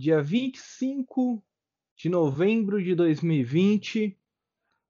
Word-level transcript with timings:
Dia 0.00 0.22
25 0.22 1.44
de 1.94 2.08
novembro 2.08 2.82
de 2.82 2.94
2020, 2.94 4.18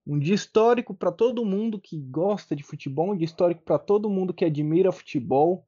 um 0.06 0.16
dia 0.16 0.36
histórico 0.36 0.94
para 0.94 1.10
todo 1.10 1.44
mundo 1.44 1.80
que 1.80 2.00
gosta 2.00 2.54
de 2.54 2.62
futebol, 2.62 3.10
um 3.10 3.16
dia 3.16 3.24
histórico 3.24 3.60
para 3.64 3.76
todo 3.76 4.08
mundo 4.08 4.32
que 4.32 4.44
admira 4.44 4.92
futebol. 4.92 5.66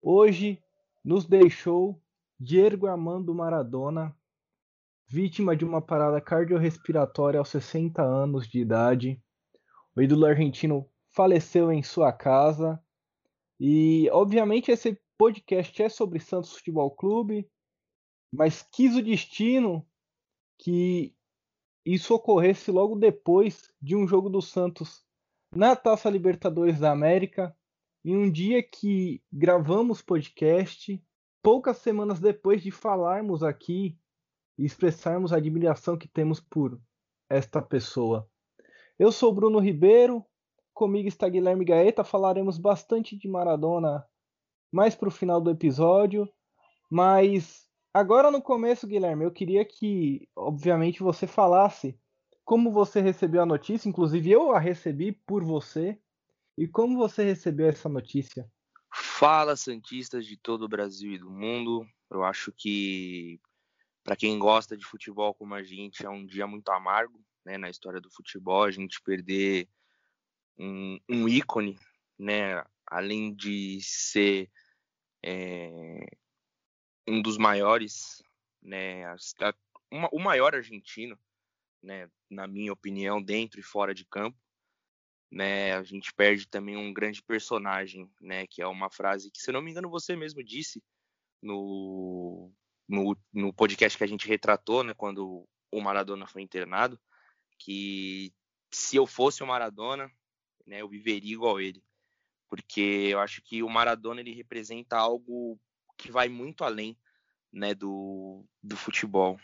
Hoje 0.00 0.58
nos 1.04 1.26
deixou 1.26 2.02
Diego 2.40 2.86
Armando 2.86 3.34
Maradona, 3.34 4.16
vítima 5.06 5.54
de 5.54 5.62
uma 5.62 5.82
parada 5.82 6.18
cardiorrespiratória 6.18 7.38
aos 7.38 7.50
60 7.50 8.02
anos 8.02 8.48
de 8.48 8.58
idade. 8.58 9.22
O 9.94 10.00
ídolo 10.00 10.24
argentino 10.24 10.88
faleceu 11.10 11.70
em 11.70 11.82
sua 11.82 12.10
casa. 12.10 12.82
E, 13.60 14.08
obviamente, 14.12 14.70
esse 14.70 14.98
podcast 15.18 15.82
é 15.82 15.90
sobre 15.90 16.18
Santos 16.20 16.52
Futebol 16.52 16.90
Clube, 16.90 17.46
mas 18.32 18.62
quis 18.62 18.96
o 18.96 19.02
destino 19.02 19.86
que 20.58 21.14
isso 21.84 22.14
ocorresse 22.14 22.70
logo 22.70 22.96
depois 22.96 23.70
de 23.80 23.94
um 23.94 24.06
jogo 24.08 24.28
do 24.28 24.42
Santos 24.42 25.04
na 25.54 25.76
Taça 25.76 26.10
Libertadores 26.10 26.80
da 26.80 26.90
América, 26.90 27.56
em 28.04 28.16
um 28.16 28.30
dia 28.30 28.62
que 28.62 29.22
gravamos 29.32 30.02
podcast, 30.02 31.02
poucas 31.42 31.78
semanas 31.78 32.18
depois 32.18 32.62
de 32.62 32.70
falarmos 32.70 33.42
aqui 33.42 33.98
e 34.58 34.64
expressarmos 34.64 35.32
a 35.32 35.36
admiração 35.36 35.96
que 35.96 36.08
temos 36.08 36.40
por 36.40 36.80
esta 37.28 37.62
pessoa. 37.62 38.28
Eu 38.98 39.12
sou 39.12 39.32
Bruno 39.32 39.58
Ribeiro, 39.58 40.24
comigo 40.74 41.08
está 41.08 41.28
Guilherme 41.28 41.64
Gaeta, 41.64 42.02
falaremos 42.02 42.58
bastante 42.58 43.16
de 43.16 43.28
Maradona 43.28 44.04
mais 44.72 44.94
para 44.94 45.08
o 45.08 45.12
final 45.12 45.40
do 45.40 45.50
episódio, 45.50 46.28
mas 46.90 47.65
Agora 47.96 48.30
no 48.30 48.42
começo, 48.42 48.86
Guilherme, 48.86 49.24
eu 49.24 49.30
queria 49.30 49.64
que, 49.64 50.28
obviamente, 50.36 51.02
você 51.02 51.26
falasse 51.26 51.98
como 52.44 52.70
você 52.70 53.00
recebeu 53.00 53.40
a 53.40 53.46
notícia, 53.46 53.88
inclusive 53.88 54.30
eu 54.30 54.52
a 54.52 54.58
recebi 54.58 55.12
por 55.12 55.42
você, 55.42 55.98
e 56.58 56.68
como 56.68 56.98
você 56.98 57.24
recebeu 57.24 57.66
essa 57.68 57.88
notícia. 57.88 58.46
Fala, 58.92 59.56
Santistas 59.56 60.26
de 60.26 60.36
todo 60.36 60.66
o 60.66 60.68
Brasil 60.68 61.14
e 61.14 61.18
do 61.18 61.30
mundo. 61.30 61.88
Eu 62.10 62.22
acho 62.22 62.52
que, 62.52 63.40
para 64.04 64.14
quem 64.14 64.38
gosta 64.38 64.76
de 64.76 64.84
futebol 64.84 65.32
como 65.32 65.54
a 65.54 65.62
gente, 65.62 66.04
é 66.04 66.10
um 66.10 66.26
dia 66.26 66.46
muito 66.46 66.68
amargo 66.68 67.18
né, 67.46 67.56
na 67.56 67.70
história 67.70 67.98
do 67.98 68.10
futebol, 68.10 68.64
a 68.64 68.70
gente 68.70 69.00
perder 69.00 69.66
um, 70.58 71.00
um 71.08 71.26
ícone, 71.26 71.78
né, 72.18 72.62
além 72.86 73.34
de 73.34 73.78
ser. 73.80 74.50
É, 75.24 76.06
um 77.06 77.22
dos 77.22 77.38
maiores, 77.38 78.22
né, 78.62 79.04
uma, 79.90 80.08
o 80.12 80.18
maior 80.18 80.54
argentino, 80.54 81.18
né, 81.82 82.10
na 82.28 82.46
minha 82.46 82.72
opinião, 82.72 83.22
dentro 83.22 83.60
e 83.60 83.62
fora 83.62 83.94
de 83.94 84.04
campo. 84.04 84.38
Né, 85.30 85.72
a 85.74 85.82
gente 85.82 86.14
perde 86.14 86.46
também 86.46 86.76
um 86.76 86.92
grande 86.92 87.20
personagem, 87.22 88.10
né, 88.20 88.46
que 88.46 88.62
é 88.62 88.66
uma 88.66 88.90
frase 88.90 89.30
que, 89.30 89.40
se 89.40 89.50
não 89.50 89.60
me 89.60 89.70
engano, 89.70 89.90
você 89.90 90.14
mesmo 90.14 90.42
disse 90.42 90.82
no, 91.42 92.52
no, 92.88 93.16
no 93.32 93.52
podcast 93.52 93.98
que 93.98 94.04
a 94.04 94.06
gente 94.06 94.28
retratou, 94.28 94.84
né, 94.84 94.94
quando 94.94 95.46
o 95.70 95.80
Maradona 95.80 96.26
foi 96.26 96.42
internado, 96.42 96.98
que 97.58 98.32
se 98.70 98.96
eu 98.96 99.06
fosse 99.06 99.42
o 99.42 99.46
Maradona, 99.46 100.10
né, 100.64 100.80
eu 100.80 100.88
viveria 100.88 101.32
igual 101.32 101.60
ele, 101.60 101.82
porque 102.48 103.08
eu 103.10 103.18
acho 103.18 103.42
que 103.42 103.62
o 103.62 103.68
Maradona 103.68 104.20
ele 104.20 104.32
representa 104.32 104.96
algo 104.96 105.58
que 105.96 106.10
vai 106.10 106.28
muito 106.28 106.62
além 106.62 106.96
né, 107.56 107.74
do, 107.74 108.44
do 108.62 108.76
futebol. 108.76 109.40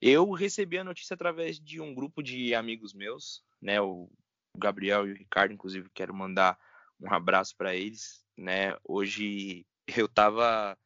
Eu 0.00 0.30
recebi 0.32 0.78
a 0.78 0.84
notícia 0.84 1.14
através 1.14 1.60
de 1.60 1.80
um 1.80 1.94
grupo 1.94 2.22
de 2.22 2.54
amigos 2.54 2.94
meus, 2.94 3.44
né, 3.60 3.80
o 3.80 4.10
Gabriel 4.56 5.06
e 5.06 5.12
o 5.12 5.16
Ricardo, 5.16 5.52
inclusive 5.52 5.90
quero 5.92 6.14
mandar 6.14 6.58
um 6.98 7.12
abraço 7.12 7.54
para 7.56 7.76
eles, 7.76 8.24
né? 8.36 8.76
Hoje 8.82 9.66
eu 9.86 10.06
estava 10.06 10.76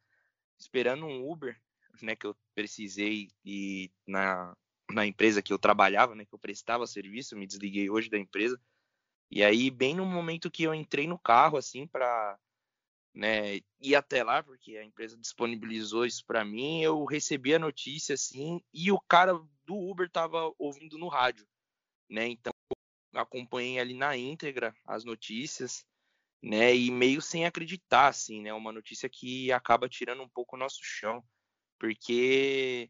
esperando 0.59 1.05
um 1.05 1.29
Uber, 1.29 1.59
né, 2.01 2.15
que 2.15 2.27
eu 2.27 2.35
precisei 2.53 3.29
e 3.43 3.91
na 4.05 4.55
na 4.91 5.07
empresa 5.07 5.41
que 5.41 5.51
eu 5.51 5.57
trabalhava, 5.57 6.13
né, 6.13 6.25
que 6.25 6.35
eu 6.35 6.37
prestava 6.37 6.85
serviço, 6.85 7.37
me 7.37 7.47
desliguei 7.47 7.89
hoje 7.89 8.09
da 8.09 8.19
empresa. 8.19 8.59
E 9.31 9.43
aí 9.43 9.71
bem 9.71 9.95
no 9.95 10.05
momento 10.05 10.51
que 10.51 10.63
eu 10.63 10.75
entrei 10.75 11.07
no 11.07 11.17
carro 11.17 11.57
assim 11.57 11.87
para 11.87 12.37
né, 13.13 13.59
ir 13.79 13.95
até 13.95 14.23
lá, 14.23 14.41
porque 14.41 14.75
a 14.75 14.83
empresa 14.83 15.15
disponibilizou 15.17 16.05
isso 16.05 16.25
para 16.25 16.43
mim, 16.43 16.81
eu 16.81 17.05
recebi 17.05 17.53
a 17.53 17.59
notícia 17.59 18.15
assim, 18.15 18.59
e 18.73 18.91
o 18.91 18.99
cara 18.99 19.33
do 19.65 19.75
Uber 19.75 20.07
estava 20.07 20.51
ouvindo 20.57 20.97
no 20.97 21.07
rádio, 21.07 21.47
né? 22.09 22.27
Então 22.27 22.51
acompanhei 23.13 23.79
ali 23.79 23.93
na 23.93 24.17
íntegra 24.17 24.75
as 24.85 25.03
notícias, 25.03 25.85
né, 26.41 26.75
e 26.75 26.91
meio 26.91 27.21
sem 27.21 27.45
acreditar 27.45 28.07
assim, 28.07 28.41
né, 28.41 28.53
uma 28.53 28.71
notícia 28.71 29.07
que 29.07 29.51
acaba 29.51 29.87
tirando 29.87 30.23
um 30.23 30.27
pouco 30.27 30.55
o 30.55 30.59
nosso 30.59 30.79
chão, 30.81 31.23
porque 31.79 32.89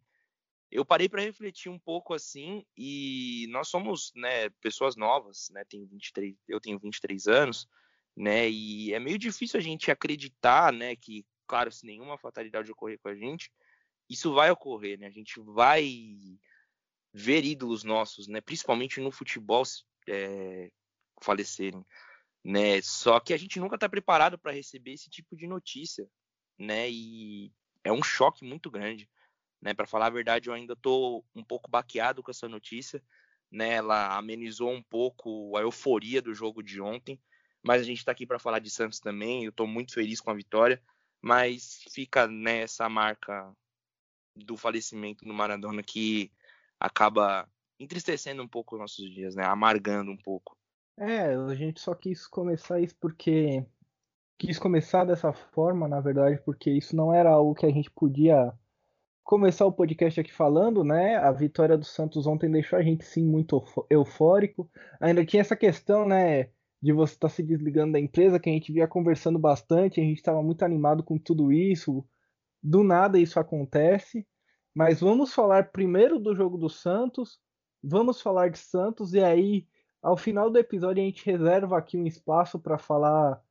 eu 0.71 0.83
parei 0.83 1.07
para 1.07 1.21
refletir 1.21 1.69
um 1.69 1.77
pouco 1.77 2.13
assim, 2.13 2.65
e 2.75 3.45
nós 3.49 3.67
somos, 3.67 4.11
né, 4.15 4.49
pessoas 4.61 4.95
novas, 4.95 5.49
né, 5.51 5.63
tenho 5.65 5.85
23, 5.85 6.35
eu 6.47 6.59
tenho 6.59 6.79
23 6.79 7.27
anos, 7.27 7.67
né? 8.15 8.49
E 8.49 8.93
é 8.93 8.99
meio 8.99 9.17
difícil 9.17 9.59
a 9.59 9.63
gente 9.63 9.91
acreditar, 9.91 10.71
né, 10.71 10.95
que, 10.95 11.25
claro, 11.47 11.71
se 11.71 11.85
nenhuma 11.85 12.17
fatalidade 12.17 12.71
ocorrer 12.71 12.99
com 12.99 13.09
a 13.09 13.15
gente, 13.15 13.51
isso 14.09 14.33
vai 14.33 14.51
ocorrer, 14.51 14.99
né? 14.99 15.07
A 15.07 15.11
gente 15.11 15.39
vai 15.39 16.37
ver 17.13 17.43
ídolos 17.43 17.83
nossos, 17.83 18.27
né, 18.27 18.41
principalmente 18.41 18.99
no 18.99 19.11
futebol, 19.11 19.63
é, 20.07 20.71
falecerem, 21.21 21.85
né? 22.43 22.81
Só 22.81 23.19
que 23.19 23.33
a 23.33 23.37
gente 23.37 23.59
nunca 23.59 23.75
está 23.75 23.87
preparado 23.87 24.37
para 24.37 24.51
receber 24.51 24.93
esse 24.93 25.09
tipo 25.09 25.35
de 25.35 25.47
notícia, 25.47 26.07
né? 26.57 26.89
E 26.89 27.51
é 27.83 27.91
um 27.91 28.03
choque 28.03 28.43
muito 28.43 28.69
grande, 28.69 29.09
né? 29.61 29.73
Para 29.73 29.87
falar 29.87 30.07
a 30.07 30.11
verdade, 30.11 30.49
eu 30.49 30.53
ainda 30.53 30.73
estou 30.73 31.25
um 31.35 31.43
pouco 31.43 31.69
baqueado 31.69 32.21
com 32.21 32.31
essa 32.31 32.49
notícia, 32.49 33.01
né? 33.51 33.73
Ela 33.73 34.17
amenizou 34.17 34.71
um 34.71 34.83
pouco 34.83 35.55
a 35.57 35.61
euforia 35.61 36.21
do 36.21 36.33
jogo 36.33 36.61
de 36.61 36.81
ontem, 36.81 37.19
mas 37.63 37.81
a 37.81 37.85
gente 37.85 37.99
está 37.99 38.11
aqui 38.11 38.25
para 38.25 38.39
falar 38.39 38.59
de 38.59 38.69
Santos 38.69 38.99
também. 38.99 39.45
Eu 39.45 39.49
estou 39.49 39.65
muito 39.65 39.93
feliz 39.93 40.19
com 40.19 40.29
a 40.29 40.35
vitória, 40.35 40.81
mas 41.21 41.83
fica 41.89 42.27
nessa 42.27 42.89
marca 42.89 43.51
do 44.35 44.57
falecimento 44.57 45.23
do 45.25 45.33
Maradona 45.33 45.81
que 45.81 46.31
acaba 46.79 47.47
entristecendo 47.79 48.43
um 48.43 48.47
pouco 48.47 48.75
os 48.75 48.81
nossos 48.81 49.09
dias, 49.09 49.35
né? 49.35 49.45
Amargando 49.45 50.11
um 50.11 50.17
pouco. 50.17 50.57
É, 50.97 51.33
a 51.33 51.55
gente 51.55 51.79
só 51.79 51.95
quis 51.95 52.27
começar 52.27 52.79
isso 52.79 52.95
porque 52.99 53.65
quis 54.37 54.59
começar 54.59 55.05
dessa 55.05 55.31
forma, 55.31 55.87
na 55.87 56.01
verdade, 56.01 56.41
porque 56.43 56.69
isso 56.69 56.95
não 56.95 57.13
era 57.13 57.29
algo 57.29 57.55
que 57.55 57.65
a 57.65 57.71
gente 57.71 57.89
podia 57.89 58.53
começar 59.23 59.65
o 59.65 59.71
podcast 59.71 60.19
aqui 60.19 60.33
falando, 60.33 60.83
né? 60.83 61.15
A 61.15 61.31
vitória 61.31 61.77
do 61.77 61.85
Santos 61.85 62.27
ontem 62.27 62.51
deixou 62.51 62.77
a 62.77 62.83
gente 62.83 63.05
sim 63.05 63.23
muito 63.23 63.63
eufórico. 63.89 64.69
Ainda 64.99 65.25
tinha 65.25 65.41
essa 65.41 65.55
questão, 65.55 66.05
né? 66.05 66.49
De 66.83 66.91
você 66.91 67.13
estar 67.13 67.29
tá 67.29 67.33
se 67.33 67.41
desligando 67.41 67.93
da 67.93 67.99
empresa, 67.99 68.37
que 68.37 68.49
a 68.49 68.51
gente 68.51 68.73
via 68.73 68.85
conversando 68.85 69.39
bastante, 69.39 70.01
a 70.01 70.03
gente 70.03 70.17
estava 70.17 70.43
muito 70.43 70.63
animado 70.65 71.01
com 71.01 71.17
tudo 71.17 71.49
isso. 71.49 72.05
Do 72.61 72.83
nada 72.83 73.17
isso 73.17 73.39
acontece. 73.39 74.27
Mas 74.75 74.99
vamos 74.99 75.33
falar 75.33 75.71
primeiro 75.71 76.19
do 76.19 76.35
jogo 76.35 76.57
do 76.57 76.69
Santos, 76.69 77.39
vamos 77.81 78.21
falar 78.21 78.49
de 78.49 78.57
Santos, 78.57 79.13
e 79.13 79.23
aí, 79.23 79.65
ao 80.01 80.17
final 80.17 80.49
do 80.49 80.59
episódio, 80.59 81.01
a 81.01 81.05
gente 81.05 81.25
reserva 81.25 81.77
aqui 81.77 81.95
um 81.97 82.05
espaço 82.05 82.59
para 82.59 82.77
falar 82.77 83.41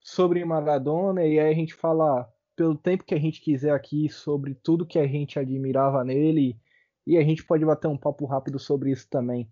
sobre 0.00 0.44
Maradona, 0.44 1.24
e 1.24 1.38
aí 1.38 1.48
a 1.48 1.54
gente 1.54 1.74
fala 1.74 2.28
pelo 2.56 2.76
tempo 2.76 3.04
que 3.04 3.14
a 3.14 3.20
gente 3.20 3.40
quiser 3.40 3.72
aqui 3.72 4.08
sobre 4.08 4.54
tudo 4.54 4.86
que 4.86 4.98
a 4.98 5.06
gente 5.06 5.38
admirava 5.38 6.02
nele, 6.02 6.58
e 7.06 7.16
a 7.16 7.22
gente 7.22 7.44
pode 7.44 7.64
bater 7.64 7.86
um 7.86 7.96
papo 7.96 8.26
rápido 8.26 8.58
sobre 8.58 8.90
isso 8.90 9.08
também. 9.08 9.48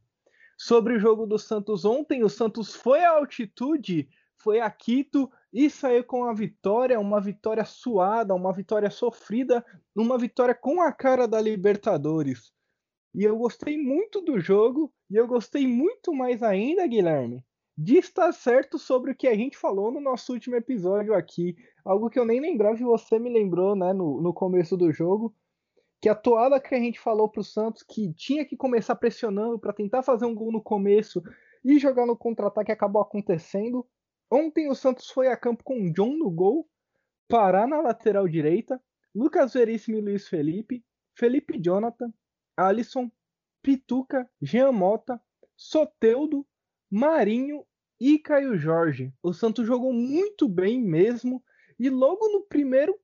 Sobre 0.60 0.96
o 0.96 0.98
jogo 0.98 1.24
do 1.24 1.38
Santos 1.38 1.84
ontem, 1.84 2.24
o 2.24 2.28
Santos 2.28 2.74
foi 2.74 3.04
à 3.04 3.12
altitude, 3.12 4.08
foi 4.36 4.58
a 4.58 4.68
Quito 4.68 5.30
e 5.52 5.70
saiu 5.70 6.02
com 6.02 6.24
a 6.24 6.34
vitória, 6.34 6.98
uma 6.98 7.20
vitória 7.20 7.64
suada, 7.64 8.34
uma 8.34 8.52
vitória 8.52 8.90
sofrida, 8.90 9.64
uma 9.94 10.18
vitória 10.18 10.56
com 10.56 10.82
a 10.82 10.92
cara 10.92 11.28
da 11.28 11.40
Libertadores. 11.40 12.52
E 13.14 13.22
eu 13.22 13.38
gostei 13.38 13.78
muito 13.78 14.20
do 14.20 14.40
jogo 14.40 14.92
e 15.08 15.14
eu 15.14 15.28
gostei 15.28 15.64
muito 15.64 16.12
mais 16.12 16.42
ainda, 16.42 16.88
Guilherme, 16.88 17.44
de 17.76 17.96
estar 17.96 18.32
certo 18.32 18.80
sobre 18.80 19.12
o 19.12 19.16
que 19.16 19.28
a 19.28 19.36
gente 19.36 19.56
falou 19.56 19.92
no 19.92 20.00
nosso 20.00 20.32
último 20.32 20.56
episódio 20.56 21.14
aqui. 21.14 21.56
Algo 21.84 22.10
que 22.10 22.18
eu 22.18 22.24
nem 22.24 22.40
lembrava 22.40 22.76
e 22.80 22.84
você 22.84 23.16
me 23.16 23.30
lembrou 23.30 23.76
né, 23.76 23.92
no, 23.92 24.20
no 24.20 24.34
começo 24.34 24.76
do 24.76 24.92
jogo 24.92 25.32
que 26.00 26.08
a 26.08 26.14
toada 26.14 26.60
que 26.60 26.74
a 26.74 26.78
gente 26.78 27.00
falou 27.00 27.28
para 27.28 27.40
o 27.40 27.44
Santos 27.44 27.82
que 27.82 28.12
tinha 28.14 28.44
que 28.44 28.56
começar 28.56 28.94
pressionando 28.94 29.58
para 29.58 29.72
tentar 29.72 30.02
fazer 30.02 30.26
um 30.26 30.34
gol 30.34 30.52
no 30.52 30.62
começo 30.62 31.22
e 31.64 31.78
jogar 31.78 32.06
no 32.06 32.16
contra-ataque 32.16 32.70
acabou 32.70 33.02
acontecendo. 33.02 33.86
Ontem 34.30 34.70
o 34.70 34.74
Santos 34.74 35.10
foi 35.10 35.28
a 35.28 35.36
campo 35.36 35.64
com 35.64 35.82
o 35.82 35.92
John 35.92 36.16
no 36.16 36.30
gol, 36.30 36.68
Pará 37.28 37.66
na 37.66 37.80
lateral 37.80 38.26
direita, 38.26 38.80
Lucas 39.14 39.52
Veríssimo 39.52 39.98
e 39.98 40.00
Luiz 40.00 40.26
Felipe, 40.28 40.82
Felipe 41.14 41.60
Jonathan, 41.60 42.12
Alisson, 42.56 43.10
Pituca, 43.62 44.28
Jean 44.40 44.72
Mota, 44.72 45.20
Soteudo, 45.54 46.46
Marinho 46.90 47.66
e 48.00 48.18
Caio 48.18 48.56
Jorge. 48.56 49.12
O 49.22 49.32
Santos 49.34 49.66
jogou 49.66 49.92
muito 49.92 50.48
bem 50.48 50.80
mesmo 50.80 51.42
e 51.78 51.90
logo 51.90 52.28
no 52.28 52.42
primeiro 52.42 52.98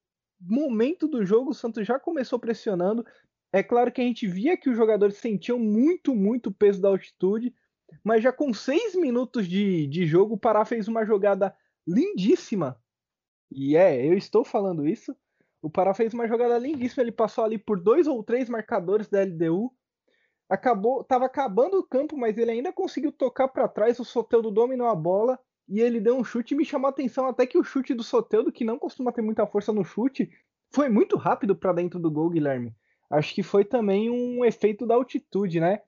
momento 0.44 1.08
do 1.08 1.24
jogo 1.24 1.50
o 1.50 1.54
Santos 1.54 1.86
já 1.86 1.98
começou 1.98 2.38
pressionando. 2.38 3.04
É 3.52 3.62
claro 3.62 3.92
que 3.92 4.00
a 4.00 4.04
gente 4.04 4.26
via 4.26 4.56
que 4.56 4.68
os 4.68 4.76
jogadores 4.76 5.16
sentiam 5.16 5.58
muito, 5.58 6.14
muito 6.14 6.52
peso 6.52 6.80
da 6.80 6.88
altitude, 6.88 7.54
mas 8.02 8.22
já 8.22 8.32
com 8.32 8.52
seis 8.52 8.94
minutos 8.94 9.48
de, 9.48 9.86
de 9.86 10.06
jogo 10.06 10.34
o 10.34 10.38
Pará 10.38 10.64
fez 10.64 10.88
uma 10.88 11.04
jogada 11.04 11.54
lindíssima. 11.86 12.76
E 13.50 13.76
é, 13.76 14.06
eu 14.06 14.16
estou 14.16 14.44
falando 14.44 14.86
isso. 14.86 15.16
O 15.62 15.70
Pará 15.70 15.94
fez 15.94 16.12
uma 16.12 16.26
jogada 16.26 16.58
lindíssima. 16.58 17.02
Ele 17.02 17.12
passou 17.12 17.44
ali 17.44 17.56
por 17.56 17.80
dois 17.80 18.06
ou 18.06 18.22
três 18.22 18.48
marcadores 18.48 19.08
da 19.08 19.22
LDU 19.22 19.72
acabou, 20.48 21.00
estava 21.00 21.26
acabando 21.26 21.78
o 21.78 21.86
campo, 21.86 22.16
mas 22.16 22.36
ele 22.36 22.50
ainda 22.50 22.72
conseguiu 22.72 23.12
tocar 23.12 23.48
para 23.48 23.68
trás, 23.68 23.98
o 23.98 24.04
Soteldo 24.04 24.50
dominou 24.50 24.86
a 24.86 24.94
bola 24.94 25.38
e 25.68 25.80
ele 25.80 26.00
deu 26.00 26.16
um 26.16 26.24
chute 26.24 26.54
e 26.54 26.56
me 26.56 26.64
chamou 26.64 26.86
a 26.86 26.90
atenção 26.90 27.26
até 27.26 27.46
que 27.46 27.58
o 27.58 27.64
chute 27.64 27.94
do 27.94 28.02
Soteldo, 28.02 28.52
que 28.52 28.64
não 28.64 28.78
costuma 28.78 29.12
ter 29.12 29.22
muita 29.22 29.46
força 29.46 29.72
no 29.72 29.84
chute, 29.84 30.30
foi 30.72 30.88
muito 30.88 31.16
rápido 31.16 31.56
para 31.56 31.72
dentro 31.72 31.98
do 31.98 32.10
gol, 32.10 32.30
Guilherme. 32.30 32.74
Acho 33.10 33.34
que 33.34 33.42
foi 33.42 33.64
também 33.64 34.10
um 34.10 34.44
efeito 34.44 34.86
da 34.86 34.94
altitude, 34.94 35.60
né? 35.60 35.80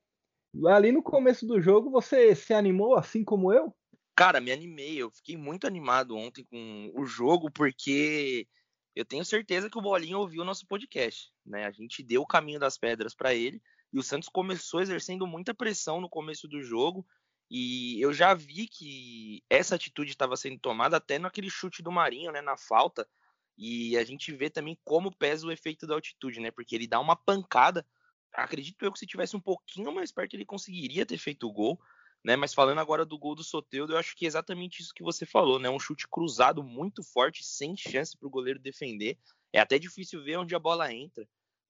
Ali 0.68 0.92
no 0.92 1.02
começo 1.02 1.46
do 1.46 1.60
jogo, 1.60 1.90
você 1.90 2.34
se 2.34 2.54
animou 2.54 2.96
assim 2.96 3.24
como 3.24 3.52
eu? 3.52 3.74
Cara, 4.14 4.40
me 4.40 4.50
animei. 4.50 4.96
Eu 4.96 5.10
fiquei 5.10 5.36
muito 5.36 5.66
animado 5.66 6.16
ontem 6.16 6.44
com 6.44 6.92
o 6.94 7.04
jogo, 7.04 7.50
porque 7.50 8.46
eu 8.94 9.04
tenho 9.04 9.24
certeza 9.24 9.68
que 9.68 9.78
o 9.78 9.82
Bolinho 9.82 10.18
ouviu 10.18 10.42
o 10.42 10.44
nosso 10.44 10.66
podcast, 10.66 11.30
né? 11.44 11.66
A 11.66 11.70
gente 11.70 12.02
deu 12.02 12.22
o 12.22 12.26
caminho 12.26 12.58
das 12.58 12.78
pedras 12.78 13.14
para 13.14 13.34
ele 13.34 13.60
e 13.92 13.98
o 13.98 14.02
Santos 14.02 14.28
começou 14.28 14.80
exercendo 14.80 15.26
muita 15.26 15.54
pressão 15.54 16.00
no 16.00 16.08
começo 16.08 16.48
do 16.48 16.62
jogo. 16.62 17.06
E 17.50 18.00
eu 18.00 18.12
já 18.12 18.34
vi 18.34 18.66
que 18.66 19.42
essa 19.48 19.76
atitude 19.76 20.10
estava 20.10 20.36
sendo 20.36 20.58
tomada 20.58 20.96
até 20.96 21.18
naquele 21.18 21.48
chute 21.48 21.82
do 21.82 21.92
Marinho, 21.92 22.32
né, 22.32 22.40
na 22.40 22.56
falta. 22.56 23.08
E 23.56 23.96
a 23.96 24.04
gente 24.04 24.32
vê 24.32 24.50
também 24.50 24.78
como 24.84 25.14
pesa 25.14 25.46
o 25.46 25.52
efeito 25.52 25.86
da 25.86 25.94
altitude, 25.94 26.40
né? 26.40 26.50
Porque 26.50 26.74
ele 26.74 26.86
dá 26.86 27.00
uma 27.00 27.16
pancada. 27.16 27.86
Acredito 28.32 28.84
eu 28.84 28.92
que 28.92 28.98
se 28.98 29.06
tivesse 29.06 29.36
um 29.36 29.40
pouquinho 29.40 29.92
mais 29.94 30.12
perto 30.12 30.34
ele 30.34 30.44
conseguiria 30.44 31.06
ter 31.06 31.16
feito 31.18 31.46
o 31.48 31.52
gol, 31.52 31.80
né? 32.24 32.36
Mas 32.36 32.52
falando 32.52 32.80
agora 32.80 33.06
do 33.06 33.18
gol 33.18 33.34
do 33.34 33.44
Soteudo, 33.44 33.94
eu 33.94 33.98
acho 33.98 34.14
que 34.16 34.26
é 34.26 34.28
exatamente 34.28 34.82
isso 34.82 34.92
que 34.94 35.02
você 35.02 35.24
falou, 35.24 35.58
né? 35.58 35.70
Um 35.70 35.78
chute 35.78 36.06
cruzado 36.08 36.62
muito 36.62 37.02
forte, 37.02 37.44
sem 37.44 37.76
chance 37.76 38.16
para 38.16 38.26
o 38.26 38.30
goleiro 38.30 38.58
defender. 38.58 39.18
É 39.52 39.60
até 39.60 39.78
difícil 39.78 40.22
ver 40.22 40.36
onde 40.38 40.54
a 40.54 40.58
bola 40.58 40.92
entra 40.92 41.26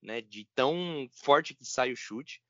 né? 0.06 0.20
De 0.20 0.46
tão 0.54 1.08
forte 1.12 1.54
que 1.54 1.64
sai 1.64 1.92
o 1.92 1.96
chute. 1.96 2.40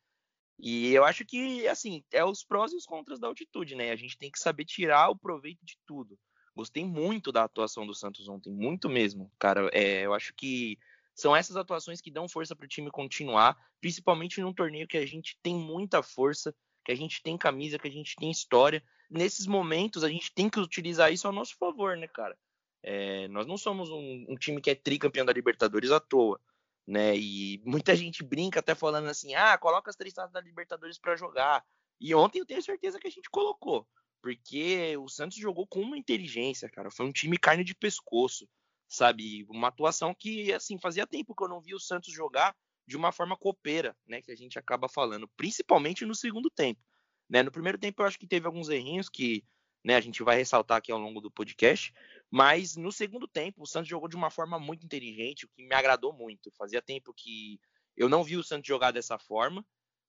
E 0.59 0.93
eu 0.93 1.05
acho 1.05 1.25
que, 1.25 1.67
assim, 1.69 2.03
é 2.11 2.25
os 2.25 2.43
prós 2.43 2.73
e 2.73 2.77
os 2.77 2.87
contras 2.87 3.21
da 3.21 3.29
altitude, 3.29 3.75
né? 3.75 3.91
A 3.91 3.97
gente 3.97 4.17
tem 4.17 4.31
que 4.31 4.39
saber 4.39 4.65
tirar 4.65 5.11
o 5.11 5.17
proveito 5.17 5.65
de 5.65 5.79
tudo. 5.87 6.19
Gostei 6.55 6.85
muito 6.85 7.31
da 7.31 7.45
atuação 7.45 7.87
do 7.87 7.95
Santos 7.95 8.27
ontem, 8.29 8.51
muito 8.51 8.89
mesmo, 8.89 9.31
cara. 9.39 9.69
É, 9.73 10.07
eu 10.07 10.15
acho 10.15 10.33
que 10.35 10.79
são 11.15 11.37
essas 11.37 11.57
atuações 11.57 12.01
que 12.01 12.11
dão 12.11 12.29
força 12.29 12.57
para 12.57 12.65
o 12.65 12.69
time 12.69 12.91
continuar, 12.91 13.57
principalmente 13.81 14.41
num 14.41 14.55
torneio 14.55 14.89
que 14.89 14.97
a 14.97 15.07
gente 15.07 15.39
tem 15.43 15.55
muita 15.55 16.03
força, 16.03 16.55
que 16.85 16.93
a 16.93 16.95
gente 16.95 17.23
tem 17.23 17.37
camisa, 17.37 17.79
que 17.79 17.89
a 17.89 17.93
gente 17.93 18.17
tem 18.17 18.31
história. 18.31 18.83
Nesses 19.11 19.47
momentos, 19.47 20.03
a 20.03 20.09
gente 20.09 20.33
tem 20.35 20.49
que 20.49 20.59
utilizar 20.59 21.13
isso 21.13 21.27
ao 21.27 21.33
nosso 21.33 21.55
favor, 21.59 21.97
né, 21.97 22.09
cara? 22.09 22.37
É, 22.83 23.29
nós 23.29 23.47
não 23.47 23.59
somos 23.59 23.91
um, 23.91 24.27
um 24.29 24.37
time 24.37 24.61
que 24.61 24.71
é 24.71 24.75
tricampeão 24.75 25.27
da 25.27 25.33
Libertadores 25.33 25.91
à 25.91 26.01
toa 26.01 26.41
né? 26.87 27.17
E 27.17 27.61
muita 27.65 27.97
gente 27.97 28.23
brinca 28.23 28.61
até 28.61 28.75
falando 28.75 29.09
assim: 29.09 29.35
ah, 29.35 29.59
coloca 29.59 29.91
as 29.91 29.97
três 29.97 30.15
taças 30.15 30.33
da 30.33 30.41
Libertadores 30.41 30.99
para 30.99 31.17
jogar. 31.17 31.65
E 32.01 32.15
ontem 32.15 32.39
eu 32.39 32.47
tenho 32.47 32.63
certeza 32.63 32.99
que 32.99 33.09
a 33.09 33.11
gente 33.11 33.31
colocou, 33.31 33.87
porque 34.23 34.97
o 34.99 35.09
Santos 35.09 35.39
jogou 35.39 35.67
com 35.67 35.81
uma 35.81 35.99
inteligência, 35.99 36.69
cara. 36.69 36.91
Foi 36.91 37.07
um 37.07 37.13
time 37.13 37.39
carne 37.39 37.65
de 37.65 37.75
pescoço, 37.75 38.49
sabe? 38.89 39.45
Uma 39.49 39.69
atuação 39.69 40.15
que, 40.15 40.53
assim, 40.53 40.79
fazia 40.79 41.07
tempo 41.07 41.35
que 41.35 41.43
eu 41.43 41.49
não 41.49 41.61
via 41.61 41.75
o 41.75 41.81
Santos 41.81 42.13
jogar 42.13 42.55
de 42.87 42.97
uma 42.97 43.11
forma 43.11 43.37
copeira, 43.37 43.97
né? 44.07 44.23
Que 44.23 44.31
a 44.31 44.37
gente 44.37 44.59
acaba 44.59 44.89
falando, 44.89 45.29
principalmente 45.37 46.05
no 46.05 46.15
segundo 46.15 46.51
tempo. 46.51 46.81
Né? 47.29 47.43
No 47.43 47.51
primeiro 47.51 47.79
tempo 47.79 48.03
eu 48.03 48.07
acho 48.07 48.19
que 48.19 48.27
teve 48.27 48.47
alguns 48.47 48.69
errinhos 48.69 49.09
que 49.09 49.45
né, 49.85 49.97
a 49.97 50.01
gente 50.01 50.23
vai 50.23 50.37
ressaltar 50.37 50.79
aqui 50.79 50.91
ao 50.91 50.99
longo 50.99 51.21
do 51.21 51.31
podcast. 51.31 51.93
Mas 52.31 52.77
no 52.77 52.91
segundo 52.91 53.29
tempo, 53.29 53.63
o 53.63 53.67
Santos 53.67 53.89
jogou 53.89 54.09
de 54.09 54.17
uma 54.17 54.31
forma 54.31 54.59
muito 54.59 54.85
inteligente, 54.85 55.45
o 55.45 55.49
que 55.49 55.63
me 55.63 55.75
agradou 55.75 56.13
muito. 56.13 56.51
Fazia 56.53 56.83
tempo 56.83 57.15
que 57.15 57.61
eu 57.97 58.09
não 58.09 58.25
vi 58.25 58.37
o 58.37 58.43
Santos 58.43 58.67
jogar 58.67 58.91
dessa 58.91 59.19
forma, 59.19 59.65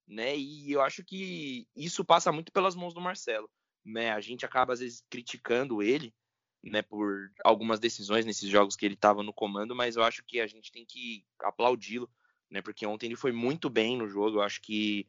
né? 0.08 0.36
E 0.36 0.72
eu 0.72 0.82
acho 0.82 1.04
que 1.04 1.68
isso 1.76 2.04
passa 2.04 2.32
muito 2.32 2.52
pelas 2.52 2.76
mãos 2.76 2.94
do 2.94 3.02
Marcelo, 3.02 3.50
né? 3.86 4.12
A 4.12 4.22
gente 4.22 4.46
acaba 4.46 4.74
às 4.74 4.80
vezes 4.80 5.04
criticando 5.10 5.82
ele, 5.82 6.14
né, 6.64 6.82
por 6.82 7.32
algumas 7.46 7.80
decisões 7.80 8.26
nesses 8.26 8.50
jogos 8.50 8.76
que 8.76 8.86
ele 8.86 8.96
estava 8.96 9.22
no 9.22 9.32
comando, 9.32 9.76
mas 9.76 9.96
eu 9.96 10.04
acho 10.04 10.24
que 10.24 10.40
a 10.40 10.48
gente 10.48 10.72
tem 10.72 10.86
que 10.86 11.24
aplaudi-lo, 11.40 12.10
né? 12.50 12.62
Porque 12.62 12.86
ontem 12.86 13.06
ele 13.06 13.16
foi 13.16 13.32
muito 13.32 13.70
bem 13.70 13.98
no 13.98 14.08
jogo. 14.08 14.38
Eu 14.38 14.42
acho 14.42 14.62
que 14.62 15.08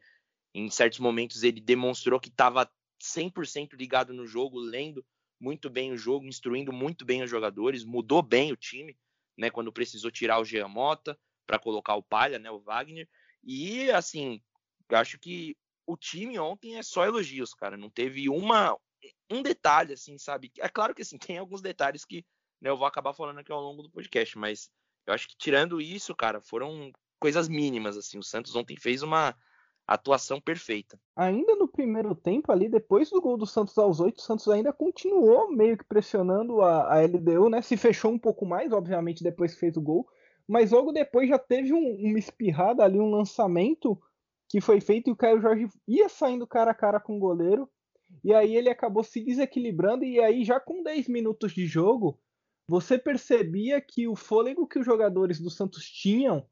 em 0.54 0.70
certos 0.70 0.98
momentos 0.98 1.42
ele 1.42 1.60
demonstrou 1.60 2.20
que 2.20 2.28
estava 2.28 2.70
100% 3.00 3.74
ligado 3.74 4.12
no 4.12 4.26
jogo, 4.26 4.58
lendo 4.58 5.04
muito 5.40 5.70
bem 5.70 5.92
o 5.92 5.96
jogo, 5.96 6.26
instruindo 6.26 6.72
muito 6.72 7.04
bem 7.04 7.22
os 7.22 7.30
jogadores, 7.30 7.84
mudou 7.84 8.22
bem 8.22 8.52
o 8.52 8.56
time, 8.56 8.96
né, 9.36 9.50
quando 9.50 9.72
precisou 9.72 10.10
tirar 10.10 10.40
o 10.40 10.44
Jean 10.44 10.68
Mota 10.68 11.18
para 11.46 11.58
colocar 11.58 11.94
o 11.94 12.02
Palha, 12.02 12.38
né, 12.38 12.50
o 12.50 12.60
Wagner. 12.60 13.08
E 13.44 13.90
assim, 13.90 14.42
acho 14.90 15.18
que 15.18 15.56
o 15.86 15.96
time 15.96 16.38
ontem 16.38 16.76
é 16.76 16.82
só 16.82 17.04
elogios, 17.04 17.54
cara, 17.54 17.76
não 17.76 17.88
teve 17.88 18.28
uma 18.28 18.76
um 19.30 19.42
detalhe 19.42 19.92
assim, 19.92 20.18
sabe? 20.18 20.50
É 20.58 20.68
claro 20.68 20.94
que 20.94 21.02
assim, 21.02 21.18
tem 21.36 21.38
alguns 21.38 21.62
detalhes 21.62 22.04
que 22.04 22.24
né, 22.60 22.68
eu 22.70 22.76
vou 22.76 22.86
acabar 22.86 23.14
falando 23.14 23.38
aqui 23.38 23.52
ao 23.52 23.60
longo 23.60 23.82
do 23.82 23.90
podcast, 23.90 24.36
mas 24.36 24.70
eu 25.06 25.14
acho 25.14 25.28
que 25.28 25.36
tirando 25.38 25.80
isso, 25.80 26.14
cara, 26.14 26.40
foram 26.40 26.92
coisas 27.18 27.48
mínimas 27.48 27.96
assim. 27.96 28.18
O 28.18 28.22
Santos 28.22 28.54
ontem 28.54 28.76
fez 28.76 29.02
uma 29.02 29.34
atuação 29.88 30.38
perfeita. 30.38 31.00
Ainda 31.16 31.56
no 31.56 31.66
primeiro 31.66 32.14
tempo 32.14 32.52
ali, 32.52 32.68
depois 32.68 33.08
do 33.08 33.22
gol 33.22 33.38
do 33.38 33.46
Santos 33.46 33.76
aos 33.78 34.00
oito, 34.00 34.18
o 34.18 34.22
Santos 34.22 34.46
ainda 34.48 34.70
continuou 34.70 35.50
meio 35.50 35.78
que 35.78 35.84
pressionando 35.84 36.60
a, 36.60 36.94
a, 36.94 37.00
LDU, 37.00 37.48
né? 37.48 37.62
Se 37.62 37.74
fechou 37.74 38.12
um 38.12 38.18
pouco 38.18 38.44
mais, 38.44 38.70
obviamente, 38.70 39.24
depois 39.24 39.54
que 39.54 39.60
fez 39.60 39.78
o 39.78 39.80
gol. 39.80 40.06
Mas 40.46 40.72
logo 40.72 40.92
depois 40.92 41.28
já 41.28 41.38
teve 41.38 41.72
um, 41.72 41.96
uma 42.06 42.18
espirrada 42.18 42.84
ali, 42.84 43.00
um 43.00 43.10
lançamento 43.10 43.98
que 44.46 44.60
foi 44.60 44.80
feito 44.80 45.08
e 45.08 45.12
o 45.12 45.16
Caio 45.16 45.40
Jorge 45.40 45.68
ia 45.86 46.08
saindo 46.08 46.46
cara 46.46 46.70
a 46.70 46.74
cara 46.74 47.00
com 47.00 47.16
o 47.16 47.20
goleiro. 47.20 47.68
E 48.22 48.34
aí 48.34 48.56
ele 48.56 48.68
acabou 48.68 49.02
se 49.02 49.24
desequilibrando 49.24 50.04
e 50.04 50.20
aí 50.20 50.44
já 50.44 50.60
com 50.60 50.82
10 50.82 51.08
minutos 51.08 51.52
de 51.52 51.66
jogo, 51.66 52.18
você 52.66 52.98
percebia 52.98 53.80
que 53.80 54.06
o 54.06 54.14
fôlego 54.14 54.66
que 54.66 54.78
os 54.78 54.84
jogadores 54.84 55.40
do 55.40 55.50
Santos 55.50 55.84
tinham 55.84 56.46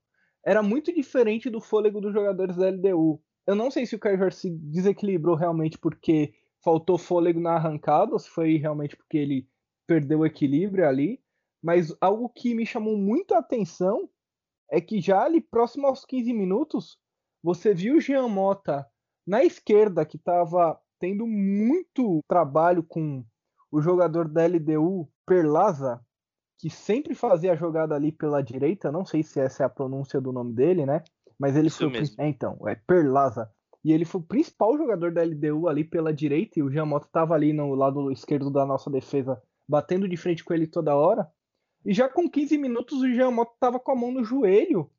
era 0.46 0.62
muito 0.62 0.94
diferente 0.94 1.50
do 1.50 1.60
fôlego 1.60 2.00
dos 2.00 2.12
jogadores 2.12 2.56
da 2.56 2.68
LDU. 2.68 3.20
Eu 3.46 3.54
não 3.54 3.70
sei 3.70 3.86
se 3.86 3.94
o 3.94 4.00
Jorge 4.02 4.36
se 4.36 4.50
desequilibrou 4.50 5.36
realmente 5.36 5.78
porque 5.78 6.34
faltou 6.62 6.98
fôlego 6.98 7.40
na 7.40 7.54
arrancada, 7.54 8.12
ou 8.12 8.18
se 8.18 8.28
foi 8.28 8.56
realmente 8.56 8.96
porque 8.96 9.16
ele 9.16 9.48
perdeu 9.86 10.20
o 10.20 10.26
equilíbrio 10.26 10.86
ali. 10.88 11.20
Mas 11.62 11.94
algo 12.00 12.28
que 12.28 12.54
me 12.54 12.66
chamou 12.66 12.96
muito 12.96 13.34
a 13.34 13.38
atenção 13.38 14.08
é 14.70 14.80
que 14.80 15.00
já 15.00 15.22
ali 15.22 15.40
próximo 15.40 15.86
aos 15.86 16.04
15 16.04 16.32
minutos, 16.32 16.98
você 17.42 17.72
viu 17.72 17.96
o 17.96 18.00
Jean 18.00 18.28
Mota 18.28 18.86
na 19.26 19.44
esquerda, 19.44 20.04
que 20.04 20.16
estava 20.16 20.78
tendo 20.98 21.26
muito 21.26 22.20
trabalho 22.28 22.82
com 22.82 23.24
o 23.70 23.80
jogador 23.80 24.28
da 24.28 24.46
LDU, 24.46 25.08
Perlaza, 25.26 26.00
que 26.58 26.70
sempre 26.70 27.14
fazia 27.14 27.52
a 27.52 27.56
jogada 27.56 27.94
ali 27.94 28.10
pela 28.10 28.42
direita. 28.42 28.90
Não 28.90 29.04
sei 29.04 29.22
se 29.22 29.40
essa 29.40 29.62
é 29.62 29.66
a 29.66 29.70
pronúncia 29.70 30.20
do 30.20 30.32
nome 30.32 30.54
dele, 30.54 30.86
né? 30.86 31.02
Mas 31.38 31.56
ele 31.56 31.68
Isso 31.68 31.78
foi 31.78 31.90
mesmo. 31.90 32.16
O... 32.18 32.22
É, 32.22 32.28
então, 32.28 32.68
é 32.68 32.74
Perlaza. 32.74 33.50
E 33.84 33.92
ele 33.92 34.04
foi 34.04 34.20
o 34.20 34.24
principal 34.24 34.76
jogador 34.76 35.12
da 35.12 35.22
LDU 35.22 35.68
ali 35.68 35.84
pela 35.84 36.12
direita, 36.12 36.58
e 36.58 36.62
o 36.62 36.70
Jean 36.70 36.86
Mota 36.86 37.06
estava 37.06 37.34
ali 37.34 37.52
no 37.52 37.72
lado 37.74 38.10
esquerdo 38.10 38.50
da 38.50 38.66
nossa 38.66 38.90
defesa, 38.90 39.40
batendo 39.68 40.08
de 40.08 40.16
frente 40.16 40.42
com 40.42 40.52
ele 40.52 40.66
toda 40.66 40.96
hora. 40.96 41.30
E 41.84 41.94
já 41.94 42.08
com 42.08 42.28
15 42.28 42.58
minutos 42.58 43.00
o 43.00 43.14
Jean 43.14 43.30
Mota 43.30 43.52
estava 43.54 43.78
com 43.78 43.92
a 43.92 43.94
mão 43.94 44.10
no 44.10 44.24
joelho. 44.24 44.90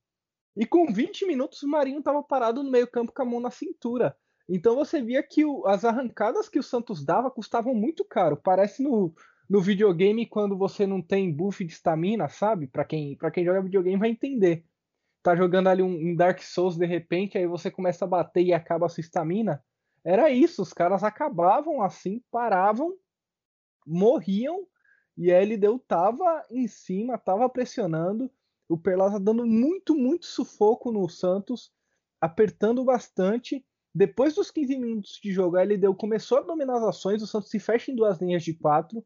E 0.56 0.65
com 0.65 0.86
20 0.91 1.25
minutos 1.25 1.62
o 1.63 1.67
Marinho 1.67 2.00
estava 2.00 2.24
parado 2.24 2.63
no 2.63 2.72
meio-campo 2.72 3.12
com 3.12 3.22
a 3.22 3.25
mão 3.25 3.39
na 3.41 3.51
cintura. 3.51 4.15
Então 4.48 4.75
você 4.75 5.01
via 5.01 5.22
que 5.22 5.44
o, 5.44 5.67
as 5.67 5.84
arrancadas 5.84 6.48
que 6.48 6.58
o 6.58 6.63
Santos 6.63 7.03
dava 7.03 7.29
custavam 7.29 7.75
muito 7.75 8.06
caro. 8.06 8.38
Parece 8.38 8.82
no, 8.82 9.13
no 9.50 9.62
videogame 9.62 10.25
quando 10.25 10.58
você 10.58 10.88
não 10.88 11.01
tem 11.01 11.29
buff 11.29 11.63
de 11.65 11.74
estamina, 11.74 12.29
sabe? 12.29 12.67
Para 12.67 12.86
quem, 12.86 13.17
pra 13.17 13.29
quem 13.29 13.44
joga 13.44 13.62
videogame 13.62 14.00
vai 14.00 14.10
entender 14.10 14.63
tá 15.24 15.36
jogando 15.36 15.68
ali 15.68 15.82
um, 15.84 16.12
um, 16.12 16.16
Dark 16.16 16.40
Souls 16.42 16.78
de 16.78 16.86
repente, 16.86 17.38
aí 17.38 17.48
você 17.48 17.70
começa 17.70 18.06
a 18.06 18.08
bater 18.08 18.44
e 18.44 18.54
acaba 18.54 18.86
a 18.86 18.90
sua 18.90 19.02
estamina. 19.02 19.64
Era 20.04 20.30
isso, 20.30 20.62
os 20.62 20.74
caras 20.74 21.04
acabavam 21.04 21.82
assim, 21.82 22.24
paravam, 22.32 22.96
morriam 23.86 24.68
E 25.18 25.32
a 25.32 25.42
LDU 25.42 25.80
tava 25.80 26.46
em 26.50 26.68
cima, 26.68 27.18
tava 27.18 27.50
pressionando, 27.50 28.32
o 28.70 28.78
Perlaza 28.78 29.20
dando 29.20 29.46
muito, 29.46 29.96
muito 29.96 30.26
sufoco 30.26 30.92
no 30.92 31.08
Santos, 31.10 31.72
apertando 32.22 32.84
bastante. 32.84 33.66
Depois 33.94 34.36
dos 34.36 34.52
15 34.52 34.78
minutos 34.78 35.20
de 35.24 35.32
jogo, 35.32 35.58
a 35.58 35.64
LDU 35.64 35.96
começou 35.96 36.38
a 36.38 36.42
dominar 36.42 36.78
as 36.78 36.84
ações, 36.84 37.22
o 37.22 37.28
Santos 37.28 37.50
se 37.50 37.60
fecha 37.60 37.92
em 37.92 37.96
duas 37.96 38.20
linhas 38.20 38.44
de 38.44 38.54
quatro, 38.54 39.04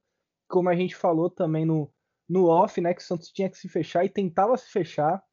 como 0.50 0.70
a 0.70 0.76
gente 0.76 0.96
falou 0.96 1.30
também 1.30 1.66
no, 1.66 1.90
no 2.28 2.48
off, 2.48 2.82
né, 2.82 2.94
que 2.94 3.02
o 3.02 3.06
Santos 3.06 3.30
tinha 3.30 3.50
que 3.50 3.58
se 3.58 3.70
fechar 3.70 4.04
e 4.04 4.10
tentava 4.10 4.58
se 4.58 4.70
fechar, 4.70 5.24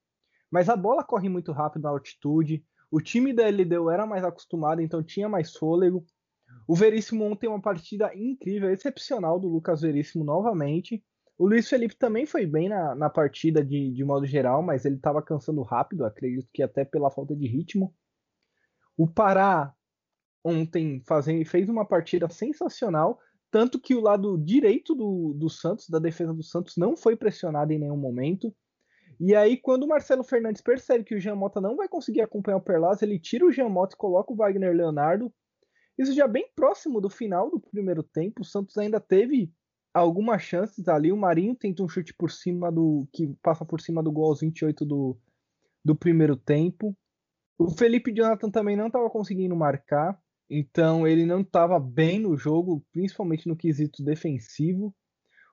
mas 0.50 0.68
a 0.68 0.76
bola 0.76 1.04
corre 1.04 1.28
muito 1.28 1.52
rápido 1.52 1.82
na 1.82 1.90
altitude, 1.90 2.64
o 2.90 3.00
time 3.00 3.32
da 3.32 3.48
LDU 3.48 3.90
era 3.90 4.06
mais 4.06 4.24
acostumado, 4.24 4.80
então 4.80 5.02
tinha 5.02 5.28
mais 5.28 5.54
fôlego. 5.54 6.04
O 6.66 6.74
Veríssimo 6.74 7.24
ontem 7.24 7.48
uma 7.48 7.60
partida 7.60 8.10
incrível, 8.14 8.70
excepcional 8.70 9.38
do 9.38 9.48
Lucas 9.48 9.82
Veríssimo 9.82 10.24
novamente. 10.24 11.04
O 11.36 11.46
Luiz 11.46 11.68
Felipe 11.68 11.94
também 11.96 12.26
foi 12.26 12.46
bem 12.46 12.68
na, 12.68 12.94
na 12.94 13.10
partida 13.10 13.64
de, 13.64 13.92
de 13.92 14.04
modo 14.04 14.26
geral, 14.26 14.62
mas 14.62 14.84
ele 14.84 14.96
estava 14.96 15.22
cansando 15.22 15.62
rápido, 15.62 16.04
acredito 16.04 16.48
que 16.52 16.62
até 16.62 16.84
pela 16.84 17.10
falta 17.10 17.36
de 17.36 17.46
ritmo. 17.46 17.94
O 18.96 19.06
Pará 19.06 19.72
ontem 20.42 21.02
fazendo, 21.06 21.44
fez 21.44 21.68
uma 21.68 21.84
partida 21.84 22.28
sensacional, 22.28 23.20
tanto 23.50 23.78
que 23.78 23.94
o 23.94 24.00
lado 24.00 24.36
direito 24.38 24.94
do, 24.94 25.34
do 25.34 25.48
Santos, 25.48 25.88
da 25.88 25.98
defesa 25.98 26.32
do 26.32 26.42
Santos, 26.42 26.76
não 26.76 26.96
foi 26.96 27.16
pressionado 27.16 27.72
em 27.72 27.78
nenhum 27.78 27.96
momento. 27.96 28.54
E 29.20 29.34
aí, 29.34 29.56
quando 29.56 29.82
o 29.82 29.88
Marcelo 29.88 30.22
Fernandes 30.22 30.62
percebe 30.62 31.04
que 31.04 31.14
o 31.14 31.20
Jean 31.20 31.34
Mota 31.34 31.60
não 31.60 31.76
vai 31.76 31.88
conseguir 31.88 32.20
acompanhar 32.20 32.58
o 32.58 32.62
Perlas, 32.62 33.02
ele 33.02 33.18
tira 33.18 33.44
o 33.44 33.50
Jean 33.50 33.68
Mota 33.68 33.94
e 33.94 33.98
coloca 33.98 34.32
o 34.32 34.37
Wagner 34.37 34.75
Leonardo. 34.75 35.32
Isso 35.98 36.12
já 36.12 36.28
bem 36.28 36.48
próximo 36.54 37.00
do 37.00 37.10
final 37.10 37.50
do 37.50 37.58
primeiro 37.58 38.02
tempo. 38.04 38.42
O 38.42 38.44
Santos 38.44 38.78
ainda 38.78 39.00
teve 39.00 39.52
algumas 39.92 40.42
chances 40.42 40.87
ali. 40.87 41.10
O 41.10 41.16
Marinho 41.16 41.56
tenta 41.56 41.82
um 41.82 41.88
chute 41.88 42.14
por 42.14 42.30
cima 42.30 42.70
do. 42.70 43.08
que 43.12 43.34
passa 43.42 43.64
por 43.64 43.80
cima 43.80 44.02
do 44.02 44.12
gol 44.12 44.26
aos 44.26 44.40
28 44.40 44.84
do, 44.84 45.18
do 45.84 45.96
primeiro 45.96 46.37
tempo. 46.37 46.96
O 47.58 47.70
Felipe 47.70 48.14
Jonathan 48.14 48.50
também 48.50 48.76
não 48.76 48.87
estava 48.87 49.10
conseguindo 49.10 49.56
marcar, 49.56 50.16
então 50.48 51.04
ele 51.04 51.26
não 51.26 51.40
estava 51.40 51.80
bem 51.80 52.20
no 52.20 52.37
jogo, 52.37 52.84
principalmente 52.92 53.48
no 53.48 53.56
quesito 53.56 54.04
defensivo. 54.04 54.94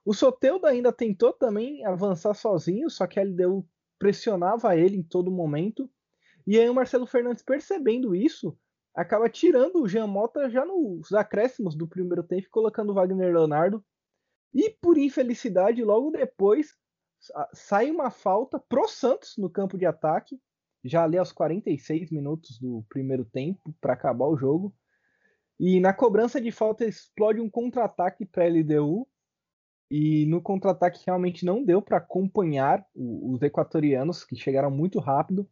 O 0.05 0.13
Soteudo 0.13 0.67
ainda 0.67 0.93
tentou 0.93 1.33
também 1.33 1.83
avançar 1.83 2.33
sozinho, 2.33 2.89
só 2.89 3.07
que 3.07 3.19
a 3.19 3.23
LDU 3.23 3.67
pressionava 3.97 4.77
ele 4.77 4.97
em 4.97 5.03
todo 5.03 5.31
momento. 5.31 5.89
E 6.45 6.59
aí 6.59 6.69
o 6.69 6.75
Marcelo 6.75 7.07
Fernandes, 7.07 7.43
percebendo 7.43 8.15
isso, 8.15 8.55
acaba 8.93 9.27
tirando 9.27 9.81
o 9.81 9.87
Jean 9.87 10.07
Mota 10.07 10.49
já 10.49 10.63
nos 10.63 11.11
acréscimos 11.11 11.75
do 11.75 11.87
primeiro 11.87 12.23
tempo, 12.23 12.47
colocando 12.51 12.91
o 12.91 12.93
Wagner 12.93 13.33
Leonardo 13.33 13.83
e 14.55 14.69
por 14.69 14.97
infelicidade, 14.97 15.83
logo 15.83 16.11
depois 16.11 16.77
sai 17.53 17.91
uma 17.91 18.09
falta 18.09 18.57
pro 18.57 18.87
Santos 18.87 19.35
no 19.37 19.49
campo 19.49 19.77
de 19.77 19.85
ataque, 19.85 20.39
já 20.81 21.03
ali 21.03 21.17
aos 21.17 21.33
46 21.33 22.09
minutos 22.09 22.57
do 22.57 22.85
primeiro 22.87 23.25
tempo 23.25 23.75
para 23.81 23.93
acabar 23.93 24.27
o 24.27 24.37
jogo. 24.37 24.73
E 25.59 25.81
na 25.81 25.93
cobrança 25.93 26.39
de 26.39 26.51
falta 26.51 26.85
explode 26.85 27.41
um 27.41 27.49
contra-ataque 27.49 28.25
para 28.25 28.45
a 28.45 28.47
LDU. 28.47 29.05
E 29.89 30.25
no 30.25 30.41
contra-ataque 30.41 31.03
realmente 31.05 31.45
não 31.45 31.63
deu 31.63 31.81
para 31.81 31.97
acompanhar 31.97 32.85
os 32.95 33.41
equatorianos, 33.41 34.23
que 34.23 34.35
chegaram 34.35 34.71
muito 34.71 34.99
rápido. 34.99 35.47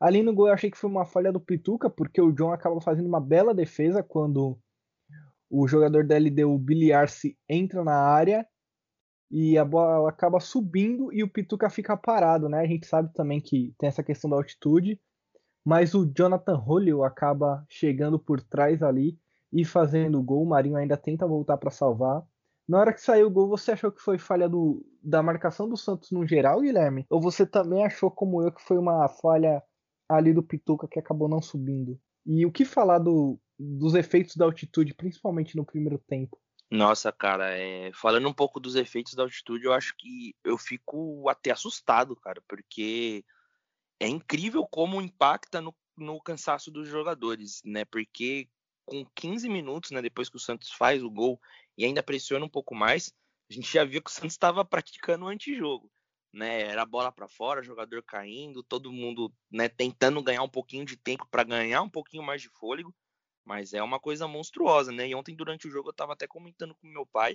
Ali 0.00 0.22
no 0.22 0.34
gol 0.34 0.48
eu 0.48 0.54
achei 0.54 0.70
que 0.70 0.78
foi 0.78 0.90
uma 0.90 1.04
falha 1.04 1.32
do 1.32 1.40
Pituca, 1.40 1.88
porque 1.88 2.20
o 2.20 2.32
John 2.32 2.52
acaba 2.52 2.80
fazendo 2.80 3.06
uma 3.06 3.20
bela 3.20 3.54
defesa 3.54 4.02
quando 4.02 4.58
o 5.50 5.66
jogador 5.66 6.06
da 6.06 6.16
LDU, 6.16 6.58
Billy 6.58 6.92
Arce, 6.92 7.36
entra 7.48 7.84
na 7.84 7.96
área 7.96 8.46
e 9.30 9.58
a 9.58 9.64
bola 9.64 10.08
acaba 10.08 10.40
subindo 10.40 11.12
e 11.12 11.22
o 11.22 11.28
Pituca 11.28 11.68
fica 11.68 11.96
parado, 11.96 12.48
né? 12.48 12.60
A 12.60 12.66
gente 12.66 12.86
sabe 12.86 13.12
também 13.12 13.40
que 13.40 13.74
tem 13.78 13.88
essa 13.88 14.02
questão 14.02 14.30
da 14.30 14.36
altitude, 14.36 15.00
mas 15.64 15.94
o 15.94 16.10
Jonathan 16.16 16.56
Hollill 16.56 17.04
acaba 17.04 17.64
chegando 17.68 18.18
por 18.18 18.40
trás 18.40 18.82
ali 18.82 19.18
e 19.52 19.64
fazendo 19.64 20.18
o 20.18 20.22
gol. 20.22 20.42
O 20.42 20.48
Marinho 20.48 20.76
ainda 20.76 20.96
tenta 20.96 21.26
voltar 21.26 21.58
para 21.58 21.70
salvar. 21.70 22.22
Na 22.70 22.78
hora 22.78 22.92
que 22.92 23.00
saiu 23.00 23.26
o 23.26 23.30
gol, 23.30 23.48
você 23.48 23.72
achou 23.72 23.90
que 23.90 24.00
foi 24.00 24.16
falha 24.16 24.48
do, 24.48 24.86
da 25.02 25.20
marcação 25.24 25.68
do 25.68 25.76
Santos 25.76 26.12
no 26.12 26.24
geral, 26.24 26.60
Guilherme? 26.60 27.04
Ou 27.10 27.20
você 27.20 27.44
também 27.44 27.84
achou, 27.84 28.12
como 28.12 28.40
eu, 28.40 28.52
que 28.52 28.62
foi 28.62 28.78
uma 28.78 29.08
falha 29.08 29.60
ali 30.08 30.32
do 30.32 30.40
Pituca 30.40 30.86
que 30.86 31.00
acabou 31.00 31.28
não 31.28 31.42
subindo? 31.42 32.00
E 32.24 32.46
o 32.46 32.52
que 32.52 32.64
falar 32.64 33.00
do, 33.00 33.40
dos 33.58 33.96
efeitos 33.96 34.36
da 34.36 34.44
altitude, 34.44 34.94
principalmente 34.94 35.56
no 35.56 35.66
primeiro 35.66 35.98
tempo. 35.98 36.38
Nossa, 36.70 37.10
cara, 37.10 37.58
é... 37.58 37.90
falando 37.92 38.28
um 38.28 38.32
pouco 38.32 38.60
dos 38.60 38.76
efeitos 38.76 39.14
da 39.14 39.24
altitude, 39.24 39.64
eu 39.64 39.72
acho 39.72 39.92
que 39.98 40.36
eu 40.44 40.56
fico 40.56 41.28
até 41.28 41.50
assustado, 41.50 42.14
cara, 42.14 42.40
porque 42.46 43.24
é 43.98 44.06
incrível 44.06 44.64
como 44.70 45.02
impacta 45.02 45.60
no, 45.60 45.74
no 45.98 46.22
cansaço 46.22 46.70
dos 46.70 46.86
jogadores, 46.86 47.62
né? 47.64 47.84
Porque 47.84 48.48
com 48.90 49.06
15 49.14 49.48
minutos, 49.48 49.92
né, 49.92 50.02
depois 50.02 50.28
que 50.28 50.36
o 50.36 50.40
Santos 50.40 50.72
faz 50.72 51.00
o 51.02 51.08
gol 51.08 51.40
e 51.80 51.84
ainda 51.86 52.02
pressiona 52.02 52.44
um 52.44 52.48
pouco 52.48 52.74
mais, 52.74 53.10
a 53.50 53.54
gente 53.54 53.72
já 53.72 53.82
viu 53.86 54.02
que 54.02 54.10
o 54.10 54.12
Santos 54.12 54.32
estava 54.32 54.62
praticando 54.66 55.24
o 55.24 55.28
antijogo, 55.28 55.90
né? 56.30 56.60
Era 56.60 56.84
bola 56.84 57.10
para 57.10 57.26
fora, 57.26 57.62
jogador 57.62 58.02
caindo, 58.02 58.62
todo 58.62 58.92
mundo, 58.92 59.32
né, 59.50 59.66
tentando 59.66 60.22
ganhar 60.22 60.42
um 60.42 60.48
pouquinho 60.48 60.84
de 60.84 60.94
tempo 60.94 61.26
para 61.30 61.42
ganhar 61.42 61.80
um 61.80 61.88
pouquinho 61.88 62.22
mais 62.22 62.42
de 62.42 62.50
fôlego. 62.50 62.94
Mas 63.46 63.72
é 63.72 63.82
uma 63.82 63.98
coisa 63.98 64.28
monstruosa, 64.28 64.92
né? 64.92 65.08
E 65.08 65.14
ontem, 65.14 65.34
durante 65.34 65.66
o 65.66 65.70
jogo, 65.70 65.88
eu 65.88 65.94
tava 65.94 66.12
até 66.12 66.26
comentando 66.26 66.74
com 66.74 66.86
meu 66.86 67.06
pai, 67.06 67.34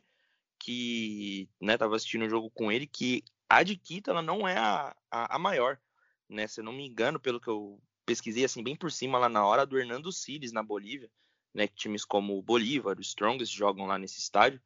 que, 0.59 1.49
né, 1.59 1.75
assistindo 1.91 2.25
o 2.25 2.29
jogo 2.29 2.51
com 2.51 2.71
ele, 2.71 2.85
que 2.85 3.23
a 3.49 3.63
de 3.63 3.75
Quito, 3.75 4.11
ela 4.11 4.21
não 4.21 4.47
é 4.47 4.55
a, 4.55 4.95
a, 5.09 5.37
a, 5.37 5.39
maior, 5.39 5.81
né? 6.29 6.45
Se 6.45 6.59
eu 6.59 6.63
não 6.63 6.71
me 6.71 6.87
engano, 6.87 7.19
pelo 7.19 7.41
que 7.41 7.49
eu 7.49 7.81
pesquisei, 8.05 8.45
assim, 8.45 8.63
bem 8.63 8.75
por 8.75 8.91
cima, 8.91 9.17
lá 9.17 9.27
na 9.27 9.43
hora 9.43 9.65
do 9.65 9.79
Hernando 9.79 10.11
Cires, 10.11 10.51
na 10.51 10.61
Bolívia, 10.61 11.09
né? 11.55 11.67
Que 11.67 11.75
times 11.75 12.03
como 12.03 12.37
o 12.37 12.41
Bolívar, 12.41 12.97
o 12.97 13.01
Strongest 13.01 13.55
jogam 13.55 13.85
lá 13.85 13.97
nesse 13.97 14.19
estádio, 14.19 14.61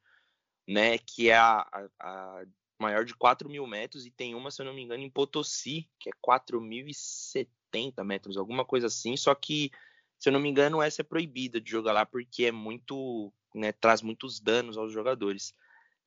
né? 0.67 0.97
Que 0.97 1.29
é 1.29 1.37
a, 1.37 1.59
a, 1.71 1.89
a 1.99 2.45
maior 2.81 3.05
de 3.05 3.13
4 3.13 3.47
mil 3.47 3.67
metros 3.67 4.05
e 4.05 4.11
tem 4.11 4.33
uma, 4.33 4.49
se 4.49 4.61
eu 4.61 4.65
não 4.65 4.73
me 4.73 4.81
engano, 4.81 5.03
em 5.03 5.09
Potosí, 5.09 5.87
que 5.99 6.09
é 6.09 6.13
4.070 6.25 8.03
metros, 8.03 8.37
alguma 8.37 8.65
coisa 8.65 8.87
assim, 8.87 9.15
só 9.15 9.35
que 9.35 9.71
se 10.17 10.27
eu 10.27 10.33
não 10.33 10.39
me 10.39 10.49
engano, 10.49 10.81
essa 10.81 11.01
é 11.01 11.03
proibida 11.03 11.61
de 11.61 11.69
jogar 11.69 11.93
lá 11.93 12.05
porque 12.05 12.45
é 12.45 12.51
muito, 12.51 13.31
né, 13.53 13.71
traz 13.71 14.01
muitos 14.01 14.39
danos 14.39 14.77
aos 14.77 14.91
jogadores, 14.91 15.53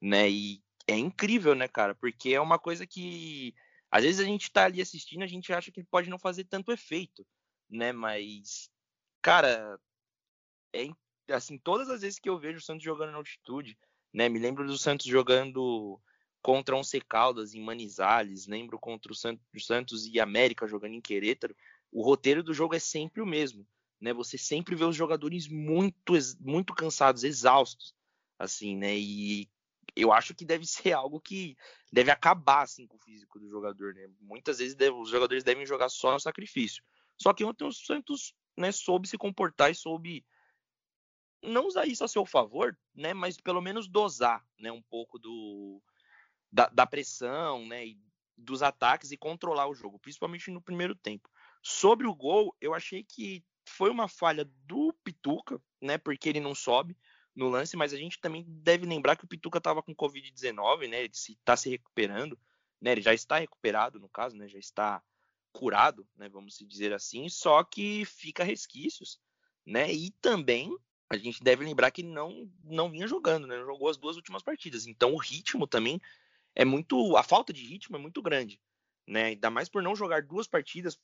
né? 0.00 0.28
E 0.28 0.62
é 0.86 0.96
incrível, 0.96 1.54
né, 1.54 1.68
cara? 1.68 1.94
Porque 1.94 2.30
é 2.30 2.40
uma 2.40 2.58
coisa 2.58 2.86
que 2.86 3.54
às 3.90 4.02
vezes 4.02 4.20
a 4.20 4.24
gente 4.24 4.50
tá 4.50 4.64
ali 4.64 4.82
assistindo, 4.82 5.22
a 5.22 5.26
gente 5.26 5.52
acha 5.52 5.70
que 5.70 5.84
pode 5.84 6.10
não 6.10 6.18
fazer 6.18 6.44
tanto 6.44 6.72
efeito, 6.72 7.26
né? 7.70 7.92
Mas 7.92 8.70
cara, 9.22 9.78
é 10.72 11.34
assim, 11.34 11.58
todas 11.58 11.88
as 11.88 12.02
vezes 12.02 12.18
que 12.18 12.28
eu 12.28 12.38
vejo 12.38 12.58
o 12.58 12.62
Santos 12.62 12.84
jogando 12.84 13.12
na 13.12 13.18
altitude, 13.18 13.78
né? 14.12 14.28
Me 14.28 14.38
lembro 14.38 14.66
do 14.66 14.76
Santos 14.76 15.06
jogando 15.06 16.00
contra 16.40 16.76
Once 16.76 17.00
Caldas 17.00 17.54
em 17.54 17.60
Manizales, 17.60 18.46
lembro 18.46 18.78
contra 18.78 19.12
o 19.12 19.60
Santos 19.60 20.06
e 20.06 20.20
América 20.20 20.66
jogando 20.66 20.94
em 20.94 21.00
Querétaro. 21.00 21.56
O 21.90 22.02
roteiro 22.02 22.42
do 22.42 22.52
jogo 22.52 22.74
é 22.74 22.78
sempre 22.78 23.22
o 23.22 23.26
mesmo 23.26 23.66
né? 24.02 24.12
Você 24.12 24.36
sempre 24.36 24.74
vê 24.74 24.84
os 24.84 24.96
jogadores 24.96 25.46
muito, 25.46 26.12
muito 26.40 26.74
cansados, 26.74 27.22
exaustos, 27.22 27.94
assim, 28.36 28.76
né? 28.76 28.96
E 28.98 29.48
eu 29.94 30.12
acho 30.12 30.34
que 30.34 30.44
deve 30.44 30.66
ser 30.66 30.92
algo 30.92 31.20
que 31.20 31.56
deve 31.92 32.10
acabar 32.10 32.62
assim 32.62 32.84
com 32.84 32.96
o 32.96 33.00
físico 33.00 33.38
do 33.38 33.48
jogador, 33.48 33.94
né? 33.94 34.10
Muitas 34.20 34.58
vezes 34.58 34.74
deve, 34.74 34.96
os 34.96 35.08
jogadores 35.08 35.44
devem 35.44 35.64
jogar 35.64 35.88
só 35.88 36.12
no 36.12 36.18
sacrifício. 36.18 36.82
Só 37.16 37.32
que 37.32 37.44
ontem 37.44 37.64
o 37.64 37.70
Santos, 37.70 38.34
né, 38.56 38.72
soube 38.72 39.06
se 39.06 39.16
comportar 39.16 39.70
e 39.70 39.74
soube 39.74 40.26
não 41.42 41.66
usar 41.66 41.86
isso 41.86 42.04
a 42.04 42.08
seu 42.08 42.24
favor, 42.24 42.76
né, 42.94 43.12
mas 43.12 43.36
pelo 43.36 43.60
menos 43.60 43.88
dosar, 43.88 44.44
né, 44.58 44.70
um 44.70 44.82
pouco 44.82 45.18
do 45.18 45.82
da, 46.50 46.68
da 46.68 46.86
pressão, 46.86 47.66
né, 47.66 47.86
e 47.86 47.98
dos 48.36 48.62
ataques 48.62 49.10
e 49.12 49.16
controlar 49.16 49.68
o 49.68 49.74
jogo, 49.74 49.98
principalmente 49.98 50.50
no 50.50 50.60
primeiro 50.60 50.94
tempo. 50.94 51.30
Sobre 51.62 52.06
o 52.06 52.14
gol, 52.14 52.54
eu 52.60 52.74
achei 52.74 53.04
que 53.04 53.44
foi 53.68 53.90
uma 53.90 54.08
falha 54.08 54.44
do 54.66 54.92
Pituca, 55.04 55.60
né? 55.80 55.96
Porque 55.98 56.28
ele 56.28 56.40
não 56.40 56.54
sobe 56.54 56.96
no 57.34 57.48
lance, 57.48 57.76
mas 57.76 57.92
a 57.92 57.96
gente 57.96 58.20
também 58.20 58.44
deve 58.46 58.84
lembrar 58.84 59.16
que 59.16 59.24
o 59.24 59.28
Pituca 59.28 59.58
estava 59.58 59.82
com 59.82 59.94
Covid-19, 59.94 60.88
né? 60.88 61.00
Ele 61.04 61.12
está 61.12 61.56
se 61.56 61.70
recuperando, 61.70 62.38
né? 62.80 62.92
Ele 62.92 63.00
já 63.00 63.14
está 63.14 63.38
recuperado, 63.38 63.98
no 64.00 64.08
caso, 64.08 64.36
né? 64.36 64.48
Já 64.48 64.58
está 64.58 65.02
curado, 65.52 66.06
né? 66.16 66.28
Vamos 66.28 66.58
dizer 66.66 66.92
assim, 66.92 67.28
só 67.28 67.62
que 67.62 68.04
fica 68.04 68.44
resquícios, 68.44 69.20
né? 69.64 69.92
E 69.92 70.10
também 70.20 70.76
a 71.12 71.18
gente 71.18 71.44
deve 71.44 71.62
lembrar 71.62 71.90
que 71.90 72.02
não 72.02 72.50
não 72.64 72.90
vinha 72.90 73.06
jogando, 73.06 73.46
né? 73.46 73.58
Jogou 73.58 73.88
as 73.90 73.98
duas 73.98 74.16
últimas 74.16 74.42
partidas, 74.42 74.86
então 74.86 75.12
o 75.12 75.18
ritmo 75.18 75.66
também 75.66 76.00
é 76.54 76.64
muito, 76.64 77.16
a 77.18 77.22
falta 77.22 77.52
de 77.52 77.62
ritmo 77.62 77.96
é 77.96 77.98
muito 77.98 78.22
grande, 78.22 78.58
né? 79.06 79.24
Ainda 79.24 79.50
mais 79.50 79.68
por 79.68 79.82
não 79.82 79.94
jogar 79.94 80.22
duas 80.22 80.46
partidas 80.46 80.98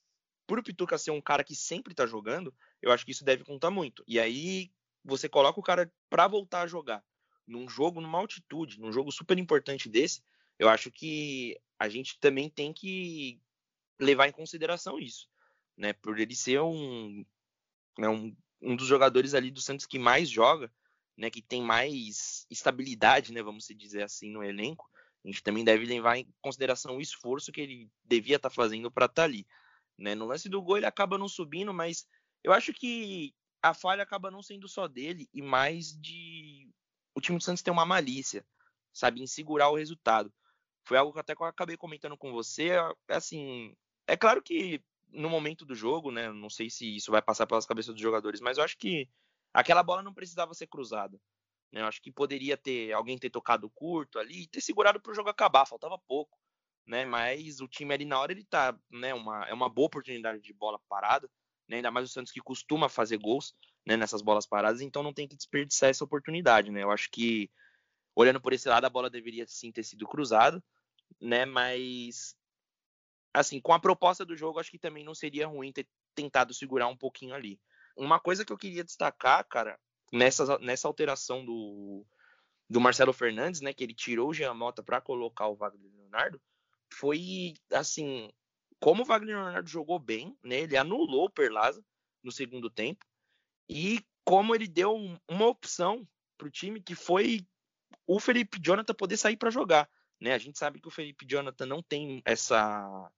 por 0.47 0.57
o 0.57 0.63
Pituca 0.63 0.97
ser 0.97 1.11
um 1.11 1.21
cara 1.21 1.43
que 1.43 1.55
sempre 1.55 1.93
tá 1.93 2.07
jogando, 2.07 2.51
eu 2.81 2.91
acho 2.91 3.05
que 3.05 3.11
isso 3.11 3.23
deve 3.23 3.43
contar 3.43 3.69
muito. 3.69 4.03
E 4.07 4.19
aí 4.19 4.71
você 5.05 5.29
coloca 5.29 5.59
o 5.59 5.63
cara 5.63 5.91
para 6.09 6.27
voltar 6.27 6.63
a 6.63 6.67
jogar 6.67 7.03
num 7.45 7.69
jogo, 7.69 8.01
numa 8.01 8.17
altitude, 8.17 8.79
num 8.79 8.91
jogo 8.91 9.11
super 9.11 9.37
importante 9.37 9.87
desse, 9.87 10.23
eu 10.57 10.67
acho 10.67 10.91
que 10.91 11.55
a 11.77 11.87
gente 11.87 12.19
também 12.19 12.49
tem 12.49 12.73
que 12.73 13.39
levar 13.99 14.27
em 14.27 14.31
consideração 14.31 14.97
isso, 14.97 15.29
né? 15.77 15.93
Por 15.93 16.19
ele 16.19 16.35
ser 16.35 16.61
um, 16.61 17.23
né, 17.99 18.09
um, 18.09 18.35
um 18.61 18.75
dos 18.75 18.87
jogadores 18.87 19.33
ali 19.33 19.51
do 19.51 19.61
Santos 19.61 19.85
que 19.85 19.99
mais 19.99 20.29
joga, 20.29 20.71
né? 21.17 21.29
Que 21.29 21.41
tem 21.41 21.61
mais 21.61 22.45
estabilidade, 22.49 23.33
né? 23.33 23.41
Vamos 23.41 23.67
dizer 23.67 24.03
assim, 24.03 24.31
no 24.31 24.43
elenco. 24.43 24.89
A 25.23 25.27
gente 25.27 25.43
também 25.43 25.65
deve 25.65 25.85
levar 25.85 26.17
em 26.17 26.27
consideração 26.41 26.97
o 26.97 27.01
esforço 27.01 27.51
que 27.51 27.61
ele 27.61 27.91
devia 28.05 28.37
estar 28.37 28.49
tá 28.49 28.55
fazendo 28.55 28.89
para 28.89 29.05
estar 29.05 29.23
tá 29.23 29.23
ali. 29.23 29.45
Né? 29.97 30.15
No 30.15 30.25
lance 30.25 30.47
do 30.47 30.61
gol 30.61 30.77
ele 30.77 30.85
acaba 30.85 31.17
não 31.17 31.27
subindo, 31.27 31.73
mas 31.73 32.07
eu 32.43 32.53
acho 32.53 32.73
que 32.73 33.33
a 33.61 33.73
falha 33.73 34.03
acaba 34.03 34.31
não 34.31 34.41
sendo 34.41 34.67
só 34.67 34.87
dele 34.87 35.27
e 35.33 35.41
mais 35.41 35.93
de 35.99 36.69
o 37.13 37.19
time 37.19 37.37
do 37.37 37.43
Santos 37.43 37.61
ter 37.61 37.71
uma 37.71 37.85
malícia, 37.85 38.45
sabe, 38.93 39.21
em 39.21 39.27
segurar 39.27 39.69
o 39.69 39.75
resultado. 39.75 40.33
Foi 40.85 40.97
algo 40.97 41.11
que 41.11 41.19
até 41.19 41.33
eu 41.33 41.43
acabei 41.43 41.75
comentando 41.75 42.17
com 42.17 42.31
você, 42.31 42.69
é 43.09 43.15
assim, 43.15 43.75
é 44.07 44.15
claro 44.15 44.41
que 44.41 44.81
no 45.11 45.29
momento 45.29 45.65
do 45.65 45.75
jogo, 45.75 46.11
né, 46.11 46.31
não 46.31 46.49
sei 46.49 46.69
se 46.69 46.95
isso 46.95 47.11
vai 47.11 47.21
passar 47.21 47.47
pelas 47.47 47.65
cabeças 47.65 47.93
dos 47.93 48.01
jogadores, 48.01 48.41
mas 48.41 48.57
eu 48.57 48.63
acho 48.63 48.77
que 48.77 49.07
aquela 49.53 49.83
bola 49.83 50.03
não 50.03 50.13
precisava 50.13 50.53
ser 50.53 50.67
cruzada. 50.67 51.19
Né? 51.71 51.81
Eu 51.81 51.85
acho 51.85 52.01
que 52.01 52.11
poderia 52.11 52.57
ter 52.57 52.91
alguém 52.93 53.17
ter 53.17 53.29
tocado 53.29 53.69
curto 53.69 54.19
ali 54.19 54.43
e 54.43 54.47
ter 54.47 54.61
segurado 54.61 54.99
para 54.99 55.11
o 55.11 55.15
jogo 55.15 55.29
acabar, 55.29 55.65
faltava 55.65 55.97
pouco. 55.97 56.37
Né? 56.85 57.05
Mas 57.05 57.61
o 57.61 57.67
time 57.67 57.93
ali 57.93 58.05
na 58.05 58.19
hora 58.19 58.31
ele 58.31 58.43
tá, 58.43 58.77
né, 58.89 59.13
uma, 59.13 59.45
é 59.45 59.53
uma 59.53 59.69
boa 59.69 59.87
oportunidade 59.87 60.41
de 60.41 60.53
bola 60.53 60.79
parada, 60.89 61.29
né? 61.67 61.77
Ainda 61.77 61.91
mais 61.91 62.09
o 62.09 62.11
Santos 62.11 62.31
que 62.31 62.41
costuma 62.41 62.89
fazer 62.89 63.17
gols, 63.17 63.53
né, 63.85 63.95
nessas 63.95 64.23
bolas 64.23 64.47
paradas, 64.47 64.81
então 64.81 65.03
não 65.03 65.13
tem 65.13 65.27
que 65.27 65.35
desperdiçar 65.35 65.89
essa 65.89 66.03
oportunidade, 66.03 66.71
né? 66.71 66.81
Eu 66.81 66.89
acho 66.89 67.09
que 67.11 67.49
olhando 68.15 68.41
por 68.41 68.51
esse 68.51 68.67
lado 68.67 68.85
a 68.85 68.89
bola 68.89 69.09
deveria 69.09 69.45
sim 69.47 69.71
ter 69.71 69.83
sido 69.83 70.07
cruzada, 70.07 70.63
né? 71.21 71.45
Mas 71.45 72.35
assim, 73.33 73.59
com 73.59 73.73
a 73.73 73.79
proposta 73.79 74.25
do 74.25 74.35
jogo, 74.35 74.59
acho 74.59 74.71
que 74.71 74.79
também 74.79 75.03
não 75.03 75.15
seria 75.15 75.47
ruim 75.47 75.71
ter 75.71 75.87
tentado 76.15 76.53
segurar 76.53 76.87
um 76.87 76.97
pouquinho 76.97 77.33
ali. 77.33 77.59
Uma 77.95 78.19
coisa 78.19 78.43
que 78.43 78.51
eu 78.51 78.57
queria 78.57 78.83
destacar, 78.83 79.45
cara, 79.47 79.79
nessa, 80.11 80.57
nessa 80.59 80.87
alteração 80.87 81.45
do, 81.45 82.05
do 82.69 82.79
Marcelo 82.79 83.13
Fernandes, 83.13 83.61
né, 83.61 83.73
que 83.73 83.83
ele 83.83 83.93
tirou 83.93 84.29
o 84.29 84.33
Jean 84.33 84.53
Mota 84.53 84.83
para 84.83 85.01
colocar 85.01 85.47
o 85.47 85.55
Wagner 85.55 85.91
Leonardo, 85.93 86.41
foi 86.93 87.53
assim, 87.71 88.31
como 88.79 89.03
o 89.03 89.05
Wagner 89.05 89.35
Leonardo 89.35 89.69
jogou 89.69 89.99
bem, 89.99 90.37
né, 90.43 90.61
ele 90.61 90.77
anulou 90.77 91.25
o 91.25 91.29
Perlaza 91.29 91.83
no 92.23 92.31
segundo 92.31 92.69
tempo 92.69 93.05
e 93.69 94.03
como 94.25 94.53
ele 94.53 94.67
deu 94.67 94.95
uma 95.27 95.47
opção 95.47 96.07
para 96.37 96.47
o 96.47 96.51
time 96.51 96.81
que 96.81 96.95
foi 96.95 97.45
o 98.05 98.19
Felipe 98.19 98.59
Jonathan 98.61 98.93
poder 98.93 99.17
sair 99.17 99.37
para 99.37 99.51
jogar, 99.51 99.89
né? 100.19 100.33
A 100.33 100.37
gente 100.37 100.57
sabe 100.57 100.79
que 100.79 100.87
o 100.87 100.91
Felipe 100.91 101.25
Jonathan 101.25 101.65
não 101.65 101.81
tem 101.81 102.21
essa, 102.25 103.11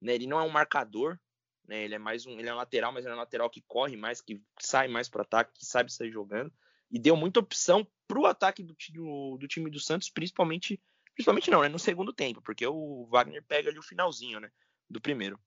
né, 0.00 0.14
ele 0.14 0.26
não 0.26 0.38
é 0.38 0.42
um 0.42 0.50
marcador, 0.50 1.18
né? 1.66 1.84
Ele 1.84 1.94
é 1.94 1.98
mais 1.98 2.26
um, 2.26 2.38
ele 2.38 2.48
é 2.48 2.52
um 2.52 2.56
lateral, 2.56 2.92
mas 2.92 3.04
ele 3.04 3.12
é 3.12 3.16
um 3.16 3.20
lateral 3.20 3.50
que 3.50 3.62
corre 3.66 3.96
mais, 3.96 4.20
que 4.20 4.40
sai 4.60 4.88
mais 4.88 5.08
para 5.08 5.22
ataque, 5.22 5.52
que 5.58 5.66
sabe 5.66 5.92
sair 5.92 6.10
jogando 6.10 6.52
e 6.90 6.98
deu 6.98 7.16
muita 7.16 7.40
opção 7.40 7.86
para 8.06 8.18
o 8.18 8.26
ataque 8.26 8.62
do, 8.62 8.74
do, 8.92 9.36
do, 9.38 9.48
time 9.48 9.70
do 9.70 9.80
Santos, 9.80 10.08
principalmente, 10.08 10.80
principalmente 11.14 11.50
não, 11.50 11.62
né? 11.62 11.68
No 11.68 11.78
segundo 11.78 12.12
tempo, 12.12 12.40
porque 12.40 12.66
o 12.66 13.06
Wagner 13.10 13.42
pega 13.46 13.70
ali 13.70 13.78
o 13.78 13.82
finalzinho, 13.82 14.38
né? 14.40 14.50
Do 14.88 15.00
primeiro. 15.00 15.38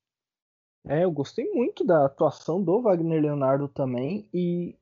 É, 0.86 1.04
eu 1.04 1.10
gostei 1.10 1.50
muito 1.50 1.84
da 1.84 2.06
atuação 2.06 2.62
do 2.62 2.82
Wagner 2.82 3.20
Leonardo 3.20 3.68
também 3.68 4.28
e 4.32 4.76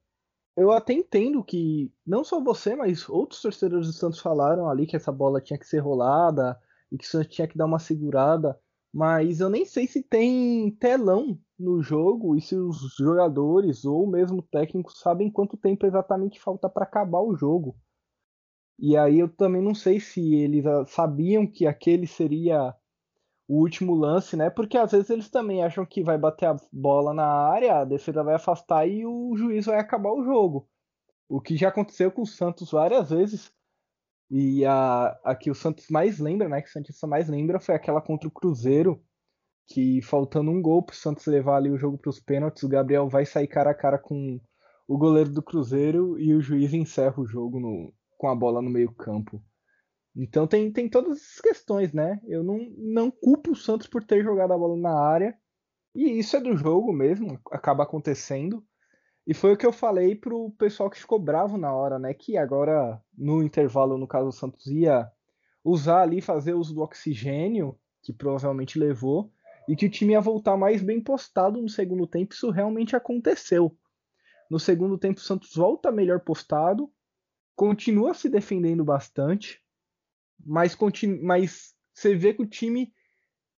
eu 0.57 0.73
até 0.73 0.93
entendo 0.93 1.43
que 1.43 1.93
não 2.05 2.25
só 2.25 2.41
você, 2.41 2.75
mas 2.75 3.09
outros 3.09 3.41
torcedores 3.41 3.87
do 3.87 3.93
Santos 3.93 4.19
falaram 4.19 4.69
ali 4.69 4.87
que 4.87 4.97
essa 4.97 5.13
bola 5.13 5.41
tinha 5.41 5.59
que 5.59 5.67
ser 5.67 5.79
rolada 5.79 6.61
e 6.91 6.99
que 6.99 7.05
o 7.05 7.09
Santos 7.09 7.35
tinha 7.35 7.47
que 7.47 7.57
dar 7.57 7.67
uma 7.67 7.79
segurada. 7.79 8.59
Mas 8.93 9.41
eu 9.41 9.51
nem 9.51 9.65
sei 9.65 9.87
se 9.87 10.03
tem 10.03 10.71
telão 10.77 11.39
no 11.59 11.83
jogo 11.83 12.37
e 12.37 12.41
se 12.41 12.55
os 12.57 12.95
jogadores 12.99 13.85
ou 13.85 14.07
mesmo 14.07 14.43
técnicos 14.43 15.01
sabem 15.01 15.31
quanto 15.31 15.57
tempo 15.57 15.87
exatamente 15.87 16.41
falta 16.41 16.69
para 16.69 16.85
acabar 16.85 17.21
o 17.21 17.37
jogo. 17.37 17.77
E 18.79 18.97
aí 18.97 19.19
eu 19.19 19.29
também 19.29 19.61
não 19.61 19.75
sei 19.75 19.99
se 20.01 20.35
eles 20.35 20.65
sabiam 20.89 21.47
que 21.47 21.67
aquele 21.67 22.07
seria 22.07 22.75
o 23.49 23.61
último 23.61 23.95
lance, 23.95 24.37
né? 24.37 24.51
Porque 24.51 24.79
às 24.79 24.93
vezes 24.93 25.11
eles 25.11 25.31
também 25.31 25.65
acham 25.65 25.85
que 25.85 26.03
vai 26.03 26.19
bater 26.19 26.47
a 26.47 26.57
bola 26.73 27.13
na 27.13 27.27
área, 27.27 27.81
a 27.81 27.85
defesa 27.85 28.23
vai 28.23 28.35
afastar 28.35 28.87
e 28.87 29.05
o 29.07 29.35
juiz 29.37 29.67
vai 29.67 29.79
acabar 29.79 30.13
o 30.13 30.23
jogo. 30.23 30.69
O 31.29 31.41
que 31.41 31.57
já 31.57 31.69
aconteceu 31.69 32.13
com 32.13 32.23
o 32.23 32.27
Santos 32.27 32.71
várias 32.71 33.11
vezes 33.11 33.53
e 34.31 34.65
a, 34.65 35.19
a 35.25 35.35
que 35.35 35.51
o 35.51 35.55
Santos 35.55 35.89
mais 35.89 36.19
lembra, 36.19 36.49
né? 36.49 36.61
Que 36.61 36.69
o 36.69 36.73
Santista 36.73 37.07
mais 37.07 37.29
lembra 37.29 37.59
foi 37.59 37.75
aquela 37.75 38.01
contra 38.01 38.29
o 38.29 38.33
Cruzeiro, 38.33 39.03
que 39.67 40.03
faltando 40.03 40.51
um 40.51 40.61
gol 40.61 40.83
pro 40.83 40.95
Santos 40.95 41.27
levar 41.27 41.57
ali 41.57 41.71
o 41.71 41.79
jogo 41.79 41.99
para 41.99 42.11
os 42.11 42.21
pênaltis, 42.21 42.63
o 42.63 42.69
Gabriel 42.69 43.09
vai 43.09 43.25
sair 43.25 43.47
cara 43.47 43.71
a 43.71 43.75
cara 43.75 43.99
com 43.99 44.41
o 44.87 44.99
goleiro 44.99 45.31
do 45.31 45.43
Cruzeiro 45.43 46.19
e 46.19 46.35
o 46.35 46.41
juiz 46.41 46.73
encerra 46.73 47.21
o 47.21 47.27
jogo 47.27 47.61
no, 47.61 47.93
com 48.17 48.29
a 48.29 48.35
bola 48.35 48.63
no 48.63 48.71
meio-campo. 48.71 49.43
Então 50.17 50.47
tem, 50.47 50.73
tem 50.73 50.89
todas 50.89 51.19
essas 51.19 51.41
questões, 51.41 51.93
né? 51.93 52.21
Eu 52.27 52.43
não, 52.43 52.59
não 52.77 53.11
culpo 53.11 53.53
o 53.53 53.57
Santos 53.57 53.87
por 53.87 54.03
ter 54.03 54.25
jogado 54.25 54.53
a 54.53 54.59
bola 54.59 54.77
na 54.77 54.99
área. 54.99 55.37
E 55.95 56.19
isso 56.19 56.37
é 56.37 56.41
do 56.41 56.57
jogo 56.57 56.93
mesmo, 56.93 57.41
acaba 57.51 57.85
acontecendo. 57.85 58.65
E 59.29 59.35
foi 59.35 59.53
o 59.53 59.57
que 59.59 59.67
eu 59.67 59.73
falei 59.75 60.17
pro 60.17 60.51
pessoal 60.53 60.89
que 60.89 60.99
ficou 60.99 61.19
bravo 61.19 61.59
na 61.59 61.71
hora, 61.71 61.99
né? 61.99 62.15
Que 62.15 62.39
agora, 62.39 62.99
no 63.15 63.43
intervalo, 63.43 63.99
no 63.99 64.07
caso, 64.07 64.29
o 64.29 64.33
Santos 64.33 64.67
ia 64.69 65.07
usar 65.63 66.01
ali, 66.01 66.23
fazer 66.23 66.55
uso 66.55 66.75
do 66.75 66.81
oxigênio, 66.81 67.79
que 68.01 68.11
provavelmente 68.11 68.79
levou, 68.79 69.31
e 69.69 69.77
que 69.77 69.85
o 69.85 69.91
time 69.91 70.15
ia 70.15 70.21
voltar 70.23 70.57
mais 70.57 70.81
bem 70.81 70.99
postado 70.99 71.61
no 71.61 71.69
segundo 71.69 72.07
tempo. 72.07 72.33
Isso 72.33 72.49
realmente 72.49 72.97
aconteceu. 72.97 73.77
No 74.51 74.59
segundo 74.59 74.97
tempo, 74.97 75.21
o 75.21 75.23
Santos 75.23 75.55
volta 75.55 75.93
melhor 75.93 76.21
postado, 76.21 76.91
continua 77.55 78.15
se 78.15 78.31
defendendo 78.31 78.83
bastante, 78.83 79.63
mas, 80.43 80.75
continu... 80.75 81.23
mas 81.23 81.75
você 81.93 82.15
vê 82.15 82.33
que 82.33 82.41
o 82.41 82.49
time 82.49 82.91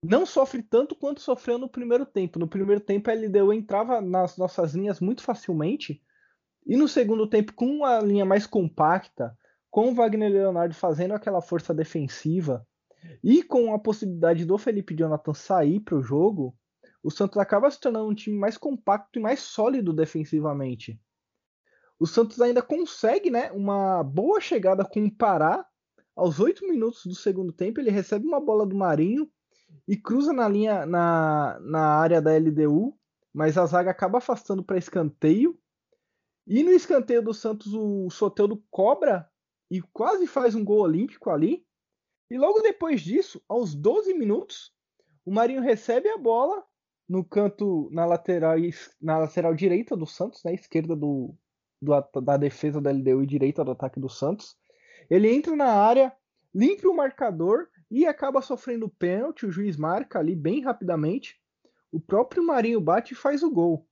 não 0.03 0.25
sofre 0.25 0.63
tanto 0.63 0.95
quanto 0.95 1.21
sofreu 1.21 1.59
no 1.59 1.69
primeiro 1.69 2.07
tempo. 2.07 2.39
No 2.39 2.49
primeiro 2.49 2.81
tempo, 2.81 3.11
a 3.11 3.15
LDU 3.15 3.53
entrava 3.53 4.01
nas 4.01 4.37
nossas 4.37 4.75
linhas 4.75 5.01
muito 5.01 5.23
facilmente. 5.23 6.03
E 6.67 6.77
no 6.77 6.89
segundo 6.89 7.27
tempo, 7.27 7.53
com 7.53 7.67
uma 7.67 8.01
linha 8.01 8.25
mais 8.25 8.47
compacta, 8.47 9.37
com 9.71 9.91
o 9.91 9.95
Wagner 9.95 10.31
Leonardo 10.31 10.75
fazendo 10.75 11.13
aquela 11.13 11.41
força 11.41 11.75
defensiva 11.75 12.67
e 13.23 13.43
com 13.43 13.73
a 13.75 13.79
possibilidade 13.79 14.45
do 14.45 14.59
Felipe 14.59 14.95
Jonathan 14.95 15.33
sair 15.33 15.81
para 15.81 15.97
o 15.97 16.03
jogo, 16.03 16.57
o 17.03 17.11
Santos 17.11 17.39
acaba 17.39 17.71
se 17.71 17.81
tornando 17.81 18.09
um 18.09 18.15
time 18.15 18.37
mais 18.37 18.59
compacto 18.59 19.19
e 19.19 19.23
mais 19.23 19.41
sólido 19.41 19.93
defensivamente. 19.93 21.01
O 21.99 22.07
Santos 22.07 22.41
ainda 22.41 22.63
consegue 22.63 23.31
né, 23.31 23.51
uma 23.53 24.03
boa 24.03 24.41
chegada 24.41 24.85
com 24.85 25.05
o 25.05 25.15
Pará. 25.15 25.65
Aos 26.17 26.41
oito 26.41 26.67
minutos 26.67 27.07
do 27.07 27.15
segundo 27.15 27.53
tempo, 27.53 27.81
ele 27.81 27.91
recebe 27.91 28.27
uma 28.27 28.41
bola 28.41 28.67
do 28.67 28.77
Marinho 28.77 29.31
e 29.91 29.97
cruza 29.97 30.33
na 30.33 30.49
linha 30.49 30.87
na, 30.87 31.59
na 31.59 31.81
área 31.81 32.23
da 32.23 32.31
LDU, 32.39 32.97
mas 33.35 33.59
a 33.59 33.67
zaga 33.67 33.91
acaba 33.91 34.19
afastando 34.19 34.63
para 34.63 34.79
escanteio. 34.79 35.59
E 36.47 36.63
no 36.63 36.71
escanteio 36.71 37.21
do 37.21 37.35
Santos, 37.35 37.75
o 37.75 38.09
Soteudo 38.09 38.63
cobra 38.71 39.29
e 39.69 39.83
quase 39.93 40.29
faz 40.29 40.55
um 40.55 40.65
gol 40.65 40.83
olímpico 40.83 41.29
ali. 41.29 41.67
E 42.31 42.39
logo 42.39 42.61
depois 42.61 43.01
disso, 43.01 43.43
aos 43.49 43.75
12 43.75 44.15
minutos, 44.15 44.73
o 45.25 45.33
Marinho 45.33 45.61
recebe 45.61 46.09
a 46.09 46.17
bola 46.17 46.65
no 47.09 47.25
canto, 47.25 47.91
na 47.91 48.07
lateral, 48.07 48.59
na 49.03 49.19
lateral 49.19 49.57
direita 49.57 49.97
do 49.97 50.07
Santos, 50.07 50.41
na 50.45 50.53
né, 50.53 50.55
esquerda 50.55 50.95
do, 50.95 51.35
do, 51.83 52.01
da 52.21 52.37
defesa 52.37 52.81
da 52.81 52.93
LDU 52.93 53.25
e 53.25 53.27
direita 53.27 53.65
do 53.65 53.73
ataque 53.73 53.99
do 53.99 54.09
Santos. 54.09 54.57
Ele 55.11 55.29
entra 55.29 55.57
na 55.57 55.73
área, 55.73 56.13
limpa 56.55 56.87
o 56.87 56.95
marcador 56.95 57.67
e 57.91 58.07
acaba 58.07 58.41
sofrendo 58.41 58.89
pênalti. 58.89 59.47
O 59.47 59.53
juiz 59.53 59.77
marca 59.77 60.19
ali 60.19 60.37
bem 60.37 60.61
rapidamente. 60.61 61.41
O 61.91 62.01
próprio 62.01 62.45
Marinho 62.45 62.81
bate 62.81 63.15
e 63.15 63.17
faz 63.17 63.43
o 63.43 63.51
gol. 63.51 63.87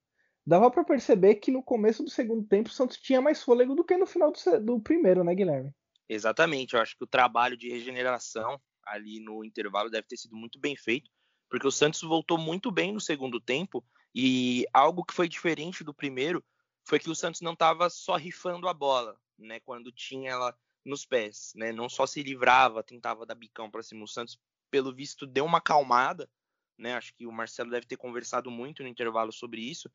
Dava 0.47 0.71
para 0.71 0.85
perceber 0.85 1.35
que 1.37 1.51
no 1.51 1.63
começo 1.63 2.03
do 2.03 2.11
segundo 2.11 2.47
tempo 2.47 2.71
o 2.71 2.73
Santos 2.73 2.97
tinha 2.97 3.21
mais 3.21 3.43
fôlego 3.43 3.75
do 3.75 3.85
que 3.85 3.97
no 3.97 4.07
final 4.07 4.33
do, 4.33 4.61
do 4.65 4.81
primeiro, 4.81 5.23
né, 5.23 5.35
Guilherme? 5.35 5.75
Exatamente. 6.09 6.75
Eu 6.75 6.81
acho 6.81 6.97
que 6.97 7.05
o 7.05 7.09
trabalho 7.09 7.57
de 7.57 7.69
regeneração 7.69 8.59
ali 8.87 9.21
no 9.21 9.45
intervalo 9.45 9.91
deve 9.91 10.07
ter 10.07 10.17
sido 10.17 10.35
muito 10.35 10.59
bem 10.59 10.75
feito, 10.75 11.11
porque 11.51 11.67
o 11.67 11.71
Santos 11.71 12.01
voltou 12.01 12.39
muito 12.39 12.71
bem 12.71 12.93
no 12.93 13.01
segundo 13.01 13.39
tempo 13.39 13.85
e 14.15 14.65
algo 14.73 15.05
que 15.05 15.13
foi 15.13 15.29
diferente 15.29 15.85
do 15.85 15.93
primeiro 15.93 16.43
foi 16.83 16.99
que 16.99 17.11
o 17.11 17.15
Santos 17.15 17.43
não 17.43 17.53
estava 17.53 17.91
só 17.91 18.17
rifando 18.17 18.67
a 18.67 18.73
bola, 18.73 19.15
né? 19.39 19.61
Quando 19.61 19.93
tinha 19.93 20.31
ela 20.31 20.59
nos 20.89 21.05
pés, 21.05 21.53
né? 21.55 21.73
Não 21.73 21.89
só 21.89 22.07
se 22.07 22.23
livrava, 22.23 22.83
tentava 22.83 23.27
dar 23.27 23.35
bicão 23.35 23.71
para 23.71 23.83
cima. 23.83 24.05
O 24.05 24.09
Santos, 24.09 24.39
pelo 24.71 24.95
visto, 24.95 25.27
deu 25.27 25.45
uma 25.45 25.59
acalmada, 25.59 26.29
né? 26.79 26.95
Acho 26.95 27.15
que 27.15 27.27
o 27.27 27.33
Marcelo 27.33 27.71
deve 27.71 27.87
ter 27.87 27.97
conversado 27.97 28.51
muito 28.51 28.83
no 28.83 28.89
intervalo 28.89 29.33
sobre 29.33 29.61
isso. 29.61 29.89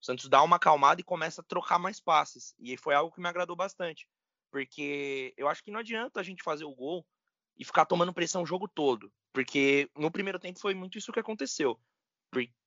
O 0.00 0.04
Santos 0.04 0.28
dá 0.28 0.42
uma 0.42 0.56
acalmada 0.56 1.00
e 1.00 1.04
começa 1.04 1.40
a 1.40 1.44
trocar 1.44 1.78
mais 1.78 2.00
passes. 2.00 2.54
E 2.58 2.76
foi 2.76 2.94
algo 2.94 3.14
que 3.14 3.20
me 3.20 3.28
agradou 3.28 3.56
bastante. 3.56 4.08
porque 4.50 5.32
eu 5.36 5.48
acho 5.48 5.62
que 5.62 5.70
não 5.70 5.80
adianta 5.80 6.20
a 6.20 6.22
gente 6.22 6.42
fazer 6.42 6.64
o 6.64 6.74
gol 6.74 7.06
e 7.56 7.64
ficar 7.64 7.84
tomando 7.86 8.12
pressão 8.12 8.42
o 8.42 8.46
jogo 8.46 8.66
todo, 8.66 9.12
porque 9.32 9.88
no 9.96 10.10
primeiro 10.10 10.38
tempo 10.38 10.58
foi 10.58 10.74
muito 10.74 10.98
isso 10.98 11.12
que 11.12 11.20
aconteceu. 11.20 11.78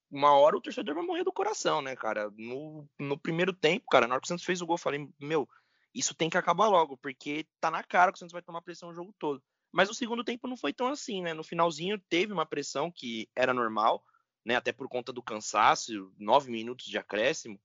Uma 0.09 0.33
hora 0.33 0.55
o 0.55 0.61
torcedor 0.61 0.93
vai 0.93 1.03
morrer 1.03 1.23
do 1.23 1.33
coração, 1.33 1.81
né, 1.81 1.95
cara? 1.95 2.31
No, 2.37 2.87
no 2.99 3.17
primeiro 3.17 3.51
tempo, 3.51 3.87
cara, 3.89 4.07
na 4.07 4.13
hora 4.13 4.21
que 4.21 4.25
o 4.25 4.27
Santos 4.27 4.45
fez 4.45 4.61
o 4.61 4.65
gol, 4.65 4.75
eu 4.75 4.79
falei, 4.79 5.09
meu, 5.19 5.49
isso 5.93 6.15
tem 6.15 6.29
que 6.29 6.37
acabar 6.37 6.67
logo, 6.67 6.97
porque 6.97 7.45
tá 7.59 7.69
na 7.69 7.83
cara 7.83 8.11
que 8.11 8.15
o 8.15 8.19
Santos 8.19 8.33
vai 8.33 8.41
tomar 8.41 8.61
pressão 8.61 8.89
o 8.89 8.93
jogo 8.93 9.13
todo. 9.19 9.41
Mas 9.71 9.89
o 9.89 9.93
segundo 9.93 10.23
tempo 10.23 10.47
não 10.47 10.55
foi 10.55 10.71
tão 10.71 10.87
assim, 10.87 11.21
né? 11.21 11.33
No 11.33 11.43
finalzinho 11.43 11.99
teve 12.09 12.31
uma 12.31 12.45
pressão 12.45 12.91
que 12.91 13.27
era 13.35 13.53
normal, 13.53 14.03
né? 14.45 14.55
Até 14.55 14.71
por 14.71 14.87
conta 14.87 15.11
do 15.11 15.23
cansaço, 15.23 16.11
nove 16.17 16.51
minutos 16.51 16.85
de 16.85 16.97
acréscimo 16.97 17.59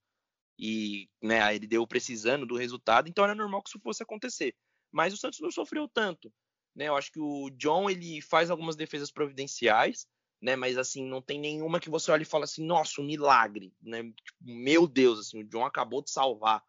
e 0.58 1.08
né, 1.22 1.54
ele 1.54 1.66
deu 1.66 1.86
precisando 1.86 2.44
do 2.44 2.56
resultado, 2.56 3.08
então 3.08 3.24
era 3.24 3.34
normal 3.34 3.62
que 3.62 3.68
isso 3.68 3.78
fosse 3.78 4.02
acontecer. 4.02 4.56
Mas 4.90 5.14
o 5.14 5.16
Santos 5.16 5.38
não 5.40 5.50
sofreu 5.50 5.86
tanto, 5.86 6.32
né? 6.74 6.88
Eu 6.88 6.96
acho 6.96 7.12
que 7.12 7.20
o 7.20 7.50
John 7.50 7.88
ele 7.88 8.20
faz 8.20 8.50
algumas 8.50 8.74
defesas 8.74 9.10
providenciais, 9.10 10.06
né? 10.42 10.56
Mas 10.56 10.76
assim 10.76 11.04
não 11.04 11.22
tem 11.22 11.38
nenhuma 11.38 11.78
que 11.78 11.90
você 11.90 12.10
olhe 12.10 12.22
e 12.22 12.26
fala 12.26 12.44
assim, 12.44 12.64
nossa, 12.64 13.00
um 13.00 13.04
milagre, 13.04 13.72
né? 13.80 14.02
Tipo, 14.02 14.38
meu 14.40 14.88
Deus, 14.88 15.20
assim, 15.20 15.40
o 15.40 15.44
John 15.44 15.64
acabou 15.64 16.02
de 16.02 16.10
salvar 16.10 16.64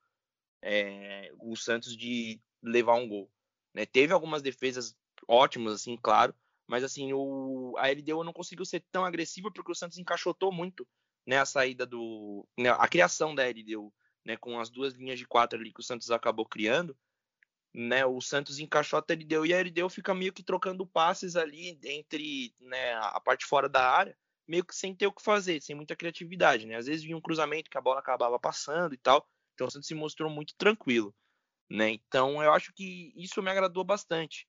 é, 0.62 1.32
o 1.40 1.56
Santos 1.56 1.96
de 1.96 2.40
levar 2.62 2.96
um 2.96 3.08
gol. 3.08 3.32
Né? 3.74 3.86
Teve 3.86 4.14
algumas 4.14 4.42
defesas 4.42 4.96
ótimas, 5.28 5.74
assim, 5.74 5.98
claro, 5.98 6.34
mas 6.68 6.84
assim 6.84 7.12
o 7.14 7.76
a 7.78 7.90
LDU 7.90 8.24
não 8.24 8.34
conseguiu 8.34 8.66
ser 8.66 8.84
tão 8.92 9.04
agressiva 9.04 9.52
porque 9.52 9.72
o 9.72 9.76
Santos 9.76 9.98
encaixotou 9.98 10.52
muito 10.52 10.88
né, 11.26 11.38
a 11.38 11.46
saída 11.46 11.86
do. 11.86 12.48
Né, 12.58 12.70
a 12.70 12.88
criação 12.88 13.34
da 13.36 13.48
LDU, 13.48 13.94
né, 14.26 14.38
com 14.38 14.60
as 14.60 14.70
duas 14.70 14.94
linhas 14.94 15.20
de 15.20 15.26
quatro 15.26 15.60
ali 15.60 15.74
que 15.74 15.80
o 15.80 15.84
Santos 15.84 16.12
acabou 16.12 16.46
criando, 16.46 16.98
né, 17.74 18.06
o 18.06 18.20
Santos 18.22 18.60
encaixou 18.60 19.00
a 19.00 19.14
LDU 19.14 19.46
e 19.46 19.54
a 19.54 19.62
LDU 19.62 19.90
fica 19.90 20.14
meio 20.14 20.34
que 20.34 20.44
trocando 20.44 20.86
passes 20.86 21.36
ali 21.36 21.80
entre 21.84 22.54
né, 22.60 22.94
a 22.96 23.20
parte 23.20 23.46
fora 23.46 23.70
da 23.70 23.90
área, 23.90 24.18
meio 24.48 24.66
que 24.66 24.76
sem 24.76 24.96
ter 24.96 25.08
o 25.08 25.14
que 25.14 25.22
fazer, 25.22 25.62
sem 25.62 25.76
muita 25.76 25.96
criatividade. 25.96 26.66
Né? 26.66 26.76
Às 26.76 26.88
vezes 26.88 27.04
vinha 27.04 27.18
um 27.18 27.22
cruzamento 27.22 27.70
que 27.70 27.78
a 27.78 27.82
bola 27.82 28.00
acabava 28.00 28.40
passando 28.40 28.94
e 28.94 28.98
tal, 28.98 29.28
então 29.60 29.68
o 29.68 29.72
Santos 29.72 29.88
se 29.88 29.94
mostrou 29.94 30.30
muito 30.30 30.56
tranquilo. 30.58 31.14
Né? 31.70 31.92
Então 31.92 32.42
eu 32.42 32.54
acho 32.54 32.72
que 32.74 33.12
isso 33.16 33.44
me 33.44 33.52
agradou 33.52 33.84
bastante. 33.84 34.48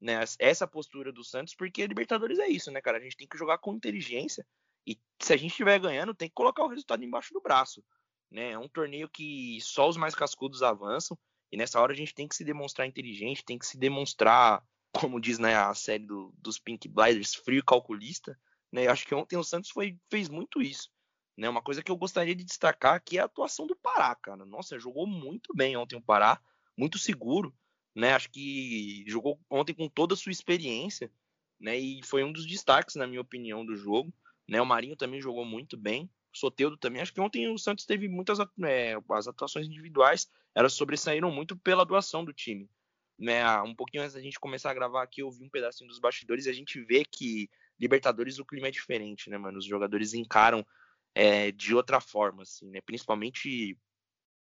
Né, 0.00 0.14
essa 0.38 0.64
postura 0.64 1.12
do 1.12 1.24
Santos, 1.24 1.56
porque 1.56 1.84
Libertadores 1.84 2.38
é 2.38 2.46
isso, 2.46 2.70
né, 2.70 2.80
cara? 2.80 2.98
A 2.98 3.00
gente 3.00 3.16
tem 3.16 3.26
que 3.26 3.36
jogar 3.36 3.58
com 3.58 3.74
inteligência 3.74 4.46
e 4.86 4.96
se 5.20 5.32
a 5.32 5.36
gente 5.36 5.50
estiver 5.50 5.78
ganhando, 5.80 6.14
tem 6.14 6.28
que 6.28 6.34
colocar 6.34 6.62
o 6.64 6.68
resultado 6.68 7.04
embaixo 7.04 7.34
do 7.34 7.40
braço. 7.40 7.84
Né? 8.30 8.52
É 8.52 8.58
um 8.58 8.68
torneio 8.68 9.08
que 9.08 9.58
só 9.60 9.88
os 9.88 9.96
mais 9.96 10.14
cascudos 10.14 10.62
avançam. 10.62 11.18
E 11.50 11.56
nessa 11.56 11.80
hora 11.80 11.92
a 11.92 11.96
gente 11.96 12.14
tem 12.14 12.28
que 12.28 12.36
se 12.36 12.44
demonstrar 12.44 12.86
inteligente, 12.86 13.44
tem 13.44 13.58
que 13.58 13.66
se 13.66 13.76
demonstrar, 13.76 14.62
como 14.92 15.20
diz 15.20 15.38
né, 15.38 15.56
a 15.56 15.74
série 15.74 16.06
do, 16.06 16.32
dos 16.38 16.58
Pink 16.58 16.88
Blinders, 16.88 17.34
frio 17.34 17.64
calculista. 17.64 18.38
Né? 18.72 18.86
Eu 18.86 18.92
acho 18.92 19.06
que 19.06 19.14
ontem 19.14 19.36
o 19.36 19.42
Santos 19.42 19.70
foi, 19.70 19.98
fez 20.10 20.28
muito 20.28 20.62
isso. 20.62 20.88
Né? 21.38 21.48
Uma 21.48 21.62
coisa 21.62 21.84
que 21.84 21.90
eu 21.90 21.96
gostaria 21.96 22.34
de 22.34 22.42
destacar 22.42 22.96
aqui 22.96 23.16
é 23.16 23.20
a 23.20 23.26
atuação 23.26 23.64
do 23.64 23.76
Pará, 23.76 24.12
cara. 24.16 24.44
Nossa, 24.44 24.76
jogou 24.76 25.06
muito 25.06 25.54
bem 25.54 25.76
ontem 25.76 25.94
o 25.94 26.02
Pará, 26.02 26.40
muito 26.76 26.98
seguro. 26.98 27.54
Né? 27.94 28.12
Acho 28.12 28.28
que 28.28 29.04
jogou 29.06 29.38
ontem 29.48 29.72
com 29.72 29.88
toda 29.88 30.14
a 30.14 30.16
sua 30.16 30.32
experiência. 30.32 31.12
Né? 31.60 31.78
E 31.78 32.00
foi 32.02 32.24
um 32.24 32.32
dos 32.32 32.44
destaques, 32.44 32.96
na 32.96 33.06
minha 33.06 33.20
opinião, 33.20 33.64
do 33.64 33.76
jogo. 33.76 34.12
Né? 34.48 34.60
O 34.60 34.66
Marinho 34.66 34.96
também 34.96 35.22
jogou 35.22 35.44
muito 35.44 35.76
bem. 35.76 36.10
O 36.34 36.36
Soteudo 36.36 36.76
também. 36.76 37.00
Acho 37.00 37.14
que 37.14 37.20
ontem 37.20 37.48
o 37.48 37.56
Santos 37.56 37.86
teve 37.86 38.08
muitas 38.08 38.40
é, 38.64 38.96
as 39.10 39.28
atuações 39.28 39.68
individuais, 39.68 40.28
elas 40.56 40.72
sobressaíram 40.72 41.30
muito 41.30 41.56
pela 41.56 41.84
atuação 41.84 42.24
do 42.24 42.32
time. 42.32 42.68
Né? 43.16 43.46
Um 43.62 43.76
pouquinho 43.76 44.02
antes 44.02 44.14
da 44.14 44.20
gente 44.20 44.40
começar 44.40 44.72
a 44.72 44.74
gravar 44.74 45.04
aqui, 45.04 45.22
eu 45.22 45.30
vi 45.30 45.44
um 45.44 45.48
pedacinho 45.48 45.88
dos 45.88 46.00
bastidores 46.00 46.46
e 46.46 46.50
a 46.50 46.52
gente 46.52 46.80
vê 46.82 47.04
que 47.04 47.48
Libertadores 47.78 48.40
o 48.40 48.44
clima 48.44 48.66
é 48.66 48.72
diferente, 48.72 49.30
né, 49.30 49.38
mano? 49.38 49.58
Os 49.58 49.64
jogadores 49.64 50.12
encaram 50.12 50.66
é, 51.18 51.50
de 51.50 51.74
outra 51.74 52.00
forma, 52.00 52.42
assim, 52.44 52.70
né? 52.70 52.80
Principalmente 52.80 53.76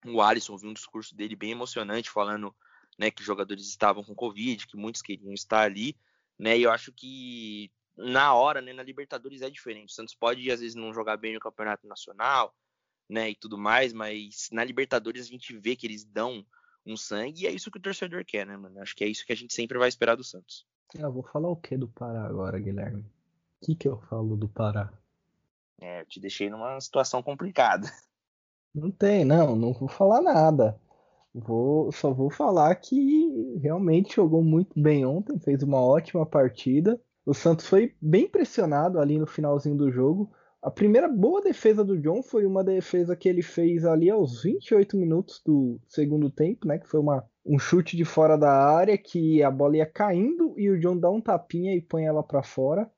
o 0.06 0.22
Alisson, 0.22 0.56
vi 0.56 0.68
um 0.68 0.74
discurso 0.74 1.16
dele 1.16 1.36
bem 1.36 1.50
emocionante, 1.50 2.12
falando 2.12 2.56
né, 2.98 3.10
que 3.10 3.24
jogadores 3.24 3.68
estavam 3.68 4.04
com 4.04 4.14
Covid, 4.14 4.68
que 4.68 4.78
muitos 4.78 5.02
queriam 5.02 5.34
estar 5.34 5.62
ali, 5.62 5.98
né? 6.38 6.56
E 6.56 6.62
eu 6.62 6.72
acho 6.72 6.94
que 6.94 7.72
na 7.98 8.36
hora, 8.36 8.62
né, 8.62 8.72
na 8.72 8.84
Libertadores 8.84 9.42
é 9.42 9.50
diferente. 9.50 9.90
O 9.90 9.96
Santos 9.96 10.14
pode 10.14 10.50
às 10.52 10.60
vezes 10.60 10.76
não 10.76 10.94
jogar 10.94 11.18
bem 11.18 11.34
no 11.34 11.40
Campeonato 11.40 11.88
Nacional, 11.88 12.56
né, 13.10 13.32
e 13.32 13.36
tudo 13.36 13.58
mais, 13.58 13.92
mas 13.92 14.48
na 14.52 14.64
Libertadores 14.64 15.26
a 15.26 15.28
gente 15.28 15.58
vê 15.58 15.76
que 15.76 15.88
eles 15.88 16.06
dão 16.06 16.46
um 16.86 16.96
sangue 16.96 17.42
e 17.42 17.48
é 17.48 17.52
isso 17.52 17.72
que 17.72 17.80
o 17.80 17.82
torcedor 17.82 18.24
quer, 18.24 18.46
né, 18.46 18.56
mano? 18.56 18.80
Acho 18.80 18.96
que 18.96 19.04
é 19.04 19.08
isso 19.08 19.26
que 19.26 19.34
a 19.34 19.36
gente 19.36 19.56
sempre 19.56 19.80
vai 19.80 19.90
esperar 19.90 20.14
do 20.14 20.24
Santos. 20.24 20.68
Eu 20.94 21.12
vou 21.12 21.24
falar 21.24 21.50
o 21.50 21.56
que 21.56 21.76
do 21.76 21.88
Pará 21.88 22.28
agora, 22.28 22.60
Guilherme? 22.60 23.02
O 23.60 23.66
que, 23.66 23.76
que 23.76 23.88
eu 23.88 23.98
falo 24.02 24.38
do 24.38 24.48
Pará? 24.48 24.94
É, 25.82 26.02
eu 26.02 26.06
te 26.06 26.20
deixei 26.20 26.50
numa 26.50 26.80
situação 26.80 27.24
complicada. 27.24 27.88
Não 28.74 28.92
tem, 28.92 29.26
não, 29.26 29.56
não 29.56 29.74
vou 29.74 29.90
falar 29.90 30.22
nada. 30.22 30.80
Vou, 31.34 31.92
só 31.92 32.14
vou 32.14 32.30
falar 32.30 32.76
que 32.76 33.58
realmente 33.60 34.16
jogou 34.16 34.44
muito 34.44 34.80
bem 34.80 35.04
ontem, 35.04 35.40
fez 35.40 35.64
uma 35.64 35.82
ótima 35.82 36.24
partida. 36.24 37.02
O 37.26 37.34
Santos 37.34 37.68
foi 37.68 37.96
bem 38.02 38.28
pressionado 38.28 39.00
ali 39.00 39.18
no 39.18 39.26
finalzinho 39.26 39.76
do 39.76 39.92
jogo. 39.92 40.32
A 40.62 40.70
primeira 40.70 41.08
boa 41.08 41.42
defesa 41.42 41.84
do 41.84 41.98
John 41.98 42.22
foi 42.22 42.46
uma 42.46 42.64
defesa 42.64 43.16
que 43.16 43.30
ele 43.30 43.42
fez 43.42 43.86
ali 43.86 44.10
aos 44.10 44.44
28 44.44 44.98
minutos 44.98 45.42
do 45.46 45.80
segundo 45.88 46.30
tempo, 46.30 46.68
né? 46.68 46.78
Que 46.78 46.88
foi 46.88 47.00
uma, 47.00 47.24
um 47.46 47.58
chute 47.58 47.96
de 47.96 48.04
fora 48.04 48.38
da 48.38 48.52
área 48.52 48.98
que 48.98 49.42
a 49.42 49.50
bola 49.50 49.78
ia 49.78 49.86
caindo 49.86 50.54
e 50.58 50.70
o 50.70 50.80
John 50.80 50.98
dá 50.98 51.10
um 51.10 51.22
tapinha 51.22 51.76
e 51.76 51.82
põe 51.82 52.06
ela 52.06 52.22
para 52.22 52.44
fora. 52.44 52.92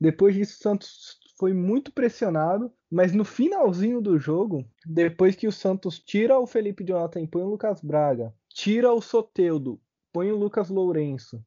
Depois 0.00 0.34
disso, 0.34 0.58
o 0.58 0.62
Santos 0.62 1.19
foi 1.40 1.54
muito 1.54 1.90
pressionado, 1.90 2.70
mas 2.90 3.14
no 3.14 3.24
finalzinho 3.24 3.98
do 4.02 4.18
jogo, 4.18 4.62
depois 4.84 5.34
que 5.34 5.48
o 5.48 5.52
Santos 5.52 5.98
tira 5.98 6.38
o 6.38 6.46
Felipe 6.46 6.84
Jonathan 6.84 7.22
e 7.22 7.26
põe 7.26 7.42
o 7.42 7.48
Lucas 7.48 7.80
Braga, 7.80 8.34
tira 8.46 8.92
o 8.92 9.00
Soteudo, 9.00 9.80
põe 10.12 10.30
o 10.30 10.36
Lucas 10.36 10.68
Lourenço, 10.68 11.42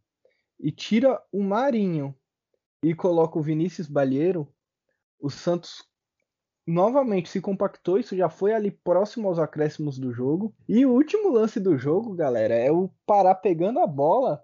e 0.59 0.71
tira 0.71 1.21
o 1.31 1.43
Marinho 1.43 2.15
e 2.83 2.95
coloca 2.95 3.37
o 3.37 3.43
Vinícius 3.43 3.87
Balheiro, 3.87 4.47
o 5.19 5.29
Santos 5.29 5.87
novamente 6.65 7.29
se 7.29 7.39
compactou. 7.39 7.99
Isso 7.99 8.17
já 8.17 8.29
foi 8.29 8.51
ali 8.51 8.71
próximo 8.71 9.27
aos 9.27 9.37
acréscimos 9.37 9.99
do 9.99 10.11
jogo. 10.11 10.55
E 10.67 10.87
o 10.87 10.91
último 10.91 11.29
lance 11.29 11.59
do 11.59 11.77
jogo, 11.77 12.15
galera, 12.15 12.55
é 12.55 12.71
o 12.71 12.89
Pará 13.05 13.35
pegando 13.35 13.79
a 13.79 13.85
bola 13.85 14.43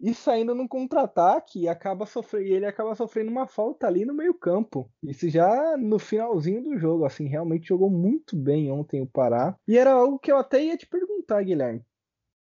e 0.00 0.14
saindo 0.14 0.54
num 0.54 0.68
contra-ataque 0.68 1.66
acaba 1.68 2.06
sofrendo, 2.06 2.46
ele 2.46 2.66
acaba 2.66 2.94
sofrendo 2.94 3.30
uma 3.30 3.46
falta 3.46 3.86
ali 3.86 4.04
no 4.04 4.14
meio-campo. 4.14 4.90
Isso 5.02 5.28
já 5.28 5.76
no 5.76 5.98
finalzinho 5.98 6.62
do 6.62 6.78
jogo, 6.78 7.04
assim, 7.04 7.26
realmente 7.26 7.68
jogou 7.68 7.90
muito 7.90 8.36
bem 8.36 8.70
ontem 8.70 9.00
o 9.02 9.06
Pará. 9.06 9.56
E 9.66 9.76
era 9.76 9.92
algo 9.92 10.18
que 10.18 10.30
eu 10.30 10.36
até 10.36 10.62
ia 10.62 10.76
te 10.76 10.86
perguntar, 10.86 11.42
Guilherme. 11.42 11.84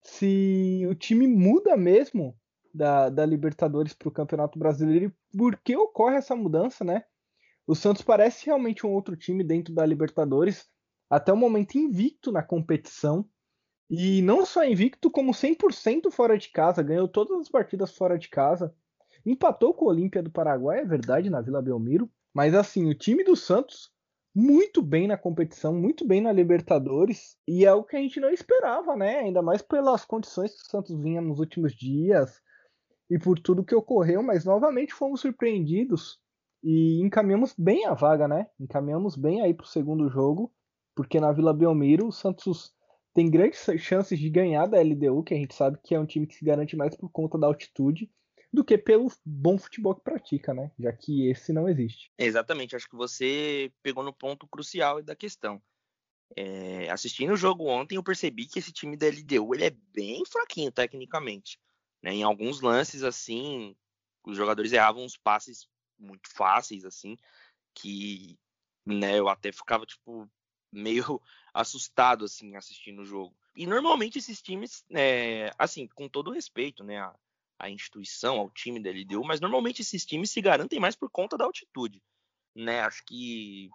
Se 0.02 0.86
o 0.88 0.94
time 0.94 1.26
muda 1.26 1.76
mesmo 1.76 2.36
da, 2.72 3.08
da 3.08 3.24
Libertadores 3.24 3.94
para 3.94 4.08
o 4.08 4.12
Campeonato 4.12 4.58
Brasileiro 4.58 5.06
e 5.06 5.36
por 5.36 5.56
que 5.56 5.76
ocorre 5.76 6.16
essa 6.16 6.36
mudança, 6.36 6.84
né? 6.84 7.04
O 7.66 7.74
Santos 7.74 8.02
parece 8.02 8.46
realmente 8.46 8.86
um 8.86 8.92
outro 8.92 9.16
time 9.16 9.42
dentro 9.42 9.74
da 9.74 9.84
Libertadores, 9.84 10.68
até 11.10 11.32
o 11.32 11.36
momento 11.36 11.76
invicto 11.76 12.30
na 12.30 12.42
competição. 12.42 13.28
E 13.88 14.20
não 14.22 14.44
só 14.44 14.64
invicto, 14.64 15.10
como 15.10 15.32
100% 15.32 16.10
fora 16.10 16.36
de 16.36 16.50
casa, 16.50 16.82
ganhou 16.82 17.06
todas 17.06 17.40
as 17.40 17.48
partidas 17.48 17.96
fora 17.96 18.18
de 18.18 18.28
casa. 18.28 18.74
Empatou 19.24 19.72
com 19.74 19.84
o 19.84 19.88
Olímpia 19.88 20.22
do 20.22 20.30
Paraguai, 20.30 20.80
é 20.80 20.84
verdade, 20.84 21.30
na 21.30 21.40
Vila 21.40 21.62
Belmiro. 21.62 22.10
Mas 22.34 22.54
assim, 22.54 22.88
o 22.88 22.94
time 22.94 23.24
do 23.24 23.36
Santos 23.36 23.90
muito 24.34 24.82
bem 24.82 25.08
na 25.08 25.16
competição, 25.16 25.72
muito 25.74 26.06
bem 26.06 26.20
na 26.20 26.30
Libertadores, 26.30 27.38
e 27.48 27.64
é 27.64 27.72
o 27.72 27.82
que 27.82 27.96
a 27.96 27.98
gente 27.98 28.20
não 28.20 28.28
esperava, 28.28 28.94
né? 28.94 29.20
Ainda 29.20 29.40
mais 29.40 29.62
pelas 29.62 30.04
condições 30.04 30.54
que 30.54 30.66
o 30.66 30.70
Santos 30.70 30.94
vinha 31.00 31.22
nos 31.22 31.38
últimos 31.38 31.74
dias, 31.74 32.38
e 33.08 33.18
por 33.18 33.38
tudo 33.38 33.64
que 33.64 33.74
ocorreu, 33.74 34.22
mas 34.22 34.44
novamente 34.44 34.92
fomos 34.92 35.22
surpreendidos 35.22 36.18
e 36.62 37.00
encaminhamos 37.00 37.54
bem 37.56 37.86
a 37.86 37.94
vaga, 37.94 38.28
né? 38.28 38.46
Encaminhamos 38.60 39.16
bem 39.16 39.40
aí 39.40 39.54
para 39.54 39.64
o 39.64 39.68
segundo 39.68 40.06
jogo, 40.10 40.52
porque 40.94 41.18
na 41.18 41.32
Vila 41.32 41.54
Belmiro 41.54 42.08
o 42.08 42.12
Santos 42.12 42.74
tem 43.16 43.30
grandes 43.30 43.64
chances 43.80 44.18
de 44.18 44.28
ganhar 44.28 44.66
da 44.66 44.78
LDU, 44.78 45.24
que 45.24 45.32
a 45.32 45.36
gente 45.38 45.54
sabe 45.54 45.78
que 45.82 45.94
é 45.94 45.98
um 45.98 46.04
time 46.04 46.26
que 46.26 46.34
se 46.34 46.44
garante 46.44 46.76
mais 46.76 46.94
por 46.94 47.08
conta 47.08 47.38
da 47.38 47.46
altitude 47.46 48.10
do 48.52 48.62
que 48.62 48.76
pelo 48.76 49.10
bom 49.24 49.56
futebol 49.56 49.94
que 49.94 50.02
pratica, 50.02 50.52
né? 50.52 50.70
Já 50.78 50.92
que 50.92 51.30
esse 51.30 51.50
não 51.50 51.66
existe. 51.66 52.12
Exatamente, 52.18 52.76
acho 52.76 52.86
que 52.86 52.94
você 52.94 53.72
pegou 53.82 54.04
no 54.04 54.12
ponto 54.12 54.46
crucial 54.46 55.02
da 55.02 55.16
questão. 55.16 55.62
É, 56.36 56.90
assistindo 56.90 57.32
o 57.32 57.38
jogo 57.38 57.64
ontem, 57.64 57.96
eu 57.96 58.02
percebi 58.02 58.44
que 58.44 58.58
esse 58.58 58.70
time 58.70 58.98
da 58.98 59.06
LDU 59.06 59.54
ele 59.54 59.64
é 59.64 59.70
bem 59.94 60.22
fraquinho 60.26 60.70
tecnicamente. 60.70 61.58
Né? 62.02 62.16
Em 62.16 62.22
alguns 62.22 62.60
lances, 62.60 63.02
assim, 63.02 63.74
os 64.24 64.36
jogadores 64.36 64.74
erravam 64.74 65.02
uns 65.02 65.16
passes 65.16 65.66
muito 65.98 66.28
fáceis, 66.34 66.84
assim, 66.84 67.16
que 67.74 68.38
né, 68.84 69.18
eu 69.18 69.26
até 69.26 69.50
ficava, 69.52 69.86
tipo, 69.86 70.28
meio 70.76 71.20
assustado, 71.52 72.24
assim, 72.24 72.56
assistindo 72.56 73.02
o 73.02 73.06
jogo. 73.06 73.34
E 73.56 73.66
normalmente 73.66 74.18
esses 74.18 74.42
times, 74.42 74.84
é, 74.90 75.50
assim, 75.58 75.86
com 75.88 76.08
todo 76.08 76.30
respeito, 76.30 76.84
né, 76.84 76.98
a, 76.98 77.14
a, 77.58 77.70
instituição, 77.70 78.38
ao 78.38 78.50
time 78.50 78.80
da 78.80 78.90
LDU, 78.90 79.24
mas 79.24 79.40
normalmente 79.40 79.80
esses 79.80 80.04
times 80.04 80.30
se 80.30 80.40
garantem 80.42 80.78
mais 80.78 80.94
por 80.94 81.10
conta 81.10 81.38
da 81.38 81.44
altitude, 81.44 82.02
né? 82.54 82.80
Acho 82.80 83.02
que 83.04 83.70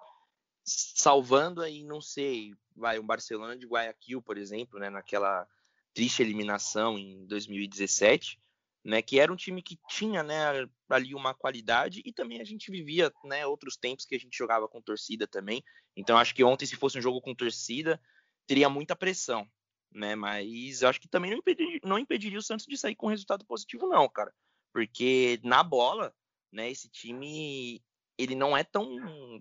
salvando 0.64 1.62
aí, 1.62 1.84
não 1.84 2.00
sei, 2.00 2.54
vai 2.76 3.00
o 3.00 3.04
Barcelona 3.04 3.58
de 3.58 3.66
Guayaquil, 3.66 4.22
por 4.22 4.38
exemplo, 4.38 4.80
né, 4.80 4.90
naquela 4.90 5.48
triste 5.94 6.22
eliminação 6.22 6.98
em 6.98 7.26
2017, 7.26 8.40
né, 8.84 9.02
que 9.02 9.20
era 9.20 9.32
um 9.32 9.36
time 9.36 9.62
que 9.62 9.78
tinha, 9.88 10.24
né, 10.24 10.67
ali 10.89 11.13
uma 11.13 11.34
qualidade 11.34 12.02
e 12.04 12.12
também 12.12 12.41
a 12.41 12.44
gente 12.44 12.72
vivia, 12.72 13.12
né, 13.24 13.46
outros 13.46 13.78
tempos 13.78 14.06
que 14.06 14.15
a 14.15 14.20
gente 14.20 14.36
jogava 14.36 14.67
com 14.67 14.82
torcida 14.82 15.28
também. 15.28 15.63
Então 15.96 16.17
acho 16.17 16.34
que 16.34 16.44
ontem 16.44 16.65
se 16.65 16.76
fosse 16.76 16.98
um 16.98 17.02
jogo 17.02 17.22
com 17.22 17.36
torcida, 17.36 18.02
teria 18.48 18.70
muita 18.70 18.96
pressão, 18.96 19.48
né? 19.91 20.15
Mas 20.15 20.84
acho 20.84 21.00
que 21.00 21.08
também 21.08 21.32
não 21.32 21.38
impediria, 21.38 21.80
não 21.84 22.00
impediria 22.00 22.39
o 22.39 22.44
Santos 22.44 22.65
de 22.65 22.78
sair 22.78 22.96
com 22.96 23.08
resultado 23.08 23.46
positivo 23.46 23.88
não, 23.88 24.10
cara. 24.10 24.34
Porque 24.74 25.39
na 25.44 25.63
bola, 25.63 26.13
né, 26.52 26.70
esse 26.70 26.89
time 26.89 27.84
ele 28.17 28.36
não 28.36 28.56
é 28.56 28.63
tão, 28.63 28.96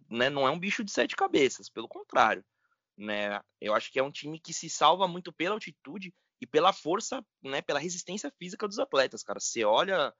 né, 0.09 0.29
não 0.29 0.47
é 0.47 0.51
um 0.51 0.59
bicho 0.59 0.85
de 0.85 0.91
sete 0.91 1.17
cabeças, 1.17 1.69
pelo 1.69 1.89
contrário, 1.89 2.45
né? 2.97 3.41
Eu 3.61 3.75
acho 3.75 3.91
que 3.91 3.99
é 3.99 4.03
um 4.03 4.11
time 4.11 4.39
que 4.39 4.53
se 4.53 4.69
salva 4.69 5.09
muito 5.09 5.33
pela 5.33 5.55
altitude 5.55 6.15
e 6.41 6.47
pela 6.47 6.73
força, 6.73 7.25
né, 7.43 7.61
pela 7.61 7.79
resistência 7.79 8.33
física 8.39 8.67
dos 8.67 8.79
atletas, 8.79 9.23
cara. 9.23 9.39
Você 9.39 9.65
olha 9.65 10.15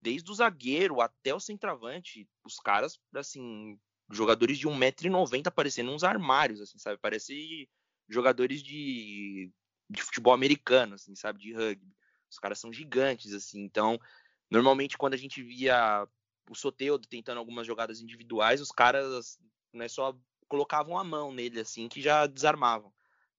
desde 0.00 0.30
o 0.30 0.34
zagueiro 0.34 1.00
até 1.00 1.34
o 1.34 1.40
centroavante, 1.40 2.28
os 2.44 2.56
caras, 2.56 3.00
assim, 3.14 3.78
jogadores 4.10 4.58
de 4.58 4.68
1,90m 4.68 5.50
parecendo 5.50 5.90
uns 5.90 6.04
armários, 6.04 6.60
assim, 6.60 6.78
sabe? 6.78 6.98
Parece 7.00 7.68
jogadores 8.08 8.62
de, 8.62 9.50
de 9.88 10.02
futebol 10.02 10.34
americano, 10.34 10.94
assim, 10.94 11.14
sabe? 11.14 11.38
De 11.38 11.54
rugby. 11.54 11.96
Os 12.30 12.38
caras 12.38 12.58
são 12.58 12.72
gigantes, 12.72 13.32
assim. 13.32 13.62
Então, 13.62 13.98
normalmente 14.50 14.98
quando 14.98 15.14
a 15.14 15.18
gente 15.18 15.42
via 15.42 16.06
o 16.50 16.54
Soteudo 16.54 17.08
tentando 17.08 17.38
algumas 17.38 17.66
jogadas 17.66 18.00
individuais, 18.00 18.60
os 18.60 18.70
caras 18.70 19.38
né, 19.72 19.88
só 19.88 20.14
colocavam 20.46 20.98
a 20.98 21.04
mão 21.04 21.32
nele, 21.32 21.60
assim, 21.60 21.88
que 21.88 22.02
já 22.02 22.26
desarmavam. 22.26 22.92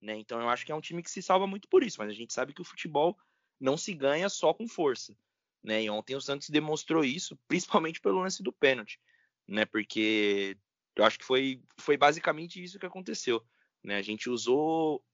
Né? 0.06 0.16
Então 0.18 0.40
eu 0.40 0.48
acho 0.48 0.64
que 0.64 0.70
é 0.70 0.74
um 0.74 0.80
time 0.80 1.02
que 1.02 1.10
se 1.10 1.20
salva 1.20 1.48
muito 1.48 1.66
por 1.68 1.82
isso, 1.82 1.98
mas 1.98 2.08
a 2.08 2.14
gente 2.14 2.32
sabe 2.32 2.54
que 2.54 2.60
o 2.60 2.64
futebol 2.64 3.18
não 3.58 3.76
se 3.76 3.92
ganha 3.92 4.28
só 4.28 4.54
com 4.54 4.68
força. 4.68 5.18
Né? 5.64 5.82
E 5.82 5.90
ontem 5.90 6.14
o 6.14 6.20
Santos 6.20 6.48
demonstrou 6.48 7.04
isso, 7.04 7.36
principalmente 7.48 8.00
pelo 8.00 8.20
lance 8.20 8.40
do 8.40 8.52
pênalti, 8.52 9.00
né? 9.48 9.64
Porque 9.64 10.56
eu 10.94 11.04
acho 11.04 11.18
que 11.18 11.24
foi, 11.24 11.60
foi 11.76 11.96
basicamente 11.96 12.62
isso 12.62 12.78
que 12.78 12.86
aconteceu. 12.86 13.44
Né? 13.82 13.96
A 13.96 14.02
gente 14.02 14.30
usou 14.30 15.04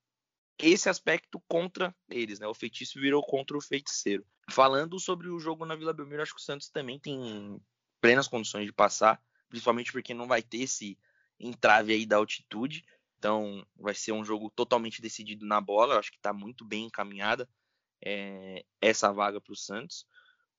esse 0.58 0.90
aspecto 0.90 1.42
contra 1.48 1.96
eles, 2.10 2.38
né? 2.38 2.46
O 2.46 2.52
feitiço 2.52 3.00
virou 3.00 3.24
contra 3.24 3.56
o 3.56 3.62
feiticeiro. 3.62 4.26
Falando 4.50 5.00
sobre 5.00 5.30
o 5.30 5.40
jogo 5.40 5.64
na 5.64 5.74
Vila 5.74 5.94
Belmiro, 5.94 6.20
acho 6.20 6.34
que 6.34 6.40
o 6.40 6.44
Santos 6.44 6.68
também 6.68 7.00
tem 7.00 7.58
plenas 7.98 8.28
condições 8.28 8.66
de 8.66 8.72
passar, 8.74 9.22
principalmente 9.48 9.90
porque 9.90 10.12
não 10.12 10.26
vai 10.28 10.42
ter 10.42 10.58
esse 10.58 10.98
entrave 11.40 11.94
aí 11.94 12.04
da 12.04 12.18
altitude. 12.18 12.84
Então, 13.22 13.64
vai 13.76 13.94
ser 13.94 14.10
um 14.10 14.24
jogo 14.24 14.50
totalmente 14.50 15.00
decidido 15.00 15.46
na 15.46 15.60
bola. 15.60 15.94
Eu 15.94 16.00
acho 16.00 16.10
que 16.10 16.16
está 16.16 16.32
muito 16.32 16.64
bem 16.64 16.86
encaminhada 16.86 17.48
é, 18.04 18.64
essa 18.80 19.12
vaga 19.12 19.40
para 19.40 19.52
o 19.52 19.56
Santos. 19.56 20.04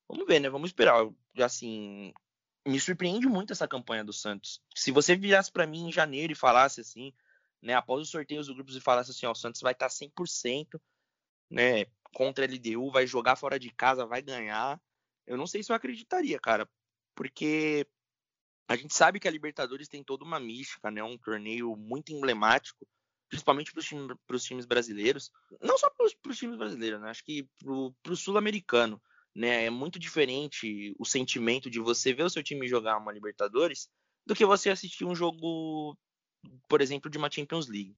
Vamos 0.08 0.26
ver, 0.26 0.39
né? 0.39 0.49
Vamos 0.49 0.69
esperar. 0.69 1.06
Assim, 1.39 2.13
me 2.65 2.80
surpreende 2.80 3.28
muito 3.28 3.52
essa 3.52 3.67
campanha 3.67 4.02
do 4.02 4.13
Santos. 4.13 4.62
Se 4.73 4.91
você 4.91 5.13
virasse 5.13 5.52
para 5.52 5.67
mim 5.67 5.89
em 5.89 5.91
janeiro 5.91 6.32
e 6.32 6.38
falasse 6.38 6.80
assim, 6.80 7.13
né, 7.62 7.73
após 7.73 8.02
os 8.02 8.10
sorteios 8.10 8.47
do 8.47 8.56
grupos 8.56 8.78
e 8.78 8.80
falasse 8.80 9.12
assim, 9.12 9.26
ó, 9.26 9.34
o 9.34 9.36
Santos 9.36 9.60
vai 9.60 9.73
estar 9.73 9.89
tá 9.89 9.93
100%, 9.93 10.80
né, 11.52 11.86
contra 12.13 12.45
a 12.45 12.47
LDU, 12.47 12.89
vai 12.91 13.06
jogar 13.06 13.36
fora 13.36 13.60
de 13.60 13.71
casa, 13.71 14.06
vai 14.06 14.21
ganhar. 14.21 14.82
Eu 15.28 15.36
não 15.36 15.45
sei 15.45 15.62
se 15.62 15.69
eu 15.69 15.76
acreditaria, 15.76 16.39
cara, 16.39 16.65
porque 17.13 17.86
a 18.67 18.76
gente 18.76 18.93
sabe 18.93 19.19
que 19.19 19.28
a 19.28 19.32
Libertadores 19.32 19.88
tem 19.88 20.04
toda 20.04 20.23
uma 20.23 20.39
mística, 20.39 20.89
né? 20.89 21.04
Um 21.04 21.17
torneio 21.17 21.76
muito 21.76 22.13
emblemático, 22.13 22.88
principalmente 23.30 23.71
para 23.71 23.80
os 23.80 23.86
times, 23.86 24.17
times, 24.43 24.65
brasileiros. 24.65 25.32
Não 25.62 25.78
só 25.78 25.89
para 25.89 26.06
os 26.32 26.38
times 26.38 26.58
brasileiros, 26.58 27.02
né? 27.02 27.10
Acho 27.10 27.23
que 27.23 27.47
para 28.02 28.13
o 28.13 28.15
sul-americano. 28.15 29.02
Né? 29.36 29.65
É 29.65 29.69
muito 29.69 29.97
diferente 29.97 30.95
o 30.99 31.06
sentimento 31.06 31.69
de 31.69 31.80
você 31.80 32.13
ver 32.13 32.23
o 32.23 32.30
seu 32.30 32.43
time 32.43 32.67
jogar 32.67 32.97
uma 32.97 33.12
Libertadores 33.12 33.89
do 34.26 34.36
que 34.36 34.45
você 34.45 34.69
assistir 34.69 35.06
um 35.06 35.15
jogo, 35.15 35.97
por 36.69 36.82
exemplo, 36.82 37.10
de 37.10 37.17
uma 37.17 37.32
Champions 37.32 37.67
League. 37.67 37.97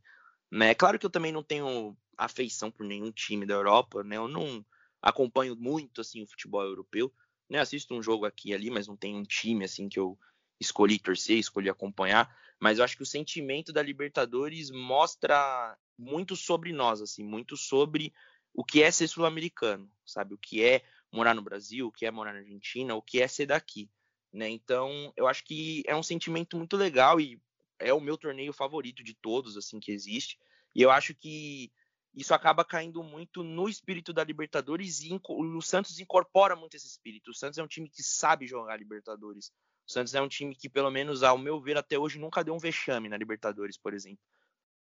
Né? 0.50 0.70
É 0.70 0.76
claro 0.76 0.98
que 0.98 1.06
eu 1.06 1.10
também 1.10 1.32
não 1.32 1.44
tenho 1.44 1.96
afeição 2.18 2.72
por 2.72 2.86
nenhum 2.86 3.12
time 3.12 3.46
da 3.46 3.54
Europa, 3.54 4.04
né? 4.04 4.16
Eu 4.16 4.28
não 4.28 4.66
acompanho 5.02 5.56
muito 5.56 6.02
assim 6.02 6.24
o 6.24 6.28
futebol 6.28 6.64
europeu, 6.64 7.14
né? 7.50 7.60
Assisto 7.60 7.94
um 7.94 8.02
jogo 8.02 8.26
aqui 8.26 8.50
e 8.50 8.54
ali, 8.54 8.72
mas 8.72 8.88
não 8.88 8.96
tem 8.96 9.16
um 9.16 9.24
time 9.24 9.66
assim 9.66 9.90
que 9.90 10.00
eu 10.00 10.18
escolhi 10.60 11.00
torcer, 11.00 11.38
escolhi 11.38 11.70
acompanhar, 11.70 12.36
mas 12.60 12.78
eu 12.78 12.86
acho 12.86 12.96
que 12.96 13.04
o 13.04 13.06
sentimento 13.06 13.74
da 13.74 13.82
Libertadores 13.82 14.72
mostra 14.72 15.78
muito 15.98 16.36
sobre 16.36 16.72
nós, 16.72 17.02
assim, 17.02 17.24
muito 17.24 17.58
sobre 17.58 18.14
o 18.54 18.64
que 18.64 18.82
é 18.82 18.90
ser 18.90 19.08
sul-americano, 19.08 19.92
sabe? 20.06 20.34
O 20.34 20.38
que 20.38 20.64
é 20.64 20.84
morar 21.12 21.34
no 21.34 21.42
Brasil, 21.42 21.88
o 21.88 21.92
que 21.92 22.06
é 22.06 22.12
morar 22.12 22.34
na 22.34 22.40
Argentina, 22.40 22.96
o 22.96 23.02
que 23.02 23.22
é 23.22 23.28
ser 23.28 23.48
daqui, 23.48 23.90
né? 24.32 24.50
Então, 24.50 25.14
eu 25.16 25.28
acho 25.28 25.44
que 25.44 25.84
é 25.86 25.96
um 25.96 26.04
sentimento 26.04 26.58
muito 26.58 26.78
legal 26.78 27.20
e 27.20 27.42
é 27.80 27.94
o 27.94 28.02
meu 28.02 28.18
torneio 28.18 28.54
favorito 28.54 29.04
de 29.04 29.14
todos, 29.14 29.58
assim, 29.58 29.80
que 29.80 29.92
existe. 29.92 30.38
E 30.74 30.82
eu 30.82 30.92
acho 30.92 31.14
que 31.14 31.72
isso 32.16 32.34
acaba 32.34 32.64
caindo 32.64 33.04
muito 33.04 33.44
no 33.44 33.68
espírito 33.68 34.14
da 34.14 34.24
Libertadores 34.24 35.02
e 35.02 35.20
o 35.28 35.62
Santos 35.62 36.00
incorpora 36.00 36.56
muito 36.56 36.76
esse 36.76 36.88
espírito. 36.88 37.32
O 37.32 37.34
Santos 37.34 37.58
é 37.58 37.64
um 37.64 37.68
time 37.68 37.90
que 37.90 38.02
sabe 38.02 38.48
jogar 38.48 38.78
Libertadores. 38.78 39.52
O 39.88 39.92
Santos 39.92 40.16
é 40.16 40.22
um 40.22 40.28
time 40.28 40.56
que, 40.56 40.68
pelo 40.68 40.90
menos 40.90 41.22
ao 41.22 41.38
meu 41.38 41.62
ver, 41.62 41.78
até 41.78 41.98
hoje 41.98 42.18
nunca 42.18 42.44
deu 42.44 42.56
um 42.56 42.60
vexame 42.60 43.08
na 43.08 43.18
Libertadores, 43.18 43.78
por 43.78 43.94
exemplo. 43.94 44.24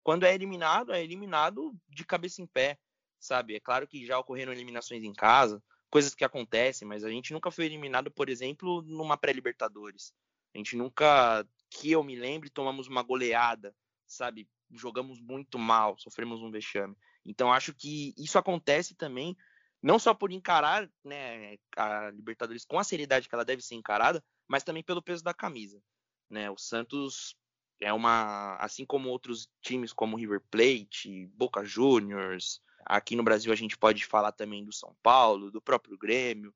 Quando 0.02 0.24
é 0.24 0.34
eliminado, 0.34 0.92
é 0.92 1.02
eliminado 1.02 1.74
de 1.88 2.04
cabeça 2.04 2.42
em 2.42 2.46
pé, 2.46 2.78
sabe? 3.18 3.54
É 3.54 3.60
claro 3.60 3.86
que 3.86 4.04
já 4.04 4.18
ocorreram 4.18 4.52
eliminações 4.52 5.02
em 5.02 5.12
casa, 5.12 5.62
coisas 5.90 6.14
que 6.14 6.24
acontecem, 6.24 6.86
mas 6.86 7.04
a 7.04 7.10
gente 7.10 7.32
nunca 7.32 7.50
foi 7.50 7.66
eliminado, 7.66 8.10
por 8.10 8.28
exemplo, 8.28 8.82
numa 8.82 9.16
pré-Libertadores. 9.16 10.12
A 10.54 10.58
gente 10.58 10.76
nunca, 10.76 11.46
que 11.70 11.90
eu 11.90 12.02
me 12.02 12.16
lembre, 12.16 12.50
tomamos 12.50 12.86
uma 12.86 13.02
goleada, 13.02 13.74
sabe? 14.06 14.48
Jogamos 14.70 15.20
muito 15.20 15.58
mal, 15.58 15.98
sofremos 15.98 16.42
um 16.42 16.50
vexame. 16.50 16.96
Então 17.24 17.52
acho 17.52 17.74
que 17.74 18.14
isso 18.16 18.38
acontece 18.38 18.94
também, 18.94 19.36
não 19.82 19.98
só 19.98 20.12
por 20.14 20.30
encarar 20.32 20.90
né, 21.04 21.56
a 21.76 22.10
Libertadores 22.10 22.64
com 22.64 22.78
a 22.78 22.84
seriedade 22.84 23.28
que 23.28 23.34
ela 23.34 23.44
deve 23.44 23.62
ser 23.62 23.74
encarada, 23.74 24.22
mas 24.50 24.64
também 24.64 24.82
pelo 24.82 25.00
peso 25.00 25.22
da 25.22 25.32
camisa. 25.32 25.80
Né? 26.28 26.50
O 26.50 26.58
Santos 26.58 27.36
é 27.80 27.92
uma, 27.92 28.56
assim 28.56 28.84
como 28.84 29.08
outros 29.08 29.48
times 29.62 29.92
como 29.92 30.16
River 30.16 30.42
Plate, 30.50 31.28
Boca 31.36 31.64
Juniors, 31.64 32.60
aqui 32.84 33.14
no 33.14 33.22
Brasil 33.22 33.52
a 33.52 33.56
gente 33.56 33.78
pode 33.78 34.04
falar 34.04 34.32
também 34.32 34.64
do 34.64 34.72
São 34.72 34.92
Paulo, 35.04 35.52
do 35.52 35.62
próprio 35.62 35.96
Grêmio, 35.96 36.52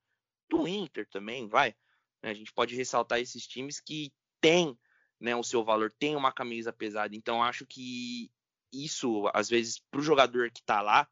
do 0.51 0.67
Inter 0.67 1.09
também, 1.09 1.47
vai. 1.47 1.73
Né? 2.21 2.31
A 2.31 2.35
gente 2.35 2.53
pode 2.53 2.75
ressaltar 2.75 3.21
esses 3.21 3.47
times 3.47 3.79
que 3.79 4.13
têm 4.41 4.77
né, 5.21 5.37
o 5.37 5.45
seu 5.45 5.63
valor, 5.63 5.95
tem 5.97 6.17
uma 6.17 6.33
camisa 6.33 6.73
pesada. 6.73 7.15
Então 7.15 7.45
acho 7.45 7.65
que 7.65 8.29
isso, 8.73 9.31
às 9.33 9.49
vezes, 9.49 9.79
para 9.79 10.01
o 10.01 10.05
jogador 10.05 10.51
que 10.51 10.59
está 10.59 10.83
lá, 10.83 11.09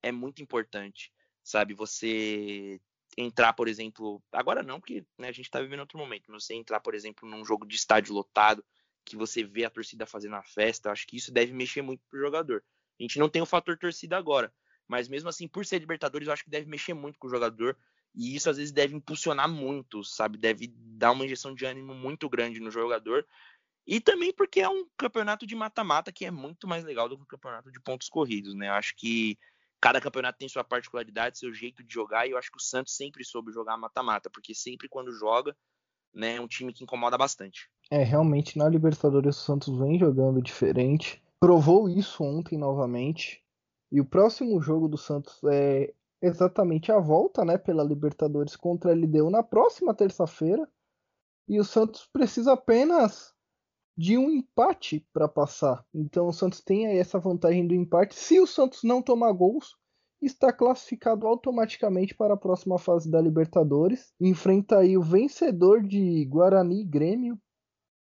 é 0.00 0.12
muito 0.12 0.40
importante, 0.40 1.12
sabe? 1.42 1.74
Você 1.74 2.80
entrar, 3.16 3.52
por 3.52 3.68
exemplo, 3.68 4.22
agora 4.32 4.62
não, 4.62 4.80
porque 4.80 5.04
né, 5.18 5.28
a 5.28 5.32
gente 5.32 5.46
está 5.46 5.60
vivendo 5.60 5.80
outro 5.80 5.98
momento, 5.98 6.24
mas 6.28 6.44
você 6.44 6.54
entrar, 6.54 6.80
por 6.80 6.94
exemplo, 6.94 7.28
num 7.28 7.44
jogo 7.44 7.66
de 7.66 7.76
estádio 7.76 8.14
lotado, 8.14 8.64
que 9.04 9.16
você 9.16 9.42
vê 9.42 9.64
a 9.64 9.70
torcida 9.70 10.06
fazendo 10.06 10.36
a 10.36 10.42
festa, 10.42 10.90
acho 10.90 11.06
que 11.06 11.16
isso 11.16 11.32
deve 11.32 11.52
mexer 11.52 11.82
muito 11.82 12.02
pro 12.08 12.20
jogador. 12.20 12.62
A 12.98 13.02
gente 13.02 13.18
não 13.18 13.28
tem 13.28 13.42
o 13.42 13.46
fator 13.46 13.76
torcida 13.78 14.16
agora, 14.16 14.52
mas 14.86 15.08
mesmo 15.08 15.28
assim, 15.28 15.48
por 15.48 15.64
ser 15.64 15.78
Libertadores, 15.78 16.28
eu 16.28 16.32
acho 16.32 16.44
que 16.44 16.50
deve 16.50 16.68
mexer 16.68 16.94
muito 16.94 17.18
com 17.18 17.26
o 17.26 17.30
jogador, 17.30 17.76
e 18.14 18.34
isso 18.34 18.50
às 18.50 18.56
vezes 18.56 18.72
deve 18.72 18.94
impulsionar 18.94 19.48
muito, 19.48 20.02
sabe? 20.04 20.36
Deve 20.36 20.72
dar 20.76 21.12
uma 21.12 21.24
injeção 21.24 21.54
de 21.54 21.64
ânimo 21.64 21.94
muito 21.94 22.28
grande 22.28 22.60
no 22.60 22.70
jogador. 22.70 23.26
E 23.86 24.00
também 24.00 24.32
porque 24.32 24.60
é 24.60 24.68
um 24.68 24.86
campeonato 24.96 25.46
de 25.46 25.54
mata-mata 25.54 26.12
que 26.12 26.24
é 26.24 26.30
muito 26.30 26.66
mais 26.66 26.84
legal 26.84 27.08
do 27.08 27.16
que 27.16 27.22
o 27.22 27.26
campeonato 27.26 27.70
de 27.70 27.80
pontos 27.80 28.08
corridos, 28.08 28.54
né? 28.54 28.68
Eu 28.68 28.74
acho 28.74 28.94
que 28.96 29.38
cada 29.80 30.00
campeonato 30.00 30.38
tem 30.38 30.48
sua 30.48 30.62
particularidade, 30.62 31.38
seu 31.38 31.52
jeito 31.54 31.82
de 31.82 31.92
jogar, 31.92 32.26
e 32.26 32.32
eu 32.32 32.38
acho 32.38 32.50
que 32.50 32.58
o 32.58 32.62
Santos 32.62 32.94
sempre 32.94 33.24
soube 33.24 33.50
jogar 33.52 33.76
mata-mata, 33.76 34.28
porque 34.28 34.54
sempre 34.54 34.88
quando 34.88 35.12
joga, 35.12 35.56
né, 36.12 36.36
é 36.36 36.40
um 36.40 36.48
time 36.48 36.72
que 36.72 36.84
incomoda 36.84 37.16
bastante. 37.16 37.70
É, 37.90 38.02
realmente 38.02 38.58
na 38.58 38.68
Libertadores 38.68 39.36
o 39.36 39.40
Santos 39.40 39.78
vem 39.78 39.98
jogando 39.98 40.42
diferente. 40.42 41.22
Provou 41.38 41.88
isso 41.88 42.22
ontem 42.22 42.58
novamente. 42.58 43.42
E 43.90 44.00
o 44.00 44.04
próximo 44.04 44.60
jogo 44.60 44.86
do 44.86 44.98
Santos 44.98 45.40
é 45.44 45.92
exatamente 46.20 46.92
a 46.92 46.98
volta, 46.98 47.44
né, 47.44 47.56
pela 47.56 47.82
Libertadores 47.82 48.54
contra 48.54 48.90
a 48.90 48.94
LDU 48.94 49.30
na 49.30 49.42
próxima 49.42 49.94
terça-feira. 49.94 50.68
E 51.48 51.58
o 51.58 51.64
Santos 51.64 52.06
precisa 52.12 52.52
apenas 52.52 53.34
de 54.00 54.16
um 54.16 54.30
empate 54.30 55.06
para 55.12 55.28
passar. 55.28 55.84
Então 55.92 56.26
o 56.26 56.32
Santos 56.32 56.62
tem 56.62 56.86
aí 56.86 56.96
essa 56.96 57.18
vantagem 57.18 57.66
do 57.66 57.74
empate. 57.74 58.14
Se 58.14 58.40
o 58.40 58.46
Santos 58.46 58.82
não 58.82 59.02
tomar 59.02 59.30
gols, 59.32 59.76
está 60.22 60.50
classificado 60.50 61.26
automaticamente 61.26 62.14
para 62.14 62.32
a 62.32 62.36
próxima 62.36 62.78
fase 62.78 63.10
da 63.10 63.20
Libertadores. 63.20 64.14
Enfrenta 64.18 64.78
aí 64.78 64.96
o 64.96 65.02
vencedor 65.02 65.82
de 65.82 66.24
Guarani 66.24 66.80
e 66.80 66.84
Grêmio. 66.84 67.38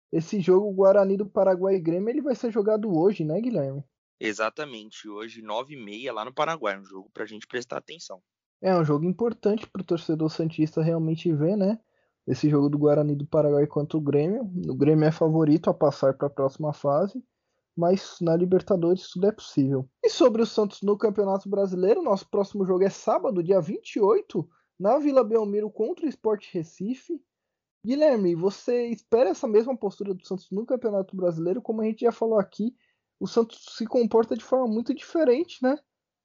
Esse 0.10 0.40
jogo 0.40 0.72
Guarani 0.72 1.18
do 1.18 1.26
Paraguai 1.26 1.76
e 1.76 1.82
Grêmio 1.82 2.12
ele 2.12 2.22
vai 2.22 2.34
ser 2.34 2.50
jogado 2.50 2.90
hoje, 2.98 3.26
né, 3.26 3.42
Guilherme? 3.42 3.84
Exatamente, 4.22 5.10
hoje 5.10 5.42
9h30 5.42 6.14
lá 6.14 6.24
no 6.24 6.34
Paraguai, 6.34 6.80
um 6.80 6.86
jogo 6.86 7.10
para 7.14 7.24
a 7.24 7.28
gente 7.28 7.46
prestar 7.46 7.80
atenção. 7.80 8.24
É 8.62 8.74
um 8.74 8.86
jogo 8.86 9.04
importante 9.04 9.70
para 9.70 9.82
o 9.82 9.86
torcedor 9.86 10.30
Santista 10.30 10.82
realmente 10.82 11.30
ver, 11.34 11.58
né? 11.58 11.78
Esse 12.26 12.50
jogo 12.50 12.70
do 12.70 12.78
Guarani 12.78 13.16
do 13.16 13.28
Paraguai 13.28 13.68
contra 13.68 13.98
o 13.98 14.02
Grêmio. 14.02 14.44
O 14.70 14.76
Grêmio 14.76 15.06
é 15.06 15.12
favorito 15.12 15.70
a 15.70 15.74
passar 15.74 16.14
para 16.14 16.28
a 16.28 16.32
próxima 16.32 16.72
fase, 16.72 17.24
mas 17.76 18.18
na 18.22 18.36
Libertadores 18.36 19.10
tudo 19.10 19.28
é 19.28 19.32
possível. 19.32 19.88
E 20.02 20.10
sobre 20.10 20.42
o 20.42 20.46
Santos 20.46 20.82
no 20.82 20.98
Campeonato 20.98 21.50
Brasileiro, 21.50 22.02
nosso 22.02 22.30
próximo 22.30 22.66
jogo 22.66 22.84
é 22.84 22.90
sábado, 22.90 23.44
dia 23.44 23.60
28, 23.60 24.48
na 24.80 24.98
Vila 25.00 25.24
Belmiro 25.24 25.70
contra 25.70 26.06
o 26.06 26.10
Sport 26.10 26.46
Recife. 26.54 27.22
Guilherme, 27.86 28.34
você 28.34 28.88
espera 28.88 29.30
essa 29.30 29.48
mesma 29.48 29.76
postura 29.76 30.14
do 30.14 30.26
Santos 30.26 30.50
no 30.50 30.66
Campeonato 30.66 31.16
Brasileiro? 31.18 31.62
Como 31.62 31.82
a 31.82 31.86
gente 31.86 32.02
já 32.06 32.12
falou 32.14 32.40
aqui, 32.40 32.74
o 33.20 33.28
Santos 33.28 33.66
se 33.78 33.86
comporta 33.86 34.38
de 34.38 34.44
forma 34.44 34.68
muito 34.68 34.94
diferente, 34.94 35.62
né? 35.62 35.78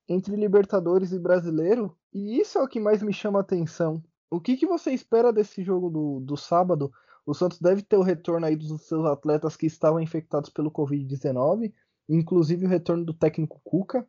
Entre 0.09 0.37
Libertadores 0.37 1.11
e 1.11 1.19
Brasileiro. 1.19 1.97
E 2.13 2.41
isso 2.41 2.59
é 2.59 2.63
o 2.63 2.69
que 2.69 2.79
mais 2.79 3.03
me 3.03 3.13
chama 3.13 3.41
a 3.41 3.43
atenção. 3.43 4.03
O 4.31 4.41
que, 4.41 4.57
que 4.57 4.67
você 4.67 4.93
espera 4.93 5.33
desse 5.33 5.63
jogo 5.63 5.89
do, 5.91 6.21
do 6.21 6.37
sábado? 6.37 6.93
O 7.25 7.35
Santos 7.35 7.61
deve 7.61 7.83
ter 7.83 7.97
o 7.97 8.03
retorno 8.03 8.47
aí 8.47 8.57
dos 8.57 8.83
seus 8.83 9.05
atletas 9.05 9.57
que 9.57 9.67
estavam 9.67 10.01
infectados 10.01 10.51
pelo 10.51 10.71
Covid-19, 10.71 11.73
inclusive 12.09 12.67
o 12.67 12.69
retorno 12.69 13.05
do 13.05 13.15
técnico 13.15 13.61
Cuca. 13.63 14.07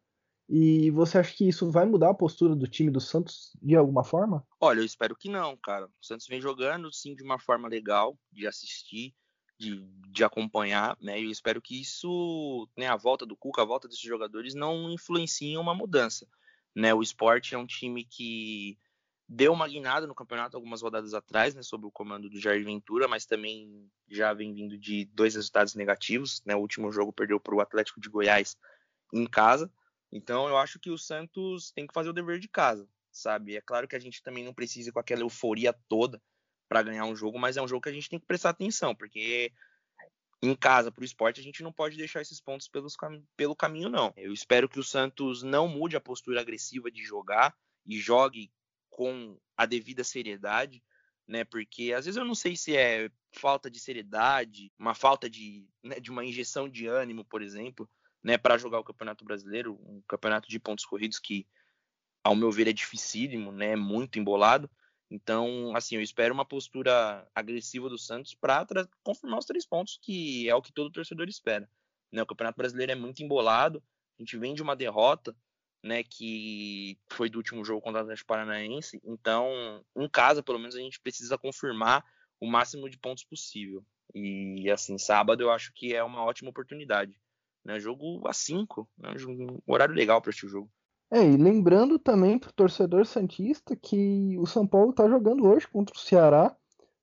E 0.52 0.90
você 0.92 1.20
acha 1.20 1.36
que 1.36 1.48
isso 1.48 1.70
vai 1.70 1.86
mudar 1.86 2.10
a 2.10 2.14
postura 2.14 2.56
do 2.56 2.68
time 2.68 2.90
do 2.90 3.00
Santos 3.00 3.56
de 3.62 3.76
alguma 3.76 4.04
forma? 4.04 4.44
Olha, 4.60 4.80
eu 4.80 4.86
espero 4.86 5.16
que 5.16 5.30
não, 5.30 5.56
cara. 5.56 5.86
O 5.86 6.06
Santos 6.06 6.28
vem 6.28 6.42
jogando, 6.42 6.92
sim, 6.92 7.14
de 7.14 7.22
uma 7.22 7.38
forma 7.38 7.68
legal 7.68 8.18
de 8.32 8.48
assistir, 8.48 9.14
de, 9.60 9.86
de 10.10 10.24
acompanhar, 10.24 10.98
né? 11.00 11.20
E 11.22 11.26
eu 11.26 11.30
espero 11.30 11.62
que 11.62 11.80
isso, 11.80 12.68
né, 12.76 12.88
a 12.88 12.96
volta 12.96 13.28
do 13.28 13.38
Cuca, 13.38 13.62
a 13.62 13.66
volta 13.66 13.88
desses 13.88 14.02
jogadores, 14.02 14.56
não 14.56 14.90
influencie 14.90 15.50
em 15.50 15.58
uma 15.58 15.76
mudança. 15.76 16.28
Né? 16.76 16.94
O 16.94 17.02
esporte 17.02 17.54
é 17.54 17.58
um 17.58 17.68
time 17.68 18.04
que 18.04 18.78
deu 19.32 19.54
uma 19.54 19.68
guinada 19.68 20.08
no 20.08 20.16
campeonato 20.16 20.58
algumas 20.58 20.82
rodadas 20.82 21.14
atrás, 21.14 21.54
né, 21.54 21.62
sob 21.62 21.86
o 21.86 21.92
comando 21.92 22.28
do 22.28 22.40
Jair 22.40 22.66
Ventura, 22.66 23.08
mas 23.08 23.28
também 23.28 23.88
já 24.10 24.34
vem 24.34 24.52
vindo 24.56 24.76
de 24.76 25.06
dois 25.14 25.36
resultados 25.36 25.76
negativos, 25.76 26.42
né, 26.44 26.56
o 26.56 26.60
último 26.60 26.92
jogo 26.92 27.14
perdeu 27.14 27.40
para 27.40 27.54
o 27.54 27.62
Atlético 27.62 28.02
de 28.02 28.10
Goiás 28.10 28.58
em 29.14 29.28
casa, 29.28 29.72
então 30.12 30.48
eu 30.48 30.58
acho 30.58 30.80
que 30.80 30.90
o 30.90 30.98
Santos 30.98 31.72
tem 31.72 31.86
que 31.86 31.94
fazer 31.94 32.10
o 32.10 32.14
dever 32.14 32.40
de 32.40 32.48
casa, 32.48 32.90
sabe, 33.12 33.56
é 33.56 33.62
claro 33.62 33.88
que 33.88 33.96
a 33.96 34.00
gente 34.00 34.24
também 34.24 34.44
não 34.44 34.54
precisa 34.54 34.92
com 34.92 35.00
aquela 35.00 35.22
euforia 35.22 35.72
toda 35.88 36.20
para 36.68 36.82
ganhar 36.82 37.06
um 37.06 37.16
jogo, 37.16 37.38
mas 37.38 37.56
é 37.56 37.62
um 37.62 37.68
jogo 37.68 37.84
que 37.84 37.90
a 37.90 37.94
gente 37.94 38.10
tem 38.10 38.20
que 38.20 38.26
prestar 38.26 38.50
atenção, 38.50 38.96
porque 38.96 39.54
em 40.42 40.56
casa 40.56 40.92
para 40.92 41.04
o 41.04 41.06
esporte 41.06 41.40
a 41.40 41.44
gente 41.44 41.62
não 41.62 41.72
pode 41.72 41.98
deixar 41.98 42.22
esses 42.22 42.42
pontos 42.42 42.68
pelos, 42.68 42.96
pelo 43.36 43.56
caminho 43.56 43.90
não. 43.90 44.14
Eu 44.16 44.32
espero 44.32 44.70
que 44.70 44.80
o 44.80 44.84
Santos 44.84 45.44
não 45.44 45.68
mude 45.68 45.98
a 45.98 46.02
postura 46.02 46.40
agressiva 46.40 46.90
de 46.90 47.04
jogar 47.04 47.54
e 47.86 48.00
jogue 48.00 48.52
com 49.00 49.40
a 49.56 49.66
devida 49.66 50.04
seriedade, 50.04 50.84
né? 51.26 51.46
Porque 51.46 51.94
às 51.94 52.04
vezes 52.04 52.18
eu 52.18 52.26
não 52.26 52.36
sei 52.36 52.58
se 52.58 52.76
é 52.76 53.10
falta 53.32 53.72
de 53.72 53.80
seriedade, 53.80 54.74
uma 54.78 54.94
falta 54.94 55.30
de, 55.30 55.66
né, 55.82 56.02
de 56.02 56.12
uma 56.12 56.26
injeção 56.26 56.68
de 56.68 56.86
ânimo, 56.86 57.24
por 57.24 57.42
exemplo, 57.42 57.90
né, 58.22 58.38
para 58.38 58.58
jogar 58.58 58.78
o 58.78 58.84
Campeonato 58.84 59.24
Brasileiro, 59.24 59.80
um 59.86 60.02
campeonato 60.06 60.50
de 60.50 60.60
pontos 60.60 60.84
corridos 60.84 61.18
que, 61.18 61.48
ao 62.22 62.36
meu 62.36 62.52
ver, 62.52 62.68
é 62.68 62.74
dificílimo, 62.74 63.54
né? 63.54 63.74
Muito 63.74 64.20
embolado. 64.20 64.70
Então, 65.10 65.74
assim, 65.78 65.96
eu 65.96 66.02
espero 66.02 66.34
uma 66.34 66.44
postura 66.44 67.26
agressiva 67.34 67.88
do 67.88 67.98
Santos 67.98 68.36
para 68.36 68.68
confirmar 69.02 69.40
os 69.40 69.46
três 69.46 69.66
pontos, 69.66 69.98
que 70.02 70.50
é 70.50 70.54
o 70.54 70.62
que 70.62 70.74
todo 70.74 70.92
torcedor 70.92 71.30
espera. 71.30 71.70
Né? 72.12 72.22
O 72.22 72.26
Campeonato 72.26 72.58
Brasileiro 72.58 72.92
é 72.92 72.96
muito 72.96 73.24
embolado, 73.24 73.82
a 74.20 74.22
gente 74.22 74.38
vem 74.38 74.54
de 74.54 74.62
uma 74.62 74.76
derrota, 74.76 75.34
né, 75.84 76.04
que 76.04 76.98
foi 77.10 77.30
do 77.30 77.38
último 77.38 77.64
jogo 77.64 77.82
contra 77.82 78.00
o 78.00 78.04
Atlético 78.04 78.28
Paranaense. 78.28 79.02
Então, 79.04 79.50
em 79.96 80.10
casa, 80.10 80.44
pelo 80.44 80.60
menos, 80.60 80.76
a 80.76 80.80
gente 80.80 81.00
precisa 81.00 81.38
confirmar 81.38 82.04
o 82.40 82.48
máximo 82.48 82.90
de 82.90 82.98
pontos 82.98 83.24
possível. 83.24 83.84
E, 84.14 84.70
assim, 84.70 84.98
sábado 84.98 85.42
eu 85.42 85.52
acho 85.52 85.72
que 85.74 85.96
é 85.96 86.04
uma 86.04 86.24
ótima 86.24 86.50
oportunidade. 86.50 87.20
Né? 87.64 87.80
Jogo 87.80 88.28
a 88.28 88.34
5, 88.34 88.90
né? 88.98 89.14
um 89.28 89.60
horário 89.68 89.94
legal 89.94 90.22
para 90.22 90.32
este 90.32 90.48
jogo. 90.48 90.70
É, 91.12 91.24
e 91.24 91.38
lembrando 91.38 91.98
também 91.98 92.38
para 92.38 92.50
o 92.50 92.54
torcedor 92.54 93.06
Santista 93.06 93.76
que 93.76 94.38
o 94.38 94.46
São 94.46 94.68
Paulo 94.68 94.92
está 94.92 95.08
jogando 95.10 95.48
hoje 95.48 95.68
contra 95.68 95.96
o 95.96 96.00
Ceará. 96.00 96.56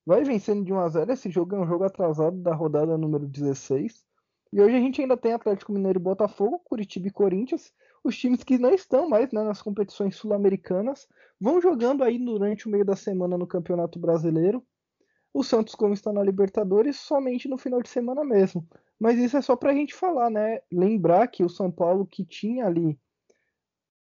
Vai 0.05 0.23
vencendo 0.23 0.65
de 0.65 0.73
1 0.73 0.79
a 0.79 0.89
0 0.89 1.13
Esse 1.13 1.31
jogo 1.31 1.57
é 1.57 1.59
um 1.59 1.67
jogo 1.67 1.83
atrasado 1.83 2.37
da 2.37 2.55
rodada 2.55 2.97
número 2.97 3.27
16. 3.27 4.05
E 4.53 4.61
hoje 4.61 4.77
a 4.77 4.81
gente 4.81 5.03
ainda 5.03 5.17
tem 5.17 5.33
Atlético 5.33 5.73
Mineiro 5.73 5.99
e 5.99 6.03
Botafogo, 6.03 6.61
Curitiba 6.61 7.09
e 7.09 7.11
Corinthians 7.11 7.73
os 8.07 8.17
times 8.17 8.45
que 8.45 8.59
não 8.59 8.73
estão 8.73 9.09
mais 9.09 9.33
né, 9.33 9.43
nas 9.43 9.61
competições 9.61 10.17
sul-americanas 10.17 11.09
vão 11.41 11.61
jogando 11.61 12.05
aí 12.05 12.19
durante 12.19 12.67
o 12.67 12.71
meio 12.71 12.85
da 12.85 12.95
semana 12.95 13.37
no 13.37 13.47
Campeonato 13.47 13.99
Brasileiro. 13.99 14.65
O 15.35 15.43
Santos, 15.43 15.75
como 15.75 15.93
está 15.93 16.13
na 16.13 16.23
Libertadores, 16.23 16.97
somente 16.97 17.49
no 17.49 17.59
final 17.59 17.83
de 17.83 17.89
semana 17.89 18.25
mesmo. 18.25 18.67
Mas 18.99 19.19
isso 19.19 19.37
é 19.37 19.43
só 19.43 19.55
para 19.57 19.73
a 19.73 19.75
gente 19.75 19.95
falar, 19.95 20.31
né? 20.31 20.61
Lembrar 20.73 21.27
que 21.27 21.45
o 21.45 21.49
São 21.49 21.71
Paulo, 21.71 22.07
que 22.07 22.25
tinha 22.25 22.65
ali 22.67 22.99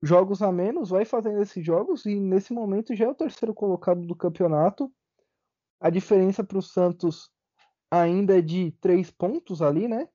jogos 0.03 0.43
a 0.43 0.51
menos, 0.51 0.91
vai 0.91 1.05
fazendo 1.05 1.41
esses 1.41 1.65
jogos 1.65 2.05
e 2.05 2.17
nesse 2.17 2.53
momento 2.53 2.95
já 2.95 3.07
é 3.07 3.09
o 3.09 3.15
terceiro 3.15 3.55
colocado 3.55 4.05
do 4.05 4.17
campeonato. 4.17 4.93
A 5.81 5.89
diferença 5.89 6.45
para 6.45 6.59
o 6.59 6.63
Santos 6.63 7.31
ainda 7.91 8.39
é 8.39 8.43
de 8.43 8.73
três 8.81 9.11
pontos 9.11 9.63
ali, 9.63 9.87
né? 9.87 10.09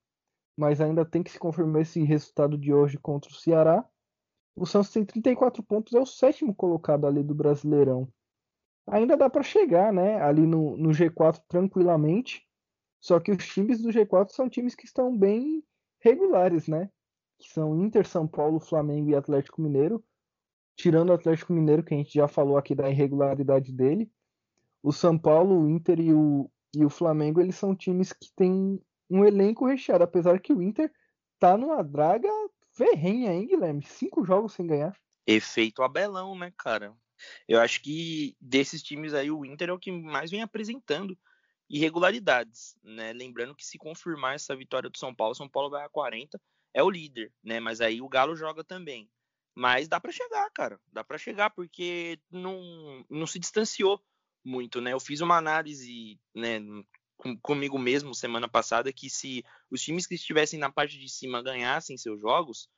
Mas 0.57 0.81
ainda 0.81 1.05
tem 1.05 1.21
que 1.21 1.31
se 1.31 1.37
confirmar 1.37 1.83
esse 1.83 2.03
resultado 2.03 2.57
de 2.57 2.73
hoje 2.73 2.97
contra 2.97 3.29
o 3.29 3.35
Ceará. 3.35 3.87
O 4.55 4.65
Santos 4.65 4.91
tem 4.91 5.05
34 5.05 5.61
pontos, 5.61 5.93
é 5.93 5.99
o 5.99 6.05
sétimo 6.05 6.53
colocado 6.55 7.05
ali 7.05 7.21
do 7.21 7.35
Brasileirão. 7.35 8.11
Ainda 8.87 9.15
dá 9.15 9.29
para 9.29 9.43
chegar, 9.43 9.93
né, 9.93 10.19
ali 10.21 10.47
no, 10.47 10.75
no 10.75 10.89
G4 10.89 11.39
tranquilamente. 11.47 12.47
Só 12.99 13.19
que 13.19 13.31
os 13.31 13.45
times 13.45 13.81
do 13.81 13.89
G4 13.89 14.31
são 14.31 14.49
times 14.49 14.73
que 14.73 14.85
estão 14.85 15.15
bem 15.15 15.63
regulares, 15.99 16.67
né? 16.67 16.89
Que 17.37 17.49
são 17.49 17.79
Inter, 17.79 18.07
São 18.07 18.27
Paulo, 18.27 18.59
Flamengo 18.59 19.09
e 19.11 19.15
Atlético 19.15 19.61
Mineiro. 19.61 20.03
Tirando 20.75 21.09
o 21.09 21.13
Atlético 21.13 21.53
Mineiro, 21.53 21.83
que 21.83 21.93
a 21.93 21.97
gente 21.97 22.13
já 22.13 22.27
falou 22.27 22.57
aqui 22.57 22.73
da 22.73 22.89
irregularidade 22.89 23.71
dele. 23.71 24.11
O 24.81 24.91
São 24.91 25.17
Paulo, 25.17 25.59
o 25.59 25.69
Inter 25.69 25.99
e 25.99 26.13
o, 26.13 26.49
e 26.75 26.83
o 26.83 26.89
Flamengo, 26.89 27.39
eles 27.39 27.55
são 27.55 27.75
times 27.75 28.11
que 28.11 28.31
têm 28.35 28.81
um 29.09 29.25
elenco 29.25 29.65
recheado, 29.65 30.03
apesar 30.03 30.39
que 30.39 30.53
o 30.53 30.61
Inter 30.61 30.91
tá 31.39 31.57
numa 31.57 31.83
draga 31.83 32.29
ferrenha, 32.71 33.33
hein, 33.33 33.47
Guilherme? 33.47 33.83
Cinco 33.83 34.25
jogos 34.25 34.53
sem 34.53 34.67
ganhar. 34.67 34.95
Efeito 35.25 35.83
Abelão, 35.83 36.37
né, 36.37 36.53
cara? 36.57 36.95
Eu 37.47 37.59
acho 37.59 37.81
que 37.81 38.35
desses 38.39 38.83
times 38.83 39.13
aí, 39.13 39.31
o 39.31 39.45
Inter 39.45 39.69
é 39.69 39.73
o 39.73 39.79
que 39.79 39.91
mais 39.91 40.29
vem 40.31 40.41
apresentando 40.41 41.17
irregularidades, 41.69 42.75
né? 42.83 43.11
Lembrando 43.13 43.55
que 43.55 43.65
se 43.65 43.77
confirmar 43.77 44.35
essa 44.35 44.55
vitória 44.55 44.89
do 44.89 44.97
São 44.97 45.13
Paulo, 45.13 45.35
São 45.35 45.49
Paulo 45.49 45.69
vai 45.69 45.83
a 45.83 45.89
40, 45.89 46.39
é 46.73 46.83
o 46.83 46.89
líder, 46.89 47.33
né? 47.43 47.59
Mas 47.59 47.81
aí 47.81 48.01
o 48.01 48.09
Galo 48.09 48.35
joga 48.35 48.63
também. 48.63 49.09
Mas 49.55 49.87
dá 49.87 49.99
para 49.99 50.11
chegar, 50.11 50.49
cara. 50.51 50.79
Dá 50.93 51.03
para 51.03 51.17
chegar 51.17 51.49
porque 51.49 52.19
não, 52.29 53.03
não 53.09 53.25
se 53.25 53.39
distanciou 53.39 53.99
muito, 54.45 54.79
né? 54.79 54.93
Eu 54.93 54.99
fiz 54.99 55.19
uma 55.19 55.35
análise, 55.35 56.19
né, 56.33 56.59
com, 57.17 57.37
comigo 57.37 57.77
mesmo 57.77 58.13
semana 58.13 58.47
passada 58.47 58.93
que 58.93 59.09
se 59.09 59.43
os 59.69 59.81
times 59.81 60.05
que 60.07 60.15
estivessem 60.15 60.59
na 60.59 60.71
parte 60.71 60.97
de 60.97 61.09
cima 61.09 61.41
ganhassem 61.41 61.97
seus 61.97 62.21
jogos, 62.21 62.69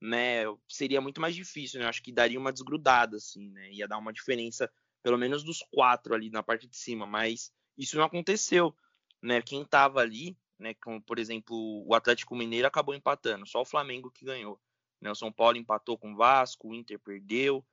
né, 0.00 0.44
seria 0.68 1.00
muito 1.00 1.20
mais 1.20 1.34
difícil, 1.34 1.80
né? 1.80 1.86
Acho 1.86 2.02
que 2.02 2.12
daria 2.12 2.38
uma 2.38 2.52
desgrudada, 2.52 3.16
assim, 3.16 3.50
né? 3.50 3.72
Ia 3.72 3.88
dar 3.88 3.98
uma 3.98 4.12
diferença, 4.12 4.70
pelo 5.02 5.18
menos 5.18 5.42
dos 5.42 5.58
quatro 5.72 6.14
ali 6.14 6.30
na 6.30 6.42
parte 6.42 6.68
de 6.68 6.76
cima, 6.76 7.04
mas 7.04 7.52
isso 7.76 7.96
não 7.96 8.04
aconteceu, 8.04 8.74
né? 9.20 9.42
Quem 9.42 9.64
tava 9.64 10.00
ali, 10.00 10.36
né, 10.58 10.74
como 10.74 11.02
por 11.02 11.18
exemplo, 11.18 11.84
o 11.86 11.94
Atlético 11.94 12.36
Mineiro 12.36 12.68
acabou 12.68 12.94
empatando, 12.94 13.46
só 13.46 13.62
o 13.62 13.66
Flamengo 13.66 14.10
que 14.10 14.24
ganhou. 14.24 14.60
Né? 15.00 15.10
O 15.10 15.14
São 15.14 15.32
Paulo 15.32 15.56
empatou 15.56 15.98
com 15.98 16.12
o 16.12 16.16
Vasco, 16.16 16.68
o 16.68 16.74
Inter 16.74 16.98
perdeu, 16.98 17.64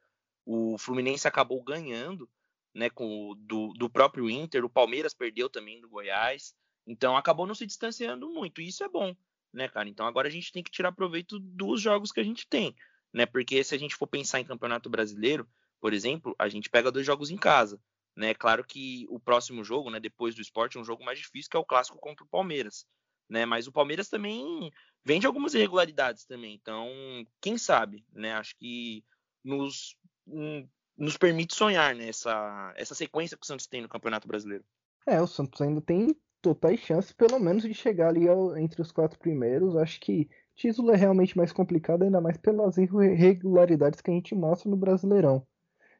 o 0.46 0.78
Fluminense 0.78 1.28
acabou 1.28 1.62
ganhando, 1.64 2.30
né, 2.76 2.90
com 2.90 3.30
o, 3.30 3.36
do, 3.36 3.72
do 3.74 3.90
próprio 3.90 4.30
Inter, 4.30 4.66
o 4.66 4.70
Palmeiras 4.70 5.14
perdeu 5.14 5.50
também 5.50 5.80
do 5.80 5.88
Goiás, 5.88 6.54
então 6.86 7.16
acabou 7.16 7.48
não 7.48 7.56
se 7.56 7.66
distanciando 7.66 8.30
muito, 8.30 8.62
e 8.62 8.68
isso 8.68 8.84
é 8.84 8.90
bom, 8.90 9.16
né, 9.54 9.70
cara? 9.70 9.88
Então 9.88 10.06
agora 10.06 10.28
a 10.28 10.32
gente 10.32 10.52
tem 10.52 10.62
que 10.62 10.70
tirar 10.70 10.92
proveito 10.92 11.40
dos 11.40 11.82
jogos 11.82 12.12
que 12.12 12.20
a 12.20 12.24
gente 12.24 12.46
tem, 12.48 12.76
né? 13.14 13.26
Porque 13.26 13.64
se 13.64 13.74
a 13.74 13.78
gente 13.78 13.96
for 13.96 14.08
pensar 14.08 14.42
em 14.42 14.46
Campeonato 14.46 14.90
Brasileiro, 14.90 15.48
por 15.80 15.94
exemplo, 15.94 16.36
a 16.38 16.50
gente 16.50 16.70
pega 16.70 16.92
dois 16.92 17.06
jogos 17.06 17.32
em 17.32 17.38
casa, 17.38 17.80
né? 18.14 18.34
Claro 18.34 18.66
que 18.66 19.06
o 19.10 19.20
próximo 19.22 19.64
jogo, 19.64 19.90
né, 19.90 20.00
depois 20.00 20.36
do 20.36 20.42
esporte, 20.42 20.78
é 20.78 20.82
um 20.82 20.86
jogo 20.86 21.04
mais 21.04 21.18
difícil, 21.18 21.50
que 21.50 21.56
é 21.56 21.60
o 21.60 21.66
clássico 21.66 21.98
contra 21.98 22.26
o 22.26 22.30
Palmeiras, 22.30 22.86
né? 23.30 23.46
Mas 23.46 23.68
o 23.68 23.72
Palmeiras 23.72 24.10
também 24.10 24.70
vem 25.04 25.22
de 25.22 25.28
algumas 25.28 25.54
irregularidades 25.54 26.26
também. 26.26 26.54
Então, 26.54 26.90
quem 27.40 27.58
sabe, 27.58 28.06
né? 28.12 28.34
Acho 28.34 28.54
que 28.58 29.02
nos, 29.44 29.96
nos 30.98 31.18
permite 31.18 31.56
sonhar 31.56 31.94
nessa 31.96 32.34
né? 32.68 32.74
essa 32.78 32.96
sequência 32.96 33.38
que 33.38 33.44
o 33.44 33.48
Santos 33.48 33.68
tem 33.68 33.82
no 33.82 33.90
Campeonato 33.90 34.28
Brasileiro. 34.28 34.64
É, 35.06 35.22
o 35.22 35.28
Santos 35.28 35.62
ainda 35.62 35.82
tem 35.82 36.16
totais 36.42 36.80
chances, 36.80 37.12
pelo 37.12 37.40
menos, 37.40 37.64
de 37.64 37.74
chegar 37.74 38.10
ali 38.10 38.28
ao, 38.28 38.58
entre 38.58 38.82
os 38.82 38.92
quatro 38.92 39.18
primeiros. 39.20 39.76
Acho 39.76 40.00
que 40.00 40.30
título 40.56 40.92
é 40.92 40.96
realmente 40.96 41.38
mais 41.38 41.52
complicado, 41.52 42.04
ainda 42.04 42.22
mais 42.22 42.38
pelas 42.38 42.78
irregularidades 42.78 44.02
que 44.02 44.10
a 44.10 44.14
gente 44.14 44.34
mostra 44.34 44.70
no 44.70 44.78
Brasileirão. 44.78 45.46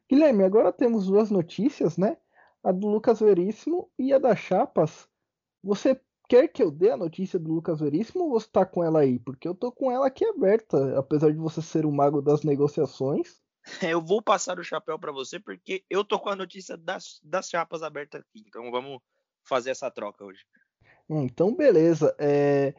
Guilherme, 0.08 0.44
agora 0.44 0.72
temos 0.72 1.06
duas 1.06 1.30
notícias, 1.30 1.96
né? 1.96 2.16
A 2.62 2.72
do 2.72 2.86
Lucas 2.86 3.20
Veríssimo 3.20 3.90
e 3.98 4.12
a 4.12 4.18
da 4.18 4.34
Chapas. 4.34 5.08
Você 5.62 6.00
quer 6.28 6.48
que 6.48 6.62
eu 6.62 6.70
dê 6.70 6.90
a 6.90 6.96
notícia 6.96 7.38
do 7.38 7.52
Lucas 7.52 7.80
Veríssimo 7.80 8.24
ou 8.24 8.30
você 8.30 8.48
tá 8.50 8.64
com 8.64 8.82
ela 8.82 9.00
aí? 9.00 9.18
Porque 9.18 9.46
eu 9.46 9.54
tô 9.54 9.70
com 9.70 9.90
ela 9.90 10.06
aqui 10.06 10.24
aberta, 10.24 10.98
apesar 10.98 11.30
de 11.32 11.38
você 11.38 11.60
ser 11.60 11.84
o 11.84 11.92
mago 11.92 12.22
das 12.22 12.42
negociações. 12.42 13.40
Eu 13.94 14.00
vou 14.00 14.22
passar 14.22 14.58
o 14.58 14.64
chapéu 14.64 14.98
para 14.98 15.12
você 15.12 15.40
porque 15.40 15.84
eu 15.90 16.04
tô 16.04 16.18
com 16.20 16.28
a 16.28 16.36
notícia 16.36 16.76
das, 16.76 17.20
das 17.22 17.48
chapas 17.48 17.82
aberta 17.82 18.18
aqui. 18.18 18.44
Então 18.46 18.70
vamos 18.70 19.00
fazer 19.42 19.70
essa 19.70 19.90
troca 19.90 20.24
hoje. 20.24 20.44
Então, 21.08 21.54
beleza. 21.54 22.14
É... 22.18 22.74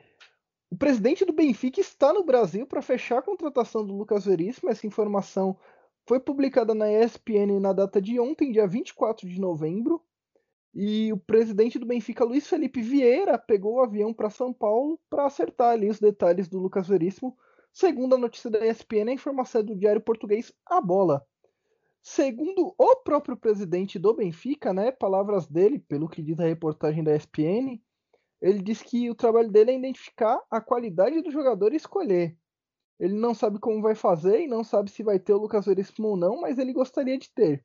O 0.70 0.78
presidente 0.78 1.24
do 1.24 1.32
Benfica 1.32 1.80
está 1.80 2.12
no 2.12 2.26
Brasil 2.26 2.68
para 2.68 2.82
fechar 2.82 3.20
a 3.20 3.22
contratação 3.22 3.86
do 3.86 3.96
Lucas 3.96 4.26
Veríssimo. 4.26 4.70
Essa 4.70 4.86
informação 4.86 5.58
foi 6.06 6.20
publicada 6.20 6.74
na 6.74 6.92
ESPN 6.92 7.60
na 7.60 7.72
data 7.72 8.02
de 8.02 8.20
ontem, 8.20 8.52
dia 8.52 8.68
24 8.68 9.28
de 9.28 9.40
novembro. 9.40 10.04
E 10.74 11.12
o 11.12 11.18
presidente 11.18 11.80
do 11.80 11.86
Benfica, 11.86 12.26
Luiz 12.26 12.48
Felipe 12.48 12.82
Vieira, 12.82 13.38
pegou 13.38 13.76
o 13.76 13.82
avião 13.82 14.14
para 14.14 14.30
São 14.30 14.54
Paulo 14.54 15.00
para 15.10 15.26
acertar 15.26 15.72
ali 15.72 15.90
os 15.90 16.00
detalhes 16.00 16.48
do 16.50 16.60
Lucas 16.60 16.88
Veríssimo. 16.88 17.38
Segundo 17.80 18.16
a 18.16 18.18
notícia 18.18 18.50
da 18.50 18.66
ESPN, 18.66 19.12
a 19.12 19.14
informação 19.14 19.62
é 19.62 19.64
do 19.64 19.76
diário 19.76 20.02
português 20.02 20.52
A 20.66 20.82
Bola. 20.82 21.24
Segundo 22.02 22.74
o 22.76 22.96
próprio 23.04 23.38
presidente 23.38 24.00
do 24.00 24.16
Benfica, 24.16 24.74
né, 24.74 24.92
palavras 24.92 25.46
dele, 25.46 25.78
pelo 25.78 26.10
que 26.10 26.24
diz 26.24 26.40
a 26.40 26.48
reportagem 26.48 27.04
da 27.04 27.16
ESPN, 27.16 27.80
ele 28.42 28.64
diz 28.64 28.82
que 28.82 29.12
o 29.12 29.14
trabalho 29.14 29.52
dele 29.52 29.70
é 29.70 29.78
identificar 29.78 30.44
a 30.50 30.60
qualidade 30.60 31.22
do 31.22 31.30
jogador 31.30 31.72
e 31.72 31.76
escolher. 31.76 32.36
Ele 33.00 33.14
não 33.14 33.36
sabe 33.36 33.60
como 33.60 33.80
vai 33.80 33.94
fazer 33.94 34.42
e 34.42 34.48
não 34.48 34.64
sabe 34.64 34.90
se 34.90 35.04
vai 35.04 35.20
ter 35.20 35.34
o 35.34 35.38
Lucas 35.38 35.68
Veríssimo 35.68 36.08
ou 36.08 36.18
não, 36.18 36.42
mas 36.42 36.58
ele 36.58 36.74
gostaria 36.74 37.16
de 37.16 37.32
ter. 37.32 37.64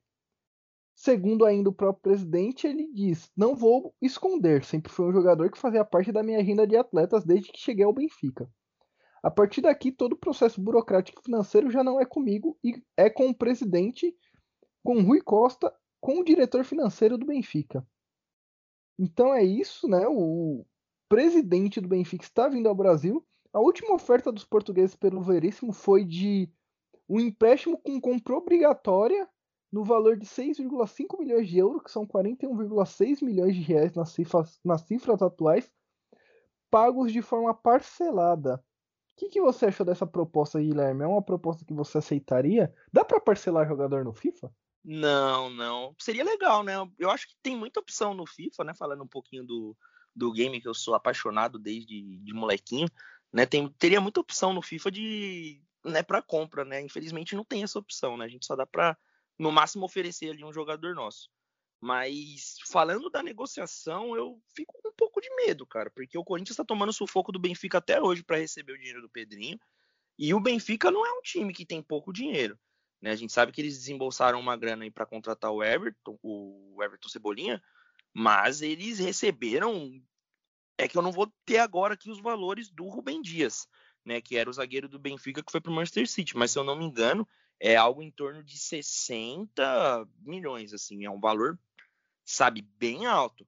Segundo 0.94 1.46
ainda 1.46 1.70
o 1.70 1.74
próprio 1.74 2.02
presidente, 2.02 2.66
ele 2.66 2.86
diz: 2.92 3.30
Não 3.34 3.56
vou 3.56 3.94
esconder, 3.98 4.62
sempre 4.62 4.92
foi 4.92 5.06
um 5.06 5.12
jogador 5.12 5.50
que 5.50 5.58
fazia 5.58 5.86
parte 5.86 6.12
da 6.12 6.22
minha 6.22 6.38
agenda 6.38 6.66
de 6.66 6.76
atletas 6.76 7.24
desde 7.24 7.50
que 7.50 7.58
cheguei 7.58 7.86
ao 7.86 7.94
Benfica. 7.94 8.46
A 9.23 9.31
partir 9.31 9.61
daqui, 9.61 9.93
todo 9.93 10.14
o 10.14 10.18
processo 10.18 10.61
burocrático 10.61 11.20
e 11.20 11.25
financeiro 11.25 11.70
já 11.70 11.85
não 11.85 12.01
é 12.01 12.05
comigo 12.05 12.59
e 12.62 12.83
é 12.97 13.09
com 13.09 13.29
o 13.29 13.35
presidente 13.35 14.16
com 14.83 15.01
Rui 15.01 15.20
Costa, 15.20 15.73
com 16.01 16.18
o 16.18 16.25
diretor 16.25 16.64
financeiro 16.64 17.16
do 17.16 17.27
Benfica. 17.27 17.87
Então 18.99 19.33
é 19.33 19.45
isso, 19.45 19.87
né? 19.87 20.07
O 20.09 20.66
presidente 21.09 21.81
do 21.81 21.89
Benfica 21.89 22.25
está 22.25 22.49
vindo 22.49 22.68
ao 22.68 22.75
Brasil. 22.75 23.25
A 23.53 23.61
última 23.61 23.95
oferta 23.95 24.33
dos 24.33 24.45
portugueses 24.45 24.97
pelo 24.97 25.23
Veríssimo 25.23 25.73
foi 25.73 26.05
de 26.05 26.51
um 27.09 27.20
empréstimo 27.20 27.79
com 27.79 28.01
compra 28.01 28.35
obrigatória 28.35 29.29
no 29.70 29.85
valor 29.85 30.16
de 30.16 30.27
6,5 30.27 31.18
milhões 31.18 31.49
de 31.49 31.59
euros, 31.59 31.83
que 31.83 31.91
são 31.91 32.07
41,6 32.07 33.23
milhões 33.23 33.55
de 33.55 33.62
reais 33.62 33.93
nas 33.95 34.11
cifras, 34.11 34.61
nas 34.64 34.83
cifras 34.83 35.23
atuais, 35.23 35.73
pagos 36.70 37.12
de 37.12 37.23
forma 37.23 37.55
parcelada. 37.55 38.62
O 39.14 39.20
que, 39.20 39.28
que 39.28 39.40
você 39.40 39.66
achou 39.66 39.84
dessa 39.84 40.06
proposta, 40.06 40.60
Guilherme? 40.60 41.04
É 41.04 41.06
uma 41.06 41.22
proposta 41.22 41.64
que 41.64 41.74
você 41.74 41.98
aceitaria? 41.98 42.74
Dá 42.92 43.04
para 43.04 43.20
parcelar 43.20 43.68
jogador 43.68 44.04
no 44.04 44.12
FIFA? 44.12 44.52
Não, 44.84 45.48
não. 45.50 45.94
Seria 45.98 46.24
legal, 46.24 46.64
né? 46.64 46.74
Eu 46.98 47.10
acho 47.10 47.28
que 47.28 47.36
tem 47.42 47.56
muita 47.56 47.80
opção 47.80 48.14
no 48.14 48.26
FIFA, 48.26 48.64
né? 48.64 48.74
Falando 48.74 49.04
um 49.04 49.08
pouquinho 49.08 49.44
do, 49.44 49.76
do 50.14 50.32
game 50.32 50.60
que 50.60 50.68
eu 50.68 50.74
sou 50.74 50.94
apaixonado 50.94 51.58
desde 51.58 52.18
de 52.18 52.32
molequinho, 52.32 52.88
né? 53.32 53.46
Tem, 53.46 53.68
teria 53.78 54.00
muita 54.00 54.20
opção 54.20 54.52
no 54.52 54.60
FIFA 54.60 54.90
de, 54.90 55.62
né, 55.84 56.02
para 56.02 56.22
compra, 56.22 56.64
né? 56.64 56.80
Infelizmente 56.80 57.36
não 57.36 57.44
tem 57.44 57.62
essa 57.62 57.78
opção, 57.78 58.16
né? 58.16 58.24
A 58.24 58.28
gente 58.28 58.46
só 58.46 58.56
dá 58.56 58.66
para 58.66 58.96
no 59.38 59.52
máximo 59.52 59.84
oferecer 59.84 60.30
ali 60.30 60.44
um 60.44 60.52
jogador 60.52 60.94
nosso. 60.94 61.30
Mas 61.83 62.59
falando 62.68 63.11
da 63.11 63.24
negociação, 63.24 64.14
eu 64.14 64.41
fico 64.55 64.72
com 64.80 64.91
um 64.91 64.95
pouco 64.97 65.20
de 65.20 65.28
medo, 65.35 65.66
cara, 65.66 65.91
porque 65.91 66.16
o 66.16 66.22
Corinthians 66.22 66.53
está 66.53 66.64
tomando 66.64 66.93
sufoco 66.93 67.33
do 67.33 67.41
Benfica 67.41 67.78
até 67.78 68.01
hoje 68.01 68.22
para 68.22 68.37
receber 68.37 68.74
o 68.74 68.78
dinheiro 68.78 69.03
do 69.03 69.11
Pedrinho. 69.11 69.59
E 70.16 70.33
o 70.33 70.39
Benfica 70.39 70.93
não 70.93 71.05
é 71.05 71.12
um 71.12 71.22
time 71.22 71.53
que 71.53 71.66
tem 71.66 71.83
pouco 71.83 72.12
dinheiro. 72.12 72.57
Né? 73.01 73.11
A 73.11 73.16
gente 73.16 73.33
sabe 73.33 73.51
que 73.51 73.61
eles 73.61 73.76
desembolsaram 73.76 74.39
uma 74.39 74.57
grana 74.57 74.89
para 74.93 75.05
contratar 75.05 75.51
o 75.51 75.61
Everton, 75.61 76.16
o 76.22 76.80
Everton 76.80 77.09
Cebolinha, 77.09 77.61
mas 78.14 78.62
eles 78.62 79.01
receberam. 79.01 80.01
É 80.78 80.87
que 80.87 80.97
eu 80.97 81.03
não 81.03 81.11
vou 81.11 81.35
ter 81.45 81.59
agora 81.59 81.95
aqui 81.95 82.12
os 82.12 82.20
valores 82.20 82.70
do 82.70 82.87
Rubem 82.87 83.20
Dias, 83.20 83.66
né? 84.05 84.20
Que 84.20 84.37
era 84.37 84.49
o 84.49 84.53
zagueiro 84.53 84.89
do 84.89 85.01
Benfica 85.01 85.43
que 85.43 85.51
foi 85.51 85.61
para 85.61 85.72
o 85.72 85.74
Manchester 85.74 86.09
City. 86.09 86.37
Mas 86.37 86.53
se 86.53 86.61
eu 86.61 86.62
não 86.62 86.78
me 86.78 86.85
engano, 86.85 87.26
é 87.59 87.74
algo 87.74 88.03
em 88.03 88.11
torno 88.11 88.43
de 88.43 88.57
60 88.57 90.09
milhões, 90.20 90.72
assim, 90.72 91.05
é 91.05 91.11
um 91.11 91.20
valor, 91.20 91.59
sabe, 92.35 92.62
bem 92.78 93.07
alto. 93.07 93.47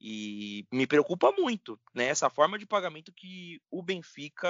E 0.00 0.66
me 0.70 0.86
preocupa 0.86 1.32
muito, 1.32 1.80
né? 1.94 2.06
Essa 2.06 2.28
forma 2.28 2.58
de 2.58 2.66
pagamento 2.66 3.12
que 3.12 3.60
o 3.70 3.82
Benfica 3.82 4.48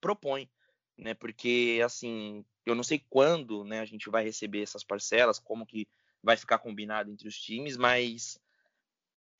propõe, 0.00 0.50
né? 0.98 1.14
Porque 1.14 1.80
assim, 1.84 2.44
eu 2.66 2.74
não 2.74 2.82
sei 2.82 3.04
quando, 3.08 3.64
né, 3.64 3.80
a 3.80 3.84
gente 3.84 4.10
vai 4.10 4.24
receber 4.24 4.62
essas 4.62 4.82
parcelas, 4.82 5.38
como 5.38 5.66
que 5.66 5.88
vai 6.22 6.36
ficar 6.36 6.58
combinado 6.58 7.10
entre 7.10 7.28
os 7.28 7.36
times, 7.36 7.76
mas 7.76 8.38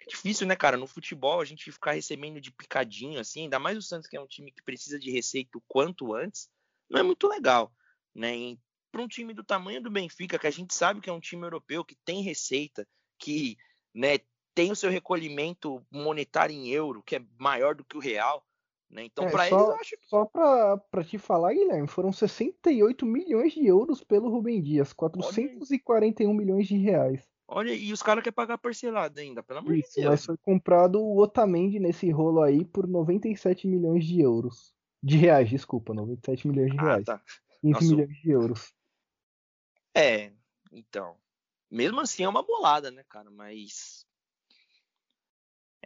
é 0.01 0.07
difícil, 0.07 0.47
né, 0.47 0.57
cara? 0.57 0.77
No 0.77 0.87
futebol 0.87 1.41
a 1.41 1.45
gente 1.45 1.71
ficar 1.71 1.93
recebendo 1.93 2.41
de 2.41 2.51
picadinho 2.53 3.21
assim, 3.21 3.43
ainda 3.43 3.59
mais 3.59 3.77
o 3.77 3.83
Santos 3.83 4.09
que 4.09 4.17
é 4.17 4.21
um 4.21 4.27
time 4.27 4.53
que 4.53 4.63
precisa 4.63 4.99
de 4.99 5.11
receita 5.11 5.59
o 5.59 5.63
quanto 5.69 6.15
antes, 6.15 6.49
não 6.89 7.01
é 7.01 7.03
muito 7.03 7.29
legal, 7.29 7.73
né? 8.15 8.57
Para 8.91 9.03
um 9.03 9.09
time 9.09 9.33
do 9.33 9.43
tamanho 9.43 9.83
do 9.83 9.91
Benfica, 9.91 10.39
que 10.39 10.47
a 10.47 10.51
gente 10.51 10.75
sabe 10.75 11.01
que 11.01 11.09
é 11.09 11.13
um 11.13 11.21
time 11.21 11.45
europeu 11.45 11.85
que 11.85 11.97
tem 12.05 12.23
receita, 12.23 12.87
que, 13.23 13.57
né, 13.95 14.19
tem 14.53 14.73
o 14.73 14.77
seu 14.77 14.91
recolhimento 14.91 15.81
monetário 15.89 16.55
em 16.55 16.69
euro, 16.69 17.03
que 17.03 17.17
é 17.17 17.23
maior 17.39 17.77
do 17.77 17.85
que 17.85 17.97
o 17.97 18.01
real, 18.01 18.45
né? 18.91 19.05
Então, 19.05 19.27
é, 19.27 19.31
para 19.31 19.47
eles, 19.47 19.59
eu 19.59 19.75
acho 19.77 19.97
que... 19.97 20.07
Só 20.07 20.25
para 20.27 21.05
te 21.05 21.17
falar, 21.19 21.55
Guilherme, 21.55 21.87
foram 21.87 22.13
68 22.13 23.07
milhões 23.07 23.53
de 23.53 23.65
euros 23.65 24.03
pelo 24.03 24.29
Rubem 24.29 24.61
Dias, 24.61 24.93
441 24.93 26.29
Olha... 26.29 26.37
milhões 26.37 26.67
de 26.67 26.77
reais. 26.77 27.23
Olha, 27.47 27.73
e 27.73 27.93
os 27.93 28.03
caras 28.03 28.25
querem 28.25 28.35
pagar 28.35 28.59
parcelado 28.59 29.21
ainda, 29.21 29.43
pelo 29.43 29.61
amor 29.61 29.77
Isso, 29.77 29.91
de 29.91 30.01
Deus. 30.01 30.11
Mas 30.11 30.25
foi 30.25 30.37
comprado 30.39 31.01
o 31.01 31.19
Otamendi 31.19 31.79
nesse 31.79 32.11
rolo 32.11 32.43
aí 32.43 32.65
por 32.65 32.89
97 32.89 33.69
milhões 33.69 34.05
de 34.05 34.21
euros. 34.21 34.75
De 35.03 35.17
reais, 35.17 35.49
desculpa, 35.49 35.95
97 35.95 36.49
milhões 36.49 36.73
de 36.73 36.79
ah, 36.79 36.83
reais. 36.83 37.09
Ah, 37.09 37.19
tá. 37.19 37.25
15 37.61 37.73
Nossa, 37.73 37.87
milhões 37.87 38.23
de 38.23 38.31
euros. 38.31 38.75
É, 39.95 40.33
então. 40.73 41.22
Mesmo 41.73 42.03
assim 42.03 42.23
é 42.23 42.29
uma 42.29 42.43
bolada, 42.43 42.91
né, 42.91 43.03
cara? 43.09 43.31
Mas 43.31 44.07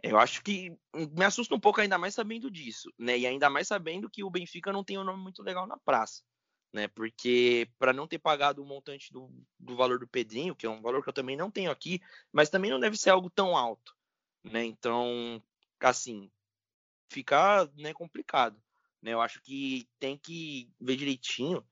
eu 0.03 0.19
acho 0.19 0.43
que 0.43 0.77
me 0.93 1.23
assusta 1.23 1.55
um 1.55 1.59
pouco 1.61 1.79
ainda 1.79 1.97
mais 1.97 2.13
sabendo 2.13 2.51
disso, 2.51 2.91
né? 2.99 3.17
E 3.17 3.25
ainda 3.25 3.49
mais 3.49 3.69
sabendo 3.69 4.09
que 4.09 4.21
o 4.21 4.29
Benfica 4.29 4.73
não 4.73 4.83
tem 4.83 4.97
um 4.97 5.03
nome 5.05 5.23
muito 5.23 5.41
legal 5.41 5.65
na 5.65 5.77
praça, 5.77 6.23
né? 6.73 6.89
Porque 6.89 7.69
para 7.79 7.93
não 7.93 8.05
ter 8.05 8.19
pagado 8.19 8.61
o 8.61 8.65
montante 8.65 9.13
do, 9.13 9.31
do 9.57 9.77
valor 9.77 9.97
do 9.97 10.07
Pedrinho, 10.07 10.53
que 10.53 10.65
é 10.65 10.69
um 10.69 10.81
valor 10.81 11.01
que 11.01 11.07
eu 11.07 11.13
também 11.13 11.37
não 11.37 11.49
tenho 11.49 11.71
aqui, 11.71 12.01
mas 12.33 12.49
também 12.49 12.69
não 12.69 12.81
deve 12.81 12.97
ser 12.97 13.11
algo 13.11 13.29
tão 13.29 13.55
alto, 13.55 13.95
né? 14.43 14.65
Então, 14.65 15.41
assim, 15.79 16.29
ficar 17.09 17.65
né, 17.77 17.93
complicado, 17.93 18.61
né? 19.01 19.13
Eu 19.13 19.21
acho 19.21 19.41
que 19.41 19.87
tem 20.01 20.17
que 20.17 20.69
ver 20.81 20.97
direitinho 20.97 21.65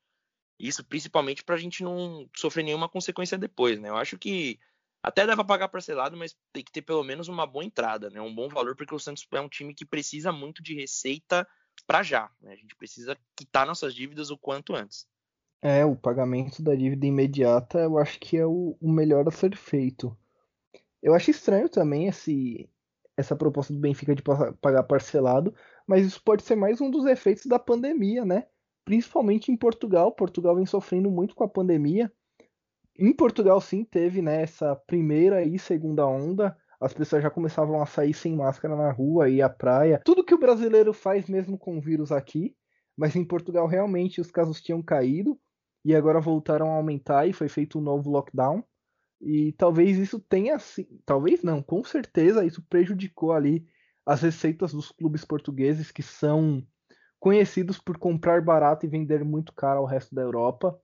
isso, 0.60 0.84
principalmente 0.84 1.44
para 1.44 1.56
a 1.56 1.58
gente 1.58 1.84
não 1.84 2.30
sofrer 2.36 2.64
nenhuma 2.64 2.90
consequência 2.90 3.38
depois, 3.38 3.80
né? 3.80 3.90
Eu 3.90 3.98
acho 3.98 4.18
que 4.18 4.60
até 5.04 5.26
para 5.26 5.44
pagar 5.44 5.68
parcelado, 5.68 6.18
mas 6.18 6.36
tem 6.52 6.64
que 6.64 6.72
ter 6.72 6.82
pelo 6.82 7.04
menos 7.04 7.28
uma 7.28 7.46
boa 7.46 7.64
entrada, 7.64 8.10
né? 8.10 8.20
Um 8.20 8.34
bom 8.34 8.50
valor, 8.50 8.76
porque 8.76 8.96
o 8.96 9.00
Santos 9.00 9.28
é 9.32 9.42
um 9.42 9.50
time 9.50 9.74
que 9.74 9.86
precisa 9.86 10.32
muito 10.32 10.64
de 10.64 10.74
receita 10.74 11.48
para 11.86 12.02
já. 12.02 12.30
Né? 12.42 12.54
A 12.54 12.56
gente 12.56 12.76
precisa 12.76 13.18
quitar 13.36 13.68
nossas 13.68 13.94
dívidas 13.94 14.32
o 14.32 14.38
quanto 14.38 14.76
antes. 14.76 15.08
É, 15.62 15.86
o 15.86 15.96
pagamento 15.96 16.62
da 16.62 16.76
dívida 16.76 17.06
imediata 17.06 17.80
eu 17.80 17.98
acho 17.98 18.20
que 18.20 18.38
é 18.38 18.46
o, 18.46 18.78
o 18.80 18.92
melhor 18.92 19.28
a 19.28 19.32
ser 19.32 19.56
feito. 19.56 20.16
Eu 21.02 21.14
acho 21.14 21.30
estranho 21.30 21.70
também 21.70 22.08
esse, 22.08 22.70
essa 23.16 23.36
proposta 23.36 23.74
do 23.74 23.80
Benfica 23.80 24.16
de 24.16 24.24
pagar 24.24 24.84
parcelado, 24.84 25.54
mas 25.88 26.06
isso 26.06 26.22
pode 26.24 26.44
ser 26.44 26.56
mais 26.56 26.82
um 26.82 26.90
dos 26.90 27.06
efeitos 27.06 27.46
da 27.46 27.60
pandemia, 27.60 28.26
né? 28.26 28.48
Principalmente 28.86 29.52
em 29.52 29.58
Portugal. 29.58 30.12
Portugal 30.12 30.56
vem 30.56 30.66
sofrendo 30.66 31.10
muito 31.10 31.36
com 31.36 31.44
a 31.44 31.50
pandemia. 31.50 32.12
Em 32.98 33.12
Portugal, 33.12 33.60
sim, 33.60 33.84
teve 33.84 34.22
né, 34.22 34.44
essa 34.44 34.76
primeira 34.76 35.44
e 35.44 35.60
segunda 35.60 36.08
onda. 36.08 36.56
as 36.80 36.94
pessoas 36.94 37.24
já 37.24 37.30
começavam 37.30 37.82
a 37.82 37.86
sair 37.86 38.14
sem 38.14 38.36
máscara 38.36 38.76
na 38.76 38.92
rua, 38.92 39.30
ir 39.30 39.42
à 39.42 39.50
praia. 39.50 40.00
Tudo 40.06 40.24
que 40.24 40.34
o 40.34 40.40
brasileiro 40.40 40.94
faz 40.94 41.28
mesmo 41.28 41.58
com 41.58 41.78
o 41.78 41.82
vírus 41.82 42.12
aqui, 42.12 42.56
mas 42.96 43.16
em 43.16 43.26
Portugal 43.26 43.68
realmente 43.68 44.22
os 44.22 44.32
casos 44.32 44.62
tinham 44.62 44.82
caído 44.82 45.38
e 45.84 45.96
agora 45.96 46.22
voltaram 46.22 46.72
a 46.72 46.76
aumentar 46.76 47.28
e 47.28 47.34
foi 47.34 47.50
feito 47.50 47.80
um 47.80 47.82
novo 47.82 48.10
lockdown. 48.10 48.64
E 49.22 49.54
talvez 49.54 49.98
isso 49.98 50.20
tenha, 50.20 50.58
talvez 51.06 51.42
não, 51.42 51.62
com 51.62 51.84
certeza 51.84 52.46
isso 52.46 52.62
prejudicou 52.70 53.32
ali 53.32 53.66
as 54.06 54.22
receitas 54.22 54.72
dos 54.72 54.92
clubes 54.92 55.26
portugueses 55.26 55.92
que 55.92 56.04
são 56.04 56.66
conhecidos 57.26 57.80
por 57.80 57.98
comprar 57.98 58.40
barato 58.40 58.86
e 58.86 58.88
vender 58.88 59.26
muito 59.26 59.52
caro 59.52 59.80
ao 59.80 59.86
resto 59.88 60.14
da 60.14 60.22
Europa. 60.22 60.80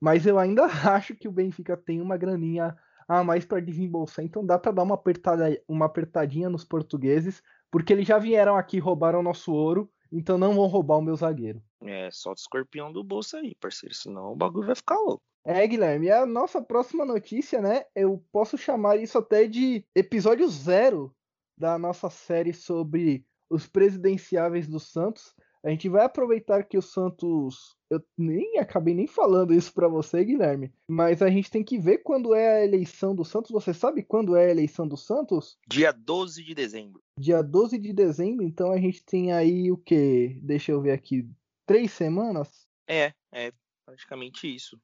Mas 0.00 0.24
eu 0.24 0.38
ainda 0.38 0.64
acho 0.96 1.14
que 1.14 1.28
o 1.28 1.30
Benfica 1.30 1.76
tem 1.76 2.00
uma 2.00 2.16
graninha 2.16 2.74
a 3.06 3.22
mais 3.22 3.44
para 3.44 3.60
desembolsar, 3.60 4.24
então 4.24 4.46
dá 4.46 4.58
para 4.58 4.72
dar 4.72 4.82
uma, 4.82 4.94
apertada, 4.94 5.62
uma 5.68 5.84
apertadinha 5.84 6.48
nos 6.48 6.64
portugueses, 6.64 7.42
porque 7.70 7.92
eles 7.92 8.08
já 8.08 8.18
vieram 8.18 8.56
aqui 8.56 8.78
roubaram 8.78 9.22
nosso 9.22 9.52
ouro, 9.52 9.92
então 10.10 10.38
não 10.38 10.54
vão 10.54 10.66
roubar 10.68 10.96
o 10.96 11.02
meu 11.02 11.14
zagueiro. 11.14 11.62
É, 11.82 12.08
só 12.10 12.30
o 12.30 12.34
escorpião 12.34 12.90
do 12.90 13.04
bolso 13.04 13.36
aí, 13.36 13.54
parceiro, 13.54 13.94
senão 13.94 14.32
o 14.32 14.36
bagulho 14.36 14.68
vai 14.68 14.74
ficar 14.74 14.96
louco. 14.96 15.22
É, 15.44 15.66
Guilherme, 15.66 16.06
e 16.06 16.10
a 16.10 16.24
nossa 16.24 16.62
próxima 16.62 17.04
notícia, 17.04 17.60
né? 17.60 17.84
Eu 17.94 18.24
posso 18.32 18.56
chamar 18.56 18.96
isso 18.96 19.18
até 19.18 19.46
de 19.46 19.84
episódio 19.94 20.48
zero 20.48 21.14
da 21.58 21.78
nossa 21.78 22.08
série 22.08 22.54
sobre 22.54 23.26
os 23.50 23.66
presidenciáveis 23.66 24.66
do 24.66 24.80
Santos. 24.80 25.34
A 25.62 25.70
gente 25.70 25.88
vai 25.88 26.04
aproveitar 26.04 26.62
que 26.64 26.78
o 26.78 26.82
Santos. 26.82 27.76
Eu 27.90 28.02
nem 28.16 28.58
acabei 28.58 28.94
nem 28.94 29.06
falando 29.06 29.54
isso 29.54 29.72
para 29.72 29.88
você, 29.88 30.24
Guilherme. 30.24 30.72
Mas 30.86 31.22
a 31.22 31.30
gente 31.30 31.50
tem 31.50 31.64
que 31.64 31.78
ver 31.78 31.98
quando 31.98 32.34
é 32.34 32.58
a 32.60 32.64
eleição 32.64 33.14
do 33.14 33.24
Santos. 33.24 33.50
Você 33.50 33.72
sabe 33.72 34.02
quando 34.02 34.36
é 34.36 34.46
a 34.46 34.50
eleição 34.50 34.86
do 34.86 34.96
Santos? 34.96 35.58
Dia 35.66 35.92
12 35.92 36.44
de 36.44 36.54
dezembro. 36.54 37.02
Dia 37.18 37.42
12 37.42 37.78
de 37.78 37.92
dezembro, 37.92 38.44
então 38.44 38.70
a 38.70 38.78
gente 38.78 39.02
tem 39.02 39.32
aí 39.32 39.72
o 39.72 39.76
quê? 39.76 40.38
Deixa 40.42 40.70
eu 40.70 40.80
ver 40.80 40.92
aqui. 40.92 41.28
Três 41.66 41.90
semanas? 41.92 42.68
É, 42.86 43.12
é 43.32 43.52
praticamente 43.84 44.54
isso. 44.54 44.78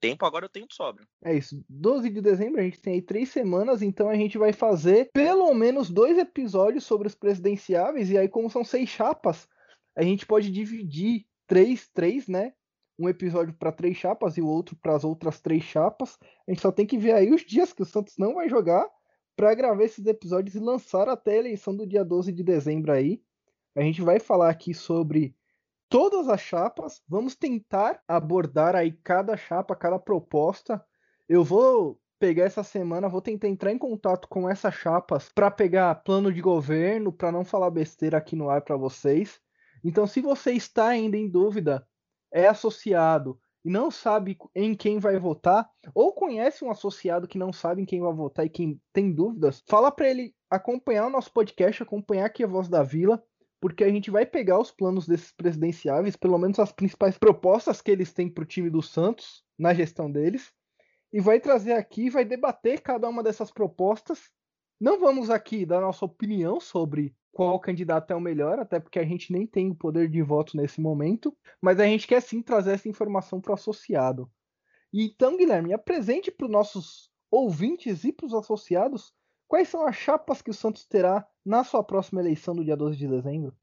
Tempo 0.00 0.24
agora 0.24 0.44
eu 0.44 0.48
tenho 0.48 0.68
de 0.68 0.74
sobra. 0.74 1.04
É 1.24 1.34
isso. 1.34 1.64
12 1.68 2.10
de 2.10 2.20
dezembro, 2.20 2.60
a 2.60 2.64
gente 2.64 2.80
tem 2.80 2.94
aí 2.94 3.02
três 3.02 3.30
semanas, 3.30 3.82
então 3.82 4.08
a 4.08 4.14
gente 4.14 4.38
vai 4.38 4.52
fazer 4.52 5.10
pelo 5.12 5.52
menos 5.54 5.90
dois 5.90 6.16
episódios 6.18 6.84
sobre 6.84 7.08
os 7.08 7.16
presidenciáveis. 7.16 8.10
E 8.10 8.16
aí, 8.16 8.28
como 8.28 8.48
são 8.48 8.64
seis 8.64 8.88
chapas, 8.88 9.48
a 9.98 10.04
gente 10.04 10.24
pode 10.24 10.48
dividir 10.52 11.26
três, 11.44 11.88
três, 11.88 12.28
né? 12.28 12.52
Um 12.96 13.08
episódio 13.08 13.52
para 13.52 13.72
três 13.72 13.96
chapas 13.96 14.36
e 14.36 14.40
o 14.40 14.46
outro 14.46 14.76
para 14.76 14.94
as 14.94 15.02
outras 15.02 15.40
três 15.40 15.64
chapas. 15.64 16.16
A 16.46 16.52
gente 16.52 16.62
só 16.62 16.70
tem 16.70 16.86
que 16.86 16.96
ver 16.96 17.14
aí 17.14 17.32
os 17.32 17.44
dias 17.44 17.72
que 17.72 17.82
o 17.82 17.84
Santos 17.84 18.14
não 18.16 18.36
vai 18.36 18.48
jogar 18.48 18.88
para 19.34 19.52
gravar 19.56 19.82
esses 19.82 20.06
episódios 20.06 20.54
e 20.54 20.60
lançar 20.60 21.08
até 21.08 21.32
a 21.32 21.38
eleição 21.38 21.76
do 21.76 21.84
dia 21.84 22.04
12 22.04 22.30
de 22.30 22.44
dezembro 22.44 22.92
aí. 22.92 23.20
A 23.74 23.82
gente 23.82 24.00
vai 24.00 24.20
falar 24.20 24.50
aqui 24.50 24.72
sobre 24.72 25.34
todas 25.88 26.28
as 26.28 26.40
chapas. 26.40 27.02
Vamos 27.08 27.34
tentar 27.34 28.00
abordar 28.06 28.76
aí 28.76 28.92
cada 29.02 29.36
chapa, 29.36 29.74
cada 29.74 29.98
proposta. 29.98 30.80
Eu 31.28 31.42
vou 31.42 32.00
pegar 32.20 32.44
essa 32.44 32.62
semana, 32.62 33.08
vou 33.08 33.20
tentar 33.20 33.48
entrar 33.48 33.72
em 33.72 33.78
contato 33.78 34.28
com 34.28 34.48
essas 34.48 34.74
chapas 34.74 35.28
para 35.28 35.50
pegar 35.50 35.92
plano 36.04 36.32
de 36.32 36.40
governo, 36.40 37.12
para 37.12 37.32
não 37.32 37.44
falar 37.44 37.70
besteira 37.70 38.16
aqui 38.18 38.36
no 38.36 38.48
ar 38.48 38.62
para 38.62 38.76
vocês. 38.76 39.40
Então, 39.88 40.06
se 40.06 40.20
você 40.20 40.52
está 40.52 40.88
ainda 40.88 41.16
em 41.16 41.26
dúvida, 41.26 41.82
é 42.30 42.46
associado 42.46 43.40
e 43.64 43.70
não 43.70 43.90
sabe 43.90 44.36
em 44.54 44.74
quem 44.74 44.98
vai 44.98 45.18
votar, 45.18 45.66
ou 45.94 46.12
conhece 46.12 46.62
um 46.62 46.70
associado 46.70 47.26
que 47.26 47.38
não 47.38 47.54
sabe 47.54 47.80
em 47.80 47.86
quem 47.86 47.98
vai 47.98 48.12
votar 48.12 48.44
e 48.44 48.50
quem 48.50 48.78
tem 48.92 49.10
dúvidas, 49.10 49.64
fala 49.66 49.90
para 49.90 50.10
ele 50.10 50.34
acompanhar 50.50 51.06
o 51.06 51.10
nosso 51.10 51.32
podcast, 51.32 51.82
acompanhar 51.82 52.26
aqui 52.26 52.44
a 52.44 52.46
Voz 52.46 52.68
da 52.68 52.82
Vila, 52.82 53.24
porque 53.62 53.82
a 53.82 53.88
gente 53.88 54.10
vai 54.10 54.26
pegar 54.26 54.58
os 54.58 54.70
planos 54.70 55.08
desses 55.08 55.32
presidenciáveis, 55.32 56.16
pelo 56.16 56.36
menos 56.36 56.58
as 56.58 56.70
principais 56.70 57.16
propostas 57.16 57.80
que 57.80 57.90
eles 57.90 58.12
têm 58.12 58.28
para 58.28 58.42
o 58.42 58.46
time 58.46 58.68
do 58.68 58.82
Santos 58.82 59.42
na 59.58 59.72
gestão 59.72 60.12
deles, 60.12 60.52
e 61.10 61.18
vai 61.18 61.40
trazer 61.40 61.72
aqui, 61.72 62.10
vai 62.10 62.26
debater 62.26 62.82
cada 62.82 63.08
uma 63.08 63.22
dessas 63.22 63.50
propostas. 63.50 64.30
Não 64.78 65.00
vamos 65.00 65.30
aqui 65.30 65.64
dar 65.64 65.80
nossa 65.80 66.04
opinião 66.04 66.60
sobre 66.60 67.16
qual 67.32 67.58
candidato 67.60 68.10
é 68.12 68.16
o 68.16 68.20
melhor, 68.20 68.58
até 68.58 68.80
porque 68.80 68.98
a 68.98 69.04
gente 69.04 69.32
nem 69.32 69.46
tem 69.46 69.70
o 69.70 69.74
poder 69.74 70.08
de 70.08 70.22
voto 70.22 70.56
nesse 70.56 70.80
momento, 70.80 71.36
mas 71.60 71.78
a 71.78 71.84
gente 71.84 72.06
quer 72.06 72.20
sim 72.20 72.42
trazer 72.42 72.72
essa 72.72 72.88
informação 72.88 73.40
para 73.40 73.52
o 73.52 73.54
associado. 73.54 74.30
Então, 74.92 75.36
Guilherme, 75.36 75.72
apresente 75.72 76.30
para 76.30 76.46
os 76.46 76.50
nossos 76.50 77.10
ouvintes 77.30 78.04
e 78.04 78.12
para 78.12 78.26
os 78.26 78.34
associados 78.34 79.12
quais 79.46 79.68
são 79.68 79.86
as 79.86 79.96
chapas 79.96 80.42
que 80.42 80.50
o 80.50 80.54
Santos 80.54 80.86
terá 80.86 81.26
na 81.44 81.62
sua 81.62 81.82
próxima 81.84 82.20
eleição 82.20 82.54
do 82.54 82.64
dia 82.64 82.76
12 82.76 82.96
de 82.96 83.06
dezembro. 83.06 83.56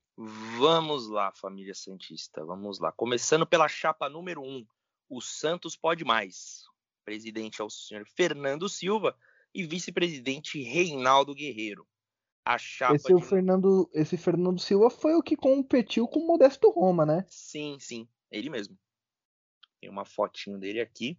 Vamos 0.57 1.09
lá, 1.09 1.31
família 1.33 1.73
Santista, 1.73 2.45
vamos 2.45 2.79
lá. 2.79 2.91
Começando 2.91 3.45
pela 3.45 3.67
chapa 3.67 4.07
número 4.07 4.41
1, 4.41 4.45
um, 4.45 4.65
o 5.09 5.21
Santos 5.21 5.75
pode 5.75 6.05
mais. 6.05 6.63
Presidente 7.03 7.61
é 7.61 7.63
o 7.63 7.69
senhor 7.69 8.05
Fernando 8.15 8.69
Silva 8.69 9.15
e 9.53 9.63
vice-presidente 9.65 10.61
Reinaldo 10.61 11.35
Guerreiro 11.35 11.85
a 12.45 12.57
chapa. 12.57 12.95
Esse, 12.95 13.13
de... 13.13 13.21
Fernando, 13.23 13.89
esse 13.93 14.15
Fernando 14.15 14.59
Silva 14.59 14.89
foi 14.89 15.15
o 15.15 15.23
que 15.23 15.35
competiu 15.35 16.07
com 16.07 16.19
o 16.19 16.27
Modesto 16.27 16.69
Roma, 16.69 17.05
né? 17.05 17.25
Sim, 17.27 17.77
sim, 17.79 18.07
ele 18.31 18.49
mesmo. 18.49 18.77
Tem 19.81 19.89
uma 19.89 20.05
fotinho 20.05 20.59
dele 20.59 20.79
aqui. 20.79 21.17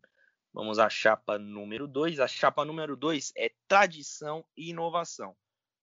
Vamos 0.53 0.79
à 0.79 0.89
chapa 0.89 1.39
número 1.39 1.87
2. 1.87 2.20
A 2.20 2.29
chapa 2.29 2.64
número 2.64 2.97
2 2.97 3.33
é 3.37 3.53
tradição 3.68 4.45
e 4.57 4.70
inovação. 4.70 5.37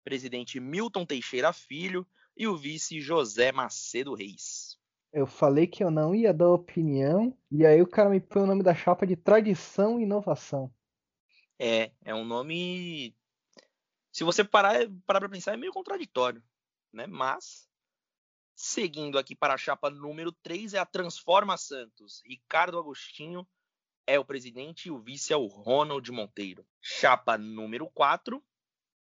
Presidente 0.04 0.60
Milton 0.60 1.06
Teixeira 1.06 1.52
Filho 1.54 2.06
e 2.38 2.48
o 2.48 2.56
vice 2.56 3.00
José 3.00 3.52
Macedo 3.52 4.14
Reis. 4.14 4.78
Eu 5.12 5.26
falei 5.26 5.66
que 5.66 5.84
eu 5.84 5.90
não 5.90 6.14
ia 6.14 6.32
dar 6.32 6.50
opinião, 6.50 7.36
e 7.52 7.66
aí 7.66 7.82
o 7.82 7.88
cara 7.88 8.10
me 8.10 8.20
põe 8.20 8.44
o 8.44 8.46
nome 8.46 8.62
da 8.62 8.76
chapa 8.76 9.08
de 9.08 9.16
tradição 9.16 10.00
e 10.00 10.04
inovação. 10.04 10.72
É, 11.58 11.92
é 12.06 12.14
um 12.14 12.24
nome 12.24 13.16
se 14.12 14.24
você 14.24 14.44
parar 14.44 14.80
para 15.06 15.30
pensar, 15.30 15.54
é 15.54 15.58
meio 15.58 15.72
contraditório, 15.72 16.44
né? 16.92 17.06
Mas, 17.08 17.68
seguindo 18.56 19.18
aqui 19.18 19.36
para 19.36 19.54
a 19.54 19.58
chapa 19.58 19.90
número 19.90 20.32
3, 20.32 20.74
é 20.74 20.80
a 20.80 20.86
Transforma 20.86 21.58
Santos. 21.58 22.22
Ricardo 22.26 22.78
Agostinho 22.78 23.48
é 24.08 24.20
o 24.20 24.26
presidente 24.26 24.88
e 24.88 24.92
o 24.92 25.00
vice 25.00 25.32
é 25.32 25.38
o 25.38 25.46
Ronald 25.46 26.12
Monteiro. 26.12 26.66
Chapa 26.82 27.38
número 27.38 27.88
4 27.92 28.44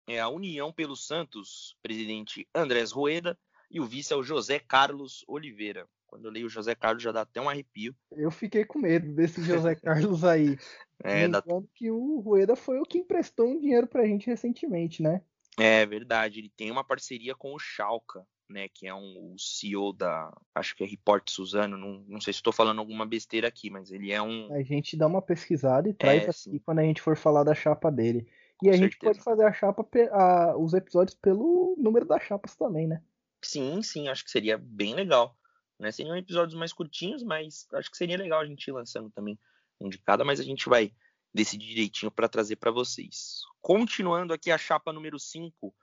é 0.09 0.20
a 0.20 0.28
União 0.28 0.72
pelo 0.72 0.97
Santos, 0.97 1.76
presidente 1.82 2.49
Andrés 2.55 2.92
Rueda 2.92 3.38
e 3.70 3.80
o 3.80 3.84
vice 3.84 4.12
é 4.12 4.16
o 4.16 4.22
José 4.22 4.59
Carlos 4.59 5.24
Oliveira. 5.28 5.86
Quando 6.07 6.26
eu 6.26 6.30
leio 6.30 6.47
o 6.47 6.51
José 6.51 6.74
Carlos 6.74 7.03
já 7.03 7.12
dá 7.12 7.22
até 7.22 7.40
um 7.40 7.49
arrepio. 7.49 7.94
Eu 8.12 8.30
fiquei 8.30 8.64
com 8.64 8.78
medo 8.78 9.12
desse 9.12 9.42
José 9.42 9.74
Carlos 9.76 10.24
aí. 10.24 10.57
É, 11.03 11.28
dá... 11.28 11.42
que 11.74 11.90
o 11.90 12.20
Rueda 12.20 12.57
foi 12.57 12.78
o 12.78 12.84
que 12.84 12.99
emprestou 12.99 13.47
um 13.47 13.59
dinheiro 13.59 13.86
pra 13.86 14.07
gente 14.07 14.26
recentemente, 14.26 15.03
né? 15.03 15.22
É 15.59 15.86
verdade, 15.86 16.40
ele 16.40 16.53
tem 16.55 16.70
uma 16.70 16.84
parceria 16.84 17.34
com 17.34 17.55
o 17.55 17.59
Schalke, 17.59 18.18
né, 18.49 18.68
que 18.68 18.86
é 18.86 18.94
um 18.94 19.32
o 19.32 19.38
CEO 19.38 19.92
da, 19.92 20.32
acho 20.55 20.76
que 20.76 20.84
é 20.84 20.86
Report 20.86 21.28
Suzano, 21.28 21.76
não, 21.76 22.05
não 22.07 22.20
sei 22.20 22.32
se 22.32 22.38
estou 22.38 22.53
falando 22.53 22.78
alguma 22.78 23.07
besteira 23.07 23.49
aqui, 23.49 23.70
mas 23.70 23.90
ele 23.90 24.12
é 24.12 24.22
um 24.22 24.53
A 24.53 24.62
gente 24.62 24.97
dá 24.97 25.07
uma 25.07 25.22
pesquisada 25.22 25.88
e 25.88 25.94
traz 25.94 26.24
é, 26.24 26.30
aqui 26.30 26.61
quando 26.61 26.78
a 26.78 26.82
gente 26.82 27.03
for 27.03 27.16
falar 27.16 27.42
da 27.42 27.55
chapa 27.55 27.90
dele. 27.90 28.28
E 28.62 28.66
com 28.66 28.68
a 28.68 28.72
certeza. 28.72 28.84
gente 28.84 28.99
pode 28.99 29.20
fazer 29.22 29.44
a 29.44 29.53
chapa 29.53 29.86
a, 30.12 30.57
os 30.57 30.72
episódios 30.74 31.16
pelo 31.16 31.74
número 31.78 32.07
das 32.07 32.22
chapas 32.22 32.55
também, 32.55 32.86
né? 32.86 33.03
Sim, 33.42 33.82
sim, 33.82 34.09
acho 34.09 34.24
que 34.24 34.30
seria 34.30 34.57
bem 34.59 34.94
legal. 34.94 35.36
Né? 35.78 35.90
Seriam 35.90 36.16
episódios 36.16 36.59
mais 36.59 36.72
curtinhos, 36.72 37.22
mas 37.22 37.66
acho 37.74 37.90
que 37.90 37.97
seria 37.97 38.16
legal 38.16 38.40
a 38.40 38.47
gente 38.47 38.66
ir 38.66 38.72
lançando 38.72 39.11
também 39.11 39.38
um 39.81 39.89
de 39.89 39.99
cada, 39.99 40.24
mas 40.24 40.41
a 40.41 40.43
gente 40.43 40.68
vai 40.68 40.93
decidir 41.33 41.66
direitinho 41.66 42.11
para 42.11 42.29
trazer 42.29 42.57
para 42.57 42.70
vocês. 42.70 43.43
Continuando 43.61 44.33
aqui 44.33 44.51
a 44.51 44.59
chapa 44.59 44.93
número 44.93 45.18
5, 45.18 45.74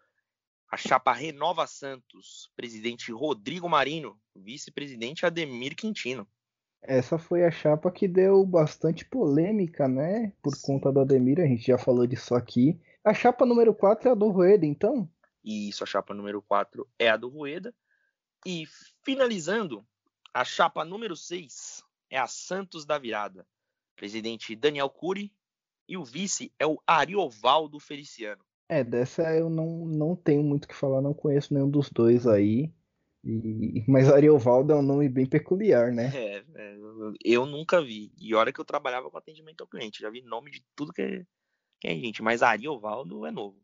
a 0.70 0.78
chapa 0.78 1.14
Renova 1.14 1.68
Santos, 1.68 2.50
presidente 2.56 3.12
Rodrigo 3.12 3.70
Marino, 3.70 4.20
vice-presidente 4.36 5.26
Ademir 5.26 5.76
Quintino. 5.76 6.28
Essa 6.82 7.18
foi 7.18 7.46
a 7.46 7.52
chapa 7.52 7.92
que 7.92 8.08
deu 8.08 8.46
bastante 8.46 9.06
polêmica, 9.06 9.88
né? 9.88 10.34
Por 10.42 10.54
conta 10.62 10.92
do 10.92 11.00
Ademir, 11.00 11.40
a 11.40 11.46
gente 11.46 11.68
já 11.68 11.78
falou 11.78 12.06
disso 12.06 12.36
aqui. 12.36 12.78
A 13.04 13.14
chapa 13.14 13.46
número 13.46 13.74
4 13.74 14.10
é 14.10 14.12
a 14.12 14.16
do 14.16 14.30
Rueda, 14.30 14.66
então? 14.66 15.10
Isso, 15.44 15.84
a 15.84 15.88
chapa 15.88 16.14
número 16.14 16.42
4 16.42 16.88
é 16.98 17.10
a 17.10 17.18
do 17.18 17.30
Rueda. 17.30 17.74
E 18.46 18.66
finalizando, 19.06 19.86
a 20.34 20.44
chapa 20.44 20.84
número 20.84 21.16
6 21.16 21.84
é 22.10 22.18
a 22.18 22.28
Santos 22.28 22.86
da 22.86 22.98
Virada. 22.98 23.48
Presidente 23.96 24.56
Daniel 24.56 24.90
Cury 24.90 25.32
e 25.88 25.98
o 25.98 26.04
vice 26.04 26.52
é 26.60 26.66
o 26.66 26.82
Ariovaldo 26.88 27.80
Feliciano. 27.80 28.44
É, 28.70 28.84
dessa 28.84 29.24
eu 29.36 29.50
não, 29.50 29.86
não 29.86 30.16
tenho 30.16 30.44
muito 30.44 30.66
o 30.66 30.68
que 30.68 30.76
falar, 30.76 31.02
não 31.02 31.14
conheço 31.14 31.54
nenhum 31.54 31.70
dos 31.70 31.90
dois 31.90 32.26
aí. 32.26 32.74
E... 33.24 33.84
Mas 33.88 34.10
Ariovaldo 34.10 34.74
é 34.74 34.76
um 34.76 34.82
nome 34.82 35.08
bem 35.08 35.26
peculiar, 35.26 35.92
né? 35.92 36.12
É, 36.14 36.44
é, 36.56 36.78
eu 37.24 37.46
nunca 37.46 37.82
vi. 37.82 38.12
E 38.18 38.34
hora 38.36 38.52
que 38.52 38.60
eu 38.60 38.66
trabalhava 38.66 39.10
com 39.10 39.18
atendimento 39.18 39.62
ao 39.62 39.68
cliente, 39.68 40.02
já 40.02 40.10
vi 40.10 40.22
nome 40.22 40.52
de 40.52 40.64
tudo 40.76 40.94
que 40.94 41.02
é, 41.02 41.26
que 41.80 41.88
é 41.88 41.96
gente, 41.96 42.22
mas 42.22 42.42
Ariovaldo 42.42 43.26
é 43.26 43.32
novo. 43.32 43.62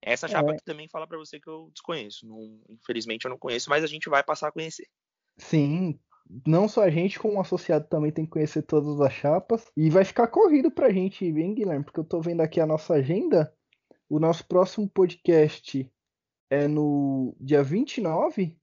Essa 0.00 0.26
chapa 0.26 0.52
é. 0.52 0.56
que 0.56 0.64
também 0.64 0.88
fala 0.88 1.06
para 1.06 1.16
você 1.16 1.38
que 1.38 1.48
eu 1.48 1.70
desconheço. 1.72 2.26
Não, 2.26 2.60
infelizmente 2.68 3.24
eu 3.24 3.30
não 3.30 3.38
conheço, 3.38 3.70
mas 3.70 3.84
a 3.84 3.86
gente 3.86 4.08
vai 4.08 4.22
passar 4.22 4.48
a 4.48 4.52
conhecer. 4.52 4.88
Sim, 5.36 5.98
não 6.46 6.68
só 6.68 6.82
a 6.82 6.90
gente, 6.90 7.18
como 7.18 7.40
associado 7.40 7.86
também 7.88 8.10
tem 8.10 8.24
que 8.24 8.30
conhecer 8.30 8.62
todas 8.62 9.00
as 9.00 9.12
chapas. 9.12 9.70
E 9.76 9.90
vai 9.90 10.04
ficar 10.04 10.26
corrido 10.28 10.70
pra 10.70 10.92
gente, 10.92 11.24
hein, 11.24 11.54
Guilherme? 11.54 11.84
Porque 11.84 12.00
eu 12.00 12.04
tô 12.04 12.20
vendo 12.20 12.40
aqui 12.40 12.60
a 12.60 12.66
nossa 12.66 12.94
agenda. 12.94 13.52
O 14.08 14.18
nosso 14.18 14.46
próximo 14.46 14.88
podcast 14.88 15.90
é 16.50 16.68
no 16.68 17.34
dia 17.40 17.62
29. 17.62 18.56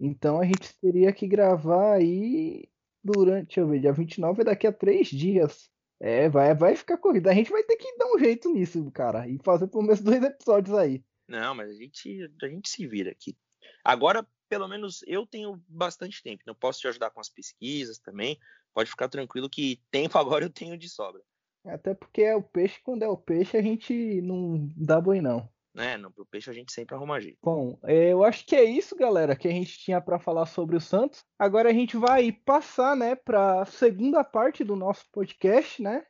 Então 0.00 0.40
a 0.40 0.44
gente 0.44 0.78
teria 0.80 1.12
que 1.12 1.26
gravar 1.26 1.94
aí 1.94 2.68
durante. 3.02 3.46
Deixa 3.46 3.60
eu 3.60 3.68
ver, 3.68 3.80
dia 3.80 3.92
29 3.92 4.40
é 4.40 4.44
daqui 4.44 4.66
a 4.66 4.72
três 4.72 5.08
dias. 5.08 5.70
É, 6.00 6.28
vai, 6.28 6.54
vai 6.54 6.76
ficar 6.76 6.98
corrido. 6.98 7.28
A 7.28 7.34
gente 7.34 7.50
vai 7.50 7.62
ter 7.62 7.76
que 7.76 7.96
dar 7.96 8.06
um 8.12 8.18
jeito 8.18 8.50
nisso, 8.52 8.90
cara. 8.90 9.28
E 9.28 9.38
fazer 9.42 9.68
pelo 9.68 9.84
menos 9.84 10.00
dois 10.00 10.22
episódios 10.22 10.76
aí. 10.76 11.02
Não, 11.28 11.54
mas 11.54 11.70
a 11.70 11.74
gente, 11.74 12.30
a 12.42 12.48
gente 12.48 12.68
se 12.68 12.86
vira 12.86 13.10
aqui. 13.10 13.36
Agora, 13.84 14.26
pelo 14.54 14.68
menos 14.68 15.02
eu 15.04 15.26
tenho 15.26 15.60
bastante 15.68 16.22
tempo. 16.22 16.44
Não 16.46 16.54
posso 16.54 16.78
te 16.78 16.86
ajudar 16.86 17.10
com 17.10 17.18
as 17.18 17.28
pesquisas 17.28 17.98
também. 17.98 18.38
Pode 18.72 18.88
ficar 18.88 19.08
tranquilo 19.08 19.50
que 19.50 19.82
tempo 19.90 20.16
agora 20.16 20.44
eu 20.44 20.50
tenho 20.50 20.78
de 20.78 20.88
sobra. 20.88 21.20
Até 21.66 21.92
porque 21.92 22.22
é 22.22 22.36
o 22.36 22.42
peixe, 22.42 22.80
quando 22.84 23.02
é 23.02 23.08
o 23.08 23.16
peixe, 23.16 23.56
a 23.56 23.62
gente 23.62 24.20
não 24.22 24.70
dá 24.76 25.00
boi, 25.00 25.20
não. 25.20 25.48
É, 25.76 25.98
não, 25.98 26.12
pro 26.12 26.24
peixe 26.24 26.48
a 26.48 26.52
gente 26.52 26.72
sempre 26.72 26.94
arruma 26.94 27.20
jeito. 27.20 27.38
Bom, 27.42 27.76
é, 27.82 28.12
eu 28.12 28.22
acho 28.22 28.46
que 28.46 28.54
é 28.54 28.62
isso, 28.62 28.94
galera, 28.94 29.34
que 29.34 29.48
a 29.48 29.50
gente 29.50 29.76
tinha 29.76 30.00
para 30.00 30.20
falar 30.20 30.46
sobre 30.46 30.76
o 30.76 30.80
Santos. 30.80 31.24
Agora 31.36 31.70
a 31.70 31.72
gente 31.72 31.96
vai 31.96 32.30
passar, 32.30 32.94
né, 32.94 33.16
para 33.16 33.64
segunda 33.66 34.22
parte 34.22 34.62
do 34.62 34.76
nosso 34.76 35.04
podcast, 35.10 35.82
né? 35.82 36.06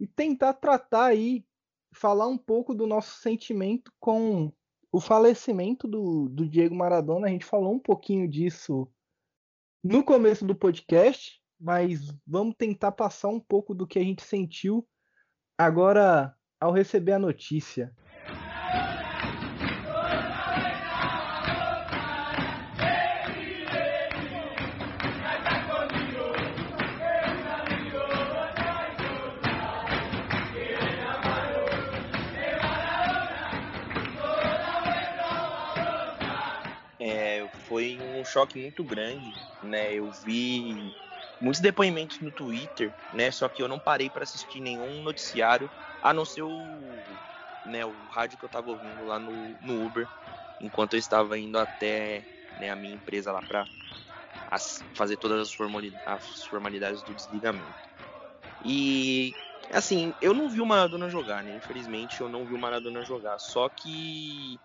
E 0.00 0.06
tentar 0.08 0.54
tratar 0.54 1.04
aí, 1.04 1.46
falar 1.94 2.26
um 2.26 2.38
pouco 2.38 2.74
do 2.74 2.88
nosso 2.88 3.20
sentimento 3.20 3.92
com 4.00 4.52
o 4.92 5.00
falecimento 5.00 5.88
do, 5.88 6.28
do 6.28 6.46
Diego 6.46 6.74
Maradona, 6.74 7.26
a 7.26 7.30
gente 7.30 7.46
falou 7.46 7.72
um 7.72 7.78
pouquinho 7.78 8.28
disso 8.28 8.86
no 9.82 10.04
começo 10.04 10.46
do 10.46 10.54
podcast, 10.54 11.40
mas 11.58 12.14
vamos 12.26 12.54
tentar 12.56 12.92
passar 12.92 13.28
um 13.28 13.40
pouco 13.40 13.74
do 13.74 13.86
que 13.86 13.98
a 13.98 14.02
gente 14.02 14.22
sentiu 14.22 14.86
agora 15.56 16.36
ao 16.60 16.72
receber 16.72 17.12
a 17.12 17.18
notícia. 17.18 17.90
Choque 38.32 38.58
muito 38.58 38.84
grande, 38.84 39.36
né? 39.62 39.92
Eu 39.94 40.10
vi 40.10 40.94
muitos 41.40 41.60
depoimentos 41.60 42.20
no 42.20 42.32
Twitter, 42.32 42.96
né? 43.12 43.30
Só 43.30 43.48
que 43.48 43.62
eu 43.62 43.68
não 43.68 43.80
parei 43.80 44.10
para 44.10 44.24
assistir 44.24 44.60
nenhum 44.60 45.02
noticiário, 45.02 45.70
a 46.00 46.12
não 46.14 46.24
ser 46.24 46.42
o, 46.42 47.20
né, 47.64 47.84
o 47.84 48.06
rádio 48.08 48.38
que 48.38 48.44
eu 48.44 48.48
tava 48.48 48.70
ouvindo 48.70 49.04
lá 49.04 49.18
no, 49.18 49.58
no 49.60 49.84
Uber, 49.84 50.10
enquanto 50.60 50.94
eu 50.94 50.98
estava 50.98 51.38
indo 51.38 51.58
até 51.58 52.26
né, 52.56 52.70
a 52.70 52.76
minha 52.76 52.94
empresa 52.94 53.32
lá 53.32 53.42
para 53.42 53.68
fazer 54.94 55.16
todas 55.16 55.40
as 55.40 55.56
as 56.04 56.44
formalidades 56.44 57.02
do 57.02 57.14
desligamento. 57.14 57.88
E 58.64 59.36
assim, 59.70 60.14
eu 60.20 60.34
não 60.34 60.48
vi 60.48 60.60
o 60.60 60.66
Maradona 60.66 61.08
jogar, 61.08 61.44
né? 61.44 61.54
Infelizmente 61.54 62.20
eu 62.20 62.28
não 62.28 62.46
vi 62.46 62.54
o 62.54 62.58
Maradona 62.58 63.04
jogar. 63.04 63.38
Só 63.38 63.68
que 63.68 64.60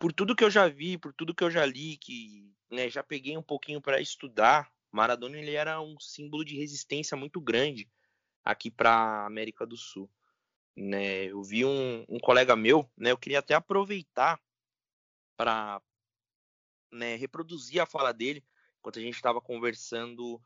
por 0.00 0.14
tudo 0.14 0.34
que 0.34 0.42
eu 0.42 0.50
já 0.50 0.66
vi, 0.66 0.96
por 0.96 1.12
tudo 1.12 1.34
que 1.34 1.44
eu 1.44 1.50
já 1.50 1.64
li, 1.66 1.98
que 1.98 2.50
né, 2.70 2.88
já 2.88 3.04
peguei 3.04 3.36
um 3.36 3.42
pouquinho 3.42 3.82
para 3.82 4.00
estudar, 4.00 4.72
Maradona 4.90 5.36
ele 5.36 5.52
era 5.52 5.78
um 5.80 6.00
símbolo 6.00 6.42
de 6.42 6.56
resistência 6.56 7.16
muito 7.16 7.38
grande 7.38 7.86
aqui 8.42 8.70
para 8.70 8.90
a 8.90 9.26
América 9.26 9.66
do 9.66 9.76
Sul. 9.76 10.10
Né, 10.74 11.26
eu 11.26 11.42
vi 11.42 11.66
um, 11.66 12.06
um, 12.08 12.18
colega 12.18 12.56
meu, 12.56 12.90
né, 12.96 13.10
eu 13.10 13.18
queria 13.18 13.40
até 13.40 13.52
aproveitar 13.52 14.40
para 15.36 15.82
né, 16.90 17.16
reproduzir 17.16 17.82
a 17.82 17.86
fala 17.86 18.12
dele 18.12 18.42
enquanto 18.78 18.98
a 18.98 19.02
gente 19.02 19.16
estava 19.16 19.38
conversando 19.38 20.40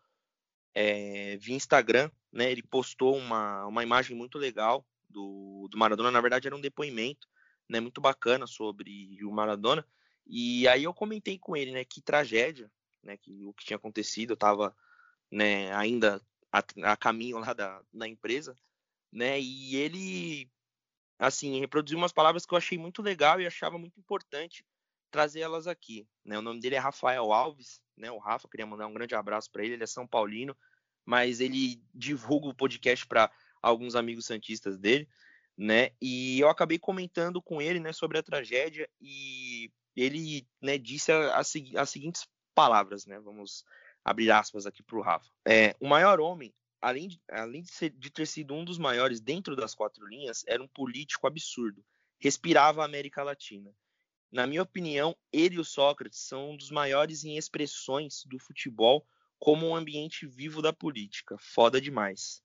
é, 0.75 1.37
via 1.37 1.55
Instagram. 1.55 2.11
Né, 2.33 2.51
ele 2.51 2.63
postou 2.65 3.17
uma, 3.17 3.65
uma 3.67 3.85
imagem 3.85 4.17
muito 4.17 4.37
legal 4.37 4.85
do, 5.09 5.69
do 5.71 5.79
Maradona, 5.79 6.11
na 6.11 6.21
verdade 6.21 6.49
era 6.49 6.57
um 6.57 6.61
depoimento 6.61 7.29
né, 7.69 7.81
muito 7.81 8.01
bacana 8.01 8.47
sobre 8.47 9.19
o 9.23 9.31
Maradona. 9.31 9.87
E 10.27 10.67
aí 10.69 10.85
eu 10.85 10.95
comentei 10.95 11.39
com 11.39 11.57
ele, 11.57 11.73
né, 11.73 11.85
que 11.85 12.01
tragédia, 12.01 12.71
né, 13.03 13.17
que 13.17 13.45
o 13.45 13.53
que 13.53 13.65
tinha 13.65 13.77
acontecido, 13.77 14.31
eu 14.31 14.35
estava, 14.35 14.75
né, 15.31 15.73
ainda 15.75 16.21
a, 16.51 16.63
a, 16.93 16.97
caminho 16.97 17.39
lá 17.39 17.53
da, 17.53 17.83
da 17.93 18.09
empresa, 18.09 18.57
né, 19.13 19.39
e 19.41 19.77
ele, 19.77 20.51
assim, 21.19 21.61
reproduziu 21.61 21.99
umas 21.99 22.13
palavras 22.13 22.47
que 22.47 22.55
eu 22.55 22.59
achei 22.59 22.79
muito 22.79 23.03
legal 23.03 23.41
e 23.41 23.47
achava 23.47 23.79
muito 23.79 23.99
importante 23.99 24.65
trazer 25.11 25.41
elas 25.41 25.67
aqui, 25.67 26.09
né, 26.25 26.39
o 26.39 26.43
nome 26.43 26.61
dele 26.61 26.75
é 26.75 26.79
Rafael 26.79 27.33
Alves, 27.33 27.81
né, 27.97 28.11
o 28.11 28.19
Rafa, 28.19 28.49
queria 28.49 28.67
mandar 28.67 28.87
um 28.87 28.95
grande 28.95 29.15
abraço 29.15 29.51
para 29.51 29.65
ele, 29.65 29.75
ele 29.75 29.85
é 29.85 29.87
São 29.87 30.07
Paulino, 30.07 30.57
mas 31.05 31.41
ele 31.41 31.83
divulga 31.95 32.49
o 32.49 32.55
podcast 32.55 33.07
para 33.07 33.31
alguns 33.61 33.95
amigos 33.95 34.27
santistas 34.27 34.79
dele, 34.79 35.09
né? 35.57 35.91
E 36.01 36.41
eu 36.41 36.49
acabei 36.49 36.79
comentando 36.79 37.41
com 37.41 37.61
ele, 37.61 37.81
né, 37.81 37.93
sobre 37.93 38.19
a 38.19 38.23
tragédia 38.23 38.89
e 39.01 39.71
ele, 39.97 40.47
né, 40.61 40.77
disse 40.77 41.13
as, 41.13 41.53
as 41.77 41.91
seguintes 41.91 42.27
palavras, 42.55 43.07
né? 43.07 43.19
Vamos 43.21 43.65
abrir 44.05 44.31
aspas 44.31 44.67
aqui 44.67 44.83
para 44.83 44.99
o 44.99 45.03
Rafa. 45.03 45.31
É, 45.47 45.75
o 45.81 45.89
maior 45.89 46.21
homem, 46.21 46.53
além, 46.81 47.09
de, 47.09 47.21
além 47.31 47.63
de, 47.63 47.71
ser, 47.71 47.91
de 47.91 48.11
ter 48.11 48.27
sido 48.27 48.55
um 48.55 48.65
dos 48.65 48.79
maiores 48.79 49.21
dentro 49.21 49.57
das 49.57 49.75
quatro 49.75 50.07
linhas, 50.07 50.45
era 50.47 50.63
um 50.63 50.69
político 50.69 51.27
absurdo. 51.27 51.85
Respirava 52.19 52.83
a 52.83 52.85
América 52.85 53.23
Latina. 53.23 53.73
Na 54.31 54.47
minha 54.47 54.63
opinião, 54.63 55.17
ele 55.33 55.57
e 55.57 55.61
o 55.61 55.65
Sócrates 55.65 56.19
são 56.19 56.51
um 56.51 56.57
dos 56.57 56.71
maiores 56.71 57.25
em 57.25 57.37
expressões 57.37 58.25
do 58.27 58.39
futebol 58.39 59.07
como 59.39 59.69
um 59.69 59.77
ambiente 59.77 60.27
vivo 60.27 60.61
da 60.61 60.73
política. 60.73 61.37
Foda 61.39 61.81
demais. 61.81 62.43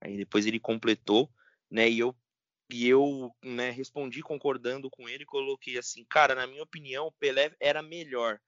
Aí 0.00 0.16
depois 0.16 0.46
ele 0.46 0.60
completou, 0.60 1.30
né? 1.70 1.88
E 1.90 1.98
eu 1.98 2.16
e 2.68 2.88
eu 2.88 3.30
né, 3.42 3.70
respondi 3.70 4.22
concordando 4.22 4.90
com 4.90 5.08
ele, 5.08 5.24
coloquei 5.24 5.78
assim, 5.78 6.04
cara, 6.04 6.34
na 6.34 6.46
minha 6.46 6.62
opinião, 6.62 7.06
o 7.06 7.12
Pelé 7.12 7.54
era 7.60 7.82
melhor, 7.82 8.40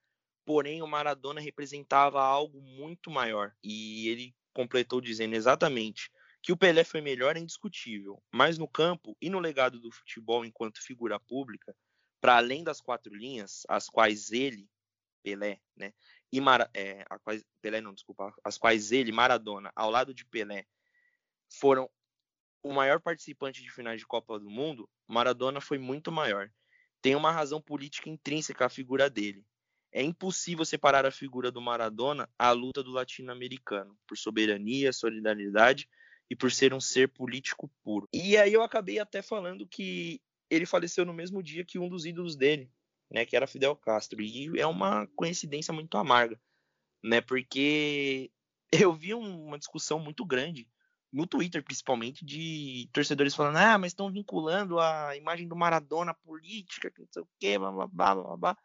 porém 0.45 0.81
o 0.81 0.87
Maradona 0.87 1.39
representava 1.39 2.21
algo 2.21 2.61
muito 2.61 3.09
maior. 3.09 3.53
E 3.63 4.09
ele 4.09 4.35
completou 4.53 4.99
dizendo 4.99 5.35
exatamente 5.35 6.11
que 6.41 6.51
o 6.51 6.57
Pelé 6.57 6.83
foi 6.83 7.01
melhor 7.01 7.37
é 7.37 7.39
indiscutível, 7.39 8.21
mas 8.31 8.57
no 8.57 8.67
campo 8.67 9.15
e 9.21 9.29
no 9.29 9.39
legado 9.39 9.79
do 9.79 9.91
futebol 9.91 10.45
enquanto 10.45 10.83
figura 10.83 11.19
pública, 11.19 11.75
para 12.21 12.37
além 12.37 12.63
das 12.63 12.81
quatro 12.81 13.13
linhas, 13.15 13.63
as 13.69 13.87
quais 13.87 14.31
ele, 14.31 14.67
Pelé, 15.23 15.59
né, 15.75 15.93
e 16.31 16.39
Mara, 16.39 16.69
é, 16.73 17.03
quais, 17.23 17.43
Pelé 17.61 17.81
não, 17.81 17.93
desculpa, 17.93 18.33
as 18.43 18.57
quais 18.57 18.91
ele, 18.91 19.11
Maradona, 19.11 19.71
ao 19.75 19.89
lado 19.89 20.13
de 20.13 20.25
Pelé, 20.25 20.65
foram 21.49 21.89
o 22.61 22.73
maior 22.73 22.99
participante 22.99 23.61
de 23.61 23.71
finais 23.71 23.99
de 23.99 24.05
Copa 24.05 24.39
do 24.39 24.49
Mundo, 24.49 24.89
Maradona 25.07 25.61
foi 25.61 25.77
muito 25.77 26.11
maior. 26.11 26.51
Tem 27.01 27.15
uma 27.15 27.31
razão 27.31 27.61
política 27.61 28.09
intrínseca 28.09 28.65
à 28.65 28.69
figura 28.69 29.09
dele. 29.09 29.45
É 29.91 30.03
impossível 30.03 30.63
separar 30.65 31.05
a 31.05 31.11
figura 31.11 31.51
do 31.51 31.61
Maradona 31.61 32.29
à 32.37 32.51
luta 32.51 32.83
do 32.83 32.91
latino-americano, 32.91 33.97
por 34.05 34.17
soberania, 34.17 34.93
solidariedade 34.93 35.89
e 36.29 36.35
por 36.35 36.51
ser 36.51 36.73
um 36.73 36.79
ser 36.79 37.07
político 37.09 37.71
puro. 37.83 38.07
E 38.13 38.37
aí 38.37 38.53
eu 38.53 38.61
acabei 38.61 38.99
até 38.99 39.21
falando 39.21 39.67
que 39.67 40.21
ele 40.49 40.65
faleceu 40.65 41.05
no 41.05 41.13
mesmo 41.13 41.41
dia 41.41 41.65
que 41.65 41.79
um 41.79 41.89
dos 41.89 42.05
ídolos 42.05 42.35
dele, 42.35 42.71
né, 43.09 43.25
que 43.25 43.35
era 43.35 43.47
Fidel 43.47 43.75
Castro. 43.75 44.21
E 44.21 44.59
é 44.59 44.67
uma 44.67 45.07
coincidência 45.15 45.73
muito 45.73 45.97
amarga, 45.97 46.39
né, 47.03 47.21
porque 47.21 48.29
eu 48.71 48.93
vi 48.93 49.13
uma 49.13 49.57
discussão 49.57 49.99
muito 49.99 50.23
grande 50.23 50.67
no 51.11 51.25
Twitter, 51.25 51.63
principalmente, 51.63 52.23
de 52.23 52.89
torcedores 52.93 53.35
falando: 53.35 53.57
ah, 53.57 53.77
mas 53.77 53.91
estão 53.91 54.11
vinculando 54.11 54.79
a 54.79 55.15
imagem 55.15 55.47
do 55.47 55.55
Maradona 55.55 56.11
à 56.11 56.13
política, 56.13 56.91
que 56.91 57.01
não 57.01 57.07
sei 57.11 57.23
o 57.23 57.27
quê, 57.39 57.57
blá, 57.57 57.71
blá, 57.71 57.87
blá, 57.87 58.15
blá, 58.15 58.37
blá. 58.37 58.57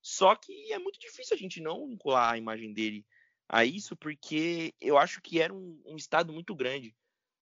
Só 0.00 0.34
que 0.36 0.72
é 0.72 0.78
muito 0.78 0.98
difícil 0.98 1.34
a 1.34 1.38
gente 1.38 1.60
não 1.60 1.88
vincular 1.88 2.32
a 2.32 2.38
imagem 2.38 2.72
dele 2.72 3.04
a 3.48 3.64
isso, 3.64 3.96
porque 3.96 4.74
eu 4.80 4.98
acho 4.98 5.20
que 5.22 5.40
era 5.40 5.52
um, 5.52 5.80
um 5.86 5.96
estado 5.96 6.32
muito 6.32 6.54
grande 6.54 6.94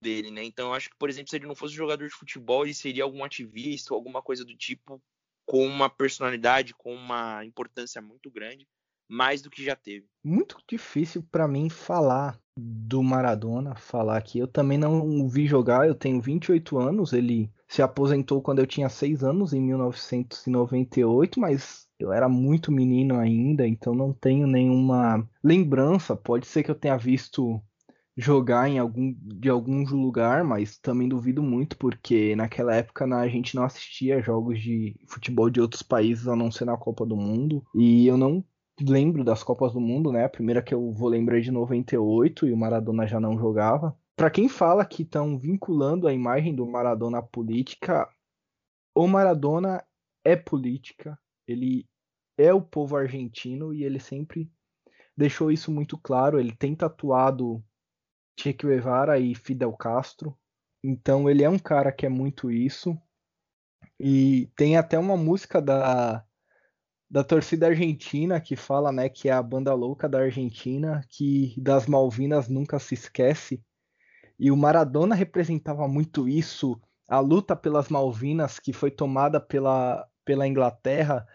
dele, 0.00 0.30
né? 0.30 0.44
Então 0.44 0.68
eu 0.68 0.74
acho 0.74 0.90
que, 0.90 0.96
por 0.96 1.08
exemplo, 1.08 1.30
se 1.30 1.36
ele 1.36 1.46
não 1.46 1.54
fosse 1.54 1.74
jogador 1.74 2.06
de 2.06 2.14
futebol, 2.14 2.64
ele 2.64 2.74
seria 2.74 3.04
algum 3.04 3.24
ativista 3.24 3.94
ou 3.94 3.98
alguma 3.98 4.22
coisa 4.22 4.44
do 4.44 4.56
tipo, 4.56 5.02
com 5.46 5.66
uma 5.66 5.88
personalidade, 5.88 6.74
com 6.74 6.94
uma 6.94 7.44
importância 7.44 8.00
muito 8.02 8.30
grande 8.30 8.68
mais 9.08 9.42
do 9.42 9.50
que 9.50 9.64
já 9.64 9.76
teve. 9.76 10.06
Muito 10.24 10.56
difícil 10.68 11.22
para 11.30 11.46
mim 11.46 11.68
falar 11.68 12.38
do 12.58 13.02
Maradona, 13.02 13.74
falar 13.74 14.20
que 14.22 14.38
eu 14.38 14.46
também 14.48 14.78
não 14.78 15.28
vi 15.28 15.46
jogar, 15.46 15.86
eu 15.86 15.94
tenho 15.94 16.20
28 16.20 16.78
anos, 16.78 17.12
ele 17.12 17.50
se 17.68 17.82
aposentou 17.82 18.40
quando 18.40 18.60
eu 18.60 18.66
tinha 18.66 18.88
seis 18.88 19.22
anos, 19.22 19.52
em 19.52 19.60
1998, 19.60 21.38
mas 21.38 21.86
eu 21.98 22.12
era 22.12 22.28
muito 22.28 22.72
menino 22.72 23.18
ainda, 23.18 23.66
então 23.66 23.94
não 23.94 24.12
tenho 24.12 24.46
nenhuma 24.46 25.28
lembrança. 25.42 26.16
Pode 26.16 26.46
ser 26.46 26.62
que 26.62 26.70
eu 26.70 26.74
tenha 26.74 26.96
visto 26.96 27.60
jogar 28.16 28.68
em 28.68 28.78
algum 28.78 29.14
de 29.20 29.48
algum 29.50 29.84
lugar, 29.84 30.42
mas 30.42 30.78
também 30.78 31.08
duvido 31.08 31.42
muito 31.42 31.76
porque 31.76 32.34
naquela 32.34 32.74
época 32.74 33.04
a 33.04 33.28
gente 33.28 33.54
não 33.54 33.64
assistia 33.64 34.22
jogos 34.22 34.60
de 34.60 34.96
futebol 35.06 35.50
de 35.50 35.60
outros 35.60 35.82
países 35.82 36.26
a 36.26 36.34
não 36.34 36.50
ser 36.50 36.64
na 36.64 36.76
Copa 36.78 37.04
do 37.04 37.16
Mundo 37.16 37.62
e 37.74 38.06
eu 38.06 38.16
não 38.16 38.42
lembro 38.80 39.24
das 39.24 39.42
Copas 39.42 39.72
do 39.72 39.80
Mundo, 39.80 40.12
né? 40.12 40.24
A 40.24 40.28
primeira 40.28 40.62
que 40.62 40.74
eu 40.74 40.92
vou 40.92 41.08
lembrar 41.08 41.38
é 41.38 41.40
de 41.40 41.50
98 41.50 42.46
e 42.46 42.52
o 42.52 42.56
Maradona 42.56 43.06
já 43.06 43.18
não 43.18 43.38
jogava. 43.38 43.96
Para 44.16 44.30
quem 44.30 44.48
fala 44.48 44.84
que 44.84 45.02
estão 45.02 45.38
vinculando 45.38 46.08
a 46.08 46.12
imagem 46.12 46.54
do 46.54 46.66
Maradona 46.66 47.18
à 47.18 47.22
política, 47.22 48.08
o 48.94 49.06
Maradona 49.06 49.84
é 50.24 50.34
política, 50.34 51.18
ele 51.46 51.86
é 52.38 52.52
o 52.52 52.62
povo 52.62 52.96
argentino 52.96 53.72
e 53.72 53.84
ele 53.84 54.00
sempre 54.00 54.50
deixou 55.16 55.50
isso 55.50 55.70
muito 55.70 55.96
claro. 55.98 56.38
Ele 56.38 56.54
tem 56.54 56.74
tatuado 56.74 57.64
Che 58.38 58.52
Guevara 58.52 59.18
e 59.18 59.34
Fidel 59.34 59.72
Castro. 59.74 60.36
Então 60.82 61.28
ele 61.28 61.42
é 61.42 61.48
um 61.48 61.58
cara 61.58 61.92
que 61.92 62.04
é 62.04 62.08
muito 62.08 62.50
isso. 62.50 62.96
E 63.98 64.50
tem 64.56 64.76
até 64.76 64.98
uma 64.98 65.16
música 65.16 65.60
da, 65.60 66.25
da 67.08 67.22
torcida 67.22 67.68
argentina 67.68 68.40
que 68.40 68.56
fala, 68.56 68.90
né, 68.90 69.08
que 69.08 69.28
é 69.28 69.32
a 69.32 69.42
banda 69.42 69.72
louca 69.74 70.08
da 70.08 70.20
Argentina, 70.20 71.04
que 71.08 71.54
das 71.58 71.86
Malvinas 71.86 72.48
nunca 72.48 72.78
se 72.78 72.94
esquece. 72.94 73.62
E 74.38 74.50
o 74.50 74.56
Maradona 74.56 75.14
representava 75.14 75.86
muito 75.88 76.28
isso, 76.28 76.80
a 77.08 77.20
luta 77.20 77.54
pelas 77.54 77.88
Malvinas 77.88 78.58
que 78.58 78.72
foi 78.72 78.90
tomada 78.90 79.40
pela, 79.40 80.06
pela 80.24 80.46
Inglaterra 80.46 81.26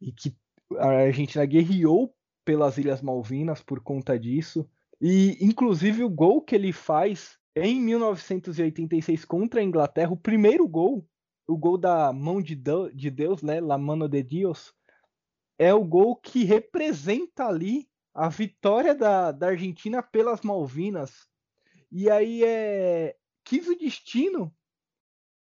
e 0.00 0.12
que 0.12 0.36
a 0.78 0.88
Argentina 0.88 1.44
guerreou 1.44 2.14
pelas 2.44 2.76
Ilhas 2.78 3.00
Malvinas 3.00 3.62
por 3.62 3.80
conta 3.80 4.18
disso. 4.18 4.68
E, 5.00 5.38
inclusive, 5.40 6.04
o 6.04 6.10
gol 6.10 6.42
que 6.42 6.54
ele 6.54 6.72
faz 6.72 7.38
em 7.54 7.80
1986 7.80 9.24
contra 9.24 9.60
a 9.60 9.64
Inglaterra, 9.64 10.12
o 10.12 10.16
primeiro 10.16 10.66
gol, 10.68 11.06
o 11.46 11.56
gol 11.56 11.78
da 11.78 12.12
mão 12.12 12.40
de 12.40 12.54
Deus, 12.54 13.42
né, 13.42 13.60
La 13.60 13.78
Mano 13.78 14.08
de 14.08 14.22
Dios, 14.22 14.72
é 15.60 15.74
o 15.74 15.84
gol 15.84 16.16
que 16.16 16.42
representa 16.42 17.44
ali 17.44 17.86
a 18.14 18.30
vitória 18.30 18.94
da, 18.94 19.30
da 19.30 19.48
Argentina 19.48 20.02
pelas 20.02 20.40
Malvinas. 20.40 21.28
E 21.92 22.08
aí 22.08 22.42
é 22.42 23.14
quis 23.44 23.68
o 23.68 23.76
destino 23.76 24.56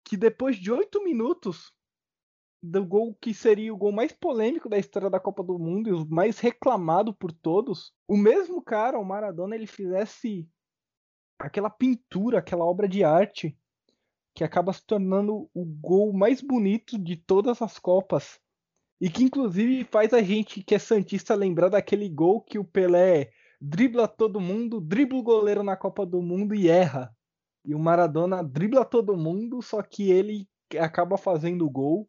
que 0.02 0.16
depois 0.16 0.56
de 0.56 0.72
oito 0.72 1.04
minutos 1.04 1.70
do 2.62 2.82
gol 2.82 3.14
que 3.20 3.34
seria 3.34 3.74
o 3.74 3.76
gol 3.76 3.92
mais 3.92 4.10
polêmico 4.10 4.70
da 4.70 4.78
história 4.78 5.10
da 5.10 5.20
Copa 5.20 5.42
do 5.42 5.58
Mundo 5.58 5.90
e 5.90 5.92
o 5.92 6.08
mais 6.08 6.38
reclamado 6.38 7.12
por 7.12 7.30
todos, 7.30 7.92
o 8.08 8.16
mesmo 8.16 8.62
cara, 8.62 8.98
o 8.98 9.04
Maradona, 9.04 9.54
ele 9.54 9.66
fizesse 9.66 10.48
aquela 11.38 11.68
pintura, 11.68 12.38
aquela 12.38 12.64
obra 12.64 12.88
de 12.88 13.04
arte 13.04 13.54
que 14.34 14.44
acaba 14.44 14.72
se 14.72 14.82
tornando 14.82 15.50
o 15.52 15.62
gol 15.62 16.10
mais 16.14 16.40
bonito 16.40 16.98
de 16.98 17.16
todas 17.16 17.60
as 17.60 17.78
Copas. 17.78 18.40
E 19.00 19.08
que 19.08 19.24
inclusive 19.24 19.84
faz 19.84 20.12
a 20.12 20.22
gente 20.22 20.62
que 20.62 20.74
é 20.74 20.78
santista 20.78 21.34
lembrar 21.34 21.70
daquele 21.70 22.08
gol 22.08 22.42
que 22.42 22.58
o 22.58 22.64
Pelé 22.64 23.30
dribla 23.60 24.06
todo 24.06 24.40
mundo, 24.40 24.80
dribla 24.80 25.18
o 25.18 25.22
goleiro 25.22 25.62
na 25.62 25.76
Copa 25.76 26.04
do 26.04 26.20
Mundo 26.20 26.54
e 26.54 26.68
erra. 26.68 27.14
E 27.64 27.74
o 27.74 27.78
Maradona 27.78 28.42
dribla 28.42 28.84
todo 28.84 29.16
mundo, 29.16 29.62
só 29.62 29.82
que 29.82 30.10
ele 30.10 30.48
acaba 30.78 31.16
fazendo 31.16 31.66
o 31.66 31.70
gol 31.70 32.08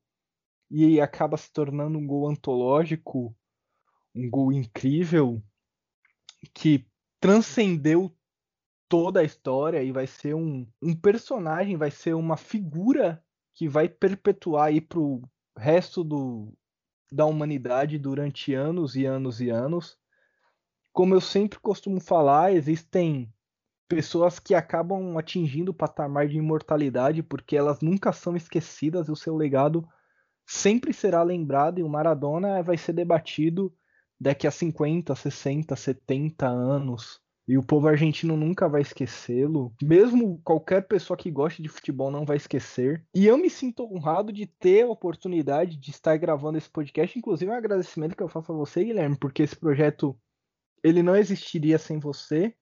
e 0.69 0.99
acaba 0.99 1.37
se 1.37 1.51
tornando 1.51 1.97
um 1.97 2.05
gol 2.05 2.29
antológico, 2.29 3.35
um 4.15 4.29
gol 4.29 4.51
incrível 4.51 5.41
que 6.53 6.85
transcendeu 7.19 8.13
toda 8.89 9.21
a 9.21 9.23
história 9.23 9.81
e 9.83 9.91
vai 9.91 10.07
ser 10.07 10.33
um, 10.33 10.67
um 10.81 10.95
personagem, 10.95 11.77
vai 11.77 11.91
ser 11.91 12.13
uma 12.13 12.35
figura 12.35 13.23
que 13.53 13.67
vai 13.67 13.87
perpetuar 13.87 14.67
aí 14.67 14.81
pro 14.81 15.21
resto 15.57 16.03
do, 16.03 16.53
da 17.11 17.25
humanidade 17.25 17.99
durante 17.99 18.53
anos 18.53 18.95
e 18.95 19.05
anos 19.05 19.41
e 19.41 19.49
anos. 19.49 19.97
Como 20.93 21.13
eu 21.13 21.21
sempre 21.21 21.59
costumo 21.59 21.99
falar, 21.99 22.53
existem 22.53 23.31
pessoas 23.87 24.39
que 24.39 24.55
acabam 24.55 25.17
atingindo 25.17 25.71
o 25.71 25.73
patamar 25.73 26.27
de 26.27 26.37
imortalidade 26.37 27.21
porque 27.21 27.57
elas 27.57 27.81
nunca 27.81 28.13
são 28.13 28.37
esquecidas 28.37 29.09
e 29.09 29.11
o 29.11 29.15
seu 29.15 29.35
legado 29.35 29.85
sempre 30.45 30.93
será 30.93 31.21
lembrado 31.23 31.79
e 31.79 31.83
o 31.83 31.89
Maradona 31.89 32.63
vai 32.63 32.77
ser 32.77 32.93
debatido 32.93 33.73
daqui 34.19 34.47
a 34.47 34.51
50, 34.51 35.13
60, 35.13 35.75
70 35.75 36.47
anos. 36.47 37.21
E 37.51 37.57
o 37.57 37.61
povo 37.61 37.89
argentino 37.89 38.37
nunca 38.37 38.69
vai 38.69 38.79
esquecê-lo. 38.79 39.73
Mesmo 39.83 40.39
qualquer 40.41 40.87
pessoa 40.87 41.17
que 41.17 41.29
goste 41.29 41.61
de 41.61 41.67
futebol 41.67 42.09
não 42.09 42.23
vai 42.23 42.37
esquecer. 42.37 43.05
E 43.13 43.27
eu 43.27 43.37
me 43.37 43.49
sinto 43.49 43.83
honrado 43.93 44.31
de 44.31 44.45
ter 44.45 44.83
a 44.83 44.89
oportunidade 44.89 45.75
de 45.75 45.91
estar 45.91 46.15
gravando 46.15 46.57
esse 46.57 46.69
podcast. 46.69 47.19
Inclusive, 47.19 47.51
é 47.51 47.53
um 47.53 47.57
agradecimento 47.57 48.15
que 48.15 48.23
eu 48.23 48.29
faço 48.29 48.53
a 48.53 48.55
você, 48.55 48.85
Guilherme, 48.85 49.17
porque 49.17 49.43
esse 49.43 49.57
projeto 49.57 50.17
ele 50.81 51.03
não 51.03 51.13
existiria 51.13 51.77
sem 51.77 51.99
você. 51.99 52.55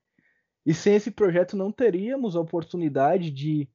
E 0.65 0.73
sem 0.73 0.95
esse 0.95 1.11
projeto 1.11 1.55
não 1.55 1.71
teríamos 1.71 2.35
a 2.35 2.41
oportunidade 2.41 3.29
de 3.29 3.69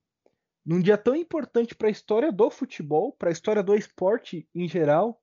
num 0.66 0.80
dia 0.80 0.98
tão 0.98 1.14
importante 1.14 1.76
para 1.76 1.86
a 1.86 1.92
história 1.92 2.32
do 2.32 2.50
futebol, 2.50 3.12
para 3.12 3.28
a 3.28 3.32
história 3.32 3.62
do 3.62 3.76
esporte 3.76 4.48
em 4.52 4.66
geral, 4.66 5.22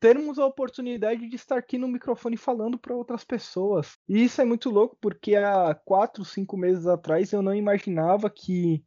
termos 0.00 0.38
a 0.38 0.46
oportunidade 0.46 1.28
de 1.28 1.36
estar 1.36 1.58
aqui 1.58 1.76
no 1.76 1.86
microfone 1.86 2.36
falando 2.36 2.78
para 2.78 2.96
outras 2.96 3.22
pessoas. 3.22 3.98
E 4.08 4.24
isso 4.24 4.40
é 4.40 4.44
muito 4.44 4.70
louco, 4.70 4.96
porque 5.00 5.36
há 5.36 5.74
quatro, 5.74 6.24
cinco 6.24 6.56
meses 6.56 6.86
atrás 6.86 7.32
eu 7.32 7.42
não 7.42 7.54
imaginava 7.54 8.30
que 8.30 8.82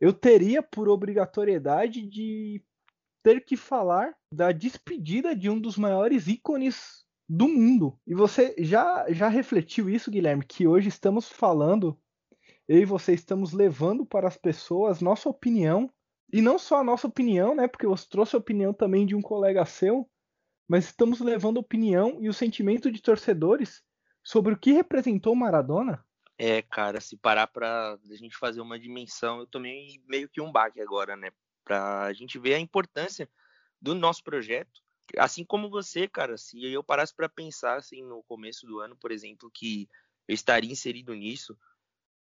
eu 0.00 0.12
teria 0.12 0.62
por 0.62 0.88
obrigatoriedade 0.88 2.06
de 2.06 2.62
ter 3.22 3.44
que 3.44 3.56
falar 3.56 4.14
da 4.32 4.52
despedida 4.52 5.36
de 5.36 5.50
um 5.50 5.60
dos 5.60 5.76
maiores 5.76 6.26
ícones 6.26 7.04
do 7.28 7.46
mundo. 7.46 7.98
E 8.06 8.14
você 8.14 8.54
já, 8.58 9.06
já 9.10 9.28
refletiu 9.28 9.90
isso, 9.90 10.10
Guilherme, 10.10 10.44
que 10.44 10.66
hoje 10.66 10.88
estamos 10.88 11.28
falando 11.28 11.98
eu 12.66 12.78
e 12.78 12.84
você 12.84 13.12
estamos 13.12 13.52
levando 13.52 14.06
para 14.06 14.28
as 14.28 14.36
pessoas 14.36 15.00
nossa 15.00 15.28
opinião, 15.28 15.90
e 16.32 16.40
não 16.40 16.58
só 16.58 16.78
a 16.78 16.84
nossa 16.84 17.06
opinião, 17.06 17.54
né? 17.54 17.66
Porque 17.66 17.86
você 17.86 18.06
trouxe 18.08 18.36
a 18.36 18.38
opinião 18.38 18.72
também 18.72 19.04
de 19.04 19.14
um 19.14 19.20
colega 19.20 19.64
seu, 19.64 20.08
mas 20.70 20.84
estamos 20.84 21.18
levando 21.18 21.56
a 21.56 21.60
opinião 21.60 22.18
e 22.20 22.28
o 22.28 22.32
sentimento 22.32 22.92
de 22.92 23.02
torcedores 23.02 23.82
sobre 24.22 24.54
o 24.54 24.56
que 24.56 24.70
representou 24.70 25.34
Maradona. 25.34 26.06
É, 26.38 26.62
cara, 26.62 27.00
se 27.00 27.16
parar 27.16 27.48
para 27.48 27.98
a 28.08 28.14
gente 28.14 28.36
fazer 28.36 28.60
uma 28.60 28.78
dimensão, 28.78 29.40
eu 29.40 29.48
tomei 29.48 30.00
meio 30.06 30.28
que 30.28 30.40
um 30.40 30.52
baque 30.52 30.80
agora, 30.80 31.16
né? 31.16 31.32
Para 31.64 32.04
a 32.04 32.12
gente 32.12 32.38
ver 32.38 32.54
a 32.54 32.60
importância 32.60 33.28
do 33.82 33.96
nosso 33.96 34.22
projeto. 34.22 34.80
Assim 35.18 35.44
como 35.44 35.68
você, 35.68 36.06
cara, 36.06 36.38
se 36.38 36.64
eu 36.64 36.84
parasse 36.84 37.12
para 37.16 37.28
pensar 37.28 37.76
assim 37.76 38.04
no 38.04 38.22
começo 38.22 38.64
do 38.64 38.78
ano, 38.78 38.96
por 38.96 39.10
exemplo, 39.10 39.50
que 39.52 39.88
eu 40.28 40.34
estaria 40.34 40.70
inserido 40.70 41.12
nisso, 41.16 41.58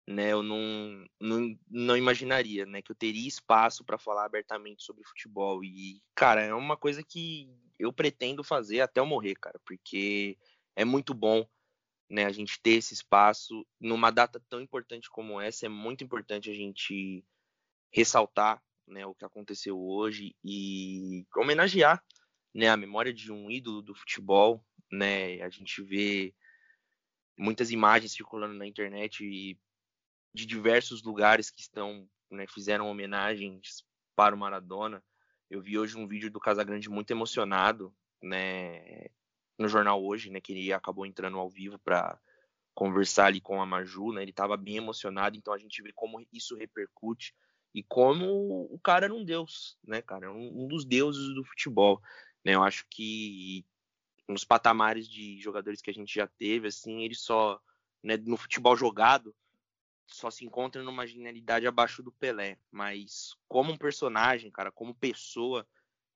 né, 0.06 0.32
eu 0.32 0.42
não, 0.42 1.04
não, 1.20 1.58
não 1.68 1.96
imaginaria, 1.96 2.64
né, 2.64 2.80
que 2.80 2.92
eu 2.92 2.96
teria 2.96 3.26
espaço 3.26 3.84
para 3.84 3.98
falar 3.98 4.24
abertamente 4.24 4.84
sobre 4.84 5.04
futebol. 5.04 5.64
E, 5.64 6.00
cara, 6.14 6.42
é 6.42 6.54
uma 6.54 6.76
coisa 6.76 7.02
que 7.02 7.50
eu 7.78 7.92
pretendo 7.92 8.44
fazer 8.44 8.80
até 8.80 9.00
eu 9.00 9.06
morrer, 9.06 9.34
cara, 9.34 9.60
porque 9.64 10.38
é 10.76 10.84
muito 10.84 11.12
bom, 11.12 11.44
né, 12.08 12.24
a 12.24 12.30
gente 12.30 12.60
ter 12.62 12.74
esse 12.74 12.94
espaço 12.94 13.66
numa 13.80 14.12
data 14.12 14.40
tão 14.48 14.60
importante 14.60 15.10
como 15.10 15.40
essa, 15.40 15.66
é 15.66 15.68
muito 15.68 16.04
importante 16.04 16.48
a 16.50 16.54
gente 16.54 17.24
ressaltar, 17.92 18.62
né, 18.86 19.04
o 19.04 19.14
que 19.14 19.24
aconteceu 19.24 19.76
hoje 19.76 20.36
e 20.44 21.26
homenagear, 21.34 22.00
né, 22.54 22.68
a 22.68 22.76
memória 22.76 23.12
de 23.12 23.32
um 23.32 23.50
ídolo 23.50 23.82
do 23.82 23.94
futebol, 23.94 24.64
né, 24.90 25.42
a 25.42 25.48
gente 25.48 25.82
vê 25.82 26.32
muitas 27.36 27.72
imagens 27.72 28.12
circulando 28.12 28.54
na 28.54 28.66
internet 28.66 29.24
e 29.24 29.58
de 30.36 30.44
diversos 30.44 31.02
lugares 31.02 31.50
que 31.50 31.62
estão, 31.62 32.06
né, 32.30 32.46
fizeram 32.46 32.90
homenagens 32.90 33.82
para 34.14 34.34
o 34.34 34.38
Maradona. 34.38 35.02
Eu 35.50 35.62
vi 35.62 35.78
hoje 35.78 35.96
um 35.96 36.06
vídeo 36.06 36.30
do 36.30 36.38
Casagrande 36.38 36.90
muito 36.90 37.10
emocionado, 37.10 37.90
né, 38.22 39.06
no 39.58 39.66
jornal 39.66 40.04
hoje, 40.04 40.30
né, 40.30 40.38
que 40.38 40.52
ele 40.52 40.74
acabou 40.74 41.06
entrando 41.06 41.38
ao 41.38 41.48
vivo 41.48 41.78
para 41.78 42.20
conversar 42.74 43.26
ali 43.26 43.40
com 43.40 43.62
a 43.62 43.64
Maju, 43.64 44.12
né? 44.12 44.20
Ele 44.20 44.30
estava 44.30 44.54
bem 44.58 44.76
emocionado, 44.76 45.34
então 45.34 45.54
a 45.54 45.58
gente 45.58 45.80
vê 45.80 45.90
como 45.94 46.20
isso 46.30 46.54
repercute 46.54 47.34
e 47.74 47.82
como 47.82 48.68
o 48.70 48.78
cara 48.78 49.06
era 49.06 49.14
um 49.14 49.24
deus, 49.24 49.78
né, 49.82 50.02
cara, 50.02 50.30
um, 50.30 50.64
um 50.64 50.68
dos 50.68 50.84
deuses 50.84 51.34
do 51.34 51.42
futebol, 51.44 52.02
né? 52.44 52.54
Eu 52.54 52.62
acho 52.62 52.86
que 52.90 53.64
nos 54.28 54.44
patamares 54.44 55.08
de 55.08 55.40
jogadores 55.40 55.80
que 55.80 55.90
a 55.90 55.94
gente 55.94 56.14
já 56.14 56.26
teve, 56.26 56.68
assim, 56.68 57.02
ele 57.02 57.14
só, 57.14 57.58
né, 58.02 58.18
no 58.18 58.36
futebol 58.36 58.76
jogado, 58.76 59.34
só 60.06 60.30
se 60.30 60.44
encontra 60.44 60.82
numa 60.82 61.06
genialidade 61.06 61.66
abaixo 61.66 62.02
do 62.02 62.12
Pelé. 62.12 62.58
Mas 62.70 63.34
como 63.48 63.72
um 63.72 63.76
personagem, 63.76 64.50
cara, 64.50 64.70
como 64.70 64.94
pessoa, 64.94 65.66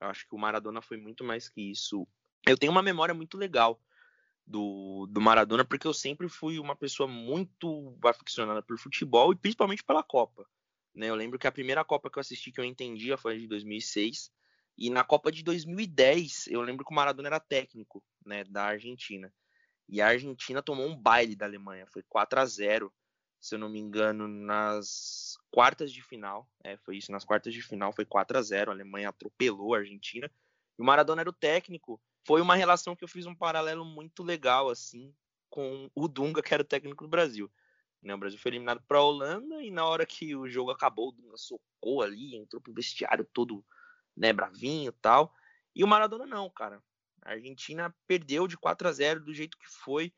eu 0.00 0.08
acho 0.08 0.26
que 0.28 0.34
o 0.34 0.38
Maradona 0.38 0.80
foi 0.80 0.96
muito 0.96 1.24
mais 1.24 1.48
que 1.48 1.70
isso. 1.70 2.06
Eu 2.46 2.56
tenho 2.56 2.72
uma 2.72 2.82
memória 2.82 3.14
muito 3.14 3.36
legal 3.36 3.80
do, 4.46 5.06
do 5.10 5.20
Maradona, 5.20 5.64
porque 5.64 5.86
eu 5.86 5.94
sempre 5.94 6.28
fui 6.28 6.58
uma 6.58 6.74
pessoa 6.74 7.08
muito 7.08 7.96
aficionada 8.04 8.62
por 8.62 8.78
futebol 8.78 9.32
e 9.32 9.36
principalmente 9.36 9.84
pela 9.84 10.02
Copa. 10.02 10.46
Né? 10.94 11.08
Eu 11.08 11.14
lembro 11.14 11.38
que 11.38 11.46
a 11.46 11.52
primeira 11.52 11.84
Copa 11.84 12.10
que 12.10 12.18
eu 12.18 12.20
assisti 12.20 12.50
que 12.50 12.60
eu 12.60 12.64
entendia 12.64 13.16
foi 13.16 13.34
a 13.34 13.38
de 13.38 13.46
2006. 13.46 14.30
E 14.78 14.88
na 14.88 15.04
Copa 15.04 15.30
de 15.30 15.42
2010, 15.42 16.46
eu 16.48 16.62
lembro 16.62 16.84
que 16.84 16.92
o 16.92 16.94
Maradona 16.94 17.28
era 17.28 17.40
técnico 17.40 18.02
né, 18.24 18.44
da 18.44 18.64
Argentina. 18.64 19.32
E 19.88 20.00
a 20.00 20.08
Argentina 20.08 20.62
tomou 20.62 20.86
um 20.86 20.96
baile 20.96 21.36
da 21.36 21.44
Alemanha. 21.44 21.86
Foi 21.86 22.02
4 22.08 22.40
a 22.40 22.46
0 22.46 22.92
se 23.40 23.54
eu 23.54 23.58
não 23.58 23.68
me 23.68 23.78
engano, 23.78 24.28
nas 24.28 25.38
quartas 25.50 25.92
de 25.92 26.02
final. 26.02 26.48
É, 26.62 26.76
foi 26.76 26.98
isso, 26.98 27.10
nas 27.10 27.24
quartas 27.24 27.54
de 27.54 27.62
final 27.62 27.92
foi 27.92 28.04
4 28.04 28.38
a 28.38 28.42
0 28.42 28.70
A 28.70 28.74
Alemanha 28.74 29.08
atropelou 29.08 29.74
a 29.74 29.78
Argentina. 29.78 30.30
E 30.78 30.82
o 30.82 30.84
Maradona 30.84 31.22
era 31.22 31.30
o 31.30 31.32
técnico. 31.32 32.00
Foi 32.26 32.40
uma 32.40 32.54
relação 32.54 32.94
que 32.94 33.02
eu 33.02 33.08
fiz 33.08 33.26
um 33.26 33.34
paralelo 33.34 33.84
muito 33.84 34.22
legal, 34.22 34.68
assim, 34.68 35.14
com 35.48 35.90
o 35.94 36.06
Dunga, 36.06 36.42
que 36.42 36.52
era 36.52 36.62
o 36.62 36.66
técnico 36.66 37.04
do 37.04 37.10
Brasil. 37.10 37.50
Né, 38.02 38.14
o 38.14 38.18
Brasil 38.18 38.38
foi 38.38 38.52
eliminado 38.52 38.82
para 38.86 38.98
a 38.98 39.02
Holanda 39.02 39.62
e 39.62 39.70
na 39.70 39.84
hora 39.84 40.06
que 40.06 40.34
o 40.34 40.48
jogo 40.48 40.70
acabou, 40.70 41.08
o 41.08 41.12
Dunga 41.12 41.36
socou 41.36 42.02
ali, 42.02 42.34
entrou 42.34 42.60
pro 42.60 42.72
vestiário 42.72 43.26
todo 43.30 43.64
né, 44.16 44.32
bravinho 44.32 44.88
e 44.88 45.00
tal. 45.00 45.34
E 45.74 45.84
o 45.84 45.86
Maradona 45.86 46.26
não, 46.26 46.48
cara. 46.50 46.82
A 47.22 47.32
Argentina 47.32 47.94
perdeu 48.06 48.46
de 48.46 48.56
4 48.56 48.88
a 48.88 48.92
0 48.92 49.20
do 49.20 49.34
jeito 49.34 49.58
que 49.58 49.68
foi. 49.68 50.12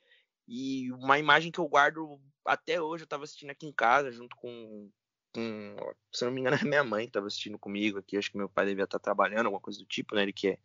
E 0.46 0.90
uma 0.92 1.18
imagem 1.18 1.50
que 1.50 1.58
eu 1.58 1.68
guardo 1.68 2.20
até 2.44 2.80
hoje, 2.80 3.02
eu 3.02 3.06
estava 3.06 3.24
assistindo 3.24 3.50
aqui 3.50 3.66
em 3.66 3.72
casa, 3.72 4.10
junto 4.10 4.36
com, 4.36 4.90
com 5.34 5.76
se 6.12 6.24
não 6.24 6.32
me 6.32 6.40
engano, 6.40 6.56
é 6.60 6.64
minha 6.64 6.84
mãe 6.84 7.04
que 7.04 7.10
estava 7.10 7.26
assistindo 7.26 7.58
comigo 7.58 7.98
aqui. 7.98 8.16
Acho 8.16 8.30
que 8.30 8.38
meu 8.38 8.48
pai 8.48 8.66
devia 8.66 8.84
estar 8.84 8.98
trabalhando, 8.98 9.46
alguma 9.46 9.60
coisa 9.60 9.78
do 9.78 9.86
tipo, 9.86 10.14
né? 10.14 10.22
Ele 10.22 10.32
que 10.32 10.48
é 10.48 10.58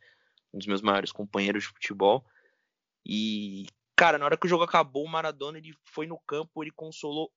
um 0.53 0.57
dos 0.57 0.67
meus 0.67 0.81
maiores 0.81 1.11
companheiros 1.11 1.63
de 1.63 1.69
futebol. 1.69 2.25
E, 3.05 3.67
cara, 3.95 4.17
na 4.17 4.25
hora 4.25 4.37
que 4.37 4.45
o 4.45 4.49
jogo 4.49 4.63
acabou, 4.63 5.05
o 5.05 5.09
Maradona 5.09 5.57
ele 5.57 5.73
foi 5.85 6.07
no 6.07 6.19
campo, 6.19 6.63
ele 6.63 6.71
consolou 6.71 7.31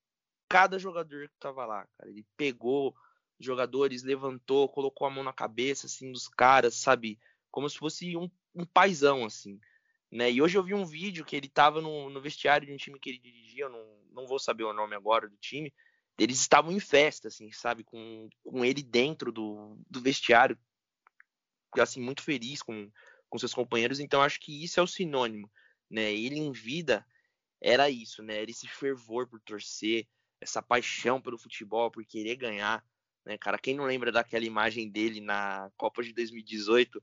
cada 0.49 0.79
jogador 0.79 1.29
que 1.29 1.35
estava 1.35 1.65
lá, 1.65 1.87
cara. 1.97 2.11
Ele 2.11 2.27
pegou 2.37 2.95
os 3.39 3.47
jogadores, 3.47 4.03
levantou, 4.03 4.69
colocou 4.69 5.07
a 5.07 5.11
mão 5.11 5.23
na 5.23 5.33
cabeça, 5.33 5.87
assim, 5.87 6.11
dos 6.11 6.29
caras, 6.29 6.75
sabe? 6.75 7.19
Como 7.51 7.69
se 7.71 7.79
fosse 7.79 8.17
um, 8.17 8.29
um 8.55 8.67
paizão, 8.67 9.25
assim. 9.25 9.61
Né? 10.11 10.31
E 10.33 10.43
hoje 10.43 10.59
eu 10.59 10.63
vi 10.65 10.75
um 10.75 10.85
vídeo 10.85 11.25
que 11.25 11.37
ele 11.37 11.47
estava 11.47 11.81
no, 11.81 12.11
no, 12.11 12.21
vestiário 12.21 12.67
de 12.67 12.73
um 12.73 12.77
time 12.77 12.99
que 12.99 13.11
ele 13.11 13.19
dirigia, 13.19 13.65
eu 13.65 13.71
não, 13.71 13.85
não 14.13 14.27
vou 14.27 14.39
saber 14.39 14.65
o 14.65 14.73
nome 14.73 14.97
agora 14.97 15.29
do 15.29 15.37
time. 15.37 15.73
Eles 16.19 16.41
estavam 16.41 16.73
em 16.73 16.81
festa, 16.81 17.29
assim, 17.29 17.51
sabe? 17.53 17.85
Com, 17.85 18.29
com 18.45 18.65
ele 18.65 18.83
dentro 18.83 19.31
do, 19.31 19.79
do 19.89 20.01
vestiário, 20.01 20.59
assim, 21.79 22.01
muito 22.01 22.23
feliz 22.23 22.61
com, 22.61 22.91
com 23.29 23.39
seus 23.39 23.55
companheiros. 23.55 24.01
Então 24.01 24.21
acho 24.21 24.41
que 24.41 24.65
isso 24.65 24.81
é 24.81 24.83
o 24.83 24.87
sinônimo, 24.87 25.51
né? 25.89 26.13
Ele 26.13 26.39
em 26.39 26.51
vida 26.51 27.07
era 27.63 27.89
isso, 27.89 28.23
né? 28.23 28.43
Era 28.43 28.51
esse 28.51 28.67
fervor 28.67 29.29
por 29.29 29.41
torcer, 29.41 30.07
essa 30.41 30.61
paixão 30.61 31.21
pelo 31.21 31.39
futebol, 31.39 31.91
por 31.91 32.05
querer 32.05 32.35
ganhar, 32.35 32.85
né? 33.25 33.39
Cara, 33.39 33.59
quem 33.59 33.77
não 33.77 33.85
lembra 33.85 34.11
daquela 34.11 34.45
imagem 34.45 34.91
dele 34.91 35.21
na 35.21 35.71
Copa 35.77 36.03
de 36.03 36.13
2018, 36.13 37.03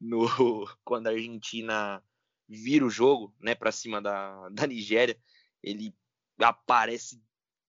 no 0.00 0.26
quando 0.84 1.06
a 1.06 1.10
Argentina 1.10 2.02
vira 2.48 2.84
o 2.84 2.90
jogo, 2.90 3.34
né, 3.38 3.54
para 3.54 3.70
cima 3.70 4.00
da, 4.00 4.48
da 4.50 4.66
Nigéria, 4.66 5.18
ele 5.62 5.94
aparece 6.38 7.22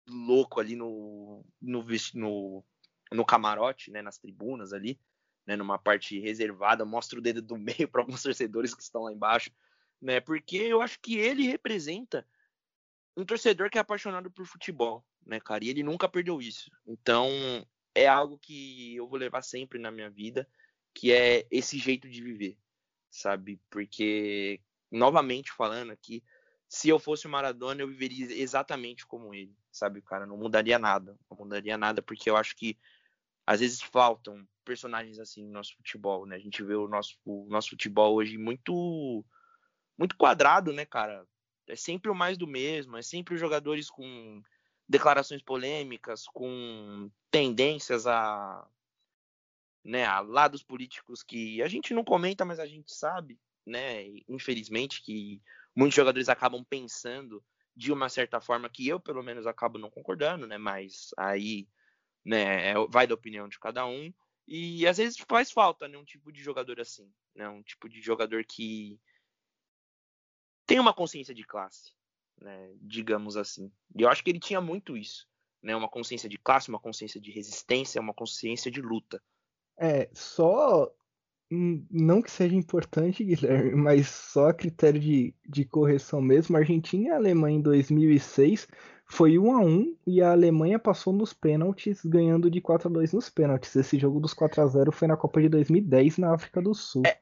louco 0.07 0.61
ali 0.61 0.77
no, 0.77 1.45
no, 1.61 1.85
no, 2.15 2.65
no 3.13 3.25
camarote, 3.25 3.91
né, 3.91 4.03
nas 4.03 4.19
tribunas 4.19 4.73
ali, 4.73 5.01
né, 5.47 5.57
numa 5.57 5.79
parte 5.79 6.19
reservada, 6.21 6.85
mostra 6.85 7.19
o 7.19 7.23
dedo 7.23 7.43
do 7.43 7.57
meio 7.59 7.89
para 7.89 8.03
alguns 8.03 8.23
torcedores 8.23 8.75
que 8.75 8.83
estão 8.83 9.03
lá 9.03 9.13
embaixo, 9.13 9.51
né, 10.01 10.21
porque 10.21 10.57
eu 10.57 10.81
acho 10.81 10.99
que 11.01 11.17
ele 11.17 11.47
representa 11.47 12.27
um 13.17 13.25
torcedor 13.25 13.69
que 13.69 13.79
é 13.79 13.81
apaixonado 13.81 14.31
por 14.31 14.47
futebol, 14.47 15.05
né, 15.27 15.41
cara, 15.41 15.65
e 15.65 15.69
ele 15.69 15.83
nunca 15.83 16.09
perdeu 16.09 16.41
isso. 16.41 16.71
Então, 16.87 17.29
é 17.95 18.07
algo 18.07 18.39
que 18.39 18.95
eu 18.95 19.09
vou 19.09 19.19
levar 19.19 19.43
sempre 19.43 19.79
na 19.79 19.91
minha 19.91 20.09
vida, 20.09 20.49
que 20.95 21.13
é 21.13 21.47
esse 21.51 21.79
jeito 21.79 22.09
de 22.09 22.23
viver, 22.23 22.57
sabe? 23.11 23.61
Porque, 23.69 24.61
novamente 24.91 25.53
falando 25.53 25.91
aqui, 25.91 26.23
se 26.69 26.89
eu 26.89 26.99
fosse 26.99 27.27
o 27.27 27.31
Maradona, 27.31 27.83
eu 27.83 27.89
viveria 27.89 28.33
exatamente 28.41 29.05
como 29.07 29.35
ele, 29.35 29.53
sabe, 29.73 30.01
cara? 30.01 30.25
Não 30.25 30.37
mudaria 30.37 30.79
nada. 30.79 31.19
Não 31.29 31.37
mudaria 31.37 31.77
nada, 31.77 32.01
porque 32.01 32.31
eu 32.31 32.37
acho 32.37 32.55
que 32.57 32.79
às 33.47 33.59
vezes 33.59 33.83
faltam 33.83 34.47
personagens 34.65 35.19
assim 35.19 35.45
no 35.45 35.51
nosso 35.51 35.75
futebol, 35.75 36.25
né? 36.25 36.37
A 36.37 36.39
gente 36.39 36.63
vê 36.63 36.75
o 36.75 36.87
nosso, 36.87 37.17
o 37.25 37.49
nosso 37.51 37.71
futebol 37.71 38.15
hoje 38.15 38.39
muito, 38.39 39.25
muito 39.99 40.17
quadrado, 40.17 40.73
né, 40.73 40.87
cara? 40.87 41.27
É 41.67 41.75
sempre 41.75 42.11
o 42.11 42.15
mais 42.15 42.39
do 42.39 42.47
mesmo, 42.47 42.97
é 42.97 43.03
sempre 43.03 43.35
os 43.35 43.41
jogadores 43.41 43.91
com 43.91 44.41
declarações 44.89 45.43
polêmicas, 45.43 46.27
com 46.27 47.11
tendências 47.31 48.07
a 48.07 48.65
né, 49.85 50.05
a 50.05 50.21
lados 50.21 50.63
políticos 50.63 51.23
que 51.23 51.63
a 51.63 51.69
gente 51.69 51.95
não 51.95 52.05
comenta, 52.05 52.45
mas 52.45 52.61
a 52.61 52.67
gente 52.67 52.95
sabe, 52.95 53.39
né, 53.67 54.05
infelizmente, 54.29 55.03
que 55.03 55.43
muitos 55.75 55.97
jogadores 55.97 56.29
acabam 56.29 56.65
pensando 56.65 57.43
de 57.75 57.93
uma 57.93 58.09
certa 58.09 58.41
forma 58.41 58.69
que 58.69 58.87
eu, 58.87 59.01
pelo 59.01 59.23
menos, 59.23 59.47
acabo 59.47 59.79
não 59.79 59.91
concordando, 59.91 60.47
né, 60.47 60.59
mas 60.59 61.11
aí, 61.17 61.67
né, 62.25 62.71
é, 62.71 62.75
vai 62.89 63.07
da 63.07 63.15
opinião 63.15 63.49
de 63.49 63.59
cada 63.59 63.87
um, 63.87 64.13
e 64.47 64.87
às 64.87 64.99
vezes 64.99 65.17
faz 65.29 65.51
falta, 65.51 65.89
né, 65.89 65.97
um 65.97 66.05
tipo 66.05 66.31
de 66.31 66.43
jogador 66.43 66.81
assim, 66.81 67.11
né, 67.35 67.49
um 67.49 67.63
tipo 67.63 67.89
de 67.89 68.01
jogador 68.01 68.45
que 68.45 69.01
tem 70.67 70.79
uma 70.79 70.93
consciência 70.93 71.35
de 71.35 71.45
classe, 71.45 71.93
né, 72.39 72.75
digamos 72.83 73.37
assim, 73.37 73.73
e 73.97 74.03
eu 74.03 74.09
acho 74.09 74.23
que 74.23 74.31
ele 74.31 74.41
tinha 74.41 74.61
muito 74.61 74.97
isso, 74.97 75.27
né, 75.63 75.75
uma 75.75 75.89
consciência 75.89 76.29
de 76.29 76.37
classe, 76.37 76.69
uma 76.69 76.81
consciência 76.81 77.21
de 77.21 77.31
resistência, 77.31 78.01
uma 78.01 78.15
consciência 78.15 78.71
de 78.71 78.83
luta, 78.83 79.23
é, 79.81 80.11
só. 80.13 80.93
Não 81.51 82.23
que 82.23 82.31
seja 82.31 82.55
importante, 82.55 83.25
Guilherme, 83.25 83.75
mas 83.75 84.09
só 84.09 84.51
a 84.51 84.55
critério 84.55 85.01
de, 85.01 85.35
de 85.49 85.65
correção 85.65 86.21
mesmo. 86.21 86.57
A 86.57 86.61
Argentina 86.61 87.09
e 87.09 87.11
a 87.11 87.17
Alemanha 87.17 87.59
em 87.59 87.63
2006 87.63 88.69
foi 89.05 89.37
1 89.37 89.53
a 89.53 89.61
1 89.61 89.97
e 90.07 90.23
a 90.23 90.31
Alemanha 90.31 90.79
passou 90.79 91.13
nos 91.13 91.33
pênaltis, 91.33 92.05
ganhando 92.05 92.49
de 92.49 92.61
4 92.61 92.87
a 92.87 92.93
2 92.93 93.13
nos 93.13 93.29
pênaltis. 93.29 93.75
Esse 93.75 93.99
jogo 93.99 94.21
dos 94.21 94.33
4 94.33 94.63
a 94.63 94.67
0 94.67 94.93
foi 94.93 95.09
na 95.09 95.17
Copa 95.17 95.43
de 95.43 95.49
2010 95.49 96.19
na 96.19 96.33
África 96.33 96.63
do 96.63 96.73
Sul. 96.73 97.03
É, 97.05 97.19